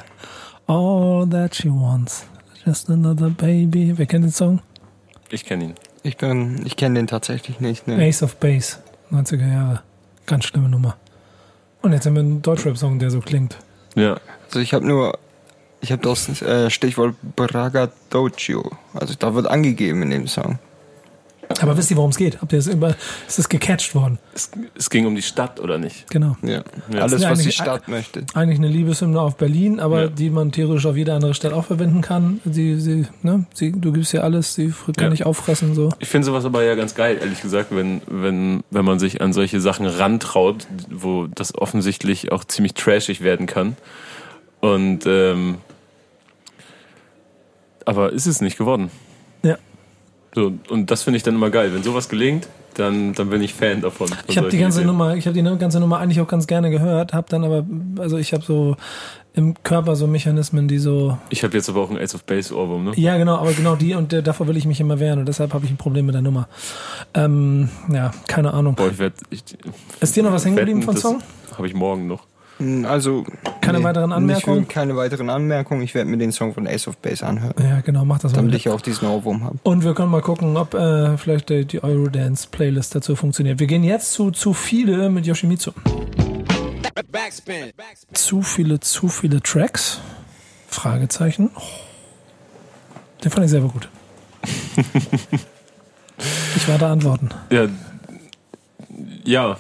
All 0.67 1.29
that 1.29 1.55
she 1.55 1.69
wants. 1.69 2.27
Just 2.67 2.91
another 2.91 3.31
baby. 3.31 3.93
Wer 3.97 4.07
kennt 4.07 4.25
den 4.25 4.33
Song? 4.33 4.61
Ich 5.31 5.45
kenne 5.45 5.67
ihn. 5.67 5.75
ich 6.03 6.17
bin, 6.17 6.67
ich 6.67 6.77
kenne 6.77 6.99
den 6.99 7.07
tatsächlich 7.07 7.61
nicht. 7.61 7.87
Ne? 7.87 8.05
Ace 8.05 8.25
of 8.25 8.37
Base. 8.37 8.79
90er 9.13 9.49
Jahre. 9.49 9.83
Ganz 10.27 10.47
schlimme 10.47 10.69
Nummer. 10.69 10.97
Und 11.83 11.93
jetzt 11.93 12.07
haben 12.07 12.15
wir 12.15 12.23
einen 12.23 12.43
Deutschrap-Song, 12.43 12.99
der 12.99 13.11
so 13.11 13.21
klingt. 13.21 13.57
Ja. 13.95 14.19
Also 14.47 14.59
ich 14.59 14.75
habe 14.75 14.85
nur, 14.85 15.17
ich 15.81 15.93
habe 15.93 16.03
das 16.03 16.43
äh, 16.43 16.69
Stichwort 16.69 17.15
Braggadocio. 17.37 18.73
Also 18.95 19.15
da 19.17 19.35
wird 19.35 19.47
angegeben 19.47 20.03
in 20.03 20.11
dem 20.11 20.27
Song. 20.27 20.59
Aber 21.61 21.77
wisst 21.77 21.91
ihr, 21.91 21.97
worum 21.97 22.11
es 22.11 22.17
geht? 22.17 22.41
Habt 22.41 22.53
ihr 22.53 22.59
es 22.59 22.67
über, 22.67 22.95
ist 23.27 23.39
es 23.39 23.49
gecatcht 23.49 23.95
worden? 23.95 24.19
Es, 24.35 24.51
es 24.75 24.91
ging 24.91 25.07
um 25.07 25.15
die 25.15 25.23
Stadt, 25.23 25.61
oder 25.61 25.79
nicht? 25.79 26.11
Genau. 26.11 26.37
Ja. 26.43 26.63
Ja. 26.93 27.01
Alles, 27.03 27.23
was 27.23 27.39
die 27.41 27.53
Stadt 27.53 27.89
möchte. 27.89 28.25
Eigentlich 28.35 28.59
eine 28.59 28.69
Liebeshymne 28.69 29.21
auf 29.21 29.37
Berlin, 29.37 29.81
aber 29.81 30.03
Ja. 30.03 30.07
die 30.09 30.31
man 30.31 30.53
theoretisch 30.53 30.87
auf 30.87 30.97
jede 30.97 31.15
andere 31.15 31.35
Stadt 31.35 31.53
auch 31.53 31.65
verwenden 31.65 32.01
kann. 32.03 32.41
Sie, 32.45 32.79
sie, 32.81 33.07
ne? 33.23 33.47
sie, 33.55 33.73
du 33.73 33.93
gibst 33.93 34.13
ihr 34.13 34.25
alles, 34.25 34.55
sie 34.55 34.73
kann 34.97 35.05
Ja. 35.05 35.11
nicht 35.11 35.25
auffressen, 35.25 35.75
so. 35.75 35.91
Ich 35.99 36.09
finde 36.09 36.27
sowas 36.27 36.45
aber 36.45 36.63
ja 36.65 36.75
ganz 36.75 36.95
geil, 36.95 37.19
ehrlich 37.21 37.41
gesagt, 37.41 37.69
wenn, 37.71 38.03
wenn, 38.07 38.63
wenn 38.71 38.85
man 38.85 38.99
sich 38.99 39.21
an 39.23 39.33
solche 39.33 39.61
Sachen 39.61 39.87
rantraut, 39.87 40.67
wo 40.91 41.27
das 41.27 41.55
offensichtlich 41.57 42.33
auch 42.33 42.45
ziemlich 42.45 42.75
trashig 42.75 43.23
werden 43.23 43.47
kann. 43.47 43.77
Und 44.61 45.05
ähm, 45.07 45.57
aber 47.85 48.13
ist 48.13 48.27
es 48.27 48.41
nicht 48.41 48.59
geworden. 48.59 48.91
So, 50.37 50.53
und 50.69 50.91
das 50.91 51.03
finde 51.03 51.17
ich 51.17 51.23
dann 51.23 51.35
immer 51.35 51.49
geil. 51.49 51.73
Wenn 51.73 51.83
sowas 51.83 52.11
gelingt, 52.11 52.47
dann, 52.75 53.15
dann 53.15 53.31
bin 53.31 53.41
ich 53.41 53.55
Fan 53.55 53.81
davon. 53.81 54.09
von 54.09 54.19
Ich 54.29 54.37
habe 54.37 54.51
die 54.51 54.59
ganze 54.59 54.81
Ideen. 54.81 54.89
Nummer, 54.89 55.17
ich 55.17 55.27
habe 55.27 55.35
die 55.35 55.59
ganze 55.59 55.81
Nummer 55.81 55.99
eigentlich 55.99 56.21
auch 56.21 56.29
ganz 56.29 56.47
gerne 56.47 56.69
gehört, 56.69 57.15
habe 57.15 57.27
dann 57.31 57.43
aber, 57.43 57.65
also 57.99 58.19
ich 58.19 58.35
habe 58.35 58.45
so 58.45 58.77
im 59.33 59.55
Körper 59.63 59.97
so 59.97 60.07
Mechanismen, 60.07 60.69
die 60.69 60.77
so, 60.77 61.17
Ich 61.31 61.43
habe 61.43 61.57
jetzt 61.57 61.71
aber 61.71 61.81
auch 61.81 61.89
einen 61.89 61.99
Ace 61.99 62.15
of 62.15 62.25
Base 62.25 62.55
Ohrwurm, 62.55 62.85
ne? 62.85 62.93
ja 62.97 63.17
genau, 63.17 63.37
aber 63.37 63.55
genau 63.55 63.77
die 63.77 63.95
und 63.95 64.13
äh, 64.13 64.23
davor 64.23 64.47
will 64.47 64.59
ich 64.59 64.67
mich 64.67 64.79
immer 64.79 65.01
wehren 65.01 65.21
und 65.21 65.27
deshalb 65.27 65.55
habe 65.55 65.65
ich 65.65 65.71
ein 65.71 65.79
Problem 65.79 66.05
mit 66.05 66.15
der 66.15 66.21
Nummer. 66.21 66.49
Ähm, 67.15 67.71
ja, 67.91 68.11
keine 68.27 68.53
Ahnung. 68.53 68.75
Boah, 68.75 68.91
ich 68.91 68.99
werd, 68.99 69.15
ich, 69.31 69.43
Ist 70.01 70.17
dir 70.17 70.23
noch 70.23 70.33
was 70.33 70.45
hängen 70.45 70.57
geblieben 70.57 70.83
vom 70.83 70.99
Song? 70.99 71.23
Habe 71.57 71.67
ich 71.67 71.73
morgen 71.73 72.07
noch. 72.09 72.27
Hm, 72.59 72.85
Also. 72.85 73.25
Keine 73.61 73.83
weiteren 73.83 74.11
nicht 74.11 74.17
Anmerkungen? 74.17 74.69
Keine 74.69 74.97
weiteren 74.97 75.29
Anmerkungen. 75.29 75.83
Ich 75.83 75.95
werde 75.95 76.09
mir 76.09 76.19
den 76.19 76.33
Song 76.33 76.55
von 76.55 76.67
Ace 76.67 76.87
of 76.89 76.97
Base 76.99 77.27
anhören. 77.27 77.55
Ja, 77.59 77.81
genau, 77.81 78.05
mach 78.05 78.19
das 78.21 78.33
mal. 78.33 78.37
Damit 78.37 78.55
ich 78.55 78.69
auch 78.69 78.81
diesen 78.81 79.09
Ohrwurm 79.09 79.43
habe. 79.45 79.59
Und 79.65 79.85
wir 79.85 79.95
können 79.95 80.11
mal 80.11 80.23
gucken, 80.23 80.57
ob 80.57 80.75
äh, 80.75 81.19
vielleicht 81.19 81.49
die, 81.49 81.65
die 81.65 81.83
Eurodance-Playlist 81.83 82.95
dazu 82.95 83.17
funktioniert. 83.17 83.59
Wir 83.59 83.67
gehen 83.67 83.83
jetzt 83.85 84.13
zu 84.13 84.31
zu 84.31 84.55
viele 84.55 85.11
mit 85.11 85.27
Yoshimitsu. 85.27 85.73
Backspin. 87.11 87.73
Backspin. 87.77 88.15
Zu 88.15 88.43
viele, 88.43 88.81
zu 88.81 89.09
viele 89.09 89.41
Tracks? 89.41 90.01
Fragezeichen. 90.69 91.51
Oh. 91.57 91.61
Den 93.25 93.31
fand 93.31 93.45
ich 93.47 93.51
selber 93.51 93.69
gut. 93.69 93.89
ich 96.57 96.69
warte 96.69 96.87
Antworten. 96.87 97.31
Ja. 97.51 97.67
Ja. 99.25 99.57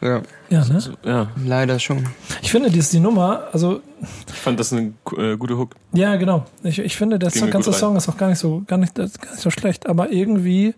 Ja, 0.00 0.22
Ja, 0.48 0.64
ne? 0.64 0.80
Ja. 1.04 1.28
leider 1.44 1.78
schon. 1.78 2.06
Ich 2.42 2.50
finde, 2.50 2.70
die 2.70 2.78
ist 2.78 2.92
die 2.92 3.00
Nummer, 3.00 3.48
also 3.52 3.80
Ich 4.28 4.34
fand 4.38 4.60
das 4.60 4.72
eine 4.72 4.92
äh, 5.16 5.36
gute 5.36 5.58
Hook. 5.58 5.74
Ja, 5.92 6.16
genau. 6.16 6.44
Ich, 6.62 6.78
ich 6.78 6.96
finde, 6.96 7.18
der 7.18 7.30
ganze. 7.30 7.72
Song 7.72 7.96
ist 7.96 8.08
auch 8.08 8.16
gar 8.16 8.28
nicht 8.28 8.38
so, 8.38 8.62
gar 8.66 8.76
nicht, 8.78 8.94
gar 8.94 9.04
nicht 9.04 9.20
so 9.36 9.50
schlecht, 9.50 9.88
aber 9.88 10.10
irgendwie 10.10 10.74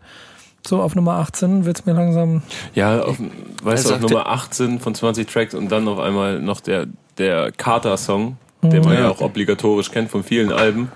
so 0.66 0.80
auf 0.82 0.94
Nummer 0.94 1.14
18 1.16 1.64
wird's 1.64 1.86
mir 1.86 1.92
langsam. 1.92 2.42
Ja, 2.74 3.02
auf, 3.02 3.18
weißt 3.62 3.90
du, 3.90 3.94
auf 3.94 4.00
Nummer 4.00 4.26
18 4.26 4.80
von 4.80 4.94
20 4.94 5.26
Tracks 5.28 5.54
und 5.54 5.70
dann 5.70 5.88
auf 5.88 5.98
einmal 5.98 6.40
noch 6.40 6.60
der, 6.60 6.86
der 7.18 7.52
Carter-Song, 7.52 8.36
den 8.62 8.82
man 8.84 8.94
Ja. 8.94 9.00
ja 9.00 9.08
auch 9.10 9.20
obligatorisch 9.20 9.90
kennt 9.90 10.10
von 10.10 10.22
vielen 10.22 10.52
Alben. 10.52 10.90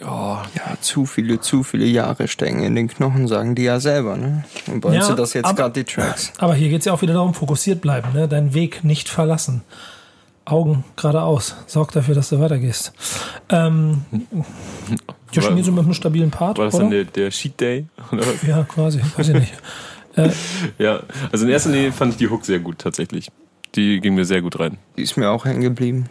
Ja, 0.00 0.42
zu 0.80 1.06
viele, 1.06 1.40
zu 1.40 1.62
viele 1.62 1.84
Jahre 1.86 2.26
stecken 2.28 2.62
in 2.62 2.74
den 2.74 2.88
Knochen, 2.88 3.28
sagen 3.28 3.54
die 3.54 3.62
ja 3.62 3.78
selber, 3.80 4.16
ne? 4.16 4.44
Und 4.66 4.80
bei 4.80 4.96
uns 4.96 5.06
sind 5.06 5.18
das 5.18 5.34
jetzt 5.34 5.46
aber- 5.46 5.54
gerade 5.56 5.84
die 5.84 5.84
Tracks. 5.84 6.32
Aber 6.38 6.54
hier 6.54 6.68
geht's 6.68 6.84
ja 6.84 6.92
auch 6.92 7.02
wieder 7.02 7.14
darum, 7.14 7.32
fokussiert 7.34 7.80
bleiben, 7.80 8.12
ne? 8.12 8.26
Deinen 8.28 8.54
Weg 8.54 8.82
nicht 8.84 9.08
verlassen. 9.08 9.62
Augen 10.46 10.84
geradeaus. 10.96 11.56
Sorg 11.66 11.92
dafür, 11.92 12.14
dass 12.14 12.28
du 12.28 12.38
weitergehst. 12.40 12.92
Ähm, 13.48 14.02
Yoshimitsu 15.32 15.72
mit 15.72 15.84
einem 15.84 15.94
stabilen 15.94 16.30
Part, 16.30 16.58
War 16.58 16.66
das 16.66 16.74
oder? 16.74 16.82
dann 16.84 16.90
der, 16.90 17.04
der 17.04 17.30
Cheat 17.30 17.58
Day? 17.60 17.86
Ja, 18.46 18.64
quasi. 18.64 19.00
Weiß 19.16 19.28
ich 19.28 19.34
nicht. 19.34 19.54
ja, 20.78 21.00
also 21.32 21.44
in 21.46 21.50
erster 21.50 21.70
Linie 21.70 21.92
fand 21.92 22.12
ich 22.12 22.18
die 22.18 22.28
Hook 22.28 22.44
sehr 22.44 22.58
gut 22.58 22.78
tatsächlich. 22.78 23.28
Die 23.74 24.00
ging 24.00 24.14
mir 24.14 24.24
sehr 24.24 24.42
gut 24.42 24.60
rein. 24.60 24.76
Die 24.96 25.02
ist 25.02 25.16
mir 25.16 25.30
auch 25.30 25.44
hängen 25.44 25.62
geblieben. 25.62 26.08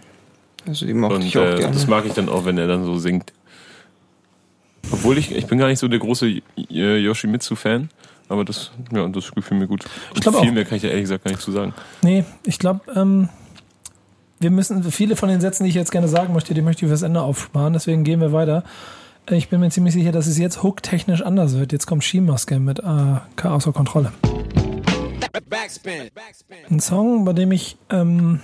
Also 0.68 0.86
die 0.86 0.94
mochte 0.94 1.16
Und 1.16 1.22
ich 1.24 1.38
auch 1.38 1.44
äh, 1.44 1.56
gerne. 1.58 1.74
das 1.74 1.88
mag 1.88 2.06
ich 2.06 2.14
dann 2.14 2.28
auch, 2.28 2.46
wenn 2.46 2.58
er 2.58 2.68
dann 2.68 2.84
so 2.86 2.98
singt. 2.98 3.32
Obwohl 4.92 5.18
ich, 5.18 5.32
ich 5.36 5.48
bin 5.48 5.58
gar 5.58 5.68
nicht 5.68 5.80
so 5.80 5.88
der 5.88 6.00
große 6.00 6.42
äh, 6.70 6.98
Yoshimitsu-Fan, 6.98 7.90
aber 8.30 8.46
das, 8.46 8.72
ja, 8.92 9.08
das 9.08 9.32
gefiel 9.32 9.58
mir 9.58 9.68
gut. 9.68 9.86
Und 10.14 10.22
glaub 10.22 10.40
viel 10.40 10.50
auch. 10.50 10.54
mehr 10.54 10.66
kann 10.66 10.76
ich 10.76 10.82
da 10.82 10.88
ehrlich 10.90 11.04
gesagt 11.04 11.24
gar 11.24 11.32
nicht 11.32 11.42
zu 11.42 11.52
sagen. 11.52 11.74
Nee, 12.02 12.24
ich 12.46 12.60
glaube, 12.60 12.82
ähm, 12.96 13.30
wir 14.40 14.52
müssen, 14.52 14.84
viele 14.92 15.16
von 15.16 15.30
den 15.30 15.42
Sätzen, 15.42 15.64
die 15.64 15.70
ich 15.70 15.76
jetzt 15.76 15.92
gerne 15.92 16.08
sagen 16.08 16.34
möchte, 16.34 16.54
die 16.54 16.62
möchte 16.62 16.86
ich 16.86 16.90
fürs 16.90 17.02
Ende 17.02 17.22
aufsparen, 17.22 17.74
deswegen 17.74 18.04
gehen 18.04 18.20
wir 18.22 18.34
weiter. 18.34 18.64
Äh, 19.30 19.36
Ich 19.38 19.50
bin 19.50 19.60
mir 19.62 19.70
ziemlich 19.72 19.94
sicher, 19.94 20.12
dass 20.12 20.28
es 20.28 20.38
jetzt 20.38 20.64
hooktechnisch 20.64 21.22
anders 21.22 21.58
wird. 21.58 21.72
Jetzt 21.72 21.88
kommt 21.88 22.04
Skimaske 22.04 22.60
mit 22.60 22.80
äh, 22.80 23.48
außer 23.48 23.72
Kontrolle. 23.72 24.12
Backspin. 25.50 26.10
Backspin. 26.14 26.58
Ein 26.70 26.80
Song, 26.80 27.26
bei 27.26 27.34
dem 27.34 27.52
ich 27.52 27.78
ähm, 27.90 28.40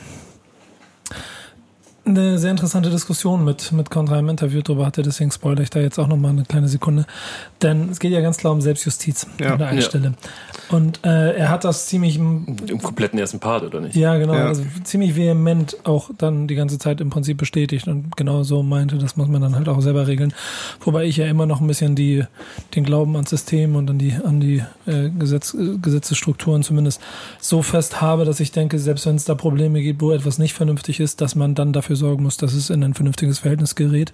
eine 2.06 2.40
sehr 2.40 2.52
interessante 2.52 2.90
Diskussion 2.90 3.44
mit, 3.46 3.72
mit 3.72 3.90
Contra 3.90 4.18
im 4.20 4.30
Interview 4.30 4.62
drüber 4.62 4.86
hatte, 4.86 5.02
deswegen 5.04 5.32
spoilere 5.32 5.64
ich 5.64 5.70
da 5.70 5.80
jetzt 5.80 6.00
auch 6.00 6.08
nochmal 6.08 6.32
eine 6.32 6.44
kleine 6.44 6.68
Sekunde. 6.68 7.06
Denn 7.62 7.90
es 7.90 8.00
geht 8.00 8.12
ja 8.12 8.22
ganz 8.22 8.38
klar 8.38 8.54
um 8.54 8.62
Selbstjustiz 8.62 9.28
Ja. 9.40 9.54
an 9.54 9.58
der 9.60 9.68
einen 9.68 9.80
Ja. 9.80 9.86
Stelle. 9.86 10.14
Und 10.70 11.04
äh, 11.04 11.36
er 11.36 11.50
hat 11.50 11.64
das 11.64 11.88
ziemlich 11.88 12.18
Im 12.18 12.80
kompletten 12.82 13.18
ersten 13.18 13.40
Part, 13.40 13.64
oder 13.64 13.82
nicht? 13.82 13.96
Ja, 13.96 14.18
genau. 14.18 14.34
Ja. 14.34 14.46
Also 14.46 14.64
ziemlich 14.84 15.16
vehement 15.16 15.78
auch 15.84 16.12
dann 16.16 16.48
die 16.48 16.54
ganze 16.54 16.78
Zeit 16.78 17.02
im 17.02 17.10
Prinzip 17.10 17.38
bestätigt 17.38 17.88
und 17.88 18.16
genau 18.16 18.44
so 18.44 18.62
meinte, 18.62 18.98
das 18.98 19.18
muss 19.18 19.28
man 19.28 19.42
dann 19.42 19.56
halt 19.56 19.68
auch 19.68 19.82
selber 19.82 20.06
regeln. 20.06 20.32
Wobei 20.82 21.06
ich 21.06 21.18
ja 21.18 21.26
immer 21.26 21.48
noch 21.48 21.60
ein 21.60 21.68
bisschen 21.68 21.96
die, 21.96 22.24
den 22.76 22.84
Glauben 22.84 23.16
ans 23.16 23.32
System 23.32 23.76
und 23.76 23.90
an 23.90 23.98
die, 23.98 24.14
an 24.14 24.40
die 24.40 24.64
äh, 24.86 25.10
Gesetz, 25.10 25.56
äh, 25.56 25.78
Gesetzesstrukturen 25.82 26.62
zumindest 26.62 27.02
so 27.40 27.64
fest 27.64 28.00
habe, 28.00 28.26
dass 28.26 28.40
ich 28.40 28.52
denke, 28.52 28.78
selbst 28.78 29.08
wenn 29.08 29.16
es 29.16 29.26
da 29.26 29.34
Probleme 29.34 29.82
gibt, 29.82 30.02
wo 30.02 30.12
etwas 30.12 30.38
nicht 30.38 30.54
vernünftig 30.54 31.00
ist, 31.00 31.20
dass 31.22 31.34
man 31.34 31.56
dann 31.56 31.74
dafür 31.74 31.96
sorgen 31.96 32.24
muss, 32.24 32.38
dass 32.38 32.54
es 32.54 32.70
in 32.70 32.84
ein 32.84 32.94
vernünftiges 32.94 33.40
Verhältnis 33.40 33.74
gerät, 33.74 34.14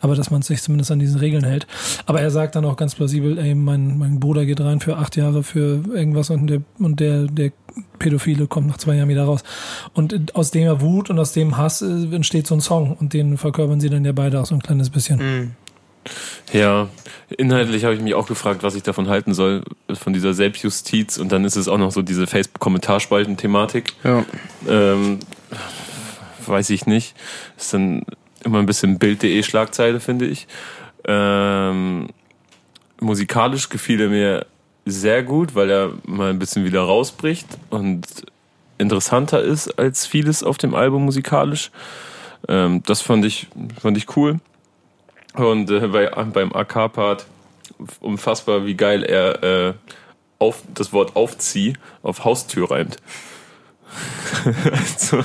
aber 0.00 0.14
dass 0.14 0.30
man 0.30 0.42
sich 0.42 0.62
zumindest 0.62 0.92
an 0.92 1.00
diesen 1.00 1.18
Regeln 1.18 1.44
hält. 1.44 1.66
Aber 2.06 2.20
er 2.20 2.30
sagt 2.30 2.54
dann 2.54 2.64
auch 2.64 2.76
ganz 2.76 2.94
plausibel, 2.94 3.38
ey, 3.38 3.56
mein, 3.56 3.98
mein 3.98 4.20
Bruder 4.20 4.46
geht 4.46 4.60
rein 4.60 4.78
für 4.78 4.98
acht 4.98 5.16
Jahre 5.16 5.42
für 5.42 5.95
irgendwas 5.96 6.30
und 6.30 6.46
der, 6.46 6.62
und 6.78 7.00
der, 7.00 7.24
der 7.24 7.52
Pädophile 7.98 8.46
kommt 8.46 8.68
nach 8.68 8.78
zwei 8.78 8.96
Jahren 8.96 9.08
wieder 9.08 9.24
raus. 9.24 9.42
Und 9.94 10.34
aus 10.34 10.50
dem 10.50 10.80
Wut 10.80 11.10
und 11.10 11.18
aus 11.18 11.32
dem 11.32 11.56
Hass 11.56 11.82
äh, 11.82 11.86
entsteht 11.86 12.46
so 12.46 12.54
ein 12.54 12.60
Song 12.60 12.96
und 12.98 13.12
den 13.12 13.38
verkörpern 13.38 13.80
sie 13.80 13.90
dann 13.90 14.04
ja 14.04 14.12
beide 14.12 14.40
auch 14.40 14.46
so 14.46 14.54
ein 14.54 14.62
kleines 14.62 14.90
bisschen. 14.90 15.18
Mhm. 15.18 15.50
Ja, 16.52 16.88
inhaltlich 17.36 17.84
habe 17.84 17.94
ich 17.94 18.00
mich 18.00 18.14
auch 18.14 18.28
gefragt, 18.28 18.62
was 18.62 18.74
ich 18.76 18.82
davon 18.82 19.08
halten 19.08 19.34
soll, 19.34 19.64
von 19.92 20.12
dieser 20.12 20.34
Selbstjustiz. 20.34 21.18
Und 21.18 21.32
dann 21.32 21.44
ist 21.44 21.56
es 21.56 21.68
auch 21.68 21.78
noch 21.78 21.90
so 21.90 22.02
diese 22.02 22.26
Facebook-Kommentarspalten-Thematik. 22.26 23.94
Ja. 24.04 24.24
Ähm, 24.68 25.18
weiß 26.46 26.70
ich 26.70 26.86
nicht. 26.86 27.16
Ist 27.56 27.74
dann 27.74 28.02
immer 28.44 28.60
ein 28.60 28.66
bisschen 28.66 28.98
Bild.de 28.98 29.42
Schlagzeile, 29.42 29.98
finde 29.98 30.26
ich. 30.26 30.46
Ähm, 31.04 32.08
musikalisch 33.00 33.68
gefiel 33.68 34.00
er 34.00 34.08
mir 34.08 34.46
sehr 34.86 35.24
gut, 35.24 35.54
weil 35.54 35.68
er 35.68 35.92
mal 36.06 36.30
ein 36.30 36.38
bisschen 36.38 36.64
wieder 36.64 36.80
rausbricht 36.80 37.46
und 37.70 38.06
interessanter 38.78 39.42
ist 39.42 39.78
als 39.78 40.06
vieles 40.06 40.42
auf 40.42 40.58
dem 40.58 40.74
Album 40.74 41.04
musikalisch. 41.04 41.70
Ähm, 42.48 42.82
das 42.86 43.02
fand 43.02 43.24
ich, 43.24 43.48
fand 43.80 43.98
ich 43.98 44.16
cool. 44.16 44.38
Und 45.34 45.70
äh, 45.70 45.88
bei, 45.88 46.06
beim 46.08 46.52
AK-Part 46.52 47.26
unfassbar, 48.00 48.64
wie 48.64 48.74
geil 48.74 49.02
er 49.02 49.42
äh, 49.42 49.74
auf, 50.38 50.62
das 50.72 50.92
Wort 50.92 51.16
aufzieh 51.16 51.74
auf 52.02 52.24
Haustür 52.24 52.70
reimt. 52.70 52.98
also, 54.44 55.18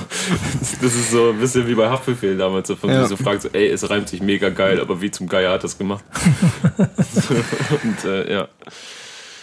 das 0.82 0.95
ist 0.95 1.12
so 1.12 1.30
ein 1.32 1.39
bisschen 1.39 1.68
wie 1.68 1.76
bei 1.76 1.89
Haftbefehl 1.89 2.38
damals, 2.38 2.68
so 2.68 2.76
von 2.76 2.89
Ja. 2.89 3.05
so 3.05 3.18
fragt, 3.18 3.41
so, 3.41 3.49
ey, 3.51 3.68
es 3.68 3.89
reimt 3.89 4.09
sich 4.09 4.22
mega 4.22 4.49
geil, 4.49 4.80
aber 4.80 5.01
wie 5.01 5.12
zum 5.12 5.28
Geier 5.28 5.51
hat 5.51 5.64
das 5.64 5.78
gemacht? 5.78 6.03
Und 7.84 8.05
äh, 8.05 8.32
ja. 8.34 8.47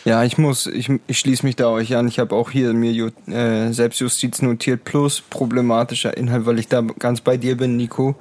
Ja, 0.08 0.24
ich 0.24 0.38
muss, 0.38 0.66
ich, 0.66 0.90
ich 1.06 1.18
schließe 1.18 1.44
mich 1.44 1.54
da 1.56 1.68
euch 1.68 1.94
an. 1.94 2.08
Ich 2.08 2.18
habe 2.18 2.34
auch 2.34 2.50
hier 2.50 2.72
mir 2.72 3.12
äh, 3.26 3.72
Selbstjustiz 3.72 4.40
notiert 4.40 4.84
plus 4.84 5.20
problematischer 5.20 6.16
Inhalt, 6.16 6.46
weil 6.46 6.58
ich 6.58 6.66
da 6.66 6.80
ganz 6.80 7.20
bei 7.20 7.36
dir 7.36 7.58
bin, 7.58 7.76
Nico. 7.76 8.14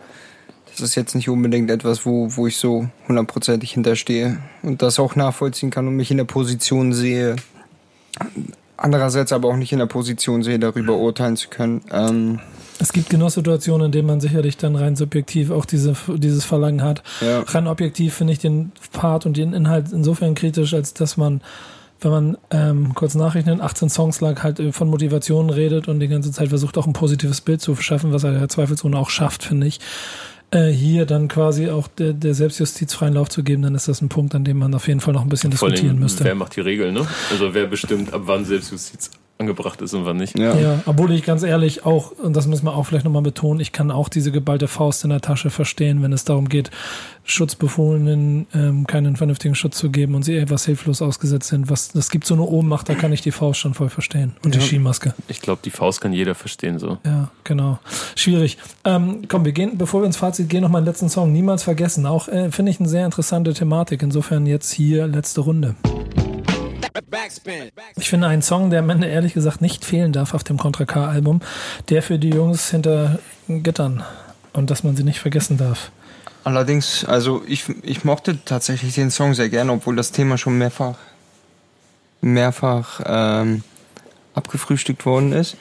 Das 0.69 0.81
ist 0.81 0.95
jetzt 0.95 1.15
nicht 1.15 1.29
unbedingt 1.29 1.71
etwas, 1.71 2.05
wo, 2.05 2.35
wo 2.35 2.45
ich 2.45 2.57
so 2.57 2.89
hundertprozentig 3.07 3.71
hinterstehe 3.71 4.37
und 4.63 4.81
das 4.81 4.99
auch 4.99 5.15
nachvollziehen 5.15 5.69
kann 5.69 5.87
und 5.87 5.95
mich 5.95 6.11
in 6.11 6.17
der 6.17 6.25
Position 6.25 6.91
sehe. 6.91 7.37
Andererseits 8.75 9.31
aber 9.31 9.47
auch 9.47 9.55
nicht 9.55 9.71
in 9.71 9.79
der 9.79 9.85
Position 9.85 10.43
sehe, 10.43 10.59
darüber 10.59 10.97
urteilen 10.97 11.37
zu 11.37 11.47
können. 11.47 11.83
Ähm, 11.89 12.41
Es 12.79 12.91
gibt 12.91 13.09
genug 13.09 13.31
Situationen, 13.31 13.85
in 13.85 13.91
denen 13.93 14.07
man 14.07 14.19
sicherlich 14.19 14.57
dann 14.57 14.75
rein 14.75 14.97
subjektiv 14.97 15.51
auch 15.51 15.63
diese, 15.63 15.95
dieses 16.17 16.43
Verlangen 16.43 16.83
hat. 16.83 17.01
Ja. 17.21 17.43
Rein 17.47 17.65
objektiv 17.65 18.15
finde 18.15 18.33
ich 18.33 18.39
den 18.39 18.73
Part 18.91 19.25
und 19.25 19.37
den 19.37 19.53
Inhalt 19.53 19.93
insofern 19.93 20.35
kritisch, 20.35 20.73
als 20.73 20.93
dass 20.93 21.15
man, 21.15 21.39
wenn 22.01 22.11
man 22.11 22.37
ähm, 22.51 22.93
kurz 22.95 23.15
nachrechnet, 23.15 23.59
18 23.61 23.89
Songs 23.89 24.21
lang 24.21 24.41
halt 24.43 24.59
äh, 24.59 24.71
von 24.71 24.87
Motivation 24.89 25.49
redet 25.49 25.87
und 25.87 25.99
die 25.99 26.07
ganze 26.07 26.31
Zeit 26.31 26.49
versucht 26.49 26.77
auch 26.77 26.87
ein 26.87 26.93
positives 26.93 27.41
Bild 27.41 27.61
zu 27.61 27.75
schaffen, 27.75 28.13
was 28.13 28.23
er 28.23 28.33
ja 28.33 28.47
zweifelsohne 28.47 28.97
auch 28.97 29.09
schafft, 29.09 29.43
finde 29.43 29.67
ich. 29.67 29.79
äh, 30.51 30.67
hier 30.69 31.05
dann 31.05 31.27
quasi 31.27 31.69
auch 31.69 31.87
der, 31.89 32.13
der 32.13 32.33
Selbstjustiz 32.33 32.93
freien 32.93 33.13
Lauf 33.15 33.27
zu 33.29 33.43
geben, 33.43 33.63
dann 33.63 33.75
ist 33.75 33.87
das 33.89 34.01
ein 34.01 34.09
Punkt, 34.09 34.33
an 34.33 34.45
dem 34.45 34.57
man 34.59 34.73
auf 34.73 34.87
jeden 34.87 35.01
Fall 35.01 35.13
noch 35.13 35.23
ein 35.23 35.29
bisschen 35.29 35.51
Vor 35.51 35.67
diskutieren 35.69 35.95
allem, 35.95 35.99
müsste. 35.99 36.23
wer 36.23 36.35
macht 36.35 36.55
die 36.55 36.61
Regeln, 36.61 36.93
ne? 36.93 37.05
Also 37.31 37.53
wer 37.53 37.65
bestimmt, 37.67 38.13
ab 38.13 38.21
wann 38.25 38.45
Selbstjustiz 38.45 39.11
angebracht 39.39 39.81
ist 39.81 39.93
und 39.93 40.05
wann 40.05 40.17
nicht. 40.17 40.37
Ja. 40.37 40.55
Ja, 40.57 40.79
obwohl 40.85 41.11
ich 41.11 41.23
ganz 41.23 41.43
ehrlich 41.43 41.85
auch, 41.85 42.11
und 42.11 42.35
das 42.35 42.47
müssen 42.47 42.65
wir 42.65 42.75
auch 42.75 42.83
vielleicht 42.85 43.05
nochmal 43.05 43.21
betonen, 43.21 43.59
ich 43.59 43.71
kann 43.71 43.91
auch 43.91 44.09
diese 44.09 44.31
geballte 44.31 44.67
Faust 44.67 45.03
in 45.03 45.09
der 45.09 45.21
Tasche 45.21 45.49
verstehen, 45.49 46.01
wenn 46.01 46.13
es 46.13 46.23
darum 46.23 46.49
geht, 46.49 46.71
Schutzbefohlenen 47.23 48.47
ähm, 48.53 48.87
keinen 48.87 49.15
vernünftigen 49.15 49.53
Schutz 49.53 49.77
zu 49.77 49.89
geben 49.89 50.15
und 50.15 50.23
sie 50.23 50.37
etwas 50.37 50.65
hilflos 50.65 51.01
ausgesetzt 51.01 51.49
sind. 51.49 51.69
Was 51.69 51.89
das 51.89 52.09
gibt 52.09 52.25
so 52.25 52.33
eine 52.33 52.43
Ohnmacht, 52.43 52.87
da 52.89 52.95
kann 52.95 53.11
ich 53.11 53.21
die 53.21 53.31
Faust 53.31 53.59
schon 53.59 53.73
voll 53.73 53.89
verstehen. 53.89 54.35
Und 54.43 54.55
die 54.55 54.59
Ja. 54.59 54.65
Skimaske. 54.65 55.13
Ich 55.27 55.41
glaube, 55.41 55.61
die 55.63 55.69
Faust 55.71 56.01
kann 56.01 56.13
jeder 56.13 56.35
verstehen 56.35 56.79
so. 56.79 56.97
Ja, 57.05 57.29
genau. 57.43 57.79
Schwierig. 58.15 58.57
Ähm, 58.85 59.23
komm, 59.27 59.45
wir 59.45 59.51
gehen, 59.51 59.77
bevor 59.77 60.01
wir 60.01 60.05
ins 60.05 60.17
Fazit 60.17 60.49
gehen, 60.49 60.61
noch 60.61 60.69
mal 60.69 60.79
einen 60.79 60.87
letzten 60.87 61.09
Song. 61.09 61.31
Niemals 61.31 61.63
vergessen. 61.63 62.05
Auch 62.05 62.27
äh, 62.27 62.49
finde 62.51 62.71
ich 62.71 62.79
eine 62.79 62.89
sehr 62.89 63.05
interessante 63.05 63.53
Thematik. 63.53 64.01
Insofern 64.01 64.45
jetzt 64.45 64.71
hier 64.71 65.07
letzte 65.07 65.41
Runde. 65.41 65.75
Ich 67.97 68.09
finde 68.09 68.27
einen 68.27 68.41
Song, 68.41 68.69
der 68.69 68.79
am 68.79 68.89
Ende 68.89 69.07
ehrlich 69.07 69.33
gesagt 69.33 69.61
nicht 69.61 69.85
fehlen 69.85 70.13
darf 70.13 70.33
auf 70.33 70.43
dem 70.43 70.57
Contra 70.57 70.85
K-Album, 70.85 71.41
der 71.89 72.01
für 72.03 72.19
die 72.19 72.29
Jungs 72.29 72.69
hinter 72.69 73.19
Gittern 73.47 74.03
und 74.53 74.69
dass 74.69 74.83
man 74.83 74.95
sie 74.95 75.03
nicht 75.03 75.19
vergessen 75.19 75.57
darf. 75.57 75.91
Allerdings, 76.43 77.03
also 77.05 77.43
ich, 77.47 77.65
ich 77.83 78.05
mochte 78.05 78.39
tatsächlich 78.45 78.95
den 78.95 79.11
Song 79.11 79.33
sehr 79.33 79.49
gerne, 79.49 79.71
obwohl 79.73 79.95
das 79.95 80.11
Thema 80.11 80.37
schon 80.37 80.57
mehrfach 80.57 80.95
mehrfach 82.21 83.01
ähm, 83.05 83.63
abgefrühstückt 84.33 85.05
worden 85.05 85.33
ist. 85.33 85.55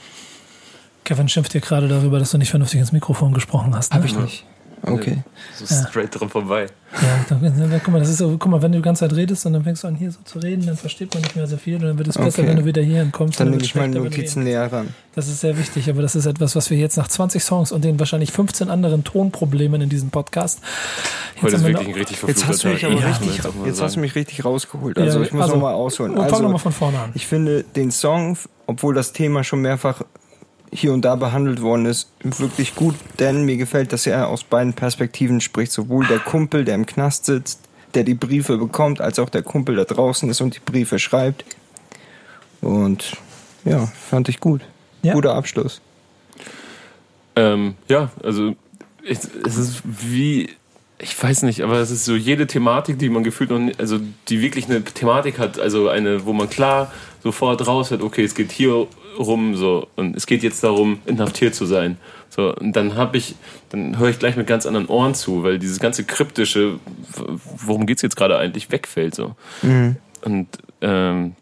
Kevin 1.05 1.29
schimpft 1.29 1.55
dir 1.55 1.61
gerade 1.61 1.89
darüber, 1.89 2.19
dass 2.19 2.31
du 2.31 2.39
nicht 2.39 2.51
vernünftig 2.51 2.81
ins 2.81 2.93
Mikrofon 2.93 3.33
gesprochen 3.33 3.75
hast. 3.75 3.93
Ne? 3.93 3.97
Habe 3.97 4.07
ich 4.07 4.17
nicht. 4.17 4.45
Okay. 4.87 5.19
So 5.55 5.67
straight 5.67 6.19
dran 6.19 6.29
vorbei. 6.29 6.67
Ja, 6.95 7.25
dann, 7.29 7.43
dann, 7.43 7.81
guck 7.85 7.93
mal, 7.93 7.99
das 7.99 8.09
ist 8.09 8.19
so, 8.19 8.37
guck 8.39 8.47
mal, 8.51 8.63
wenn 8.63 8.73
du 8.73 8.79
die 8.79 8.83
ganze 8.83 9.01
Zeit 9.09 9.17
redest 9.17 9.45
und 9.45 9.53
dann 9.53 9.65
fängst 9.65 9.83
du 9.83 9.89
an 9.89 9.97
hier 9.97 10.11
so 10.11 10.19
zu 10.25 10.39
reden, 10.39 10.65
dann 10.65 10.77
versteht 10.77 11.13
man 11.13 11.23
nicht 11.23 11.35
mehr 11.35 11.47
so 11.47 11.57
viel 11.57 11.75
und 11.77 11.83
dann 11.83 11.99
wird 11.99 12.09
es 12.09 12.17
besser, 12.17 12.41
Okay. 12.43 12.49
wenn 12.49 12.57
du 12.59 12.65
wieder 12.65 12.83
hier 12.83 13.01
hinkommst. 13.01 13.41
Dann 13.41 13.49
nehme 13.49 13.57
wird 13.57 13.67
ich 13.67 13.75
meine 13.75 13.99
Notizen 13.99 14.45
näher 14.45 14.73
ran. 14.73 14.95
Das 15.15 15.29
ist 15.29 15.41
sehr 15.41 15.59
wichtig, 15.59 15.91
aber 15.91 16.03
das 16.03 16.15
ist 16.15 16.27
etwas, 16.27 16.55
was 16.57 16.71
wir 16.71 16.79
jetzt 16.79 16.97
nach 16.97 17.09
20 17.09 17.43
Songs 17.43 17.73
und 17.73 17.85
den 17.85 17.99
wahrscheinlich 17.99 18.33
15 18.33 18.71
anderen 18.71 19.03
Tonproblemen 19.03 19.81
in 19.83 19.89
diesem 19.89 20.11
Podcast. 20.11 20.61
Heute 21.43 21.57
ist 21.57 21.63
haben 21.63 21.67
wir 21.67 21.75
wirklich 21.75 21.89
ein 21.89 21.95
richtig 21.95 22.23
Jetzt 22.29 22.47
hast 22.47 22.65
du 22.65 22.69
mich 22.69 22.85
aber 22.85 22.95
Ja, 22.95 23.09
richtig, 23.09 23.37
jetzt 23.37 23.49
jetzt 23.67 23.83
hast 23.83 23.97
du 23.97 24.01
mich 24.01 24.15
richtig 24.15 24.45
rausgeholt. 24.45 24.99
Also 24.99 25.19
Ja, 25.19 25.25
ich 25.25 25.33
muss 25.33 25.43
also, 25.43 25.55
noch 25.57 25.63
mal 25.63 25.73
ausholen. 25.75 26.15
Fang 26.15 26.25
Also 26.25 26.43
nochmal 26.43 26.59
von 26.61 26.73
vorne 26.73 26.99
an. 27.01 27.11
ich 27.15 27.27
finde 27.27 27.65
den 27.65 27.91
Song, 27.91 28.39
obwohl 28.67 28.95
das 28.95 29.13
Thema 29.13 29.43
schon 29.45 29.61
mehrfach 29.63 30.03
hier 30.73 30.93
und 30.93 31.03
da 31.03 31.15
behandelt 31.17 31.63
worden 31.63 31.87
ist, 31.87 32.11
wirklich 32.23 32.75
gut, 32.75 32.95
denn 33.19 33.45
mir 33.45 33.57
gefällt, 33.57 33.93
dass 33.93 34.07
er 34.07 34.29
aus 34.29 34.45
beiden 34.45 34.73
Perspektiven 34.73 35.41
spricht. 35.41 35.73
Sowohl 35.73 36.07
der 36.07 36.19
Kumpel, 36.19 36.65
der 36.65 36.75
im 36.75 36.87
Knast 36.87 37.25
sitzt, 37.25 37.61
der 37.95 38.05
die 38.05 38.15
Briefe 38.15 38.59
bekommt, 38.59 39.01
als 39.01 39.19
auch 39.19 39.31
der 39.31 39.43
Kumpel, 39.43 39.77
der 39.77 39.85
draußen 39.85 40.29
ist 40.29 40.41
und 40.41 40.57
die 40.57 40.61
Briefe 40.61 40.99
schreibt. 40.99 41.45
Und 42.61 43.17
ja, 43.65 43.87
fand 43.87 44.29
ich 44.29 44.41
gut. 44.41 44.63
Ja. 45.03 45.13
Guter 45.15 45.35
Abschluss. 45.35 45.81
Ähm, 47.37 47.75
ja, 47.89 48.11
also 48.23 48.57
ich, 49.03 49.19
es 49.47 49.57
ist 49.57 49.83
wie, 49.85 50.51
ich 50.99 51.23
weiß 51.23 51.43
nicht, 51.43 51.63
aber 51.63 51.79
es 51.79 51.91
ist 51.91 52.05
so 52.05 52.17
jede 52.17 52.47
Thematik, 52.47 52.99
die 52.99 53.09
man 53.09 53.23
gefühlt 53.23 53.51
noch, 53.51 53.59
nicht- 53.59 53.79
also 53.79 53.99
die 54.29 54.41
wirklich 54.41 54.67
eine 54.67 54.83
Thematik 54.83 55.39
hat, 55.39 55.59
also 55.61 55.89
eine, 55.89 56.25
wo 56.25 56.33
man 56.33 56.49
klar 56.51 56.91
sofort 57.23 57.67
raushört, 57.67 58.03
okay, 58.03 58.25
es 58.25 58.35
geht 58.35 58.53
hier 58.53 58.87
rum 59.19 59.57
so 59.57 59.89
und 59.97 60.17
es 60.17 60.27
geht 60.27 60.43
jetzt 60.43 60.63
darum, 60.63 61.01
inhaftiert 61.07 61.55
zu 61.55 61.67
sein. 61.67 61.99
So, 62.29 62.55
und 62.55 62.75
dann 62.75 62.97
habe 62.97 63.17
ich, 63.17 63.35
dann 63.71 63.99
höre 63.99 64.11
ich 64.11 64.19
gleich 64.19 64.37
mit 64.37 64.47
ganz 64.47 64.67
anderen 64.67 64.87
Ohren 64.89 65.15
zu, 65.15 65.43
weil 65.43 65.59
dieses 65.59 65.79
ganze 65.79 66.05
kryptische, 66.05 66.79
worum 67.65 67.87
geht's 67.87 68.03
jetzt 68.03 68.17
gerade 68.17 68.37
eigentlich, 68.39 68.71
wegfällt 68.71 69.15
so. 69.15 69.35
Und 70.23 70.49
ähm, 70.81 71.35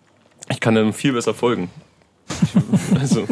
ich 0.51 0.61
kann 0.61 0.75
dann 0.75 0.93
viel 0.93 1.13
besser 1.13 1.35
folgen. 1.35 1.71
Also, 3.01 3.27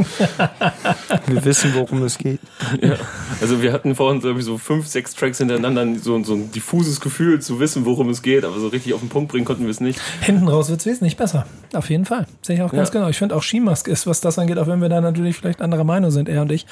Wir 1.27 1.45
wissen, 1.45 1.73
worum 1.75 2.03
es 2.03 2.19
geht. 2.19 2.41
ja, 2.81 2.97
also 3.41 3.63
wir 3.63 3.73
hatten 3.73 3.95
vorhin 3.95 4.21
so 4.43 4.59
fünf, 4.59 4.87
sechs 4.87 5.15
Tracks 5.15 5.39
hintereinander, 5.39 5.87
so, 6.01 6.23
so 6.25 6.35
ein 6.35 6.51
diffuses 6.53 7.01
Gefühl 7.01 7.41
zu 7.41 7.59
wissen, 7.61 7.85
worum 7.85 8.09
es 8.11 8.23
geht, 8.23 8.45
aber 8.45 8.59
so 8.61 8.69
richtig 8.69 8.93
auf 8.95 9.01
den 9.01 9.09
Punkt 9.09 9.31
bringen 9.31 9.45
konnten 9.45 9.65
wir 9.65 9.71
es 9.71 9.81
nicht. 9.81 10.01
Hinten 10.21 10.49
raus 10.49 10.69
wird 10.69 10.81
es 10.81 10.87
wesentlich 10.87 11.17
besser. 11.17 11.47
Auf 11.75 11.91
jeden 11.91 12.05
Fall. 12.05 12.27
Sehe 12.43 12.57
ich 12.57 12.63
auch 12.63 12.73
ganz 12.73 12.89
Ja. 12.89 12.93
genau. 12.95 13.09
Ich 13.09 13.19
finde 13.19 13.35
auch 13.37 13.43
Skimask 13.43 13.89
ist, 13.89 14.07
was 14.07 14.21
das 14.21 14.39
angeht, 14.39 14.59
auch 14.59 14.67
wenn 14.67 14.81
wir 14.81 14.89
da 14.89 15.01
natürlich 15.01 15.37
vielleicht 15.37 15.61
anderer 15.63 15.85
Meinung 15.85 16.11
sind, 16.11 16.29
er 16.29 16.43
und 16.43 16.53
ich, 16.53 16.67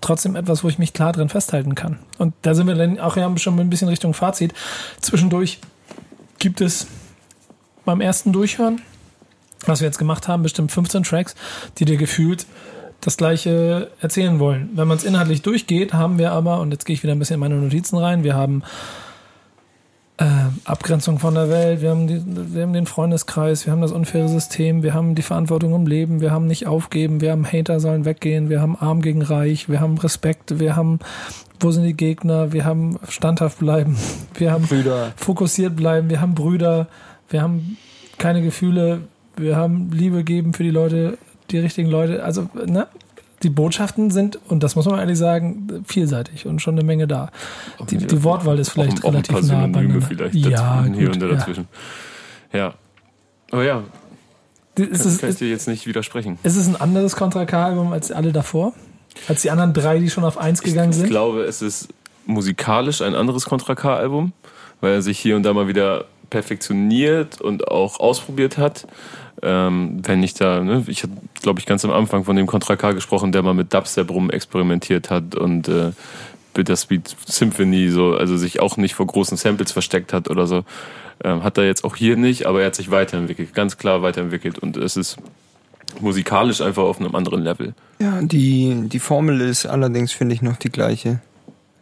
trotzdem 0.00 0.36
etwas, 0.36 0.62
wo 0.64 0.68
ich 0.68 0.78
mich 0.78 0.92
klar 0.92 1.12
drin 1.12 1.28
festhalten 1.28 1.74
kann. 1.74 1.98
Und 2.18 2.34
da 2.42 2.54
sind 2.54 2.66
wir 2.66 2.74
dann 2.74 2.98
auch 3.00 3.16
ja 3.16 3.32
schon 3.38 3.58
ein 3.58 3.70
bisschen 3.70 3.88
Richtung 3.88 4.14
Fazit. 4.14 4.52
Zwischendurch 5.00 5.58
gibt 6.38 6.60
es 6.60 6.86
beim 7.84 8.00
ersten 8.00 8.32
Durchhören, 8.32 8.80
was 9.64 9.80
wir 9.80 9.86
jetzt 9.86 9.98
gemacht 9.98 10.28
haben, 10.28 10.42
bestimmt 10.42 10.72
15 10.72 11.02
Tracks, 11.02 11.34
die 11.78 11.84
dir 11.84 11.96
gefühlt 11.96 12.46
das 13.00 13.16
gleiche 13.16 13.90
erzählen 14.00 14.38
wollen. 14.38 14.70
Wenn 14.74 14.88
man 14.88 14.96
es 14.96 15.04
inhaltlich 15.04 15.42
durchgeht, 15.42 15.92
haben 15.92 16.18
wir 16.18 16.32
aber, 16.32 16.60
und 16.60 16.72
jetzt 16.72 16.86
gehe 16.86 16.94
ich 16.94 17.02
wieder 17.02 17.12
ein 17.12 17.18
bisschen 17.18 17.34
in 17.34 17.40
meine 17.40 17.56
Notizen 17.56 17.98
rein, 17.98 18.24
wir 18.24 18.34
haben 18.34 18.62
äh, 20.18 20.24
Abgrenzung 20.64 21.18
von 21.18 21.34
der 21.34 21.50
Welt, 21.50 21.82
wir 21.82 21.90
haben, 21.90 22.06
die, 22.06 22.22
wir 22.54 22.62
haben 22.62 22.72
den 22.72 22.86
Freundeskreis, 22.86 23.66
wir 23.66 23.72
haben 23.72 23.82
das 23.82 23.92
unfaire 23.92 24.28
System, 24.28 24.82
wir 24.82 24.94
haben 24.94 25.14
die 25.14 25.22
Verantwortung 25.22 25.74
im 25.74 25.86
Leben, 25.86 26.20
wir 26.20 26.30
haben 26.30 26.46
nicht 26.46 26.66
aufgeben, 26.66 27.20
wir 27.20 27.32
haben 27.32 27.46
Hater 27.46 27.80
sollen 27.80 28.04
weggehen, 28.06 28.48
wir 28.48 28.60
haben 28.60 28.76
Arm 28.76 29.02
gegen 29.02 29.22
Reich, 29.22 29.68
wir 29.68 29.80
haben 29.80 29.98
Respekt, 29.98 30.58
wir 30.58 30.74
haben 30.74 31.00
wo 31.60 31.70
sind 31.70 31.84
die 31.84 31.94
Gegner, 31.94 32.52
wir 32.52 32.64
haben 32.64 32.98
standhaft 33.08 33.58
bleiben, 33.58 33.96
wir 34.34 34.52
haben 34.52 34.66
Brüder. 34.66 35.12
fokussiert 35.16 35.76
bleiben, 35.76 36.10
wir 36.10 36.20
haben 36.20 36.34
Brüder, 36.34 36.88
wir 37.28 37.42
haben 37.42 37.76
keine 38.18 38.42
Gefühle, 38.42 39.02
wir 39.36 39.56
haben 39.56 39.90
Liebe 39.92 40.24
geben 40.24 40.52
für 40.54 40.62
die 40.62 40.70
Leute, 40.70 41.18
die 41.50 41.58
richtigen 41.58 41.88
Leute, 41.88 42.22
also 42.24 42.48
ne? 42.66 42.86
Die 43.42 43.50
Botschaften 43.50 44.10
sind, 44.10 44.38
und 44.48 44.62
das 44.62 44.76
muss 44.76 44.86
man 44.86 44.98
ehrlich 44.98 45.18
sagen, 45.18 45.84
vielseitig 45.86 46.46
und 46.46 46.62
schon 46.62 46.74
eine 46.74 46.84
Menge 46.84 47.06
da. 47.06 47.30
Die, 47.90 47.98
die 47.98 48.24
Wortwahl 48.24 48.58
ist 48.58 48.70
vielleicht 48.70 49.04
auch, 49.04 49.10
ein- 49.12 49.24
auch 49.24 49.30
relativ 49.30 49.36
ein 49.36 49.46
nah 49.46 49.66
beieinander. 49.78 50.06
vielleicht 50.06 50.34
Ja, 50.34 50.48
dazwischen, 50.50 50.94
hier 50.94 51.04
gut, 51.06 51.14
und 51.16 51.20
da 51.20 51.26
ja. 51.26 51.34
dazwischen. 51.34 51.68
Ja. 52.54 52.74
Aber 53.50 53.64
ja, 53.64 53.82
Ist 54.74 55.20
kann, 55.20 55.28
ich 55.30 55.36
dir 55.36 55.48
jetzt 55.50 55.68
nicht 55.68 55.86
widersprechen. 55.86 56.38
ist 56.44 56.56
es 56.56 56.66
ein 56.66 56.76
anderes 56.76 57.14
Contra 57.14 57.44
K-Album 57.44 57.92
als 57.92 58.10
alle 58.10 58.32
davor? 58.32 58.72
Als 59.28 59.42
die 59.42 59.50
anderen 59.50 59.74
drei, 59.74 59.98
die 59.98 60.08
schon 60.08 60.24
auf 60.24 60.38
eins 60.38 60.60
Ich, 60.60 60.64
gegangen 60.70 60.90
ich 60.90 60.96
sind? 60.96 61.08
glaube, 61.08 61.42
es 61.42 61.60
ist 61.60 61.88
musikalisch 62.24 63.02
ein 63.02 63.14
anderes 63.14 63.44
Contra 63.44 63.74
K-Album, 63.74 64.32
weil 64.80 64.94
er 64.94 65.02
sich 65.02 65.18
hier 65.18 65.36
und 65.36 65.42
da 65.42 65.52
mal 65.52 65.68
wieder 65.68 66.06
perfektioniert 66.36 67.40
und 67.40 67.68
auch 67.68 67.98
ausprobiert 67.98 68.58
hat. 68.58 68.86
Ähm, 69.42 70.02
wenn 70.02 70.22
ich 70.22 70.34
da, 70.34 70.62
ne, 70.62 70.84
ich 70.86 71.02
habe, 71.02 71.12
glaube 71.40 71.60
ich, 71.60 71.64
ganz 71.66 71.82
am 71.86 71.90
Anfang 71.90 72.24
von 72.24 72.36
dem 72.36 72.46
Contra 72.46 72.76
K 72.76 72.92
gesprochen, 72.92 73.32
der 73.32 73.42
mal 73.42 73.54
mit 73.54 73.72
Dubstep 73.72 74.10
rum 74.10 74.28
experimentiert 74.30 75.08
hat 75.08 75.34
und 75.34 75.66
äh, 75.68 75.92
Bittersweet 76.52 77.16
Symphony, 77.26 77.88
so, 77.88 78.14
also 78.14 78.36
sich 78.36 78.60
auch 78.60 78.76
nicht 78.76 78.94
vor 78.94 79.06
großen 79.06 79.38
Samples 79.38 79.72
versteckt 79.72 80.12
hat 80.12 80.28
oder 80.28 80.46
so. 80.46 80.64
Ähm, 81.24 81.42
hat 81.42 81.56
er 81.56 81.64
jetzt 81.64 81.84
auch 81.84 81.96
hier 81.96 82.16
nicht, 82.18 82.44
aber 82.44 82.60
er 82.60 82.66
hat 82.66 82.74
sich 82.74 82.90
weiterentwickelt, 82.90 83.54
ganz 83.54 83.78
klar 83.78 84.02
weiterentwickelt 84.02 84.58
und 84.58 84.76
es 84.76 84.96
ist 84.98 85.16
musikalisch 86.00 86.60
einfach 86.60 86.82
auf 86.82 87.00
einem 87.00 87.14
anderen 87.14 87.42
Level. 87.42 87.74
Ja, 87.98 88.20
die, 88.20 88.88
die 88.88 88.98
Formel 88.98 89.40
ist 89.40 89.64
allerdings, 89.64 90.12
finde 90.12 90.34
ich, 90.34 90.42
noch 90.42 90.56
die 90.56 90.70
gleiche. 90.70 91.20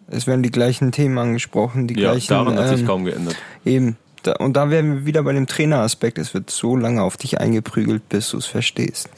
Es 0.08 0.26
werden 0.28 0.42
die 0.42 0.50
gleichen 0.50 0.92
Themen 0.92 1.18
angesprochen, 1.18 1.88
die 1.88 1.94
Ja, 1.98 2.10
gleichen. 2.12 2.28
daran 2.28 2.56
hat 2.58 2.68
sich 2.68 2.80
ähm, 2.80 2.86
kaum 2.86 3.04
geändert. 3.04 3.36
Eben. 3.64 3.96
Da, 4.24 4.32
und 4.32 4.54
da 4.54 4.70
wären 4.70 4.94
wir 4.94 5.06
wieder 5.06 5.22
bei 5.22 5.32
dem 5.32 5.46
Traineraspekt. 5.46 6.18
Es 6.18 6.34
wird 6.34 6.50
so 6.50 6.76
lange 6.76 7.02
auf 7.02 7.16
dich 7.16 7.40
eingeprügelt, 7.40 8.08
bis 8.08 8.30
du 8.30 8.38
es 8.38 8.46
verstehst. 8.46 9.08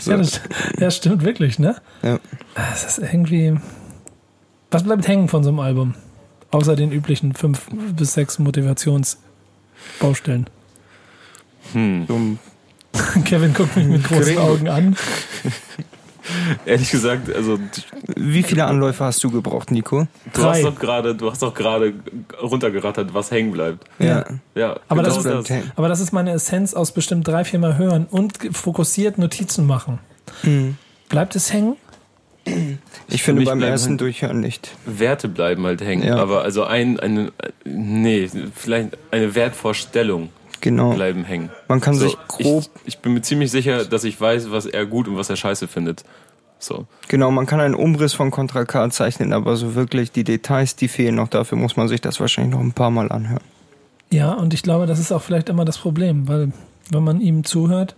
so. 0.00 0.12
Ja, 0.12 0.16
das, 0.16 0.40
ja, 0.78 0.90
stimmt 0.92 1.24
wirklich, 1.24 1.58
ne? 1.58 1.74
Ja. 2.02 2.20
Das 2.54 2.84
ist 2.84 2.98
irgendwie. 2.98 3.56
Was 4.70 4.84
bleibt 4.84 5.08
hängen 5.08 5.26
von 5.28 5.42
so 5.42 5.50
einem 5.50 5.58
Album? 5.58 5.96
Außer 6.52 6.76
den 6.76 6.92
üblichen 6.92 7.34
fünf 7.34 7.66
bis 7.96 8.14
sechs 8.14 8.38
Motivationsbaustellen. 8.38 10.48
Hm. 11.72 12.38
Kevin 13.24 13.54
guckt 13.54 13.76
mich 13.76 13.86
mit 13.86 14.04
großen. 14.04 14.38
Augen 14.38 14.68
an. 14.68 14.96
Ehrlich 16.66 16.90
gesagt, 16.90 17.34
also 17.34 17.58
Wie 18.16 18.42
viele 18.42 18.64
Anläufe 18.66 19.04
hast 19.04 19.22
du 19.24 19.30
gebraucht, 19.30 19.70
Nico? 19.70 20.06
du 20.32 20.40
Drei. 20.40 20.54
hast 20.54 20.64
doch 20.64 20.78
gerade, 20.78 21.14
du 21.14 21.30
hast 21.30 21.42
doch 21.42 21.54
gerade 21.54 21.94
runtergerattert, 22.40 23.12
was 23.14 23.30
hängen 23.30 23.52
bleibt. 23.52 23.84
Ja. 23.98 24.24
Ja, 24.54 24.78
Aber 24.88 25.02
genau 25.02 25.14
das 25.14 25.22
bleibt 25.24 25.50
hängen. 25.50 25.72
Aber 25.76 25.88
das 25.88 26.00
ist 26.00 26.12
meine 26.12 26.30
Essenz 26.32 26.74
aus 26.74 26.92
bestimmt 26.92 27.26
drei, 27.26 27.44
vier 27.44 27.58
Mal 27.58 27.76
hören 27.78 28.06
und 28.10 28.38
fokussiert 28.52 29.18
Notizen 29.18 29.66
machen. 29.66 29.98
Mhm. 30.42 30.76
Bleibt 31.08 31.34
es 31.36 31.52
hängen? 31.52 31.76
Ich 33.08 33.22
finde 33.22 33.40
mich 33.40 33.48
beim 33.48 33.62
ersten 33.62 33.90
halt- 33.90 34.00
Durchhören 34.00 34.40
nicht. 34.40 34.72
Werte 34.84 35.28
bleiben 35.28 35.64
halt 35.64 35.80
hängen. 35.80 36.02
Ja. 36.06 36.16
Aber 36.16 36.42
also 36.42 36.64
ein, 36.64 36.98
eine, 36.98 37.30
nee, 37.64 38.28
vielleicht 38.54 38.98
eine 39.12 39.34
Wertvorstellung 39.36 40.30
Genau. 40.62 40.94
bleiben 40.94 41.24
hängen. 41.24 41.50
Man 41.68 41.80
kann 41.80 41.94
So, 41.94 42.06
sich 42.06 42.16
grob. 42.28 42.62
ich, 42.62 42.70
ich 42.86 42.98
bin 43.00 43.12
mir 43.12 43.20
ziemlich 43.22 43.50
sicher, 43.50 43.84
dass 43.84 44.04
ich 44.04 44.18
weiß, 44.18 44.50
was 44.50 44.64
er 44.64 44.86
gut 44.86 45.08
und 45.08 45.16
was 45.16 45.28
er 45.28 45.36
scheiße 45.36 45.68
findet. 45.68 46.04
So. 46.58 46.86
Genau, 47.08 47.30
man 47.32 47.44
kann 47.46 47.60
einen 47.60 47.74
Umriss 47.74 48.14
von 48.14 48.30
Contra 48.30 48.64
K 48.64 48.88
zeichnen, 48.90 49.32
aber 49.32 49.56
so 49.56 49.74
wirklich 49.74 50.12
die 50.12 50.22
Details, 50.24 50.76
die 50.76 50.88
fehlen 50.88 51.16
noch. 51.16 51.28
Dafür 51.28 51.58
muss 51.58 51.76
man 51.76 51.88
sich 51.88 52.00
das 52.00 52.20
wahrscheinlich 52.20 52.54
noch 52.54 52.60
ein 52.60 52.72
paar 52.72 52.90
Mal 52.90 53.10
anhören. 53.12 53.42
Ja, 54.12 54.32
und 54.34 54.54
ich 54.54 54.62
glaube, 54.62 54.86
das 54.86 54.98
ist 55.00 55.10
auch 55.10 55.22
vielleicht 55.22 55.48
immer 55.48 55.64
das 55.64 55.78
Problem, 55.78 56.28
weil 56.28 56.52
wenn 56.90 57.02
man 57.02 57.20
ihm 57.20 57.42
zuhört, 57.44 57.96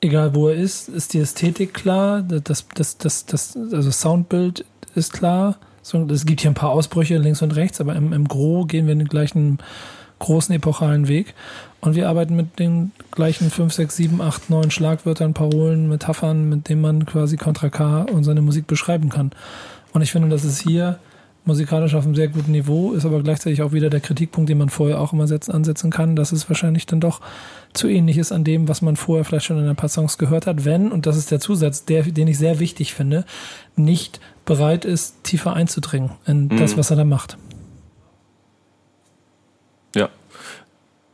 egal 0.00 0.34
wo 0.34 0.48
er 0.48 0.54
ist, 0.54 0.88
ist 0.88 1.12
die 1.12 1.18
Ästhetik 1.18 1.74
klar, 1.74 2.22
das, 2.22 2.66
das, 2.74 2.96
das, 2.98 3.26
das, 3.26 3.56
also 3.56 3.90
Soundbild 3.90 4.64
ist 4.94 5.12
klar. 5.12 5.58
So, 5.82 6.06
Es 6.10 6.24
gibt 6.26 6.40
hier 6.40 6.50
ein 6.50 6.54
paar 6.54 6.70
Ausbrüche 6.70 7.18
links 7.18 7.42
und 7.42 7.52
rechts, 7.56 7.80
aber 7.80 7.94
im, 7.96 8.12
im 8.12 8.28
Gro 8.28 8.64
gehen 8.66 8.86
wir 8.86 8.94
den 8.94 9.08
gleichen 9.08 9.58
großen 10.18 10.54
epochalen 10.54 11.08
Weg. 11.08 11.34
Und 11.80 11.94
wir 11.94 12.08
arbeiten 12.08 12.34
mit 12.34 12.58
den 12.58 12.92
gleichen 13.12 13.50
5, 13.50 13.72
6, 13.72 13.96
7, 13.96 14.20
8, 14.20 14.50
9 14.50 14.70
Schlagwörtern, 14.70 15.34
Parolen, 15.34 15.88
Metaphern, 15.88 16.48
mit 16.48 16.68
denen 16.68 16.80
man 16.80 17.06
quasi 17.06 17.36
Contra 17.36 17.68
K 17.68 18.02
und 18.02 18.24
seine 18.24 18.42
Musik 18.42 18.66
beschreiben 18.66 19.10
kann. 19.10 19.30
Und 19.92 20.02
ich 20.02 20.10
finde, 20.10 20.28
das 20.28 20.44
ist 20.44 20.60
hier 20.60 20.98
musikalisch 21.48 21.94
auf 21.94 22.04
einem 22.04 22.14
sehr 22.14 22.28
guten 22.28 22.52
Niveau, 22.52 22.92
ist 22.92 23.06
aber 23.06 23.22
gleichzeitig 23.22 23.62
auch 23.62 23.72
wieder 23.72 23.90
der 23.90 24.00
Kritikpunkt, 24.00 24.50
den 24.50 24.58
man 24.58 24.68
vorher 24.68 25.00
auch 25.00 25.12
immer 25.12 25.26
setzen, 25.26 25.52
ansetzen 25.52 25.90
kann, 25.90 26.14
dass 26.14 26.30
es 26.30 26.48
wahrscheinlich 26.48 26.84
dann 26.86 27.00
doch 27.00 27.20
zu 27.72 27.88
ähnlich 27.88 28.18
ist 28.18 28.32
an 28.32 28.44
dem, 28.44 28.68
was 28.68 28.82
man 28.82 28.96
vorher 28.96 29.24
vielleicht 29.24 29.46
schon 29.46 29.58
in 29.58 29.66
ein 29.66 29.76
paar 29.76 29.88
Songs 29.88 30.18
gehört 30.18 30.46
hat, 30.46 30.64
wenn, 30.64 30.92
und 30.92 31.06
das 31.06 31.16
ist 31.16 31.30
der 31.30 31.40
Zusatz, 31.40 31.84
der, 31.86 32.02
den 32.02 32.28
ich 32.28 32.38
sehr 32.38 32.60
wichtig 32.60 32.92
finde, 32.92 33.24
nicht 33.76 34.20
bereit 34.44 34.84
ist, 34.84 35.24
tiefer 35.24 35.54
einzudringen 35.54 36.10
in 36.26 36.48
das, 36.50 36.76
was 36.76 36.90
er 36.90 36.96
da 36.96 37.04
macht. 37.04 37.38
Ja. 39.94 40.08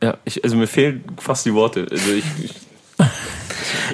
Ja, 0.03 0.17
ich, 0.25 0.43
also 0.43 0.55
mir 0.55 0.67
fehlen 0.67 1.03
fast 1.17 1.45
die 1.45 1.53
Worte. 1.53 1.87
Also 1.89 2.11
ich, 2.11 2.25
ich 2.43 2.53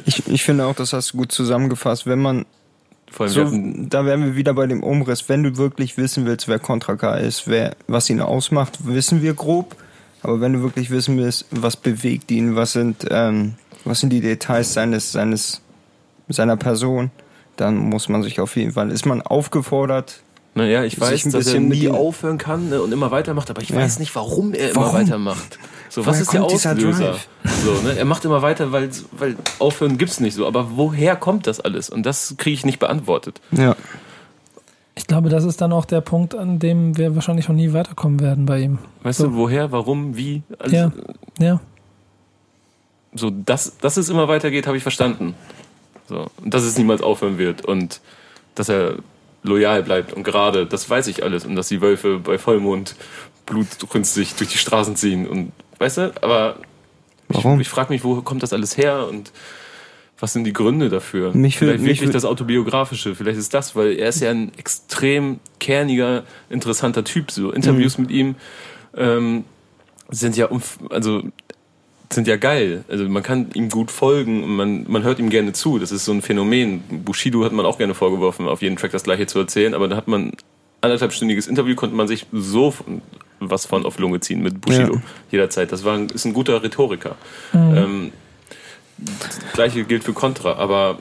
Ich, 0.05 0.27
ich 0.27 0.43
finde 0.43 0.65
auch, 0.65 0.75
das 0.75 0.93
hast 0.93 1.13
du 1.13 1.17
gut 1.17 1.32
zusammengefasst. 1.32 2.05
Wenn 2.05 2.21
man, 2.21 2.45
vor 3.09 3.25
allem, 3.25 3.34
so, 3.34 3.45
hatten, 3.45 3.89
da 3.89 4.05
wären 4.05 4.23
wir 4.23 4.36
wieder 4.36 4.53
bei 4.53 4.67
dem 4.67 4.84
Umriss. 4.84 5.27
Wenn 5.29 5.43
du 5.43 5.57
wirklich 5.57 5.97
wissen 5.97 6.25
willst, 6.25 6.47
wer 6.47 6.59
Contra 6.59 6.95
K 6.95 7.15
ist, 7.15 7.47
wer, 7.47 7.75
was 7.88 8.09
ihn 8.09 8.21
ausmacht, 8.21 8.86
wissen 8.86 9.21
wir 9.21 9.34
grob. 9.34 9.75
Aber 10.23 10.39
wenn 10.39 10.53
du 10.53 10.61
wirklich 10.61 10.91
wissen 10.91 11.17
willst, 11.17 11.45
was 11.51 11.75
bewegt 11.75 12.29
ihn, 12.32 12.55
was 12.55 12.73
sind, 12.73 13.05
ähm, 13.09 13.55
was 13.86 13.99
sind 13.99 14.11
die 14.11 14.21
Details 14.21 14.73
seines, 14.73 15.11
seines, 15.11 15.61
seiner 16.29 16.57
Person, 16.57 17.09
dann 17.57 17.75
muss 17.77 18.07
man 18.07 18.21
sich 18.21 18.39
auf 18.39 18.55
jeden 18.55 18.73
Fall, 18.73 18.91
ist 18.91 19.05
man 19.05 19.21
aufgefordert, 19.21 20.21
naja, 20.54 20.84
ich 20.84 20.99
weiß, 20.99 21.26
ein 21.26 21.32
dass 21.32 21.47
er 21.47 21.60
nie 21.60 21.88
aufhören 21.89 22.38
kann 22.38 22.70
ne, 22.70 22.82
und 22.82 22.91
immer 22.91 23.10
weitermacht, 23.12 23.49
aber 23.49 23.62
ich 23.62 23.70
Ja. 23.70 23.78
weiß 23.78 23.99
nicht, 23.99 24.14
warum 24.16 24.54
er 24.54 24.72
immer 24.72 24.82
Warum? 24.82 24.95
weitermacht. 24.95 25.60
So, 25.89 26.06
was 26.06 26.16
Woher 26.16 26.22
ist 26.22 26.34
der 26.34 26.43
Auslöser? 26.43 27.16
So, 27.66 27.74
ne? 27.88 27.97
Er 27.97 28.06
macht 28.06 28.24
immer 28.26 28.41
weiter, 28.41 28.72
weil, 28.72 28.89
weil 29.12 29.36
aufhören 29.60 29.97
gibt's 29.97 30.20
nicht 30.20 30.36
so. 30.36 30.47
Aber 30.47 30.78
woher 30.78 31.16
kommt 31.18 31.47
das 31.47 31.60
alles? 31.60 31.89
Und 31.89 32.06
das 32.06 32.36
kriege 32.38 32.54
ich 32.54 32.66
nicht 32.66 32.80
beantwortet. 32.80 33.41
ja, 33.52 33.76
Ich 34.95 35.06
glaube, 35.08 35.30
das 35.30 35.43
ist 35.43 35.60
dann 35.62 35.74
auch 35.74 35.86
der 35.86 35.99
Punkt, 36.02 36.34
an 36.36 36.60
dem 36.60 36.97
wir 36.97 37.16
wahrscheinlich 37.16 37.49
auch 37.49 37.54
nie 37.54 37.74
weiterkommen 37.74 38.20
werden 38.22 38.45
bei 38.45 38.60
ihm. 38.60 38.78
Weißt 39.04 39.20
So. 39.20 39.28
du, 39.28 39.36
woher, 39.36 39.72
warum, 39.74 40.16
wie? 40.16 40.43
Alles, 40.60 40.72
Ja. 40.74 40.91
Ja. 41.39 41.60
So, 43.14 43.30
dass, 43.30 43.78
dass 43.78 43.97
es 43.97 44.10
immer 44.10 44.28
weitergeht, 44.28 44.68
habe 44.68 44.78
ich 44.78 44.84
verstanden. 44.84 45.36
So, 46.08 46.28
und 46.41 46.54
dass 46.54 46.64
es 46.64 46.78
niemals 46.78 47.02
aufhören 47.02 47.38
wird 47.38 47.66
und 47.66 47.99
dass 48.56 48.70
er 48.70 48.95
loyal 49.44 49.84
bleibt 49.84 50.14
und 50.14 50.24
gerade, 50.24 50.66
das 50.66 50.89
weiß 50.89 51.08
ich 51.08 51.24
alles. 51.24 51.46
Und 51.46 51.56
dass 51.56 51.68
die 51.68 51.82
Wölfe 51.82 52.20
bei 52.20 52.38
Vollmond 52.38 52.96
blutrünstig 53.46 54.36
durch 54.36 54.50
die 54.52 54.58
Straßen 54.58 54.96
ziehen 54.96 55.28
und, 55.28 55.52
weißt 55.80 55.98
du, 55.98 56.14
aber 56.22 56.58
Warum? 57.28 57.56
ich, 57.60 57.68
ich 57.68 57.70
frage 57.70 57.92
mich, 57.92 58.04
wo 58.04 58.22
kommt 58.22 58.44
das 58.44 58.54
alles 58.54 58.78
her 58.78 59.08
und 59.08 59.32
was 60.20 60.34
sind 60.34 60.44
die 60.44 60.54
Gründe 60.54 60.89
dafür? 60.89 61.34
Mich 61.34 61.56
wür- 61.56 61.60
vielleicht 61.60 61.84
wirklich 61.86 62.10
das 62.12 62.26
Autobiografische, 62.26 63.16
vielleicht 63.16 63.39
ist 63.39 63.54
das, 63.56 63.76
weil 63.76 63.94
er 63.98 64.10
ist 64.10 64.22
ja 64.22 64.30
ein 64.30 64.52
extrem 64.58 65.39
kerniger, 65.60 66.24
interessanter 66.50 67.04
Typ. 67.04 67.32
So 67.32 67.52
Interviews 67.52 67.98
Mhm. 67.98 68.04
mit 68.04 68.12
ihm 68.12 68.36
ähm, 68.96 69.46
sind 70.12 70.38
ja 70.38 70.50
also 70.92 71.24
sind 72.14 72.28
ja 72.28 72.36
geil. 72.38 72.84
Also 72.89 73.07
man 73.07 73.24
kann 73.24 73.47
ihm 73.53 73.70
gut 73.70 73.91
folgen 73.91 74.43
und 74.43 74.55
man, 74.55 74.86
man 74.88 75.03
hört 75.03 75.20
ihm 75.20 75.30
gerne 75.30 75.53
zu. 75.53 75.80
Das 75.80 75.91
ist 75.91 76.05
so 76.05 76.12
ein 76.12 76.22
Phänomen. 76.22 76.82
Bushido 77.05 77.43
hat 77.45 77.51
man 77.53 77.66
auch 77.66 77.78
gerne 77.78 77.93
vorgeworfen, 77.93 78.47
auf 78.47 78.62
jeden 78.62 78.76
Track 78.76 78.91
das 78.91 79.03
gleiche 79.03 79.28
zu 79.28 79.39
erzählen, 79.39 79.74
aber 79.74 79.88
da 79.88 79.95
hat 79.95 80.07
man 80.07 80.34
anderthalbstündiges 80.82 81.47
Interview, 81.47 81.76
konnte 81.76 81.95
man 81.95 82.07
sich 82.07 82.26
so 82.32 82.74
was 83.39 83.66
von 83.66 83.86
auf 83.86 83.97
Lunge 83.99 84.20
ziehen 84.20 84.41
mit 84.41 84.62
Bushido 84.62 84.95
Ja. 84.95 85.01
jederzeit. 85.32 85.72
Das 85.72 85.84
war 85.84 85.95
ein, 85.97 86.07
ist 86.09 86.26
ein 86.26 86.34
guter 86.34 86.62
Rhetoriker. 86.64 87.16
Ähm, 87.53 88.12
das 88.97 89.39
gleiche 89.53 89.84
gilt 89.84 90.03
für 90.03 90.14
Contra, 90.14 90.53
aber 90.53 90.99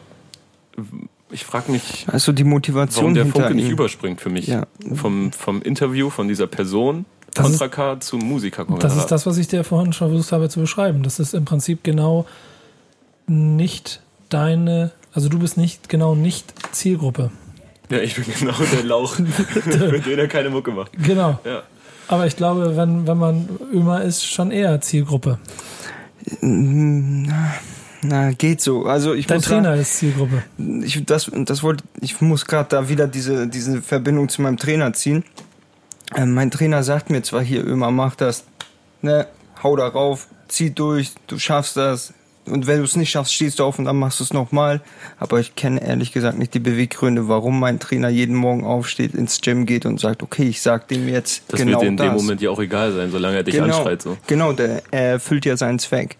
ich 1.30 1.44
frage 1.44 1.70
mich, 1.70 2.06
also 2.08 2.32
die 2.32 2.44
Motivation 2.44 3.04
warum 3.04 3.14
der 3.14 3.26
Funke 3.26 3.54
nicht 3.54 3.68
überspringt 3.68 4.20
für 4.20 4.30
mich. 4.30 4.46
Ja. 4.46 4.66
Vom, 4.94 5.32
vom 5.32 5.62
Interview 5.62 6.10
von 6.10 6.28
dieser 6.28 6.46
Person, 6.46 7.04
Das 7.34 7.46
Contra 7.46 7.68
K 7.68 8.00
zum 8.00 8.20
Musiker. 8.20 8.66
Das 8.80 8.96
ist 8.96 9.06
das, 9.06 9.26
was 9.26 9.36
ich 9.38 9.48
dir 9.48 9.62
vorhin 9.64 9.92
schon 9.92 10.10
versucht 10.10 10.32
habe 10.32 10.48
zu 10.48 10.60
beschreiben. 10.60 11.02
Das 11.02 11.20
ist 11.20 11.34
im 11.34 11.44
Prinzip 11.44 11.84
genau 11.84 12.26
nicht 13.26 14.00
deine, 14.28 14.90
also 15.12 15.28
du 15.28 15.38
bist 15.38 15.56
nicht 15.56 15.88
genau 15.88 16.14
nicht 16.14 16.52
Zielgruppe. 16.72 17.30
Ja, 17.88 17.98
ich 17.98 18.14
bin 18.14 18.24
genau 18.38 18.54
der 18.72 18.84
Lauch, 18.84 19.14
für 19.14 20.00
den 20.00 20.18
er 20.18 20.28
keine 20.28 20.50
Mucke 20.50 20.70
macht. 20.70 20.92
Genau. 20.92 21.38
Ja. 21.44 21.62
Aber 22.08 22.26
ich 22.26 22.36
glaube, 22.36 22.76
wenn, 22.76 23.06
wenn 23.06 23.18
man 23.18 23.48
Ömer 23.72 24.02
ist, 24.02 24.24
schon 24.24 24.50
eher 24.50 24.80
Zielgruppe. 24.80 25.38
Na, 26.40 27.54
na, 28.02 28.32
geht 28.32 28.60
so. 28.60 28.84
Also 28.84 29.14
ich 29.14 29.26
Dein 29.26 29.38
muss 29.38 29.46
Trainer 29.46 29.74
ist 29.74 29.96
Zielgruppe. 29.96 30.42
sagen, 30.58 30.82
ich, 30.82 31.04
das, 31.04 31.30
das 31.32 31.62
wollte, 31.62 31.84
ich 32.00 32.20
muss 32.20 32.46
gerade 32.46 32.68
da 32.68 32.88
wieder 32.88 33.06
diese, 33.06 33.46
diese 33.46 33.80
Verbindung 33.82 34.28
zu 34.28 34.42
meinem 34.42 34.56
Trainer 34.56 34.92
ziehen. 34.92 35.24
Ähm, 36.20 36.34
mein 36.34 36.50
Trainer 36.50 36.82
sagt 36.82 37.08
mir 37.08 37.22
zwar 37.22 37.40
hier 37.40 37.66
immer, 37.66 37.90
mach 37.90 38.14
das, 38.14 38.44
ne, 39.00 39.26
hau 39.62 39.74
da 39.76 39.88
rauf, 39.88 40.28
zieh 40.48 40.70
durch, 40.70 41.12
du 41.28 41.38
schaffst 41.38 41.76
das. 41.76 42.12
Und 42.46 42.66
wenn 42.66 42.78
du 42.78 42.84
es 42.84 42.96
nicht 42.96 43.10
schaffst, 43.10 43.34
stehst 43.34 43.58
du 43.58 43.64
auf 43.64 43.78
und 43.78 43.84
dann 43.84 43.96
machst 43.96 44.20
du 44.20 44.24
es 44.24 44.32
nochmal. 44.32 44.80
Aber 45.18 45.40
ich 45.40 45.54
kenne 45.54 45.82
ehrlich 45.82 46.12
gesagt 46.12 46.38
nicht 46.38 46.52
die 46.52 46.58
Beweggründe, 46.58 47.28
warum 47.28 47.58
mein 47.60 47.78
Trainer 47.78 48.08
jeden 48.08 48.34
Morgen 48.34 48.64
aufsteht, 48.64 49.14
ins 49.14 49.40
Gym 49.40 49.66
geht 49.66 49.86
und 49.86 50.00
sagt, 50.00 50.22
okay, 50.22 50.48
ich 50.48 50.60
sag 50.60 50.88
dem 50.88 51.08
jetzt 51.08 51.44
Das 51.48 51.60
genau 51.60 51.72
wird 51.72 51.82
dir 51.82 51.88
in 51.88 51.96
das. 51.96 52.06
dem 52.08 52.16
Moment 52.16 52.40
ja 52.42 52.50
auch 52.50 52.58
egal 52.58 52.92
sein, 52.92 53.10
solange 53.10 53.36
er 53.36 53.42
dich 53.42 53.54
genau, 53.54 53.76
anschreit. 53.76 54.02
So. 54.02 54.18
Genau, 54.26 54.52
der 54.52 54.82
er 54.90 55.12
erfüllt 55.12 55.46
ja 55.46 55.56
seinen 55.56 55.78
Zweck. 55.78 56.16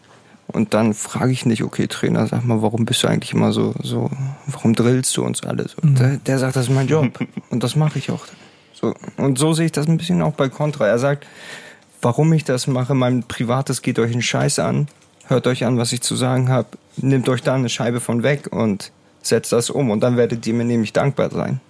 Und 0.47 0.73
dann 0.75 0.95
frage 0.95 1.33
ich 1.33 1.47
nicht, 1.47 1.63
okay, 1.63 1.89
Trainer, 1.89 2.27
sag 2.27 2.45
mal, 2.45 2.63
warum 2.63 2.85
bist 2.85 3.03
du 3.03 3.09
eigentlich 3.09 3.33
immer 3.33 3.53
so, 3.53 3.75
so, 3.83 4.11
warum 4.47 4.75
drillst 4.75 5.17
du 5.17 5.25
uns 5.25 5.43
alle 5.43 5.69
so? 5.69 5.77
Der, 5.83 6.17
der 6.19 6.39
sagt, 6.39 6.57
das 6.57 6.69
ist 6.69 6.75
mein 6.75 6.89
Job. 6.89 7.19
und 7.51 7.63
das 7.63 7.77
mache 7.77 7.99
ich 7.99 8.11
auch. 8.11 8.25
So. 8.81 8.95
Und 9.17 9.39
so 9.39 9.53
sehe 9.53 9.67
ich 9.67 9.73
das 9.73 9.87
ein 9.87 9.99
bisschen 9.99 10.23
auch 10.23 10.35
bei 10.35 10.49
Contra. 10.49 10.87
Er 10.87 10.99
sagt, 10.99 11.27
warum 12.03 12.33
ich 12.33 12.45
das 12.45 12.67
mache, 12.67 12.95
mein 12.95 13.25
Privates 13.25 13.83
geht 13.83 13.99
euch 13.99 14.13
einen 14.13 14.23
Scheiß 14.23 14.59
an, 14.59 14.89
hört 15.27 15.47
euch 15.47 15.65
an, 15.65 15.79
was 15.79 15.93
ich 15.93 16.01
zu 16.01 16.17
sagen 16.17 16.49
habe, 16.49 16.69
nehmt 16.97 17.29
euch 17.29 17.43
da 17.43 17.55
eine 17.55 17.69
Scheibe 17.69 18.01
von 18.01 18.23
weg 18.23 18.49
und 18.51 18.91
setzt 19.23 19.53
das 19.53 19.71
um. 19.71 19.91
Und 19.91 20.01
dann 20.01 20.17
werdet 20.17 20.47
ihr 20.47 20.55
mir 20.55 20.65
nämlich 20.65 20.93
dankbar 20.93 21.31
sein. 21.31 21.61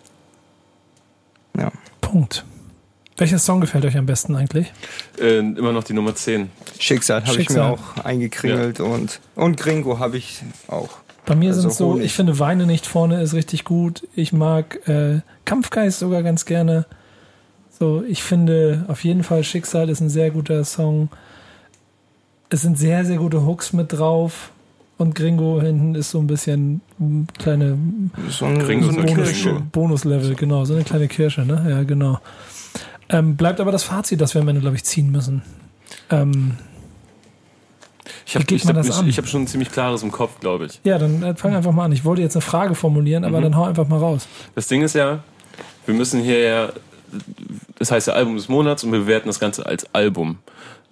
Ja. 1.58 1.70
Punkt. 2.00 2.44
Welcher 3.16 3.38
Song 3.38 3.60
gefällt 3.60 3.84
euch 3.84 3.98
am 3.98 4.06
besten 4.06 4.34
eigentlich? 4.34 4.72
Äh, 5.20 5.40
immer 5.40 5.72
noch 5.72 5.84
die 5.84 5.92
Nummer 5.92 6.14
10. 6.14 6.50
Schicksal 6.78 7.26
habe 7.26 7.38
ich 7.38 7.50
mir 7.50 7.64
auch 7.64 8.02
eingekringelt 8.02 8.80
und, 8.80 9.20
und 9.34 9.58
Gringo 9.58 9.98
habe 9.98 10.16
ich 10.16 10.42
auch. 10.68 10.88
Bei 11.26 11.34
mir 11.34 11.50
Also 11.50 11.60
sind 11.60 11.74
so, 11.74 11.92
Honig. 11.92 12.06
ich 12.06 12.14
finde 12.14 12.38
Weine 12.38 12.64
nicht 12.64 12.86
vorne 12.86 13.20
ist 13.20 13.34
richtig 13.34 13.64
gut. 13.64 14.08
Ich 14.14 14.32
mag 14.32 14.88
äh, 14.88 15.20
Kampfgeist 15.44 15.98
sogar 15.98 16.22
ganz 16.22 16.46
gerne. 16.46 16.86
So, 17.80 18.04
ich 18.06 18.22
finde 18.22 18.84
auf 18.88 19.02
jeden 19.04 19.22
Fall 19.24 19.42
Schicksal 19.42 19.88
ist 19.88 20.00
ein 20.00 20.10
sehr 20.10 20.30
guter 20.30 20.62
Song. 20.64 21.08
Es 22.50 22.60
sind 22.62 22.78
sehr, 22.78 23.04
sehr 23.04 23.16
gute 23.16 23.44
Hooks 23.46 23.72
mit 23.72 23.92
drauf. 23.92 24.50
Und 24.98 25.14
Gringo 25.14 25.62
hinten 25.62 25.94
ist 25.94 26.10
so 26.10 26.18
ein 26.18 26.26
bisschen 26.26 26.82
kleine 27.38 27.78
So 28.28 28.44
ein, 28.44 28.58
Gringo 28.58 28.90
so 28.92 28.98
eine 29.00 29.06
Bonus. 29.14 29.44
Bonuslevel, 29.72 30.34
genau, 30.34 30.66
so 30.66 30.74
eine 30.74 30.84
kleine 30.84 31.08
Kirsche, 31.08 31.40
ne? 31.46 31.64
Ja, 31.70 31.82
genau. 31.84 32.18
Ähm, 33.08 33.34
bleibt 33.36 33.60
aber 33.60 33.72
das 33.72 33.82
Fazit, 33.82 34.20
das 34.20 34.34
wir 34.34 34.42
am 34.42 34.48
Ende, 34.48 34.60
glaube 34.60 34.76
ich, 34.76 34.84
ziehen 34.84 35.10
müssen. 35.10 35.40
Ähm, 36.10 36.58
Ich 38.26 38.34
habe 38.36 38.44
ich 38.54 38.66
hab, 38.66 39.06
ich 39.06 39.16
hab 39.18 39.26
schon 39.26 39.42
ein 39.42 39.46
ziemlich 39.46 39.72
klares 39.72 40.02
im 40.02 40.12
Kopf, 40.12 40.38
glaube 40.40 40.66
ich. 40.66 40.80
ja, 40.84 40.98
dann 40.98 41.22
äh, 41.22 41.34
fang 41.34 41.54
einfach 41.54 41.72
mal 41.72 41.86
an. 41.86 41.92
Ich 41.92 42.04
wollte 42.04 42.20
jetzt 42.20 42.36
eine 42.36 42.42
Frage 42.42 42.74
formulieren, 42.74 43.24
aber 43.24 43.38
Mhm. 43.38 43.44
dann 43.44 43.56
hau 43.56 43.64
einfach 43.64 43.88
mal 43.88 43.98
raus. 43.98 44.28
Das 44.54 44.68
Ding 44.68 44.82
ist 44.82 44.94
ja, 44.94 45.20
wir 45.86 45.94
müssen 45.94 46.20
hier 46.22 46.40
ja, 46.40 46.68
das 47.78 47.90
heißt 47.90 48.08
ja 48.08 48.14
Album 48.14 48.36
des 48.36 48.48
Monats 48.48 48.84
und 48.84 48.92
wir 48.92 49.00
bewerten 49.00 49.28
das 49.28 49.40
Ganze 49.40 49.66
als 49.66 49.94
Album. 49.94 50.38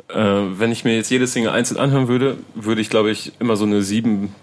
Äh, 0.09 0.15
wenn 0.17 0.73
ich 0.73 0.85
mir 0.85 0.95
jetzt 0.95 1.11
jede 1.11 1.27
Single 1.27 1.51
einzeln 1.51 1.79
anhören 1.79 2.09
würde, 2.09 2.39
würde 2.55 2.81
ich, 2.81 2.91
glaube 2.91 3.11
ich, 3.11 3.33
immer 3.41 3.57
so 3.57 3.65
eine 3.65 3.83
7, 3.83 4.35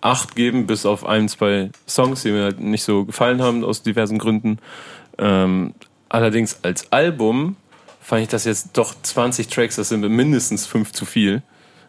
8 0.00 0.36
geben, 0.36 0.66
bis 0.66 0.84
auf 0.84 1.06
ein, 1.06 1.28
zwei 1.28 1.70
Songs, 1.88 2.22
die 2.22 2.30
mir 2.30 2.44
halt 2.44 2.60
nicht 2.60 2.84
so 2.84 3.04
gefallen 3.04 3.42
haben, 3.42 3.64
aus 3.64 3.82
diversen 3.82 4.18
Gründen. 4.18 4.58
Ähm, 5.16 5.74
allerdings 6.08 6.58
als 6.62 6.92
Album 6.92 7.56
fand 8.00 8.22
ich 8.22 8.28
das 8.28 8.44
jetzt 8.44 8.70
doch 8.74 8.94
20 9.02 9.48
Tracks, 9.48 9.76
das 9.76 9.88
sind 9.88 10.06
mindestens 10.06 10.66
5 10.66 10.92
zu 10.92 11.06
viel, 11.06 11.42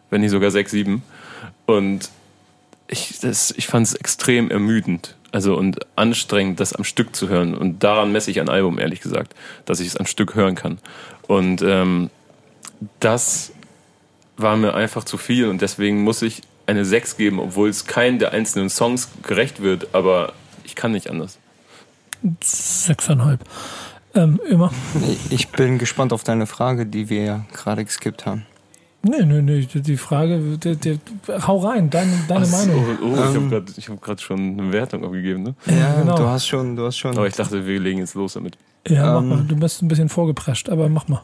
wenn 0.08 0.22
nicht 0.22 0.30
sogar 0.30 0.50
6, 0.50 0.70
7. 0.70 1.02
Und 1.66 2.08
ich, 2.88 3.22
ich 3.22 3.66
fand 3.66 3.86
es 3.86 3.94
extrem 3.94 4.50
ermüdend. 4.50 5.15
Also 5.32 5.56
und 5.56 5.80
anstrengend, 5.96 6.60
das 6.60 6.72
am 6.72 6.84
Stück 6.84 7.14
zu 7.14 7.28
hören. 7.28 7.54
Und 7.54 7.82
daran 7.82 8.12
messe 8.12 8.30
ich 8.30 8.40
ein 8.40 8.48
Album, 8.48 8.78
ehrlich 8.78 9.00
gesagt, 9.00 9.34
dass 9.64 9.80
ich 9.80 9.88
es 9.88 9.96
am 9.96 10.06
Stück 10.06 10.34
hören 10.34 10.54
kann. 10.54 10.78
Und 11.26 11.62
ähm, 11.62 12.10
das 13.00 13.52
war 14.36 14.56
mir 14.56 14.74
einfach 14.74 15.04
zu 15.04 15.18
viel 15.18 15.48
und 15.48 15.62
deswegen 15.62 16.02
muss 16.02 16.22
ich 16.22 16.42
eine 16.66 16.84
6 16.84 17.16
geben, 17.16 17.38
obwohl 17.38 17.68
es 17.68 17.86
keinen 17.86 18.18
der 18.18 18.32
einzelnen 18.32 18.70
Songs 18.70 19.08
gerecht 19.22 19.62
wird, 19.62 19.94
aber 19.94 20.32
ich 20.64 20.74
kann 20.74 20.92
nicht 20.92 21.08
anders. 21.08 21.38
Sechseinhalb. 22.42 23.40
Ähm, 24.14 24.40
immer. 24.48 24.72
Ich 25.30 25.48
bin 25.48 25.78
gespannt 25.78 26.12
auf 26.12 26.24
deine 26.24 26.46
Frage, 26.46 26.86
die 26.86 27.08
wir 27.08 27.22
ja 27.22 27.44
gerade 27.52 27.84
geskippt 27.84 28.26
haben. 28.26 28.46
Nee, 29.08 29.24
nee, 29.24 29.40
nee, 29.42 29.66
die 29.72 29.96
Frage, 29.96 30.58
die, 30.58 30.76
die, 30.76 30.98
hau 31.46 31.58
rein, 31.58 31.90
deine, 31.90 32.12
deine 32.28 32.44
so, 32.44 32.56
Meinung. 32.56 32.84
Oh, 33.02 33.14
ich 33.14 33.20
habe 33.20 33.36
Ähm. 33.36 33.50
gerade 33.50 33.72
hab 33.72 34.02
grad 34.02 34.20
schon 34.20 34.58
eine 34.58 34.72
Wertung 34.72 35.04
abgegeben, 35.04 35.42
ne? 35.44 35.54
Ja, 35.66 36.00
genau. 36.00 36.16
du 36.16 36.24
hast 36.26 36.46
schon, 36.46 36.74
du 36.76 36.86
hast 36.86 36.96
schon. 36.98 37.16
Aber 37.16 37.26
ich 37.26 37.34
dachte, 37.34 37.66
wir 37.66 37.78
legen 37.80 38.00
jetzt 38.00 38.14
los 38.14 38.32
damit. 38.34 38.58
Ja, 38.88 39.18
Ähm, 39.18 39.28
mach 39.28 39.36
mal. 39.38 39.44
Du 39.44 39.56
bist 39.56 39.82
ein 39.82 39.88
bisschen 39.88 40.08
vorgeprescht, 40.08 40.68
aber 40.68 40.88
mach 40.88 41.06
mal. 41.08 41.22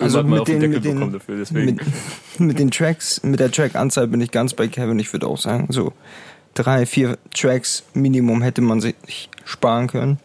also 0.00 0.22
mit 0.22 0.48
den 0.48 0.60
den, 0.60 0.72
Deckel 0.72 0.74
mit, 0.76 0.82
bekommen 0.82 1.00
den, 1.00 1.12
dafür, 1.12 1.36
deswegen. 1.36 1.76
mit, 1.76 2.40
mit 2.40 2.58
den 2.58 2.70
Tracks, 2.70 3.22
mit 3.22 3.40
der 3.40 3.50
Trackanzahl 3.50 4.06
bin 4.06 4.20
ich 4.20 4.30
ganz 4.30 4.54
bei 4.54 4.68
Kevin. 4.68 4.98
Ich 4.98 5.12
würde 5.12 5.26
auch 5.26 5.38
sagen, 5.38 5.66
so 5.70 5.92
drei, 6.54 6.86
vier 6.86 7.18
Tracks 7.34 7.84
Minimum 7.94 8.42
hätte 8.42 8.62
man 8.62 8.80
sich 8.80 9.28
sparen 9.44 9.88
können. 9.88 10.18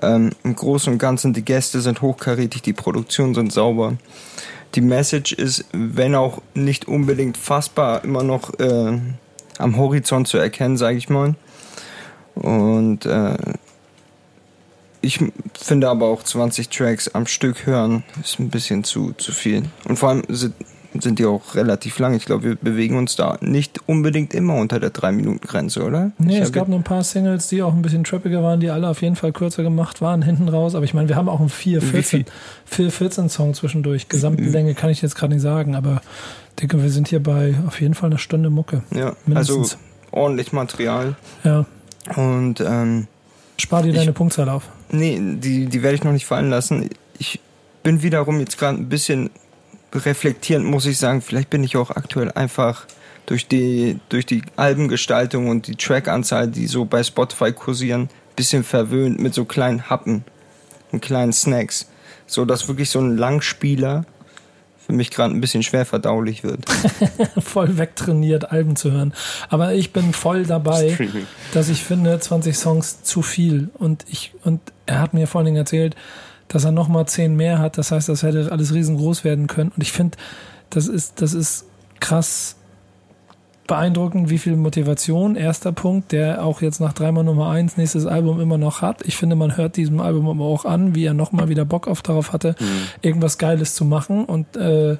Ähm, 0.00 0.30
Im 0.44 0.54
Großen 0.54 0.92
und 0.92 0.98
Ganzen, 0.98 1.32
die 1.32 1.44
Gäste 1.44 1.80
sind 1.80 2.02
hochkarätig, 2.02 2.62
die 2.62 2.72
Produktionen 2.72 3.34
sind 3.34 3.52
sauber. 3.52 3.94
Die 4.74 4.80
Message 4.80 5.32
ist, 5.32 5.64
wenn 5.72 6.14
auch 6.14 6.42
nicht 6.54 6.86
unbedingt 6.86 7.36
fassbar, 7.36 8.04
immer 8.04 8.22
noch 8.22 8.58
äh, 8.60 8.98
am 9.58 9.76
Horizont 9.76 10.28
zu 10.28 10.38
erkennen, 10.38 10.76
sage 10.76 10.98
ich 10.98 11.08
mal. 11.08 11.34
Und 12.34 13.06
äh, 13.06 13.36
ich 15.00 15.20
finde 15.54 15.88
aber 15.88 16.06
auch 16.06 16.22
20 16.22 16.68
Tracks 16.68 17.08
am 17.08 17.26
Stück 17.26 17.66
hören 17.66 18.04
ist 18.22 18.38
ein 18.38 18.50
bisschen 18.50 18.84
zu, 18.84 19.12
zu 19.12 19.32
viel. 19.32 19.64
Und 19.84 19.98
vor 19.98 20.10
allem 20.10 20.22
sind, 20.28 20.54
sind 20.98 21.18
die 21.18 21.26
auch 21.26 21.54
relativ 21.54 21.98
lang. 21.98 22.14
Ich 22.14 22.24
glaube, 22.24 22.44
wir 22.44 22.54
bewegen 22.56 22.96
uns 22.96 23.14
da 23.16 23.36
nicht 23.40 23.80
unbedingt 23.86 24.32
immer 24.34 24.54
unter 24.56 24.80
der 24.80 24.90
3-Minuten-Grenze, 24.92 25.84
oder? 25.84 26.12
Nee, 26.18 26.36
ich 26.38 26.42
es 26.44 26.52
gab 26.52 26.68
nur 26.68 26.78
ein 26.78 26.82
paar 26.84 27.04
Singles, 27.04 27.48
die 27.48 27.62
auch 27.62 27.72
ein 27.74 27.82
bisschen 27.82 28.04
trappiger 28.04 28.42
waren, 28.42 28.60
die 28.60 28.70
alle 28.70 28.88
auf 28.88 29.02
jeden 29.02 29.16
Fall 29.16 29.32
kürzer 29.32 29.62
gemacht 29.62 30.00
waren, 30.00 30.22
hinten 30.22 30.48
raus. 30.48 30.74
Aber 30.74 30.84
ich 30.84 30.94
meine, 30.94 31.08
wir 31.08 31.16
haben 31.16 31.28
auch 31.28 31.40
einen 31.40 31.48
4, 31.50 31.82
Wie 31.82 31.86
14, 31.86 32.24
4, 32.64 32.90
14 32.90 33.28
Song 33.28 33.54
zwischendurch. 33.54 34.08
Gesamtlänge 34.08 34.74
kann 34.74 34.90
ich 34.90 35.02
jetzt 35.02 35.14
gerade 35.16 35.34
nicht 35.34 35.42
sagen, 35.42 35.74
aber 35.74 36.00
ich 36.50 36.54
denke, 36.60 36.82
wir 36.82 36.90
sind 36.90 37.08
hier 37.08 37.22
bei 37.22 37.54
auf 37.66 37.80
jeden 37.80 37.94
Fall 37.94 38.08
einer 38.10 38.18
Stunde 38.18 38.50
Mucke. 38.50 38.82
Ja, 38.94 39.14
Mindestens. 39.26 39.56
also 39.58 39.76
ordentlich 40.10 40.52
Material. 40.52 41.16
ja, 41.44 41.66
Und 42.16 42.60
ähm, 42.60 43.06
spar 43.58 43.82
dir 43.82 43.90
Ich- 43.90 43.96
deine 43.96 44.12
Punktzahl 44.12 44.48
auf. 44.48 44.64
nee, 44.90 45.20
die, 45.20 45.66
die 45.66 45.82
werde 45.82 45.96
ich 45.96 46.04
noch 46.04 46.12
nicht 46.12 46.26
fallen 46.26 46.48
lassen. 46.50 46.88
Ich 47.18 47.40
bin 47.82 48.02
wiederum 48.02 48.40
jetzt 48.40 48.58
gerade 48.58 48.78
ein 48.78 48.88
bisschen 48.88 49.30
reflektierend, 49.92 50.66
muss 50.66 50.86
ich 50.86 50.98
sagen. 50.98 51.22
Vielleicht 51.22 51.50
bin 51.50 51.64
ich 51.64 51.76
auch 51.76 51.90
aktuell 51.90 52.32
einfach 52.32 52.86
durch 53.26 53.46
die, 53.46 53.98
durch 54.08 54.26
die 54.26 54.42
Albengestaltung 54.56 55.48
und 55.48 55.66
die 55.66 55.76
Trackanzahl, 55.76 56.48
die 56.48 56.66
so 56.66 56.84
bei 56.84 57.02
Spotify 57.02 57.52
kursieren, 57.52 58.08
bisschen 58.36 58.64
verwöhnt 58.64 59.18
mit 59.18 59.34
so 59.34 59.44
kleinen 59.44 59.90
Happen 59.90 60.24
und 60.92 61.02
kleinen 61.02 61.32
Snacks. 61.32 61.86
So 62.26 62.44
dass 62.44 62.68
wirklich 62.68 62.90
so 62.90 63.00
ein 63.00 63.16
Langspieler 63.16 64.04
für 64.88 64.94
mich 64.94 65.10
gerade 65.10 65.34
ein 65.34 65.40
bisschen 65.42 65.62
schwer 65.62 65.84
verdaulich 65.84 66.44
wird. 66.44 66.64
voll 67.38 67.76
wegtrainiert, 67.76 68.50
Alben 68.50 68.74
zu 68.74 68.90
hören. 68.90 69.12
Aber 69.50 69.74
ich 69.74 69.92
bin 69.92 70.14
voll 70.14 70.46
dabei, 70.46 70.90
Streaming. 70.94 71.26
dass 71.52 71.68
ich 71.68 71.84
finde, 71.84 72.18
20 72.18 72.56
Songs 72.56 73.02
zu 73.02 73.20
viel. 73.20 73.68
Und 73.74 74.06
ich, 74.08 74.32
und 74.44 74.60
er 74.86 75.00
hat 75.00 75.12
mir 75.12 75.26
vor 75.26 75.40
allen 75.40 75.46
Dingen 75.46 75.58
erzählt, 75.58 75.94
dass 76.48 76.64
er 76.64 76.72
nochmal 76.72 77.06
10 77.06 77.36
mehr 77.36 77.58
hat. 77.58 77.78
Das 77.78 77.92
heißt, 77.92 78.08
das 78.08 78.22
hätte 78.22 78.50
alles 78.50 78.74
riesengroß 78.74 79.24
werden 79.24 79.46
können. 79.46 79.70
Und 79.74 79.82
ich 79.82 79.92
finde, 79.92 80.18
das 80.70 80.88
ist, 80.88 81.20
das 81.20 81.34
ist 81.34 81.66
krass 82.00 82.56
beeindruckend, 83.66 84.30
wie 84.30 84.38
viel 84.38 84.56
Motivation, 84.56 85.36
erster 85.36 85.72
Punkt, 85.72 86.10
der 86.12 86.42
auch 86.42 86.62
jetzt 86.62 86.80
nach 86.80 86.94
dreimal 86.94 87.22
Nummer 87.22 87.50
eins 87.50 87.76
nächstes 87.76 88.06
Album 88.06 88.40
immer 88.40 88.58
noch 88.58 88.80
hat. 88.80 89.02
Ich 89.06 89.16
finde, 89.16 89.36
man 89.36 89.56
hört 89.56 89.76
diesem 89.76 90.00
Album 90.00 90.28
aber 90.28 90.44
auch 90.44 90.64
an, 90.64 90.94
wie 90.94 91.04
er 91.04 91.14
nochmal 91.14 91.48
wieder 91.48 91.66
Bock 91.66 91.86
auf 91.86 92.02
darauf 92.02 92.32
hatte, 92.32 92.56
irgendwas 93.02 93.36
Geiles 93.36 93.74
zu 93.74 93.84
machen 93.84 94.24
und 94.24 94.56
äh, 94.56 94.96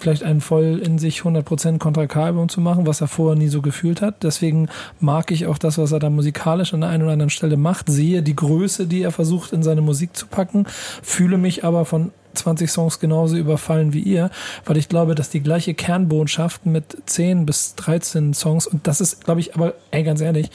vielleicht 0.00 0.22
ein 0.22 0.40
voll 0.40 0.80
in 0.84 0.98
sich 0.98 1.20
100% 1.20 1.78
Contra 1.78 2.06
K-Album 2.06 2.48
zu 2.48 2.60
machen, 2.60 2.86
was 2.86 3.00
er 3.00 3.08
vorher 3.08 3.38
nie 3.38 3.48
so 3.48 3.62
gefühlt 3.62 4.02
hat. 4.02 4.22
Deswegen 4.22 4.68
mag 4.98 5.30
ich 5.30 5.46
auch 5.46 5.58
das, 5.58 5.78
was 5.78 5.92
er 5.92 5.98
da 5.98 6.10
musikalisch 6.10 6.74
an 6.74 6.80
der 6.80 6.90
einen 6.90 7.04
oder 7.04 7.12
anderen 7.12 7.30
Stelle 7.30 7.56
macht, 7.56 7.88
sehe 7.88 8.22
die 8.22 8.34
Größe, 8.34 8.86
die 8.86 9.02
er 9.02 9.12
versucht 9.12 9.52
in 9.52 9.62
seine 9.62 9.82
Musik 9.82 10.16
zu 10.16 10.26
packen, 10.26 10.64
fühle 11.02 11.38
mich 11.38 11.64
aber 11.64 11.84
von 11.84 12.12
20 12.34 12.70
Songs 12.70 13.00
genauso 13.00 13.36
überfallen 13.36 13.92
wie 13.92 14.00
ihr, 14.00 14.30
weil 14.64 14.76
ich 14.76 14.88
glaube, 14.88 15.14
dass 15.14 15.30
die 15.30 15.42
gleiche 15.42 15.74
Kernbotschaft 15.74 16.64
mit 16.64 16.96
10 17.06 17.44
bis 17.44 17.74
13 17.74 18.34
Songs, 18.34 18.66
und 18.66 18.86
das 18.86 19.00
ist, 19.00 19.24
glaube 19.24 19.40
ich, 19.40 19.54
aber, 19.54 19.74
ey, 19.90 20.02
ganz 20.04 20.20
ehrlich, 20.20 20.50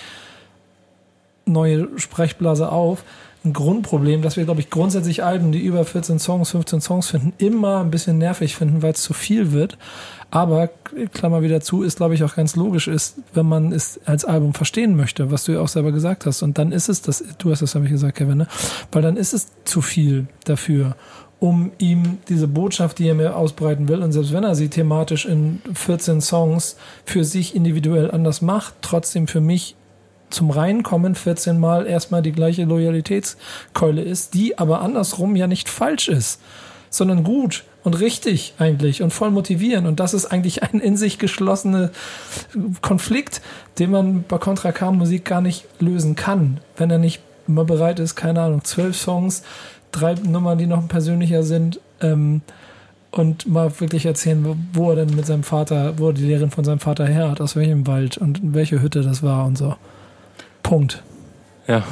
neue 1.46 1.88
Sprechblase 1.98 2.72
auf, 2.72 3.04
ein 3.46 3.54
Grundproblem, 3.54 4.22
dass 4.22 4.38
wir, 4.38 4.46
glaube 4.46 4.62
ich, 4.62 4.70
grundsätzlich 4.70 5.24
Alben, 5.24 5.52
die 5.52 5.60
über 5.60 5.86
14 5.86 6.20
Songs, 6.20 6.52
15 6.52 6.82
Songs 6.82 7.08
finden, 7.08 7.34
immer 7.38 7.80
ein 7.80 7.92
bisschen 7.92 8.18
nervig 8.18 8.56
finden, 8.56 8.82
weil 8.82 8.94
es 8.94 9.02
zu 9.02 9.14
viel 9.14 9.52
wird. 9.52 9.78
Aber, 10.32 10.70
Klammer 11.14 11.42
wieder 11.42 11.62
zu, 11.62 11.84
ist, 11.84 11.98
glaube 11.98 12.16
ich, 12.16 12.24
auch 12.24 12.36
ganz 12.36 12.56
logisch 12.56 12.88
ist, 12.88 13.18
wenn 13.34 13.46
man 13.46 13.72
es 13.72 14.00
als 14.06 14.26
Album 14.26 14.54
verstehen 14.54 14.96
möchte, 14.96 15.32
was 15.32 15.46
du 15.46 15.54
ja 15.54 15.62
auch 15.62 15.68
selber 15.68 15.92
gesagt 15.92 16.26
hast. 16.26 16.42
Und 16.42 16.58
dann 16.58 16.72
ist 16.72 16.90
es, 16.90 17.02
das, 17.02 17.24
du 17.38 17.52
hast 17.52 17.62
das, 17.62 17.76
habe 17.76 17.86
ich 17.86 17.92
gesagt, 17.92 18.18
Kevin, 18.18 18.40
ne? 18.40 18.48
Weil 18.92 19.02
dann 19.02 19.18
ist 19.18 19.34
es 19.34 19.48
zu 19.64 19.82
viel 19.82 20.28
dafür, 20.44 20.96
um 21.40 21.72
ihm 21.78 22.18
diese 22.28 22.48
Botschaft, 22.48 23.00
die 23.00 23.08
er 23.08 23.16
mir 23.16 23.36
ausbreiten 23.36 23.88
will, 23.88 24.02
und 24.02 24.12
selbst 24.12 24.34
wenn 24.34 24.44
er 24.44 24.56
sie 24.56 24.70
thematisch 24.70 25.26
in 25.26 25.62
14 25.74 26.22
Songs 26.22 26.76
für 27.06 27.24
sich 27.24 27.56
individuell 27.56 28.10
anders 28.12 28.42
macht, 28.42 28.74
trotzdem 28.82 29.28
für 29.28 29.42
mich 29.42 29.76
zum 30.36 30.52
Reinkommen 30.52 31.16
14 31.16 31.60
Mal 31.60 31.88
erstmal 31.88 32.22
die 32.22 32.32
gleiche 32.34 32.66
Loyalitätskeule 32.66 34.02
ist, 34.02 34.34
die 34.34 34.58
aber 34.60 34.82
andersrum 34.82 35.36
ja 35.36 35.48
nicht 35.48 35.70
falsch 35.70 36.08
ist, 36.10 36.40
sondern 36.90 37.24
gut 37.24 37.64
und 37.84 38.00
richtig 38.00 38.54
eigentlich 38.60 39.02
und 39.02 39.12
voll 39.14 39.32
motivieren. 39.32 39.86
Und 39.88 40.00
das 40.00 40.14
ist 40.14 40.26
eigentlich 40.26 40.64
ein 40.64 40.80
in 40.80 40.98
sich 40.98 41.18
geschlossener 41.20 41.92
Konflikt, 42.82 43.42
den 43.80 43.92
man 43.92 44.24
bei 44.28 44.38
Contra 44.38 44.72
K 44.72 44.92
Musik 44.92 45.26
gar 45.26 45.42
nicht 45.42 45.66
lösen 45.80 46.16
kann, 46.16 46.60
wenn 46.78 46.92
er 46.92 46.98
nicht 46.98 47.22
mal 47.48 47.66
bereit 47.66 48.00
ist, 48.00 48.16
keine 48.16 48.42
Ahnung, 48.42 48.64
zwölf 48.64 48.98
Songs, 48.98 49.44
drei 49.92 50.16
Nummern, 50.16 50.58
die 50.58 50.66
noch 50.68 50.88
persönlicher 50.88 51.44
sind, 51.44 51.80
ähm, 52.02 52.42
und 53.12 53.48
mal 53.48 53.72
wirklich 53.80 54.06
erzählen, 54.06 54.58
wo- 54.74 54.90
er 54.90 55.06
denn 55.06 55.16
mit 55.16 55.26
seinem 55.26 55.44
Vater, 55.44 55.94
wo 55.98 56.08
er 56.10 56.14
die 56.14 56.24
Lehrerin 56.26 56.52
von 56.52 56.66
seinem 56.66 56.80
Vater 56.80 57.06
her 57.06 57.30
hat, 57.32 57.40
aus 57.40 57.56
welchem 57.56 57.88
Wald 57.88 58.18
und 58.18 58.40
in 58.40 58.54
welche 58.54 58.82
Hütte 58.82 59.04
das 59.04 59.24
war 59.24 59.46
und 59.46 59.58
so. 59.58 59.76
Punkt. 60.66 61.04
Ja. 61.68 61.84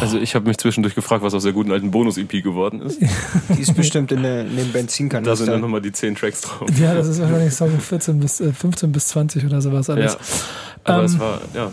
Also 0.00 0.18
ich 0.18 0.34
habe 0.34 0.46
mich 0.46 0.58
zwischendurch 0.58 0.94
gefragt, 0.94 1.22
was 1.22 1.32
aus 1.34 1.44
der 1.44 1.52
guten 1.52 1.72
alten 1.72 1.90
Bonus-EP 1.90 2.42
geworden 2.42 2.82
ist. 2.82 3.00
Die 3.48 3.60
ist 3.62 3.74
bestimmt 3.74 4.12
in, 4.12 4.22
der, 4.22 4.42
in 4.42 4.48
dem 4.48 4.56
Da 4.56 4.56
sind 4.56 4.66
dann 4.66 4.72
Benzinkanister. 4.72 5.58
nochmal 5.58 5.80
die 5.80 5.92
10 5.92 6.14
Tracks 6.14 6.42
drauf. 6.42 6.68
Ja, 6.78 6.94
das 6.94 7.08
ist 7.08 7.20
wahrscheinlich 7.20 7.54
Song 7.54 7.70
14 7.80 8.20
bis, 8.20 8.40
äh, 8.40 8.52
15 8.52 8.92
bis 8.92 9.08
20 9.08 9.46
oder 9.46 9.60
sowas 9.62 9.88
alles. 9.88 10.12
Ja. 10.12 10.92
Aber 10.92 10.98
Ähm, 11.00 11.04
es 11.06 11.18
war, 11.18 11.40
ja, 11.54 11.70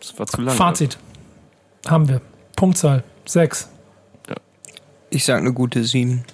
es 0.00 0.18
war 0.18 0.26
zu 0.26 0.40
lang. 0.40 0.56
Fazit. 0.56 0.98
Haben 1.86 2.08
wir. 2.08 2.20
Punktzahl. 2.56 3.04
6. 3.26 3.68
Ich 5.10 5.24
sag 5.26 5.38
eine 5.38 5.52
gute 5.52 5.84
7. 5.84 6.24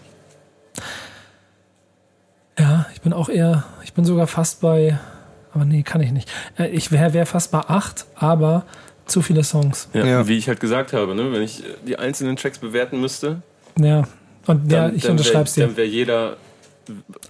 Ja, 2.58 2.86
ich 2.94 3.00
bin 3.00 3.12
auch 3.12 3.28
eher, 3.28 3.64
ich 3.84 3.92
bin 3.92 4.04
sogar 4.04 4.26
fast 4.28 4.60
bei, 4.60 4.98
aber 5.54 5.64
nee, 5.64 5.82
kann 5.82 6.00
ich 6.00 6.12
nicht. 6.12 6.30
Äh, 6.58 6.68
Ich 6.68 6.90
wäre 6.92 7.12
wär 7.14 7.26
fast 7.26 7.50
bei 7.50 7.60
8, 7.60 8.06
aber 8.16 8.64
zu 9.06 9.22
viele 9.22 9.42
Songs. 9.44 9.88
Ja, 9.94 10.04
Ja. 10.04 10.28
Wie 10.28 10.36
ich 10.36 10.48
halt 10.48 10.60
gesagt 10.60 10.92
habe, 10.92 11.14
ne? 11.14 11.32
wenn 11.32 11.42
ich 11.42 11.60
äh, 11.64 11.66
die 11.86 11.98
einzelnen 11.98 12.36
Tracks 12.36 12.58
bewerten 12.58 13.00
müsste, 13.00 13.42
Ja. 13.78 14.04
Und 14.46 14.72
ja, 14.72 14.84
dann, 14.86 14.96
ich 14.96 15.02
dann 15.02 15.12
unterschreib's 15.12 15.56
wär, 15.56 15.64
dir. 15.64 15.68
Dann 15.68 15.76
wäre 15.76 15.86
jeder, 15.86 16.36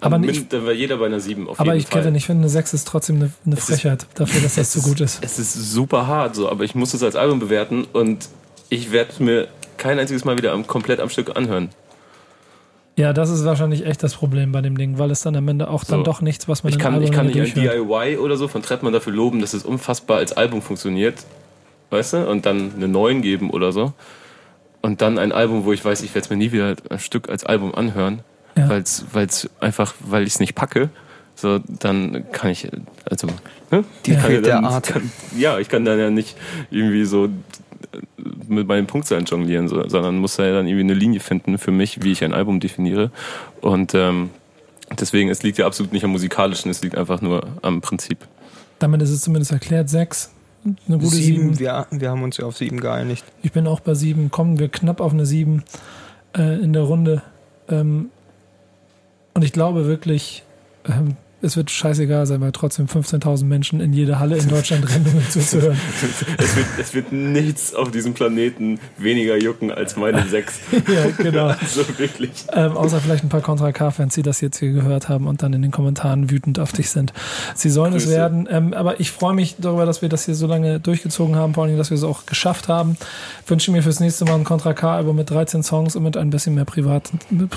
Aber 0.01 0.19
nicht- 0.19 0.53
dann 0.53 0.63
wäre 0.63 0.75
jeder 0.75 0.99
bei 0.99 1.07
einer 1.07 1.19
7 1.21 1.49
auf 1.49 1.59
Aber 1.59 1.73
jeden 1.75 1.85
ich, 1.85 1.89
Fall. 1.91 2.03
Kevin, 2.03 2.15
ich 2.15 2.27
finde, 2.27 2.43
eine 2.43 2.49
6 2.49 2.75
ist 2.75 2.87
trotzdem 2.87 3.17
eine, 3.17 3.33
eine 3.45 3.57
Es 3.57 3.69
ist- 3.69 3.81
Frechheit 3.81 4.07
dafür, 4.15 4.41
dass 4.41 4.55
das 4.55 4.75
es 4.75 4.83
so 4.83 4.89
gut 4.89 5.01
ist. 5.01 5.19
Es 5.25 5.39
ist 5.39 5.53
super 5.73 6.07
hart, 6.07 6.37
so, 6.37 6.49
aber 6.49 6.63
ich 6.65 6.75
muss 6.77 6.95
es 6.95 7.03
als 7.03 7.17
Album 7.17 7.41
bewerten 7.41 7.85
und 7.93 8.29
ich 8.69 8.93
werde 8.93 9.21
mir 9.23 9.49
kein 9.79 9.99
einziges 9.99 10.25
Mal 10.25 10.37
wieder 10.39 10.53
am, 10.53 10.67
komplett 10.67 11.01
am 11.01 11.09
Stück 11.09 11.37
anhören. 11.37 11.71
Ja, 12.99 13.13
das 13.13 13.31
ist 13.31 13.45
wahrscheinlich 13.45 13.87
echt 13.87 14.03
das 14.03 14.15
Problem 14.15 14.51
bei 14.51 14.61
dem 14.61 14.77
Ding, 14.77 14.99
weil 14.99 15.13
es 15.13 15.21
dann 15.21 15.37
am 15.37 15.47
Ende 15.47 15.69
auch 15.71 15.85
dann 15.85 16.01
So. 16.01 16.03
doch 16.05 16.21
nichts, 16.21 16.49
was 16.49 16.65
man 16.65 16.71
Ich 16.71 16.75
in 16.77 16.83
kann, 16.83 16.95
Album 16.95 17.05
ich 17.09 17.13
kann 17.15 17.27
nicht 17.27 17.57
ein. 17.57 17.63
DIY 17.63 18.17
oder 18.19 18.37
so 18.37 18.49
von 18.49 18.61
Trettmann 18.61 18.93
dafür 18.93 19.13
loben, 19.13 19.41
dass 19.41 19.55
es 19.55 19.65
unfassbar 19.65 20.17
als 20.19 20.33
Album 20.33 20.63
funktioniert. 20.63 21.15
Weißt 21.91 22.15
du? 22.15 22.29
Und 22.29 22.45
dann 22.45 22.73
eine 22.77 22.89
9 22.89 23.23
geben 23.23 23.51
oder 23.51 23.71
so. 23.71 23.93
Und 24.83 25.01
dann 25.01 25.17
ein 25.19 25.31
Album, 25.31 25.65
wo 25.65 25.73
ich 25.73 25.85
weiß, 25.85 26.03
ich 26.03 26.13
werde 26.15 26.25
es 26.25 26.31
mir 26.31 26.37
nie 26.37 26.51
wieder 26.51 26.75
ein 26.91 26.99
Stück 26.99 27.29
als 27.29 27.45
Album 27.47 27.73
anhören, 27.75 28.21
Ja. 28.57 28.69
weil's, 28.69 29.05
weil's 29.13 29.49
einfach, 29.61 29.95
weil 30.01 30.25
ich 30.25 30.35
es 30.35 30.41
nicht 30.41 30.55
packe. 30.57 30.91
so, 31.37 31.61
dann 31.69 32.25
kann 32.33 32.51
ich, 32.51 32.69
also, 33.09 33.29
ne? 33.71 33.85
Die 34.07 34.15
Kann 34.17 34.25
Welt 34.25 34.45
der 34.45 34.57
dann- 34.57 34.65
Art. 34.65 34.89
Kann, 34.89 35.09
ja, 35.37 35.61
ich 35.61 35.69
kann 35.69 35.85
dann 35.85 35.97
ja 36.01 36.11
nicht 36.11 36.37
irgendwie 36.73 37.05
so 37.05 37.29
mit 38.49 38.67
meinen 38.67 38.87
Punktzahlen 38.87 39.25
jonglieren, 39.25 39.69
so, 39.69 39.89
sondern 39.89 40.19
muss 40.19 40.37
ja 40.37 40.53
dann 40.53 40.67
irgendwie 40.67 40.85
eine 40.85 40.95
Linie 40.95 41.21
finden 41.21 41.59
für 41.59 41.71
mich, 41.71 42.03
wie 42.03 42.13
ich 42.13 42.25
ein 42.25 42.33
Album 42.33 42.61
definiere. 42.61 43.11
Und 43.61 43.95
ähm, 43.95 44.31
deswegen, 44.99 45.29
es 45.29 45.43
liegt 45.43 45.59
ja 45.59 45.67
absolut 45.67 45.93
nicht 45.93 46.05
am 46.05 46.11
musikalischen, 46.11 46.71
es 46.71 46.83
liegt 46.83 46.97
einfach 46.97 47.21
nur 47.21 47.47
am 47.63 47.81
Prinzip. 47.81 48.19
Damit 48.79 49.03
ist 49.03 49.11
es 49.11 49.23
zumindest 49.23 49.53
erklärt. 49.53 49.89
Sechs, 49.89 50.33
eine 50.65 50.99
gute 50.99 51.17
sieben. 51.17 51.55
sieben, 51.55 51.59
wir, 51.59 51.87
wir 51.91 52.11
haben 52.11 52.23
uns 52.23 52.37
ja 52.37 52.47
auf 52.47 52.57
sieben 52.57 52.81
geeinigt. 52.81 53.25
Ich 53.43 53.53
bin 53.53 53.67
auch 53.67 53.81
bei 53.81 53.95
sieben. 53.95 54.31
Kommen 54.31 54.59
wir 54.59 54.69
knapp 54.69 55.01
auf 55.01 55.13
eine 55.13 55.27
sieben 55.27 55.65
äh, 56.37 56.61
in 56.63 56.73
der 56.73 56.83
Runde. 56.83 57.23
Ähm, 57.69 58.11
und 59.35 59.45
ich 59.45 59.53
glaube 59.53 59.87
wirklich, 59.87 60.45
ähm, 60.85 61.17
es 61.41 61.57
wird 61.57 61.71
scheißegal 61.71 62.27
sein, 62.27 62.41
weil 62.41 62.51
trotzdem 62.53 62.87
15.000 62.87 63.45
Menschen 63.45 63.81
in 63.81 63.93
jeder 63.93 64.19
Halle 64.19 64.37
in 64.37 64.49
Deutschland 64.49 64.89
rennen, 64.89 65.07
um 65.15 65.31
zuzuhören. 65.31 65.79
Es 66.39 66.57
wird, 66.57 66.67
es 66.79 66.95
wird 66.95 67.13
nichts 67.13 67.75
auf 67.75 67.91
diesem 67.91 68.15
Planeten 68.15 68.81
weniger 68.97 69.37
jucken 69.37 69.71
als 69.71 69.97
meine 69.97 70.27
sechs. 70.27 70.59
ja, 70.73 71.07
genau. 71.17 71.55
So 71.69 71.83
wirklich. 71.99 72.31
Ähm, 72.53 72.77
außer 72.77 73.01
vielleicht 73.01 73.25
ein 73.25 73.29
paar 73.29 73.41
Contra 73.41 73.73
K-Fans, 73.73 74.15
die 74.15 74.23
das 74.23 74.41
jetzt 74.41 74.59
hier 74.59 74.73
gehört 74.73 75.09
haben 75.09 75.27
und 75.27 75.43
dann 75.43 75.53
in 75.53 75.63
den 75.63 75.71
Kommentaren 75.71 76.31
wütend 76.31 76.59
auf 76.59 76.73
dich 76.73 76.91
sind. 76.91 77.13
Sie 77.55 77.71
sollen 77.71 77.95
es 77.95 78.05
Grüße. 78.05 78.17
werden. 78.17 78.49
Ähm, 78.51 78.73
aber 78.75 79.01
ich 79.01 79.11
freue 79.11 79.35
mich 79.35 79.57
darüber, 79.59 79.87
dass 79.87 80.03
wir 80.03 80.09
das 80.09 80.25
hier 80.25 80.35
so 80.35 80.47
lange 80.47 80.81
durchgezogen 80.81 81.37
haben, 81.37 81.55
vor 81.55 81.65
allem, 81.65 81.77
dass 81.77 81.91
wir 81.91 81.97
es 81.97 82.05
auch 82.05 82.27
geschafft 82.27 82.69
haben. 82.69 82.97
Wünsche 83.47 83.71
mir 83.71 83.83
fürs 83.83 84.01
nächste 84.01 84.25
Mal 84.25 84.35
ein 84.35 84.45
Contra 84.45 84.73
K-Album 84.73 85.17
mit 85.17 85.31
13 85.31 85.63
Songs 85.63 85.95
und 85.95 86.03
mit 86.03 86.17
ein 86.17 86.31
bisschen 86.31 86.55
mehr 86.55 86.65
Privat, 86.65 87.11
mit 87.31 87.51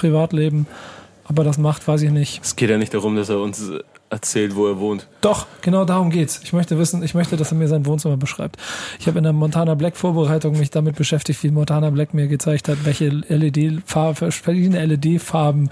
Privatleben. 1.32 1.42
Aber 1.42 1.44
das 1.44 1.58
macht, 1.58 1.88
weiß 1.88 2.02
ich 2.04 2.12
nicht. 2.12 2.42
Es 2.44 2.56
geht 2.56 2.70
ja 2.70 2.78
nicht 2.78 2.94
darum, 2.94 3.16
dass 3.16 3.30
er 3.30 3.40
uns 3.40 3.72
erzählt, 4.10 4.56
wo 4.56 4.68
er 4.68 4.80
wohnt. 4.80 5.08
Doch, 5.22 5.48
genau 5.62 5.86
darum 5.86 6.10
geht's. 6.10 6.42
Ich 6.44 6.52
möchte 6.52 6.78
wissen, 6.78 7.02
ich 7.02 7.14
möchte, 7.14 7.38
dass 7.38 7.52
er 7.52 7.58
mir 7.58 7.68
sein 7.68 7.86
Wohnzimmer 7.86 8.18
beschreibt. 8.18 8.58
Ich 9.00 9.08
habe 9.08 9.18
in 9.18 9.24
der 9.24 9.34
Montana 9.34 9.76
Black 9.76 9.96
Vorbereitung 9.96 10.58
mich 10.58 10.70
damit 10.70 10.96
beschäftigt, 10.96 11.42
wie 11.44 11.52
Montana 11.52 11.90
Black 11.90 12.14
mir 12.14 12.28
gezeigt 12.28 12.68
hat, 12.68 12.84
welche 12.84 13.08
LED-Farben, 13.08 14.16
verschiedene 14.16 14.86
LED-Farben 14.86 15.70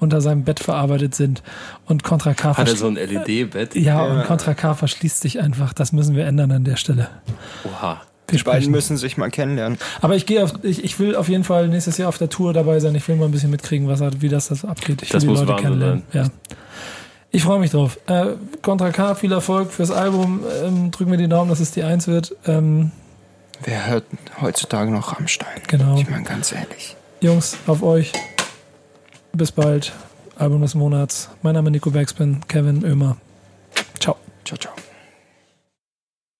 unter 0.00 0.20
seinem 0.20 0.42
Bett 0.42 0.60
verarbeitet 0.60 1.14
sind. 1.14 1.42
Und 1.86 2.02
Contra 2.02 2.34
K 2.34 2.56
Hat 2.56 2.68
er 2.68 2.76
so 2.76 2.88
ein 2.88 2.96
LED-Bett? 2.96 3.76
ja, 3.76 4.02
und 4.02 4.24
Contra 4.24 4.54
K 4.54 4.74
verschließt 4.74 5.20
sich 5.20 5.40
einfach. 5.40 5.72
Das 5.72 5.92
müssen 5.92 6.16
wir 6.16 6.26
ändern 6.26 6.50
an 6.50 6.64
der 6.64 6.76
Stelle. 6.76 7.08
Oha. 7.64 8.00
Wir 8.28 8.38
Die 8.38 8.44
beiden 8.44 8.70
müssen 8.70 8.96
sich 8.96 9.16
mal 9.16 9.30
kennenlernen. 9.30 9.78
Aber 10.00 10.16
ich 10.16 10.26
gehe 10.26 10.42
auf, 10.42 10.54
ich, 10.62 10.82
ich 10.84 10.98
will 10.98 11.14
auf 11.14 11.28
jeden 11.28 11.44
Fall 11.44 11.68
nächstes 11.68 11.96
Jahr 11.96 12.08
auf 12.08 12.18
der 12.18 12.28
Tour 12.28 12.52
dabei 12.52 12.80
sein. 12.80 12.94
Ich 12.94 13.06
will 13.06 13.16
mal 13.16 13.26
ein 13.26 13.30
bisschen 13.30 13.50
mitkriegen, 13.50 13.86
was 13.88 14.00
wie 14.20 14.28
das, 14.28 14.48
das 14.48 14.64
abgeht. 14.64 15.02
Ich 15.02 15.10
will 15.10 15.12
Das 15.14 15.22
die 15.22 15.28
muss 15.28 15.40
Leute 15.40 15.62
kennenlernen. 15.62 16.02
Ja. 16.12 16.26
Ich 17.30 17.42
freue 17.42 17.60
mich 17.60 17.70
drauf. 17.70 17.98
Äh, 18.06 18.34
Contra 18.62 18.90
K, 18.90 19.14
viel 19.14 19.30
Erfolg 19.30 19.70
fürs 19.70 19.90
Album. 19.90 20.40
Ähm, 20.64 20.90
drücken 20.90 21.10
wir 21.10 21.18
die 21.18 21.28
Daumen, 21.28 21.50
dass 21.50 21.60
es 21.60 21.70
die 21.70 21.82
Eins 21.82 22.08
wird. 22.08 22.34
Ähm, 22.46 22.90
Wer 23.62 23.86
hört 23.86 24.04
heutzutage 24.40 24.90
noch 24.90 25.14
Rammstein? 25.14 25.60
Genau. 25.68 25.96
Ich 25.98 26.08
meine 26.10 26.24
ganz 26.24 26.52
ehrlich. 26.52 26.96
Jungs, 27.20 27.56
auf 27.66 27.82
euch. 27.82 28.12
Bis 29.32 29.52
bald. 29.52 29.92
Album 30.36 30.62
des 30.62 30.74
Monats. 30.74 31.30
Mein 31.42 31.54
Name 31.54 31.68
ist 31.70 31.72
Nico 31.72 31.90
Backspin, 31.90 32.40
Kevin 32.48 32.84
Oemer. 32.84 33.16
Ciao. 33.98 34.16
Ciao, 34.44 34.58
ciao. 34.58 34.85